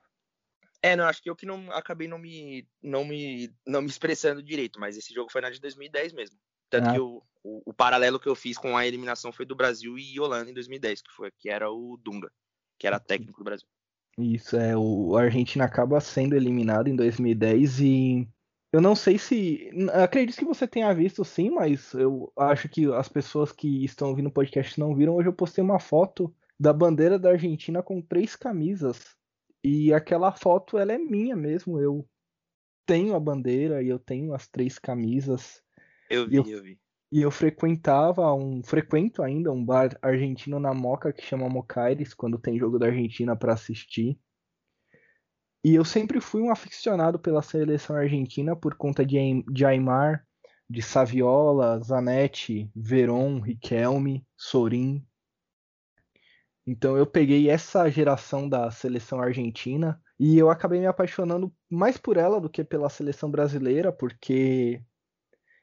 é 0.82 0.94
não, 0.94 1.04
acho 1.04 1.22
que 1.22 1.30
eu 1.30 1.34
que 1.34 1.46
não 1.46 1.72
acabei 1.72 2.06
não 2.06 2.18
me, 2.18 2.68
não 2.82 3.06
me, 3.06 3.50
não 3.66 3.80
me 3.80 3.88
expressando 3.88 4.42
direito, 4.42 4.78
mas 4.78 4.98
esse 4.98 5.14
jogo 5.14 5.32
foi 5.32 5.40
na 5.40 5.48
de 5.48 5.58
2010 5.60 6.12
mesmo. 6.12 6.36
Tanto 6.68 6.88
ah. 6.90 6.92
que 6.92 7.00
o, 7.00 7.22
o, 7.42 7.62
o, 7.70 7.72
paralelo 7.72 8.20
que 8.20 8.28
eu 8.28 8.34
fiz 8.34 8.58
com 8.58 8.76
a 8.76 8.86
eliminação 8.86 9.32
foi 9.32 9.46
do 9.46 9.56
Brasil 9.56 9.98
e 9.98 10.20
Holanda 10.20 10.50
em 10.50 10.54
2010, 10.54 11.00
que 11.00 11.10
foi 11.12 11.30
que 11.30 11.48
era 11.48 11.70
o 11.70 11.96
Dunga 11.96 12.30
que 12.78 12.86
era 12.86 13.00
técnico 13.00 13.38
do 13.38 13.44
Brasil. 13.44 13.66
Isso, 14.18 14.56
é, 14.56 14.76
o 14.76 15.16
Argentina 15.16 15.64
acaba 15.64 16.00
sendo 16.00 16.34
eliminado 16.34 16.88
em 16.88 16.96
2010 16.96 17.80
e 17.80 18.28
eu 18.72 18.80
não 18.80 18.94
sei 18.94 19.16
se. 19.18 19.70
Acredito 19.92 20.38
que 20.38 20.44
você 20.44 20.66
tenha 20.66 20.92
visto 20.92 21.24
sim, 21.24 21.50
mas 21.50 21.94
eu 21.94 22.30
acho 22.36 22.68
que 22.68 22.86
as 22.92 23.08
pessoas 23.08 23.50
que 23.52 23.84
estão 23.84 24.08
ouvindo 24.08 24.28
o 24.28 24.32
podcast 24.32 24.78
não 24.78 24.94
viram. 24.94 25.14
Hoje 25.14 25.28
eu 25.28 25.32
postei 25.32 25.64
uma 25.64 25.80
foto 25.80 26.34
da 26.60 26.72
bandeira 26.72 27.18
da 27.18 27.30
Argentina 27.30 27.82
com 27.82 28.02
três 28.02 28.36
camisas. 28.36 29.16
E 29.64 29.92
aquela 29.92 30.32
foto 30.32 30.76
ela 30.76 30.92
é 30.92 30.98
minha 30.98 31.34
mesmo. 31.34 31.80
Eu 31.80 32.06
tenho 32.84 33.14
a 33.14 33.20
bandeira 33.20 33.82
e 33.82 33.88
eu 33.88 33.98
tenho 33.98 34.34
as 34.34 34.46
três 34.48 34.78
camisas. 34.78 35.62
Eu 36.10 36.28
vi, 36.28 36.36
eu, 36.36 36.46
eu 36.46 36.62
vi. 36.62 36.78
E 37.10 37.22
eu 37.22 37.30
frequentava 37.30 38.32
um. 38.34 38.62
Frequento 38.62 39.22
ainda 39.22 39.50
um 39.50 39.64
bar 39.64 39.98
argentino 40.02 40.60
na 40.60 40.74
Moca 40.74 41.12
que 41.12 41.22
chama 41.22 41.48
Mocaires, 41.48 42.12
quando 42.12 42.38
tem 42.38 42.58
jogo 42.58 42.78
da 42.78 42.86
Argentina 42.86 43.34
para 43.34 43.54
assistir. 43.54 44.18
E 45.64 45.74
eu 45.74 45.84
sempre 45.84 46.20
fui 46.20 46.42
um 46.42 46.50
aficionado 46.50 47.18
pela 47.18 47.42
seleção 47.42 47.96
argentina 47.96 48.54
por 48.54 48.74
conta 48.74 49.04
de, 49.04 49.42
de 49.50 49.64
Aymar, 49.64 50.24
de 50.68 50.82
Saviola, 50.82 51.80
Zanetti, 51.80 52.70
Veron, 52.76 53.40
Riquelme, 53.40 54.24
Sorin. 54.36 55.04
Então 56.66 56.96
eu 56.96 57.06
peguei 57.06 57.48
essa 57.48 57.88
geração 57.88 58.46
da 58.46 58.70
seleção 58.70 59.20
argentina 59.20 60.00
e 60.20 60.36
eu 60.36 60.50
acabei 60.50 60.78
me 60.78 60.86
apaixonando 60.86 61.52
mais 61.70 61.96
por 61.96 62.18
ela 62.18 62.40
do 62.40 62.50
que 62.50 62.62
pela 62.62 62.90
seleção 62.90 63.30
brasileira, 63.30 63.90
porque 63.90 64.82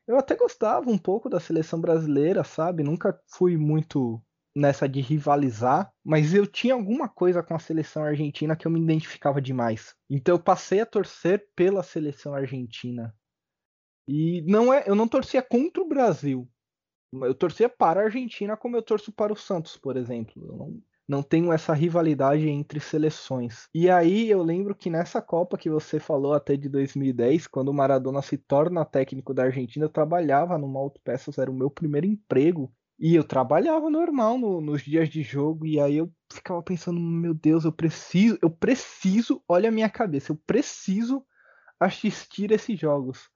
eu 0.07 0.17
até 0.17 0.35
gostava 0.35 0.89
um 0.89 0.97
pouco 0.97 1.29
da 1.29 1.39
seleção 1.39 1.79
brasileira, 1.79 2.43
sabe? 2.43 2.83
Nunca 2.83 3.19
fui 3.27 3.57
muito 3.57 4.21
nessa 4.55 4.87
de 4.87 5.01
rivalizar, 5.01 5.91
mas 6.03 6.33
eu 6.33 6.47
tinha 6.47 6.73
alguma 6.73 7.09
coisa 7.09 7.43
com 7.43 7.53
a 7.53 7.59
seleção 7.59 8.03
argentina 8.03 8.55
que 8.55 8.65
eu 8.65 8.71
me 8.71 8.81
identificava 8.81 9.41
demais. 9.41 9.95
Então 10.09 10.35
eu 10.35 10.43
passei 10.43 10.79
a 10.79 10.85
torcer 10.85 11.49
pela 11.55 11.83
seleção 11.83 12.33
argentina. 12.33 13.13
E 14.07 14.43
não 14.43 14.73
é, 14.73 14.83
eu 14.87 14.95
não 14.95 15.07
torcia 15.07 15.41
contra 15.41 15.81
o 15.81 15.87
Brasil, 15.87 16.49
Eu 17.13 17.33
torcia 17.35 17.69
para 17.69 18.01
a 18.01 18.03
Argentina 18.05 18.57
como 18.57 18.77
eu 18.77 18.83
torço 18.83 19.11
para 19.11 19.33
o 19.33 19.35
Santos, 19.37 19.77
por 19.77 19.97
exemplo. 19.97 20.33
Eu 20.45 20.57
não, 20.57 20.83
não 21.07 21.21
tenho 21.21 21.51
essa 21.51 21.73
rivalidade 21.73 22.47
entre 22.49 22.79
seleções. 22.79 23.67
E 23.73 23.89
aí 23.89 24.29
eu 24.29 24.41
lembro 24.41 24.75
que 24.75 24.89
nessa 24.89 25.21
Copa 25.21 25.57
que 25.57 25.69
você 25.69 25.99
falou 25.99 26.33
até 26.33 26.57
de 26.57 26.67
2010, 26.67 27.47
quando 27.47 27.69
o 27.69 27.73
Maradona 27.73 28.21
se 28.21 28.37
torna 28.37 28.83
técnico 28.83 29.33
da 29.33 29.43
Argentina, 29.43 29.85
eu 29.85 29.89
trabalhava 29.89 30.57
no 30.57 30.77
Autopeças, 30.77 31.37
era 31.37 31.51
o 31.51 31.53
meu 31.53 31.69
primeiro 31.69 32.07
emprego. 32.07 32.73
E 32.97 33.13
eu 33.13 33.23
trabalhava 33.23 33.89
normal 33.89 34.37
no, 34.37 34.61
nos 34.61 34.81
dias 34.81 35.09
de 35.09 35.21
jogo, 35.21 35.65
e 35.65 35.79
aí 35.79 35.97
eu 35.97 36.11
ficava 36.31 36.63
pensando, 36.63 36.99
meu 36.99 37.33
Deus, 37.33 37.65
eu 37.65 37.71
preciso, 37.71 38.37
eu 38.41 38.49
preciso, 38.49 39.43
olha 39.47 39.67
a 39.67 39.71
minha 39.71 39.89
cabeça, 39.89 40.31
eu 40.31 40.39
preciso 40.47 41.23
assistir 41.79 42.51
esses 42.51 42.79
jogos. 42.79 43.29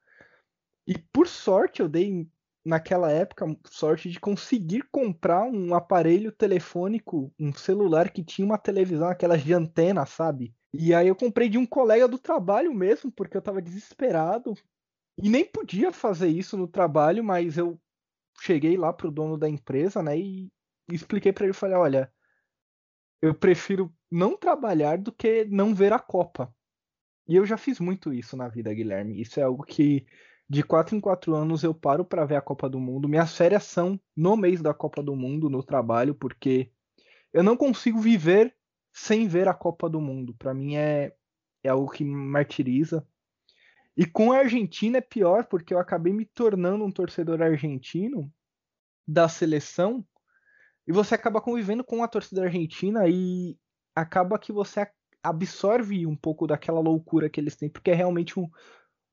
E 0.86 0.98
por 1.12 1.28
sorte 1.28 1.80
eu 1.80 1.88
dei 1.88 2.26
naquela 2.64 3.10
época 3.10 3.46
sorte 3.64 4.10
de 4.10 4.20
conseguir 4.20 4.84
comprar 4.90 5.44
um 5.44 5.74
aparelho 5.74 6.30
telefônico, 6.30 7.32
um 7.38 7.52
celular 7.52 8.10
que 8.10 8.22
tinha 8.22 8.44
uma 8.44 8.58
televisão, 8.58 9.08
aquelas 9.08 9.42
de 9.42 9.52
antena, 9.52 10.04
sabe? 10.04 10.54
E 10.72 10.94
aí 10.94 11.08
eu 11.08 11.16
comprei 11.16 11.48
de 11.48 11.58
um 11.58 11.66
colega 11.66 12.06
do 12.06 12.18
trabalho 12.18 12.72
mesmo, 12.72 13.10
porque 13.10 13.36
eu 13.36 13.42
tava 13.42 13.60
desesperado. 13.60 14.54
E 15.22 15.28
nem 15.28 15.44
podia 15.44 15.92
fazer 15.92 16.28
isso 16.28 16.56
no 16.56 16.68
trabalho, 16.68 17.24
mas 17.24 17.58
eu 17.58 17.80
cheguei 18.40 18.76
lá 18.76 18.92
pro 18.92 19.10
dono 19.10 19.36
da 19.36 19.48
empresa, 19.48 20.02
né, 20.02 20.18
e 20.18 20.50
expliquei 20.90 21.32
para 21.32 21.44
ele, 21.44 21.52
falei, 21.52 21.76
olha, 21.76 22.12
eu 23.20 23.34
prefiro 23.34 23.94
não 24.10 24.36
trabalhar 24.36 24.96
do 24.98 25.12
que 25.12 25.44
não 25.44 25.74
ver 25.74 25.92
a 25.92 25.98
Copa. 25.98 26.54
E 27.28 27.36
eu 27.36 27.44
já 27.44 27.56
fiz 27.56 27.78
muito 27.78 28.12
isso 28.12 28.36
na 28.36 28.48
vida, 28.48 28.72
Guilherme. 28.72 29.20
Isso 29.20 29.38
é 29.38 29.42
algo 29.42 29.62
que 29.62 30.06
de 30.50 30.64
4 30.64 30.96
em 30.96 31.00
4 31.00 31.32
anos 31.36 31.62
eu 31.62 31.72
paro 31.72 32.04
para 32.04 32.24
ver 32.24 32.34
a 32.34 32.40
Copa 32.40 32.68
do 32.68 32.80
Mundo. 32.80 33.08
Minhas 33.08 33.36
férias 33.36 33.62
são 33.62 34.00
no 34.16 34.36
mês 34.36 34.60
da 34.60 34.74
Copa 34.74 35.00
do 35.00 35.14
Mundo, 35.14 35.48
no 35.48 35.62
trabalho, 35.62 36.12
porque 36.12 36.72
eu 37.32 37.44
não 37.44 37.56
consigo 37.56 38.00
viver 38.00 38.52
sem 38.92 39.28
ver 39.28 39.46
a 39.46 39.54
Copa 39.54 39.88
do 39.88 40.00
Mundo. 40.00 40.34
Para 40.34 40.52
mim 40.52 40.74
é, 40.74 41.14
é 41.62 41.68
algo 41.68 41.88
que 41.88 42.02
me 42.02 42.16
martiriza. 42.16 43.06
E 43.96 44.04
com 44.04 44.32
a 44.32 44.38
Argentina 44.38 44.98
é 44.98 45.00
pior, 45.00 45.44
porque 45.44 45.72
eu 45.72 45.78
acabei 45.78 46.12
me 46.12 46.24
tornando 46.24 46.84
um 46.84 46.90
torcedor 46.90 47.40
argentino 47.40 48.28
da 49.06 49.28
seleção. 49.28 50.04
E 50.84 50.90
você 50.90 51.14
acaba 51.14 51.40
convivendo 51.40 51.84
com 51.84 52.02
a 52.02 52.08
torcida 52.08 52.42
argentina 52.42 53.06
e 53.06 53.56
acaba 53.94 54.36
que 54.36 54.50
você 54.50 54.84
absorve 55.22 56.04
um 56.06 56.16
pouco 56.16 56.44
daquela 56.44 56.80
loucura 56.80 57.30
que 57.30 57.38
eles 57.38 57.54
têm, 57.54 57.70
porque 57.70 57.92
é 57.92 57.94
realmente 57.94 58.40
um, 58.40 58.50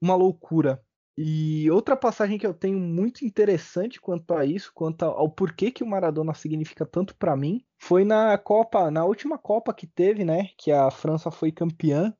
uma 0.02 0.16
loucura. 0.16 0.84
E 1.20 1.70
outra 1.72 1.98
passagem 1.98 2.38
que 2.38 2.46
eu 2.46 2.54
tenho 2.54 2.78
muito 2.78 3.26
interessante 3.26 4.00
quanto 4.00 4.36
a 4.36 4.46
isso, 4.46 4.72
quanto 4.72 5.04
ao 5.04 5.28
porquê 5.32 5.72
que 5.72 5.84
o 5.84 5.88
Maradona 5.88 6.36
significa 6.36 6.86
tanto 6.86 7.16
para 7.16 7.36
mim, 7.36 7.66
foi 7.80 8.04
na 8.06 8.38
Copa, 8.38 8.92
na 8.92 9.04
última 9.04 9.36
Copa 9.36 9.74
que 9.74 9.88
teve, 9.88 10.24
né, 10.24 10.52
que 10.56 10.72
a 10.72 10.92
França 10.92 11.32
foi 11.32 11.52
campeã, 11.52 12.16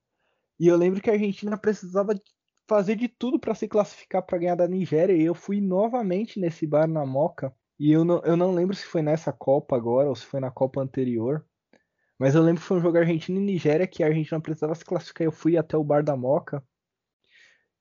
e 0.60 0.68
eu 0.68 0.76
lembro 0.76 1.00
que 1.00 1.12
a 1.12 1.14
Argentina 1.14 1.56
precisava 1.56 2.20
fazer 2.68 2.96
de 2.96 3.08
tudo 3.08 3.40
para 3.40 3.54
se 3.54 3.68
classificar 3.68 4.26
para 4.26 4.40
ganhar 4.40 4.56
da 4.56 4.68
Nigéria, 4.68 5.14
e 5.14 5.24
eu 5.24 5.36
fui 5.36 5.62
novamente 5.62 6.40
nesse 6.40 6.66
bar 6.66 6.88
na 6.88 7.06
Moca, 7.06 7.54
e 7.80 7.92
eu 7.92 8.04
não, 8.04 8.20
eu 8.24 8.36
não 8.36 8.52
lembro 8.52 8.76
se 8.76 8.84
foi 8.84 9.04
nessa 9.04 9.32
Copa 9.32 9.76
agora 9.76 10.10
ou 10.10 10.16
se 10.16 10.26
foi 10.26 10.40
na 10.40 10.50
Copa 10.50 10.82
anterior, 10.82 11.46
mas 12.18 12.34
eu 12.34 12.42
lembro 12.42 12.62
que 12.62 12.68
foi 12.68 12.78
um 12.78 12.82
jogo 12.82 12.98
Argentina 12.98 13.38
e 13.40 13.44
Nigéria 13.44 13.86
que 13.86 14.02
a 14.02 14.08
Argentina 14.08 14.42
precisava 14.42 14.74
se 14.74 14.84
classificar, 14.84 15.24
eu 15.24 15.32
fui 15.32 15.56
até 15.56 15.78
o 15.78 15.84
bar 15.84 16.04
da 16.04 16.18
Moca, 16.18 16.66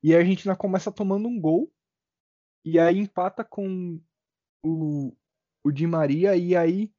e 0.03 0.15
a 0.15 0.19
Argentina 0.19 0.57
começa 0.57 0.93
tomando 0.93 1.29
um 1.29 1.41
gol. 1.41 1.73
E 2.65 2.79
aí 2.79 2.99
empata 2.99 3.45
com 3.45 4.01
o, 4.63 5.17
o 5.65 5.71
Di 5.71 5.87
Maria. 5.87 6.37
E 6.37 6.57
aí 6.57 6.93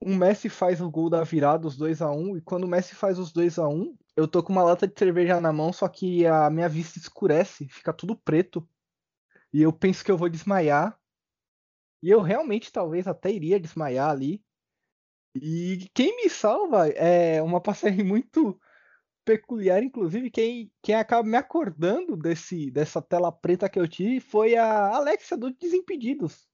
o 0.00 0.10
Messi 0.10 0.48
faz 0.48 0.80
o 0.80 0.90
gol 0.90 1.08
da 1.08 1.24
virada, 1.24 1.66
os 1.66 1.76
2 1.76 2.02
a 2.02 2.10
1 2.10 2.18
um, 2.18 2.36
E 2.36 2.40
quando 2.40 2.64
o 2.64 2.68
Messi 2.68 2.94
faz 2.94 3.18
os 3.18 3.32
2 3.32 3.58
a 3.58 3.68
1 3.68 3.72
um, 3.72 3.96
eu 4.16 4.28
tô 4.28 4.42
com 4.42 4.52
uma 4.52 4.62
lata 4.62 4.86
de 4.86 4.98
cerveja 4.98 5.40
na 5.40 5.52
mão, 5.52 5.72
só 5.72 5.88
que 5.88 6.26
a 6.26 6.48
minha 6.50 6.68
vista 6.68 6.98
escurece, 6.98 7.68
fica 7.68 7.92
tudo 7.92 8.16
preto. 8.16 8.66
E 9.52 9.62
eu 9.62 9.72
penso 9.72 10.04
que 10.04 10.10
eu 10.10 10.16
vou 10.16 10.28
desmaiar. 10.28 10.98
E 12.02 12.10
eu 12.10 12.20
realmente 12.20 12.70
talvez 12.70 13.06
até 13.06 13.32
iria 13.32 13.58
desmaiar 13.58 14.10
ali. 14.10 14.44
E 15.34 15.88
quem 15.94 16.16
me 16.16 16.28
salva 16.28 16.88
é 16.88 17.42
uma 17.42 17.60
passagem 17.60 18.02
muito 18.04 18.60
peculiar, 19.24 19.82
inclusive, 19.82 20.30
quem, 20.30 20.70
quem 20.82 20.94
acaba 20.94 21.26
me 21.26 21.36
acordando 21.36 22.16
desse, 22.16 22.70
dessa 22.70 23.00
tela 23.00 23.32
preta 23.32 23.68
que 23.68 23.78
eu 23.78 23.88
tive 23.88 24.20
foi 24.20 24.56
a 24.56 24.94
Alexia 24.94 25.36
do 25.36 25.50
Desimpedidos. 25.50 26.46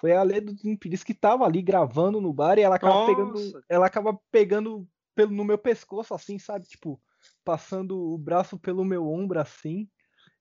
Foi 0.00 0.12
a 0.12 0.22
Lê 0.22 0.40
do 0.40 0.54
Desimpedidos 0.54 1.04
que 1.04 1.14
tava 1.14 1.44
ali 1.44 1.60
gravando 1.60 2.20
no 2.20 2.32
bar 2.32 2.58
e 2.58 2.62
ela 2.62 2.76
acaba 2.76 2.94
Nossa. 2.94 3.06
pegando. 3.06 3.64
Ela 3.68 3.86
acaba 3.86 4.18
pegando 4.30 4.88
pelo, 5.14 5.32
no 5.32 5.44
meu 5.44 5.58
pescoço, 5.58 6.14
assim, 6.14 6.38
sabe? 6.38 6.66
Tipo, 6.66 7.00
passando 7.44 7.98
o 7.98 8.16
braço 8.16 8.58
pelo 8.58 8.84
meu 8.84 9.06
ombro 9.08 9.40
assim, 9.40 9.88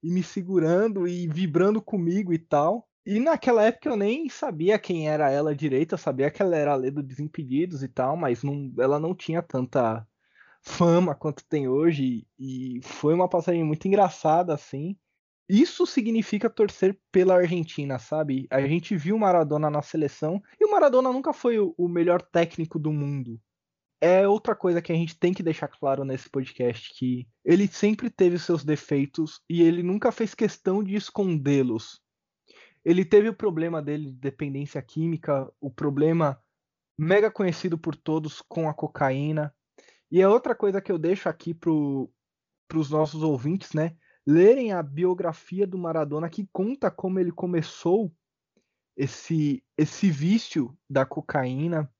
e 0.03 0.11
me 0.11 0.21
segurando 0.21 1.07
e 1.07 1.27
vibrando 1.27 1.81
comigo 1.81 2.31
e 2.31 2.37
tal. 2.37 2.87
E 3.05 3.19
naquela 3.19 3.63
época 3.63 3.89
eu 3.89 3.95
nem 3.95 4.29
sabia 4.29 4.77
quem 4.77 5.09
era 5.09 5.31
ela 5.31 5.55
direito, 5.55 5.93
eu 5.93 5.97
sabia 5.97 6.29
que 6.29 6.41
ela 6.41 6.55
era 6.55 6.73
a 6.73 6.75
Lê 6.75 6.91
do 6.91 7.01
Desimpedidos 7.01 7.81
e 7.81 7.87
tal, 7.87 8.15
mas 8.15 8.43
não, 8.43 8.71
ela 8.77 8.99
não 8.99 9.15
tinha 9.15 9.41
tanta 9.41 10.05
fama 10.67 11.15
quanto 11.15 11.45
tem 11.45 11.67
hoje 11.67 12.27
e 12.37 12.81
foi 12.83 13.13
uma 13.13 13.29
passagem 13.29 13.63
muito 13.63 13.87
engraçada 13.87 14.53
assim. 14.53 14.97
Isso 15.49 15.87
significa 15.87 16.49
torcer 16.49 16.99
pela 17.09 17.35
Argentina, 17.35 17.97
sabe? 17.97 18.47
A 18.51 18.59
gente 18.67 18.95
viu 18.97 19.15
o 19.15 19.19
Maradona 19.19 19.69
na 19.69 19.81
seleção 19.81 20.43
e 20.59 20.65
o 20.65 20.71
Maradona 20.71 21.11
nunca 21.11 21.31
foi 21.31 21.57
o 21.57 21.87
melhor 21.87 22.21
técnico 22.21 22.77
do 22.77 22.91
mundo. 22.91 23.39
É 24.01 24.27
outra 24.27 24.53
coisa 24.53 24.81
que 24.81 24.91
a 24.91 24.95
gente 24.95 25.17
tem 25.17 25.33
que 25.33 25.41
deixar 25.41 25.69
claro 25.69 26.03
nesse 26.03 26.29
podcast 26.29 26.93
que 26.93 27.25
ele 27.45 27.67
sempre 27.67 28.09
teve 28.09 28.37
seus 28.37 28.63
defeitos 28.63 29.41
e 29.49 29.61
ele 29.63 29.81
nunca 29.81 30.11
fez 30.11 30.35
questão 30.35 30.83
de 30.83 30.95
escondê-los. 30.95 32.01
Ele 32.83 33.05
teve 33.05 33.29
o 33.29 33.33
problema 33.33 33.81
dele 33.81 34.11
de 34.11 34.17
dependência 34.17 34.81
química, 34.81 35.49
o 35.61 35.71
problema 35.71 36.39
mega 36.97 37.31
conhecido 37.31 37.77
por 37.77 37.95
todos 37.95 38.41
com 38.41 38.67
a 38.69 38.73
cocaína, 38.73 39.53
e 40.11 40.21
é 40.21 40.27
outra 40.27 40.55
coisa 40.55 40.81
que 40.81 40.91
eu 40.91 40.97
deixo 40.97 41.27
aqui 41.27 41.53
para 41.53 41.69
os 41.71 42.89
nossos 42.89 43.23
ouvintes, 43.23 43.73
né? 43.73 43.95
Lerem 44.25 44.73
a 44.73 44.83
biografia 44.83 45.65
do 45.65 45.77
Maradona 45.77 46.29
que 46.29 46.47
conta 46.51 46.91
como 46.91 47.19
ele 47.19 47.31
começou 47.31 48.11
esse, 48.95 49.63
esse 49.77 50.09
vício 50.09 50.77
da 50.89 51.05
cocaína, 51.05 51.91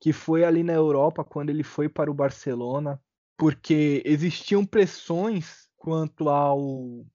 que 0.00 0.12
foi 0.12 0.44
ali 0.44 0.62
na 0.62 0.72
Europa 0.72 1.22
quando 1.22 1.50
ele 1.50 1.62
foi 1.62 1.88
para 1.88 2.10
o 2.10 2.14
Barcelona, 2.14 3.00
porque 3.36 4.02
existiam 4.04 4.64
pressões 4.64 5.68
quanto 5.76 6.28
ao, 6.28 7.06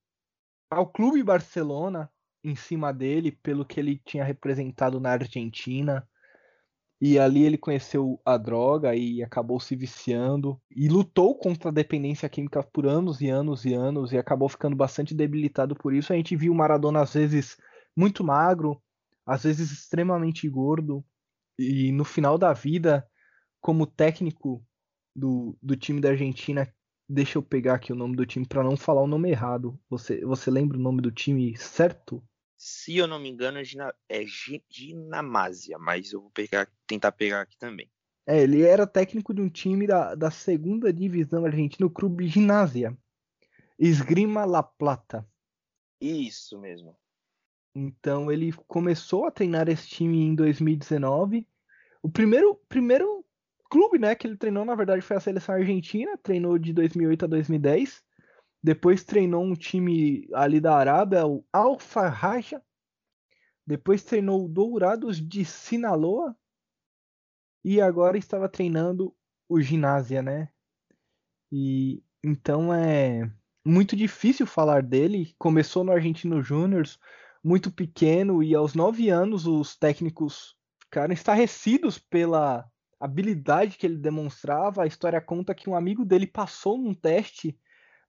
ao 0.70 0.88
clube 0.88 1.24
Barcelona 1.24 2.12
em 2.44 2.56
cima 2.56 2.94
dele, 2.94 3.32
pelo 3.32 3.66
que 3.66 3.80
ele 3.80 4.00
tinha 4.06 4.24
representado 4.24 5.00
na 5.00 5.12
Argentina. 5.12 6.08
E 7.02 7.20
ali 7.20 7.44
ele 7.44 7.58
conheceu 7.58 8.20
a 8.26 8.38
droga 8.38 8.96
e 8.96 9.22
acabou 9.22 9.60
se 9.60 9.76
viciando 9.76 10.60
e 10.72 10.88
lutou 10.88 11.38
contra 11.38 11.70
a 11.70 11.74
dependência 11.74 12.30
química 12.30 12.64
por 12.64 12.88
anos 12.88 13.22
e 13.22 13.30
anos 13.30 13.66
e 13.66 13.74
anos 13.74 14.14
e 14.14 14.18
acabou 14.18 14.48
ficando 14.48 14.76
bastante 14.76 15.14
debilitado 15.14 15.76
por 15.76 15.94
isso. 15.94 16.14
A 16.14 16.16
gente 16.16 16.36
viu 16.36 16.54
o 16.54 16.56
Maradona 16.56 17.02
às 17.02 17.14
vezes 17.14 17.58
muito 17.96 18.24
magro, 18.24 18.82
às 19.26 19.44
vezes 19.44 19.72
extremamente 19.72 20.48
gordo 20.48 21.04
e 21.58 21.92
no 21.92 22.04
final 22.04 22.38
da 22.38 22.54
vida, 22.54 23.08
como 23.62 23.88
técnico 23.88 24.64
do, 25.16 25.58
do 25.62 25.76
time 25.76 26.02
da 26.02 26.10
Argentina, 26.10 26.72
deixa 27.08 27.38
eu 27.38 27.44
pegar 27.44 27.76
aqui 27.76 27.94
o 27.94 27.96
nome 27.96 28.16
do 28.16 28.26
time 28.26 28.46
para 28.46 28.64
não 28.64 28.76
falar 28.76 29.02
o 29.02 29.08
nome 29.08 29.30
errado. 29.32 29.80
Você, 29.90 30.24
você 30.26 30.52
lembra 30.52 30.78
o 30.78 30.82
nome 30.82 31.02
do 31.02 31.12
time 31.12 31.56
certo? 31.58 32.24
Se 32.58 32.98
eu 32.98 33.08
não 33.08 33.20
me 33.20 33.30
engano, 33.30 33.60
é, 33.60 33.64
é 34.10 34.26
Ginamásia, 34.70 35.78
mas 35.78 36.14
eu 36.14 36.22
vou 36.22 36.32
pegar, 36.32 36.70
tentar 36.88 37.12
pegar 37.12 37.42
aqui 37.42 37.58
também. 37.58 37.90
É, 38.28 38.42
ele 38.42 38.64
era 38.64 38.88
técnico 38.88 39.34
de 39.34 39.42
um 39.42 39.50
time 39.50 39.86
da, 39.86 40.16
da 40.16 40.32
segunda 40.32 40.92
divisão 40.92 41.46
argentina, 41.46 41.86
o 41.86 41.92
Clube 41.92 42.28
Ginásia. 42.28 42.98
Esgrima 43.78 44.46
La 44.46 44.64
Plata. 44.64 45.28
Isso 46.00 46.60
mesmo. 46.60 46.98
Então 47.76 48.32
ele 48.32 48.54
começou 48.68 49.26
a 49.26 49.32
treinar 49.32 49.68
esse 49.68 49.88
time 49.88 50.18
em 50.18 50.34
2019. 50.34 51.48
O 52.02 52.10
primeiro, 52.10 52.56
primeiro 52.70 53.26
clube 53.70 54.00
né, 54.00 54.16
que 54.16 54.26
ele 54.26 54.38
treinou, 54.38 54.64
na 54.64 54.76
verdade, 54.76 55.02
foi 55.02 55.18
a 55.18 55.20
seleção 55.20 55.56
argentina. 55.56 56.18
Treinou 56.18 56.58
de 56.58 56.72
2008 56.72 57.26
a 57.26 57.28
2010. 57.28 58.05
Depois 58.66 59.04
treinou 59.04 59.44
um 59.44 59.54
time 59.54 60.28
ali 60.34 60.60
da 60.60 60.76
Arábia, 60.76 61.28
o 61.28 61.46
Alfa 61.54 62.08
Raja. 62.08 62.60
Depois 63.64 64.04
treinou 64.04 64.44
o 64.44 64.50
Dourados 64.50 65.22
de 65.22 65.46
Sinaloa. 65.46 66.36
E 67.64 67.80
agora 67.80 68.18
estava 68.18 68.50
treinando 68.50 69.16
o 69.48 69.62
Ginásia, 69.62 70.24
né? 70.24 70.50
E 71.52 72.04
então 72.24 72.74
é 72.74 73.32
muito 73.64 73.96
difícil 73.96 74.48
falar 74.48 74.82
dele. 74.82 75.36
Começou 75.38 75.84
no 75.84 75.92
Argentino 75.92 76.42
Júnior. 76.42 76.88
muito 77.44 77.70
pequeno 77.70 78.42
e 78.42 78.56
aos 78.56 78.74
nove 78.74 79.12
anos 79.12 79.46
os 79.46 79.78
técnicos 79.78 80.58
ficaram 80.82 81.14
estarrecidos 81.14 82.00
pela 82.00 82.68
habilidade 83.00 83.78
que 83.78 83.86
ele 83.86 84.00
demonstrava. 84.00 84.82
A 84.82 84.88
história 84.88 85.22
conta 85.22 85.54
que 85.54 85.70
um 85.70 85.76
amigo 85.76 86.04
dele 86.04 86.26
passou 86.26 86.80
num 86.80 86.96
teste 86.96 87.56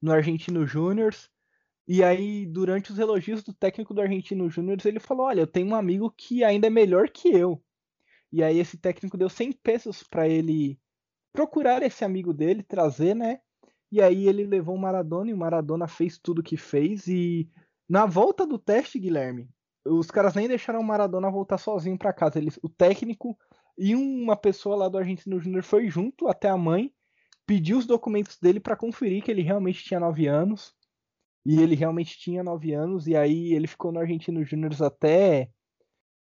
no 0.01 0.12
Argentino 0.12 0.66
Júniors 0.66 1.30
e 1.88 2.03
aí 2.03 2.47
durante 2.47 2.92
os 2.92 2.99
elogios 2.99 3.42
do 3.44 3.55
técnico 3.55 3.94
do 3.94 4.01
Argentino 4.01 4.51
Júniors 4.51 4.84
ele 4.84 5.01
falou: 5.01 5.26
"Olha, 5.26 5.40
eu 5.40 5.47
tenho 5.47 5.68
um 5.68 5.74
amigo 5.74 6.11
que 6.11 6.44
ainda 6.44 6.66
é 6.66 6.70
melhor 6.70 7.09
que 7.11 7.28
eu". 7.28 7.62
E 8.32 8.42
aí 8.42 8.59
esse 8.59 8.76
técnico 8.76 9.16
deu 9.16 9.28
100 9.28 9.53
pesos 9.53 10.03
para 10.03 10.28
ele 10.28 10.78
procurar 11.32 11.82
esse 11.82 12.05
amigo 12.05 12.32
dele, 12.32 12.62
trazer, 12.62 13.14
né? 13.14 13.40
E 13.90 14.03
aí 14.03 14.28
ele 14.28 14.44
levou 14.44 14.74
o 14.74 14.78
Maradona 14.78 15.30
e 15.30 15.34
o 15.34 15.38
Maradona 15.38 15.86
fez 15.86 16.18
tudo 16.18 16.42
que 16.42 16.57
fez 16.57 17.07
e 17.07 17.49
na 17.88 18.05
volta 18.05 18.47
do 18.47 18.59
teste, 18.59 18.99
Guilherme, 18.99 19.49
os 19.86 20.11
caras 20.11 20.34
nem 20.34 20.49
deixaram 20.49 20.80
o 20.80 20.84
Maradona 20.84 21.30
voltar 21.30 21.59
sozinho 21.59 21.97
para 21.97 22.12
casa. 22.12 22.38
Eles, 22.38 22.59
o 22.62 22.68
técnico 22.68 23.38
e 23.78 23.94
uma 23.94 24.36
pessoa 24.36 24.76
lá 24.76 24.88
do 24.88 24.99
Argentino 24.99 25.38
Júnior 25.40 25.62
foi 25.62 25.88
junto 25.88 26.28
até 26.28 26.49
a 26.49 26.57
mãe, 26.57 26.92
pediu 27.47 27.78
os 27.78 27.86
documentos 27.86 28.38
dele 28.38 28.61
para 28.61 28.76
conferir 28.76 29.22
que 29.22 29.30
ele 29.30 29.42
realmente 29.42 29.84
tinha 29.84 30.01
9 30.01 30.26
anos. 30.26 30.74
E 31.44 31.61
ele 31.61 31.74
realmente 31.76 32.18
tinha 32.18 32.42
9 32.42 32.72
anos, 32.74 33.07
e 33.07 33.16
aí 33.16 33.55
ele 33.55 33.68
ficou 33.68 33.92
no 33.92 34.01
Argentino 34.01 34.44
Júnior 34.44 34.72
até 34.82 35.49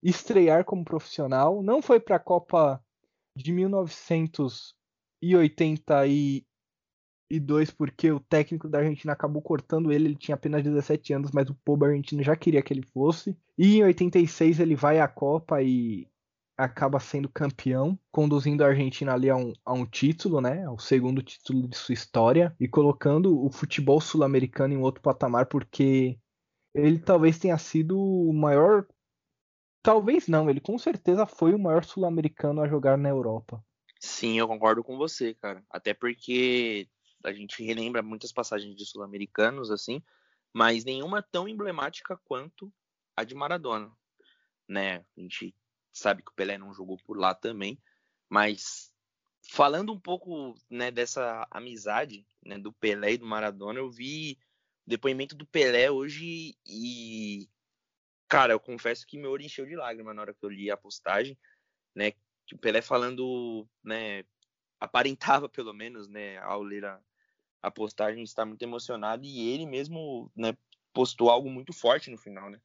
estrear 0.03 0.63
como 0.63 0.85
profissional. 0.85 1.63
Não 1.63 1.81
foi 1.81 1.99
para 1.99 2.17
a 2.17 2.19
Copa 2.19 2.79
de 3.35 3.51
1980 3.51 6.07
e 6.07 6.45
e 7.29 7.39
dois 7.39 7.71
porque 7.71 8.11
o 8.11 8.19
técnico 8.19 8.69
da 8.69 8.79
Argentina 8.79 9.13
acabou 9.13 9.41
cortando 9.41 9.91
ele, 9.91 10.05
ele 10.05 10.15
tinha 10.15 10.35
apenas 10.35 10.63
17 10.63 11.13
anos, 11.13 11.31
mas 11.31 11.49
o 11.49 11.55
povo 11.55 11.85
argentino 11.85 12.23
já 12.23 12.35
queria 12.35 12.61
que 12.61 12.73
ele 12.73 12.83
fosse. 12.83 13.37
E 13.57 13.77
em 13.77 13.83
86 13.83 14.59
ele 14.59 14.75
vai 14.75 14.99
à 14.99 15.07
Copa 15.07 15.61
e 15.61 16.07
acaba 16.57 16.99
sendo 16.99 17.27
campeão, 17.27 17.99
conduzindo 18.11 18.63
a 18.63 18.67
Argentina 18.67 19.13
ali 19.13 19.29
a 19.29 19.35
um, 19.35 19.53
a 19.65 19.73
um 19.73 19.85
título, 19.85 20.39
né, 20.39 20.65
ao 20.65 20.79
segundo 20.79 21.21
título 21.21 21.67
de 21.67 21.77
sua 21.77 21.93
história 21.93 22.55
e 22.59 22.67
colocando 22.67 23.43
o 23.43 23.51
futebol 23.51 23.99
sul-americano 23.99 24.73
em 24.73 24.77
outro 24.77 25.01
patamar 25.01 25.47
porque 25.47 26.17
ele 26.73 26.99
talvez 26.99 27.37
tenha 27.37 27.57
sido 27.57 27.99
o 27.99 28.33
maior 28.33 28.85
talvez 29.81 30.27
não, 30.27 30.49
ele 30.49 30.59
com 30.59 30.77
certeza 30.77 31.25
foi 31.25 31.53
o 31.53 31.59
maior 31.59 31.83
sul-americano 31.83 32.61
a 32.61 32.67
jogar 32.67 32.97
na 32.97 33.09
Europa. 33.09 33.63
Sim, 33.99 34.37
eu 34.37 34.47
concordo 34.47 34.83
com 34.83 34.97
você, 34.97 35.33
cara. 35.35 35.63
Até 35.69 35.93
porque 35.93 36.87
a 37.23 37.31
gente 37.31 37.63
relembra 37.63 38.01
muitas 38.01 38.31
passagens 38.31 38.75
de 38.75 38.85
sul-americanos 38.85 39.71
assim, 39.71 40.01
mas 40.53 40.83
nenhuma 40.83 41.21
tão 41.21 41.47
emblemática 41.47 42.19
quanto 42.25 42.71
a 43.15 43.23
de 43.23 43.35
Maradona, 43.35 43.91
né? 44.67 45.05
A 45.17 45.21
gente 45.21 45.55
sabe 45.95 46.21
que 46.21 46.31
o 46.31 46.35
Pelé 46.35 46.57
não 46.57 46.73
jogou 46.73 46.97
por 46.97 47.17
lá 47.17 47.33
também, 47.33 47.79
mas 48.29 48.91
falando 49.49 49.93
um 49.93 49.99
pouco, 49.99 50.55
né, 50.69 50.91
dessa 50.91 51.47
amizade, 51.49 52.27
né, 52.45 52.57
do 52.57 52.73
Pelé 52.73 53.13
e 53.13 53.17
do 53.17 53.25
Maradona, 53.25 53.79
eu 53.79 53.89
vi 53.89 54.37
o 54.85 54.89
depoimento 54.89 55.35
do 55.35 55.45
Pelé 55.45 55.89
hoje 55.89 56.57
e 56.65 57.49
cara, 58.27 58.53
eu 58.53 58.59
confesso 58.59 59.05
que 59.07 59.17
meu 59.17 59.31
olho 59.31 59.45
encheu 59.45 59.65
de 59.65 59.75
lágrima 59.75 60.13
na 60.13 60.21
hora 60.21 60.33
que 60.33 60.43
eu 60.43 60.49
li 60.49 60.69
a 60.69 60.77
postagem, 60.77 61.37
né? 61.95 62.11
O 62.51 62.57
Pelé 62.57 62.81
falando, 62.81 63.67
né, 63.83 64.23
aparentava 64.79 65.47
pelo 65.49 65.73
menos, 65.73 66.07
né, 66.07 66.37
ao 66.39 66.61
ler 66.61 66.85
a, 66.85 66.99
a 67.61 67.71
postagem 67.71 68.23
está 68.23 68.45
muito 68.45 68.61
emocionado 68.61 69.23
e 69.23 69.49
ele 69.49 69.65
mesmo 69.65 70.31
né, 70.35 70.57
postou 70.93 71.29
algo 71.29 71.49
muito 71.49 71.71
forte 71.71 72.09
no 72.11 72.17
final, 72.17 72.49
né? 72.49 72.59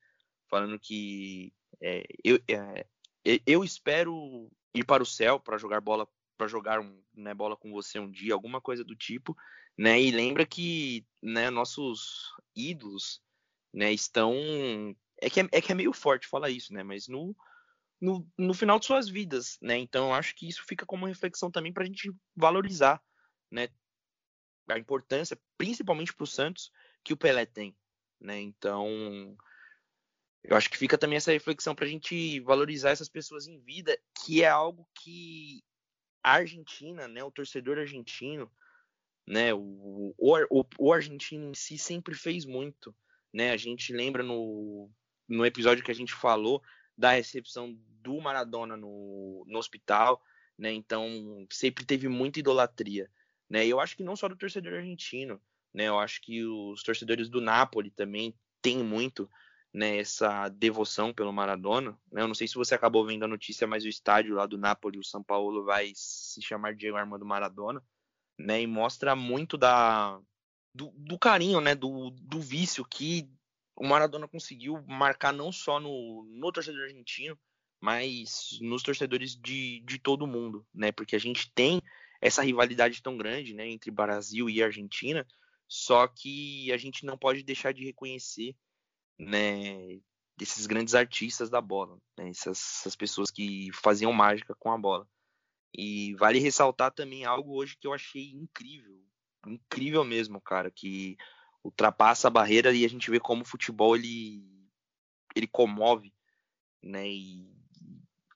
Falando 0.48 0.78
que 0.80 1.52
é, 1.80 2.04
eu, 2.24 2.36
é, 2.48 2.86
eu 3.24 3.64
espero 3.64 4.50
ir 4.74 4.84
para 4.84 5.02
o 5.02 5.06
céu 5.06 5.38
para 5.38 5.58
jogar 5.58 5.80
bola 5.80 6.08
para 6.36 6.48
jogar 6.48 6.82
né, 7.14 7.34
bola 7.34 7.54
com 7.54 7.70
você 7.70 7.98
um 7.98 8.10
dia, 8.10 8.32
alguma 8.32 8.62
coisa 8.62 8.82
do 8.82 8.96
tipo, 8.96 9.36
né? 9.76 10.00
E 10.00 10.10
lembra 10.10 10.46
que 10.46 11.06
né, 11.22 11.50
nossos 11.50 12.32
ídolos 12.56 13.20
né, 13.74 13.92
estão 13.92 14.34
é 15.20 15.28
que 15.28 15.40
é, 15.40 15.48
é 15.52 15.60
que 15.60 15.70
é 15.70 15.74
meio 15.74 15.92
forte 15.92 16.26
falar 16.26 16.48
isso, 16.48 16.72
né? 16.72 16.82
Mas 16.82 17.08
no, 17.08 17.36
no, 18.00 18.26
no 18.38 18.54
final 18.54 18.78
de 18.78 18.86
suas 18.86 19.06
vidas, 19.06 19.58
né? 19.60 19.76
Então 19.76 20.08
eu 20.08 20.14
acho 20.14 20.34
que 20.34 20.48
isso 20.48 20.64
fica 20.66 20.86
como 20.86 21.04
reflexão 21.04 21.50
também 21.50 21.74
para 21.74 21.82
a 21.82 21.86
gente 21.86 22.10
valorizar, 22.34 23.02
né? 23.50 23.68
a 24.72 24.78
importância, 24.78 25.38
principalmente 25.56 26.14
para 26.14 26.24
o 26.24 26.26
Santos, 26.26 26.72
que 27.02 27.12
o 27.12 27.16
Pelé 27.16 27.46
tem. 27.46 27.76
Né? 28.20 28.40
Então, 28.40 29.36
eu 30.42 30.56
acho 30.56 30.70
que 30.70 30.78
fica 30.78 30.96
também 30.96 31.16
essa 31.16 31.32
reflexão 31.32 31.74
para 31.74 31.84
a 31.84 31.88
gente 31.88 32.40
valorizar 32.40 32.90
essas 32.90 33.08
pessoas 33.08 33.46
em 33.46 33.58
vida, 33.58 33.96
que 34.24 34.42
é 34.42 34.48
algo 34.48 34.88
que 34.94 35.62
a 36.22 36.32
Argentina, 36.32 37.06
né, 37.06 37.22
o 37.22 37.30
torcedor 37.30 37.78
argentino, 37.78 38.50
né, 39.26 39.52
o, 39.54 40.14
o, 40.18 40.64
o 40.78 40.92
argentino 40.92 41.50
em 41.50 41.54
si 41.54 41.78
sempre 41.78 42.14
fez 42.14 42.44
muito. 42.44 42.94
Né? 43.32 43.52
A 43.52 43.56
gente 43.56 43.92
lembra 43.92 44.22
no, 44.22 44.90
no 45.28 45.46
episódio 45.46 45.84
que 45.84 45.90
a 45.90 45.94
gente 45.94 46.12
falou 46.12 46.62
da 46.96 47.12
recepção 47.12 47.78
do 48.02 48.20
Maradona 48.20 48.76
no, 48.76 49.44
no 49.46 49.58
hospital, 49.58 50.22
né? 50.58 50.72
Então 50.72 51.46
sempre 51.50 51.84
teve 51.84 52.08
muita 52.08 52.40
idolatria. 52.40 53.10
Né? 53.48 53.66
Eu 53.66 53.80
acho 53.80 53.96
que 53.96 54.02
não 54.02 54.16
só 54.16 54.28
do 54.28 54.36
torcedor 54.36 54.74
argentino, 54.74 55.40
né? 55.72 55.84
Eu 55.84 55.98
acho 55.98 56.20
que 56.20 56.44
os 56.44 56.82
torcedores 56.82 57.28
do 57.28 57.40
Napoli 57.40 57.90
também 57.90 58.34
têm 58.60 58.82
muito 58.82 59.30
né, 59.72 59.98
essa 59.98 60.48
devoção 60.48 61.12
pelo 61.12 61.32
Maradona. 61.32 61.98
Né? 62.10 62.22
Eu 62.22 62.28
não 62.28 62.34
sei 62.34 62.48
se 62.48 62.54
você 62.54 62.74
acabou 62.74 63.06
vendo 63.06 63.24
a 63.24 63.28
notícia, 63.28 63.66
mas 63.66 63.84
o 63.84 63.88
estádio 63.88 64.34
lá 64.34 64.46
do 64.46 64.58
Napoli, 64.58 64.98
o 64.98 65.04
São 65.04 65.22
Paulo, 65.22 65.64
vai 65.64 65.92
se 65.94 66.42
chamar 66.42 66.74
Diego 66.74 66.96
Armando 66.96 67.24
Maradona, 67.24 67.82
né? 68.38 68.60
E 68.62 68.66
mostra 68.66 69.14
muito 69.14 69.56
da 69.56 70.20
do, 70.74 70.92
do 70.96 71.18
carinho, 71.18 71.60
né? 71.60 71.74
Do, 71.74 72.10
do 72.10 72.40
vício 72.40 72.84
que 72.84 73.28
o 73.76 73.86
Maradona 73.86 74.28
conseguiu 74.28 74.82
marcar 74.86 75.32
não 75.32 75.52
só 75.52 75.78
no, 75.80 76.24
no 76.28 76.52
torcedor 76.52 76.82
argentino, 76.82 77.38
mas 77.80 78.58
nos 78.60 78.82
torcedores 78.82 79.34
de, 79.36 79.80
de 79.80 79.98
todo 79.98 80.26
mundo, 80.26 80.66
né? 80.74 80.92
Porque 80.92 81.16
a 81.16 81.20
gente 81.20 81.50
tem 81.52 81.80
essa 82.20 82.42
rivalidade 82.42 83.02
tão 83.02 83.16
grande 83.16 83.54
né, 83.54 83.66
entre 83.66 83.90
Brasil 83.90 84.50
e 84.50 84.62
Argentina, 84.62 85.26
só 85.66 86.06
que 86.06 86.70
a 86.70 86.76
gente 86.76 87.06
não 87.06 87.16
pode 87.16 87.42
deixar 87.42 87.72
de 87.72 87.82
reconhecer 87.84 88.54
né, 89.20 90.00
esses 90.40 90.66
grandes 90.66 90.94
artistas 90.94 91.50
da 91.50 91.60
bola, 91.60 91.98
né, 92.18 92.30
essas, 92.30 92.80
essas 92.80 92.96
pessoas 92.96 93.30
que 93.30 93.70
faziam 93.72 94.12
mágica 94.12 94.54
com 94.58 94.72
a 94.72 94.78
bola. 94.78 95.06
E 95.76 96.14
vale 96.14 96.38
ressaltar 96.38 96.90
também 96.92 97.24
algo 97.24 97.54
hoje 97.54 97.76
que 97.78 97.86
eu 97.86 97.92
achei 97.92 98.30
incrível, 98.30 99.00
incrível 99.46 100.04
mesmo, 100.04 100.40
cara, 100.40 100.70
que 100.70 101.16
ultrapassa 101.62 102.28
a 102.28 102.30
barreira 102.30 102.72
e 102.72 102.84
a 102.84 102.88
gente 102.88 103.10
vê 103.10 103.20
como 103.20 103.42
o 103.42 103.46
futebol 103.46 103.94
ele, 103.94 104.42
ele 105.36 105.46
comove, 105.46 106.12
né? 106.82 107.08
E 107.08 107.60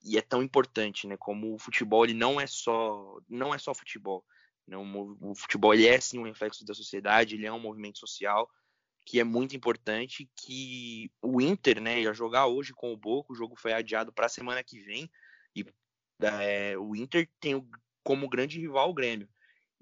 e 0.07 0.19
é 0.19 0.21
tão 0.21 0.43
importante, 0.43 1.07
né? 1.07 1.17
Como 1.17 1.55
o 1.55 1.59
futebol 1.59 2.05
ele 2.05 2.13
não 2.13 2.39
é 2.39 2.47
só 2.47 3.19
não 3.27 3.55
é 3.55 3.59
só 3.59 3.75
futebol. 3.75 4.23
Né? 4.67 4.77
O, 4.77 5.17
o 5.31 5.35
futebol 5.35 5.73
ele 5.73 5.87
é 5.87 5.99
sim 5.99 6.19
um 6.19 6.25
reflexo 6.25 6.65
da 6.65 6.75
sociedade, 6.75 7.35
ele 7.35 7.47
é 7.47 7.53
um 7.53 7.59
movimento 7.59 7.99
social 7.99 8.51
que 9.05 9.21
é 9.21 9.25
muito 9.25 9.57
importante. 9.57 10.29
Que 10.37 11.11
o 11.23 11.41
Inter, 11.41 11.81
né, 11.81 12.01
ia 12.01 12.13
jogar 12.13 12.47
hoje 12.47 12.73
com 12.73 12.93
o 12.93 12.97
Boca, 12.97 13.33
o 13.33 13.37
jogo 13.37 13.57
foi 13.57 13.73
adiado 13.73 14.13
para 14.13 14.27
a 14.27 14.31
semana 14.31 14.63
que 14.63 14.81
vem 14.81 15.11
e 15.55 15.65
é, 16.21 16.77
o 16.79 16.95
Inter 16.97 17.29
tem 17.41 17.67
como 18.03 18.29
grande 18.29 18.59
rival 18.59 18.91
o 18.91 18.95
Grêmio. 18.95 19.29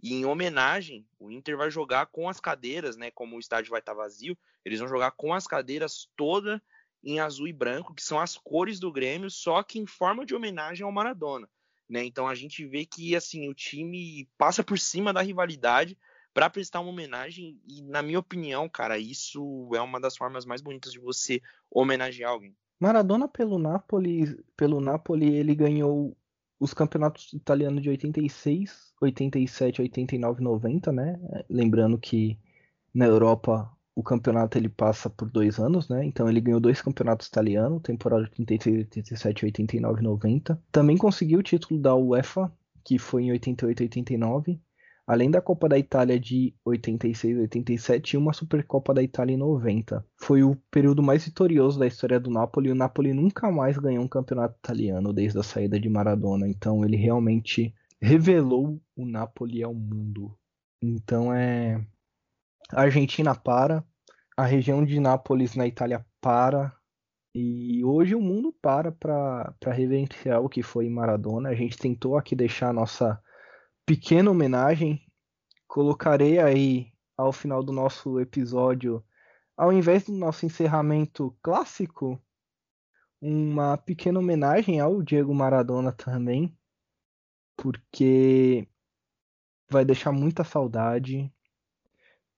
E 0.03 0.15
em 0.15 0.25
homenagem, 0.25 1.07
o 1.19 1.31
Inter 1.31 1.57
vai 1.57 1.71
jogar 1.71 2.07
com 2.07 2.29
as 2.29 2.41
cadeiras, 2.41 2.97
né? 2.97 3.11
Como 3.11 3.37
o 3.37 3.41
estádio 3.41 3.71
vai 3.71 3.81
estar 3.81 3.93
tá 3.93 3.99
vazio, 3.99 4.37
eles 4.65 4.81
vão 4.81 4.89
jogar 4.89 5.13
com 5.13 5.33
as 5.33 5.47
cadeiras 5.47 6.09
toda 6.17 6.63
em 7.05 7.21
azul 7.21 7.47
e 7.47 7.53
branco, 7.53 7.95
que 7.95 8.03
são 8.03 8.19
as 8.19 8.37
cores 8.37 8.79
do 8.79 8.93
Grêmio, 8.93 9.31
só 9.31 9.63
que 9.63 9.79
em 9.79 9.87
forma 9.87 10.25
de 10.25 10.35
homenagem 10.35 10.85
ao 10.85 10.93
Maradona. 10.93 11.49
Né? 11.89 12.05
Então 12.05 12.27
a 12.27 12.35
gente 12.35 12.65
vê 12.67 12.87
que 12.87 13.15
assim 13.15 13.49
o 13.49 13.55
time 13.55 14.29
passa 14.39 14.63
por 14.63 14.79
cima 14.79 15.13
da 15.13 15.21
rivalidade 15.21 15.99
para 16.35 16.51
prestar 16.51 16.81
uma 16.81 16.91
homenagem 16.91 17.61
e 17.67 17.83
na 17.83 18.03
minha 18.03 18.19
opinião, 18.19 18.69
cara, 18.69 18.99
isso 18.99 19.71
é 19.75 19.81
uma 19.81 20.01
das 20.01 20.17
formas 20.17 20.45
mais 20.45 20.61
bonitas 20.61 20.93
de 20.93 20.99
você 20.99 21.41
homenagear 21.71 22.31
alguém. 22.31 22.57
Maradona 22.81 23.29
pelo 23.29 23.59
Napoli, 23.59 24.43
pelo 24.57 24.81
Napoli 24.81 25.37
ele 25.37 25.55
ganhou 25.55 26.17
os 26.59 26.73
campeonatos 26.73 27.33
italianos 27.33 27.83
de 27.83 27.91
86, 27.91 28.93
87, 29.01 29.83
89, 29.83 30.43
90, 30.43 30.93
né? 30.93 31.21
Lembrando 31.49 31.99
que 31.99 32.39
na 32.95 33.07
Europa 33.07 33.71
o 33.95 34.03
campeonato 34.03 34.57
ele 34.57 34.69
passa 34.69 35.11
por 35.11 35.29
dois 35.29 35.59
anos, 35.59 35.89
né? 35.89 36.05
Então 36.05 36.29
ele 36.29 36.41
ganhou 36.41 36.61
dois 36.61 36.81
campeonatos 36.81 37.27
italianos, 37.27 37.83
temporada 37.83 38.23
86, 38.23 38.79
87, 38.79 39.45
89 39.45 40.03
90. 40.03 40.63
Também 40.71 40.97
conseguiu 40.97 41.41
o 41.41 41.43
título 41.43 41.81
da 41.81 41.95
UEFA, 41.95 42.53
que 42.85 42.99
foi 42.99 43.25
em 43.25 43.33
88, 43.33 43.83
89. 43.83 44.61
Além 45.13 45.31
da 45.31 45.43
Copa 45.43 45.69
da 45.69 45.79
Itália 45.79 46.19
de 46.19 46.55
86 46.65 47.41
87 47.41 48.15
e 48.15 48.17
uma 48.17 48.33
Supercopa 48.33 48.95
da 48.95 49.03
Itália 49.03 49.35
em 49.35 49.37
90. 49.37 50.03
Foi 50.17 50.43
o 50.43 50.57
período 50.71 51.03
mais 51.03 51.27
vitorioso 51.27 51.79
da 51.79 51.87
história 51.87 52.19
do 52.19 52.31
Napoli 52.31 52.71
e 52.71 52.73
o 52.73 52.75
Napoli 52.75 53.13
nunca 53.13 53.51
mais 53.51 53.77
ganhou 53.77 54.03
um 54.03 54.09
campeonato 54.09 54.57
italiano 54.59 55.13
desde 55.13 55.39
a 55.39 55.43
saída 55.43 55.79
de 55.79 55.87
Maradona. 55.87 56.49
Então 56.49 56.83
ele 56.83 56.97
realmente 56.97 57.75
revelou 58.01 58.81
o 58.97 59.05
Napoli 59.05 59.63
ao 59.63 59.75
mundo. 59.75 60.35
Então 60.83 61.31
é 61.31 61.85
a 62.73 62.81
Argentina 62.81 63.35
para, 63.35 63.85
a 64.35 64.47
região 64.47 64.83
de 64.83 64.99
Nápoles 64.99 65.55
na 65.55 65.67
Itália 65.67 66.07
para, 66.23 66.75
e 67.35 67.85
hoje 67.85 68.15
o 68.15 68.21
mundo 68.21 68.51
para 68.63 68.91
para 68.91 69.73
reverenciar 69.73 70.41
o 70.41 70.49
que 70.49 70.63
foi 70.63 70.89
Maradona. 70.89 71.51
A 71.51 71.55
gente 71.55 71.77
tentou 71.77 72.17
aqui 72.17 72.35
deixar 72.35 72.71
a 72.71 72.73
nossa 72.73 73.23
pequena 73.93 74.31
homenagem. 74.31 75.07
Colocarei 75.69 76.39
aí 76.39 76.91
ao 77.15 77.31
final 77.31 77.63
do 77.63 77.73
nosso 77.73 78.19
episódio, 78.19 79.05
ao 79.55 79.71
invés 79.71 80.05
do 80.05 80.13
nosso 80.13 80.47
encerramento 80.47 81.37
clássico, 81.43 82.19
uma 83.21 83.77
pequena 83.77 84.19
homenagem 84.19 84.81
ao 84.81 85.03
Diego 85.03 85.35
Maradona 85.35 85.93
também, 85.93 86.59
porque 87.55 88.67
vai 89.69 89.85
deixar 89.85 90.11
muita 90.11 90.43
saudade, 90.43 91.31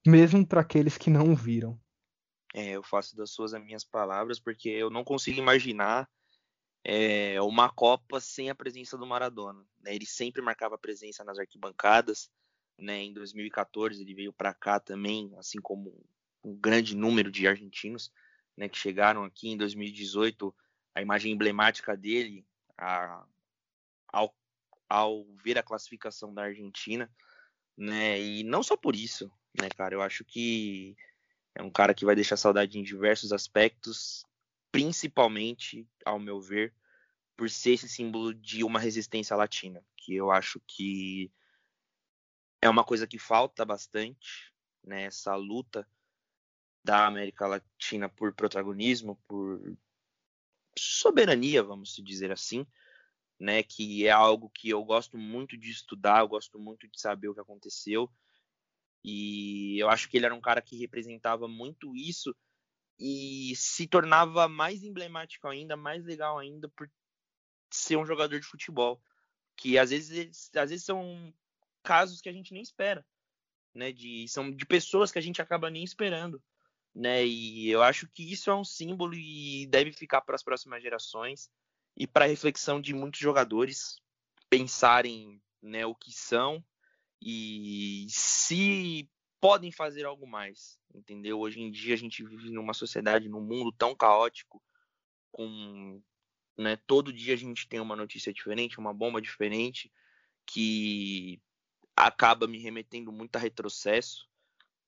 mesmo 0.05 0.45
para 0.45 0.61
aqueles 0.61 0.99
que 0.99 1.09
não 1.09 1.37
viram. 1.37 1.81
É, 2.53 2.71
eu 2.71 2.83
faço 2.83 3.17
das 3.17 3.31
suas 3.31 3.55
as 3.55 3.63
minhas 3.63 3.85
palavras, 3.85 4.41
porque 4.41 4.71
eu 4.71 4.91
não 4.91 5.05
consigo 5.05 5.39
imaginar 5.39 6.11
é, 6.85 7.41
uma 7.41 7.71
Copa 7.71 8.21
sem 8.21 8.51
a 8.51 8.55
presença 8.55 8.99
do 8.99 9.07
Maradona. 9.07 9.65
Né? 9.81 9.95
Ele 9.95 10.05
sempre 10.05 10.43
marcava 10.43 10.77
presença 10.77 11.25
nas 11.25 11.39
arquibancadas. 11.39 12.31
Né? 12.79 13.03
Em 13.05 13.13
2014 13.15 14.03
ele 14.03 14.15
veio 14.15 14.33
para 14.33 14.53
cá 14.53 14.79
também, 14.79 15.33
assim 15.39 15.61
como 15.61 16.05
um 16.45 16.55
grande 16.55 16.95
número 16.95 17.33
de 17.33 17.49
argentinos 17.49 18.13
né, 18.57 18.69
que 18.69 18.77
chegaram 18.77 19.25
aqui. 19.25 19.49
Em 19.49 19.57
2018, 19.57 20.55
a 20.95 21.01
imagem 21.01 21.33
emblemática 21.33 21.97
dele, 21.97 22.47
a, 22.77 23.25
ao, 24.09 24.35
ao 24.89 25.25
ver 25.43 25.59
a 25.59 25.63
classificação 25.63 26.35
da 26.35 26.43
Argentina, 26.43 27.11
né? 27.77 28.21
E 28.21 28.45
não 28.45 28.63
só 28.63 28.77
por 28.77 28.95
isso, 28.95 29.31
né, 29.61 29.69
cara? 29.77 29.95
Eu 29.95 30.03
acho 30.03 30.25
que 30.25 30.97
é 31.55 31.63
um 31.63 31.71
cara 31.71 31.95
que 31.95 32.05
vai 32.05 32.15
deixar 32.15 32.37
saudade 32.37 32.79
em 32.79 32.83
diversos 32.83 33.33
aspectos, 33.33 34.25
principalmente, 34.75 35.89
ao 36.05 36.19
meu 36.19 36.41
ver, 36.41 36.75
por 37.37 37.49
ser 37.49 37.75
esse 37.75 37.89
símbolo 37.89 38.35
de 38.35 38.65
uma 38.65 38.81
resistência 38.81 39.37
latina, 39.37 39.81
que 39.97 40.17
eu 40.17 40.33
acho 40.33 40.61
que 40.67 41.31
é 42.61 42.69
uma 42.69 42.83
coisa 42.83 43.07
que 43.07 43.17
falta 43.17 43.65
bastante, 43.65 44.53
né? 44.83 45.05
Essa 45.05 45.37
luta 45.37 45.89
da 46.83 47.07
América 47.07 47.47
Latina 47.47 48.09
por 48.09 48.35
protagonismo, 48.35 49.15
por 49.29 49.79
soberania, 50.77 51.63
vamos 51.63 51.95
dizer 52.03 52.33
assim, 52.33 52.67
né? 53.39 53.63
Que 53.63 54.09
é 54.09 54.11
algo 54.11 54.51
que 54.51 54.71
eu 54.71 54.83
gosto 54.85 55.17
muito 55.17 55.57
de 55.57 55.71
estudar, 55.71 56.19
eu 56.19 56.29
gosto 56.29 56.59
muito 56.59 56.89
de 56.89 57.01
saber 57.01 57.29
o 57.29 57.35
que 57.35 57.41
aconteceu 57.41 58.13
e 59.05 59.79
eu 59.79 59.89
acho 59.89 60.09
que 60.09 60.17
ele 60.17 60.27
era 60.27 60.35
um 60.35 60.41
cara 60.41 60.61
que 60.61 60.77
representava 60.77 61.47
muito 61.47 61.95
isso 61.95 62.35
e 62.99 63.55
se 63.57 63.87
tornava 63.87 64.49
mais 64.49 64.83
emblemático 64.83 65.49
ainda, 65.49 65.77
mais 65.77 66.05
legal 66.05 66.39
ainda 66.39 66.69
por 66.69 66.91
ser 67.71 67.97
um 67.97 68.07
jogador 68.07 68.39
de 68.39 68.47
futebol, 68.47 69.03
que 69.57 69.79
às 69.79 69.91
vezes 69.91 70.51
às 70.55 70.71
vezes 70.71 70.85
são 70.85 71.35
casos 71.83 72.21
que 72.21 72.29
a 72.29 72.33
gente 72.33 72.53
nem 72.53 72.63
espera, 72.63 73.05
né, 73.75 73.93
de 73.93 74.27
são 74.29 74.51
de 74.51 74.65
pessoas 74.65 75.11
que 75.11 75.19
a 75.19 75.23
gente 75.23 75.43
acaba 75.43 75.71
nem 75.71 75.83
esperando, 75.83 76.43
né? 76.95 77.25
E 77.27 77.69
eu 77.69 77.83
acho 77.83 78.09
que 78.09 78.31
isso 78.31 78.51
é 78.51 78.55
um 78.55 78.65
símbolo 78.65 79.15
e 79.15 79.67
deve 79.67 79.93
ficar 79.93 80.21
para 80.21 80.37
as 80.37 80.43
próximas 80.43 80.83
gerações 80.83 81.51
e 81.97 82.07
para 82.07 82.25
a 82.25 82.29
reflexão 82.29 82.81
de 82.81 82.95
muitos 82.95 83.21
jogadores 83.21 84.01
pensarem, 84.49 85.43
né, 85.61 85.85
o 85.85 85.95
que 85.95 86.13
são 86.13 86.65
e 87.21 88.07
se 88.09 89.09
podem 89.45 89.71
fazer 89.71 90.07
algo 90.07 90.27
mais, 90.27 90.79
entendeu? 90.95 91.39
Hoje 91.39 91.61
em 91.61 91.71
dia 91.71 91.93
a 91.93 91.99
gente 91.99 92.25
vive 92.25 92.49
numa 92.49 92.73
sociedade, 92.73 93.29
num 93.29 93.43
mundo 93.43 93.71
tão 93.71 93.95
caótico, 93.95 94.63
com 95.31 96.03
né, 96.57 96.79
todo 96.87 97.13
dia 97.13 97.35
a 97.35 97.37
gente 97.37 97.69
tem 97.69 97.79
uma 97.79 97.95
notícia 97.95 98.33
diferente, 98.33 98.79
uma 98.79 98.95
bomba 98.95 99.21
diferente, 99.21 99.93
que 100.47 101.43
acaba 101.95 102.47
me 102.47 102.57
remetendo 102.57 103.13
muito 103.13 103.37
a 103.37 103.39
retrocesso, 103.39 104.27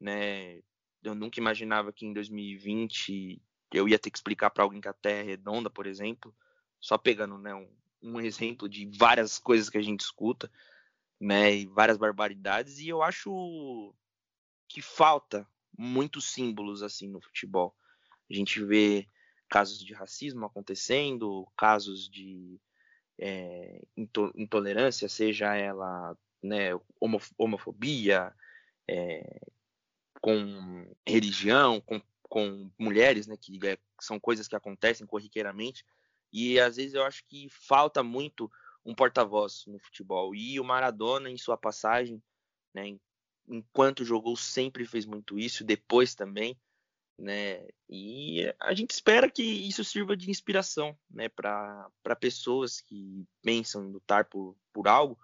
né? 0.01 0.63
Eu 1.03 1.15
nunca 1.15 1.39
imaginava 1.39 1.93
que 1.93 2.07
em 2.07 2.15
2020 2.15 3.43
eu 3.75 3.87
ia 3.87 3.99
ter 3.99 4.11
que 4.11 4.17
explicar 4.17 4.49
para 4.49 4.65
alguém 4.65 4.81
que 4.81 4.89
a 4.89 4.95
Terra 4.95 5.19
é 5.19 5.23
redonda, 5.23 5.69
por 5.69 5.87
exemplo, 5.87 6.35
só 6.81 6.97
pegando 6.97 7.37
né, 7.37 7.55
um, 7.55 7.69
um 8.01 8.21
exemplo 8.23 8.71
de 8.71 8.91
várias 8.97 9.39
coisas 9.39 9.69
que 9.69 9.77
a 9.77 9.83
gente 9.83 10.01
escuta 10.01 10.51
né, 11.21 11.55
e 11.55 11.67
várias 11.67 11.99
barbaridades, 11.99 12.79
e 12.79 12.89
eu 12.89 13.03
acho 13.03 13.95
que 14.69 14.83
falta 14.83 15.47
muitos 15.77 16.33
símbolos 16.33 16.83
assim 16.83 17.09
no 17.09 17.21
futebol. 17.21 17.75
A 18.31 18.35
gente 18.35 18.63
vê 18.63 19.09
casos 19.49 19.79
de 19.79 19.93
racismo 19.95 20.45
acontecendo, 20.45 21.47
casos 21.57 22.09
de 22.09 22.61
é, 23.19 23.83
intolerância, 24.35 25.09
seja 25.09 25.55
ela 25.55 26.17
né, 26.43 26.71
homofobia, 27.39 28.35
é, 28.89 29.41
com 30.21 30.95
religião, 31.07 31.81
com, 31.81 32.01
com 32.23 32.71
mulheres, 32.79 33.27
né, 33.27 33.37
que 33.37 33.59
é, 33.67 33.79
são 34.01 34.19
coisas 34.19 34.49
que 34.49 34.57
acontecem 34.57 35.07
corriqueiramente, 35.07 35.85
e 36.33 36.59
às 36.59 36.77
vezes 36.77 36.95
eu 36.95 37.05
acho 37.05 37.25
que 37.27 37.49
falta 37.51 38.03
muito 38.03 38.51
um 38.85 38.95
porta-voz 38.95 39.65
no 39.67 39.79
futebol. 39.79 40.35
E 40.35 40.61
o 40.61 40.65
Maradona, 40.65 41.31
em 41.31 41.37
sua 41.37 41.57
passagem, 41.57 42.23
né, 42.75 42.97
enquanto 43.49 44.05
jogou, 44.05 44.37
sempre 44.37 44.85
fez 44.85 45.07
muito 45.07 45.39
isso, 45.39 45.65
depois 45.65 46.15
também. 46.15 46.59
Né? 47.19 47.67
E 47.89 48.53
a 48.61 48.75
gente 48.75 48.91
espera 48.91 49.31
que 49.31 49.43
isso 49.43 49.83
sirva 49.83 50.17
de 50.17 50.31
inspiração 50.31 50.97
né, 51.11 51.29
para 51.29 51.91
pessoas 52.21 52.81
que 52.81 53.25
pensam 53.43 53.85
em 53.85 53.93
lutar 53.93 54.27
por, 54.27 54.57
por 54.73 54.87
algo, 54.87 55.19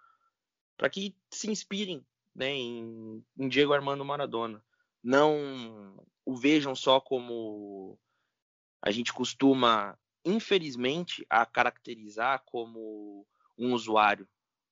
para 0.76 0.88
que 0.88 1.14
se 1.30 1.50
inspirem 1.50 2.04
né, 2.34 2.50
em, 2.50 3.22
em 3.38 3.48
Diego 3.48 3.74
Armando 3.74 4.04
Maradona. 4.04 4.64
Não 5.02 5.96
o 6.24 6.36
vejam 6.36 6.74
só 6.74 7.00
como 7.00 7.98
a 8.80 8.90
gente 8.90 9.12
costuma, 9.12 9.98
infelizmente, 10.24 11.26
a 11.28 11.44
caracterizar 11.44 12.42
como 12.46 13.26
um 13.58 13.74
usuário, 13.74 14.26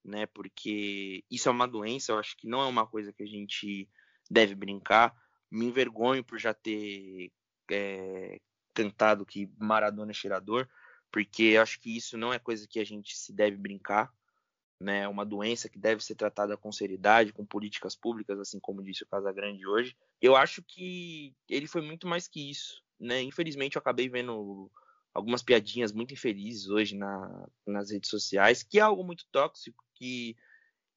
né? 0.04 0.26
Porque 0.26 1.24
isso 1.30 1.48
é 1.48 1.52
uma 1.52 1.66
doença, 1.68 2.12
eu 2.12 2.18
acho 2.18 2.36
que 2.36 2.48
não 2.48 2.60
é 2.62 2.66
uma 2.66 2.86
coisa 2.86 3.12
que 3.12 3.22
a 3.22 3.26
gente 3.26 3.88
deve 4.30 4.54
brincar. 4.54 5.14
Me 5.50 5.66
envergonho 5.66 6.24
por 6.24 6.38
já 6.38 6.54
ter 6.54 7.32
é, 7.70 8.40
cantado 8.74 9.26
que 9.26 9.50
Maradona 9.58 10.12
é 10.12 10.14
cheirador, 10.14 10.68
porque 11.10 11.56
acho 11.60 11.80
que 11.80 11.96
isso 11.96 12.16
não 12.16 12.32
é 12.32 12.38
coisa 12.38 12.66
que 12.68 12.78
a 12.78 12.84
gente 12.84 13.16
se 13.16 13.32
deve 13.32 13.56
brincar, 13.56 14.12
né? 14.80 15.00
É 15.02 15.08
uma 15.08 15.26
doença 15.26 15.68
que 15.68 15.78
deve 15.78 16.02
ser 16.02 16.14
tratada 16.14 16.56
com 16.56 16.72
seriedade, 16.72 17.32
com 17.32 17.44
políticas 17.44 17.94
públicas, 17.94 18.38
assim 18.38 18.58
como 18.58 18.82
disse 18.82 19.02
o 19.02 19.06
Casagrande 19.06 19.66
hoje. 19.66 19.96
Eu 20.20 20.36
acho 20.36 20.62
que 20.62 21.34
ele 21.48 21.66
foi 21.66 21.82
muito 21.82 22.06
mais 22.06 22.26
que 22.26 22.50
isso, 22.50 22.82
né? 22.98 23.22
Infelizmente 23.22 23.76
eu 23.76 23.80
acabei 23.80 24.08
vendo 24.08 24.70
algumas 25.12 25.42
piadinhas 25.42 25.92
muito 25.92 26.14
infelizes 26.14 26.68
hoje 26.68 26.96
na, 26.96 27.48
nas 27.66 27.90
redes 27.90 28.08
sociais, 28.08 28.62
que 28.62 28.78
é 28.78 28.82
algo 28.82 29.04
muito 29.04 29.26
tóxico, 29.30 29.84
que 30.00 30.34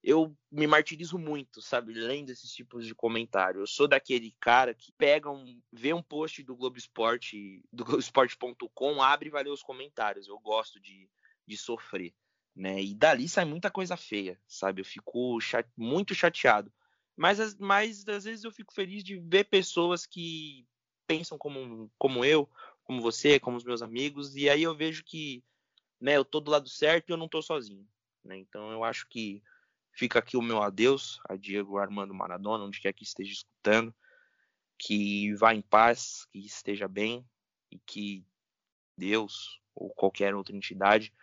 eu 0.02 0.36
me 0.50 0.66
martirizo 0.66 1.18
muito, 1.18 1.62
sabe, 1.62 1.94
lendo 1.94 2.30
esses 2.30 2.52
tipos 2.52 2.86
de 2.86 2.96
comentário. 2.96 3.62
Eu 3.62 3.68
sou 3.68 3.88
daquele 3.88 4.36
cara 4.40 4.74
que 4.74 4.92
pega 4.94 5.30
um, 5.30 5.62
vê 5.72 5.94
um 5.94 6.02
post 6.02 6.42
do 6.44 6.56
Globo 6.56 6.78
Esporte, 6.78 7.62
do 7.72 7.84
Globoesporte.com, 7.84 9.02
abre 9.02 9.28
e 9.28 9.32
vai 9.32 9.44
ler 9.44 9.50
os 9.50 9.62
comentários. 9.62 10.28
Eu 10.28 10.40
gosto 10.40 10.80
de, 10.80 11.10
de 11.46 11.58
sofrer, 11.58 12.14
né? 12.56 12.82
E 12.82 12.96
dali 12.96 13.28
sai 13.28 13.46
muita 13.46 13.70
coisa 13.70 13.98
feia, 13.98 14.40
sabe? 14.48 14.82
Eu 14.82 14.86
fico 14.86 15.40
chate, 15.42 15.70
muito 15.76 16.16
chateado. 16.16 16.72
Mas, 17.16 17.58
mas 17.58 18.08
às 18.08 18.24
vezes 18.24 18.44
eu 18.44 18.52
fico 18.52 18.74
feliz 18.74 19.04
de 19.04 19.18
ver 19.20 19.46
pessoas 19.46 20.06
que 20.06 20.66
pensam 21.06 21.38
como, 21.38 21.92
como 21.98 22.24
eu, 22.26 22.50
como 22.84 23.02
você, 23.02 23.40
como 23.40 23.58
os 23.58 23.64
meus 23.64 23.82
amigos, 23.82 24.36
e 24.36 24.50
aí 24.50 24.64
eu 24.64 24.76
vejo 24.76 25.04
que 25.04 25.44
né, 26.00 26.18
eu 26.18 26.26
tô 26.26 26.40
do 26.40 26.52
lado 26.52 26.68
certo 26.68 27.10
e 27.10 27.14
eu 27.14 27.18
não 27.18 27.30
tô 27.30 27.42
sozinho. 27.42 27.88
Né? 28.24 28.38
Então 28.38 28.72
eu 28.72 28.84
acho 28.84 29.08
que 29.08 29.44
fica 29.92 30.20
aqui 30.20 30.38
o 30.38 30.42
meu 30.42 30.62
adeus 30.62 31.20
a 31.28 31.36
Diego 31.36 31.78
Armando 31.78 32.14
Maradona, 32.14 32.64
onde 32.64 32.80
quer 32.80 32.94
que 32.94 33.04
esteja 33.04 33.32
escutando, 33.32 33.94
que 34.78 35.34
vá 35.36 35.54
em 35.54 35.62
paz, 35.62 36.26
que 36.32 36.40
esteja 36.40 36.88
bem 36.88 37.26
e 37.72 37.80
que 37.80 38.26
Deus 38.98 39.62
ou 39.76 39.90
qualquer 39.90 40.36
outra 40.36 40.56
entidade 40.56 41.14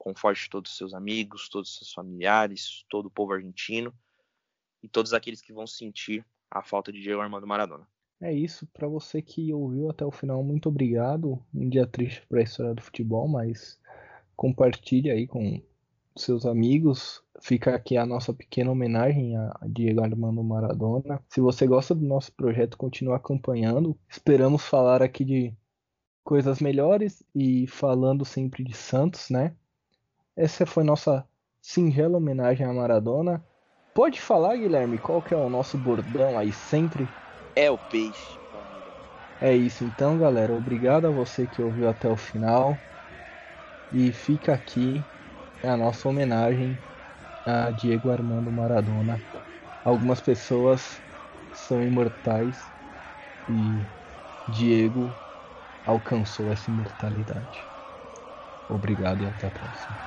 conforte 0.00 0.48
todos 0.48 0.70
os 0.70 0.78
seus 0.78 0.94
amigos, 0.94 1.48
todos 1.48 1.70
os 1.70 1.76
seus 1.76 1.92
familiares, 1.92 2.84
todo 2.88 3.06
o 3.06 3.10
povo 3.10 3.34
argentino 3.34 3.92
e 4.82 4.88
todos 4.88 5.12
aqueles 5.12 5.42
que 5.42 5.52
vão 5.52 5.66
sentir 5.66 6.24
a 6.50 6.62
falta 6.62 6.90
de 6.90 7.02
Diego 7.02 7.20
Armando 7.20 7.46
Maradona. 7.46 7.86
É 8.20 8.32
isso, 8.32 8.66
para 8.66 8.88
você 8.88 9.22
que 9.22 9.52
ouviu 9.52 9.90
até 9.90 10.04
o 10.04 10.10
final, 10.10 10.42
muito 10.42 10.68
obrigado. 10.68 11.42
Um 11.54 11.68
dia 11.68 11.86
triste 11.86 12.26
para 12.26 12.40
a 12.40 12.42
história 12.42 12.74
do 12.74 12.82
futebol, 12.82 13.28
mas 13.28 13.78
compartilhe 14.36 15.10
aí 15.10 15.26
com 15.26 15.62
seus 16.16 16.44
amigos. 16.46 17.22
Fica 17.40 17.74
aqui 17.74 17.96
a 17.96 18.04
nossa 18.04 18.32
pequena 18.34 18.70
homenagem 18.70 19.36
a 19.36 19.58
Diego 19.66 20.02
Armando 20.02 20.42
Maradona. 20.42 21.22
Se 21.28 21.40
você 21.40 21.66
gosta 21.66 21.94
do 21.94 22.04
nosso 22.04 22.32
projeto, 22.32 22.76
continue 22.76 23.14
acompanhando. 23.14 23.98
Esperamos 24.08 24.62
falar 24.62 25.02
aqui 25.02 25.24
de 25.24 25.54
coisas 26.22 26.60
melhores 26.60 27.22
e 27.34 27.66
falando 27.66 28.24
sempre 28.24 28.62
de 28.62 28.74
Santos, 28.74 29.30
né? 29.30 29.54
Essa 30.36 30.66
foi 30.66 30.84
nossa 30.84 31.26
singela 31.60 32.18
homenagem 32.18 32.66
a 32.66 32.72
Maradona. 32.72 33.44
Pode 33.94 34.20
falar, 34.20 34.56
Guilherme, 34.56 34.98
qual 34.98 35.20
que 35.20 35.34
é 35.34 35.36
o 35.36 35.50
nosso 35.50 35.76
bordão 35.76 36.38
aí 36.38 36.52
sempre? 36.52 37.06
É 37.56 37.70
o 37.70 37.76
peixe. 37.76 38.38
É 39.40 39.54
isso, 39.54 39.82
então, 39.84 40.18
galera. 40.18 40.52
Obrigado 40.52 41.06
a 41.06 41.10
você 41.10 41.46
que 41.46 41.62
ouviu 41.62 41.88
até 41.88 42.08
o 42.08 42.16
final. 42.16 42.78
E 43.92 44.12
fica 44.12 44.54
aqui 44.54 45.02
a 45.62 45.76
nossa 45.76 46.08
homenagem 46.08 46.82
a 47.44 47.70
Diego 47.72 48.10
Armando 48.10 48.52
Maradona. 48.52 49.26
Algumas 49.84 50.20
pessoas 50.20 51.02
são 51.52 51.84
imortais 51.84 52.74
e 53.48 53.88
Diego 54.46 55.20
alcançou 55.84 56.52
essa 56.52 56.70
imortalidade. 56.70 57.70
Obrigado 58.68 59.22
e 59.22 59.26
até 59.26 59.46
a 59.46 59.50
próxima. 59.50 59.98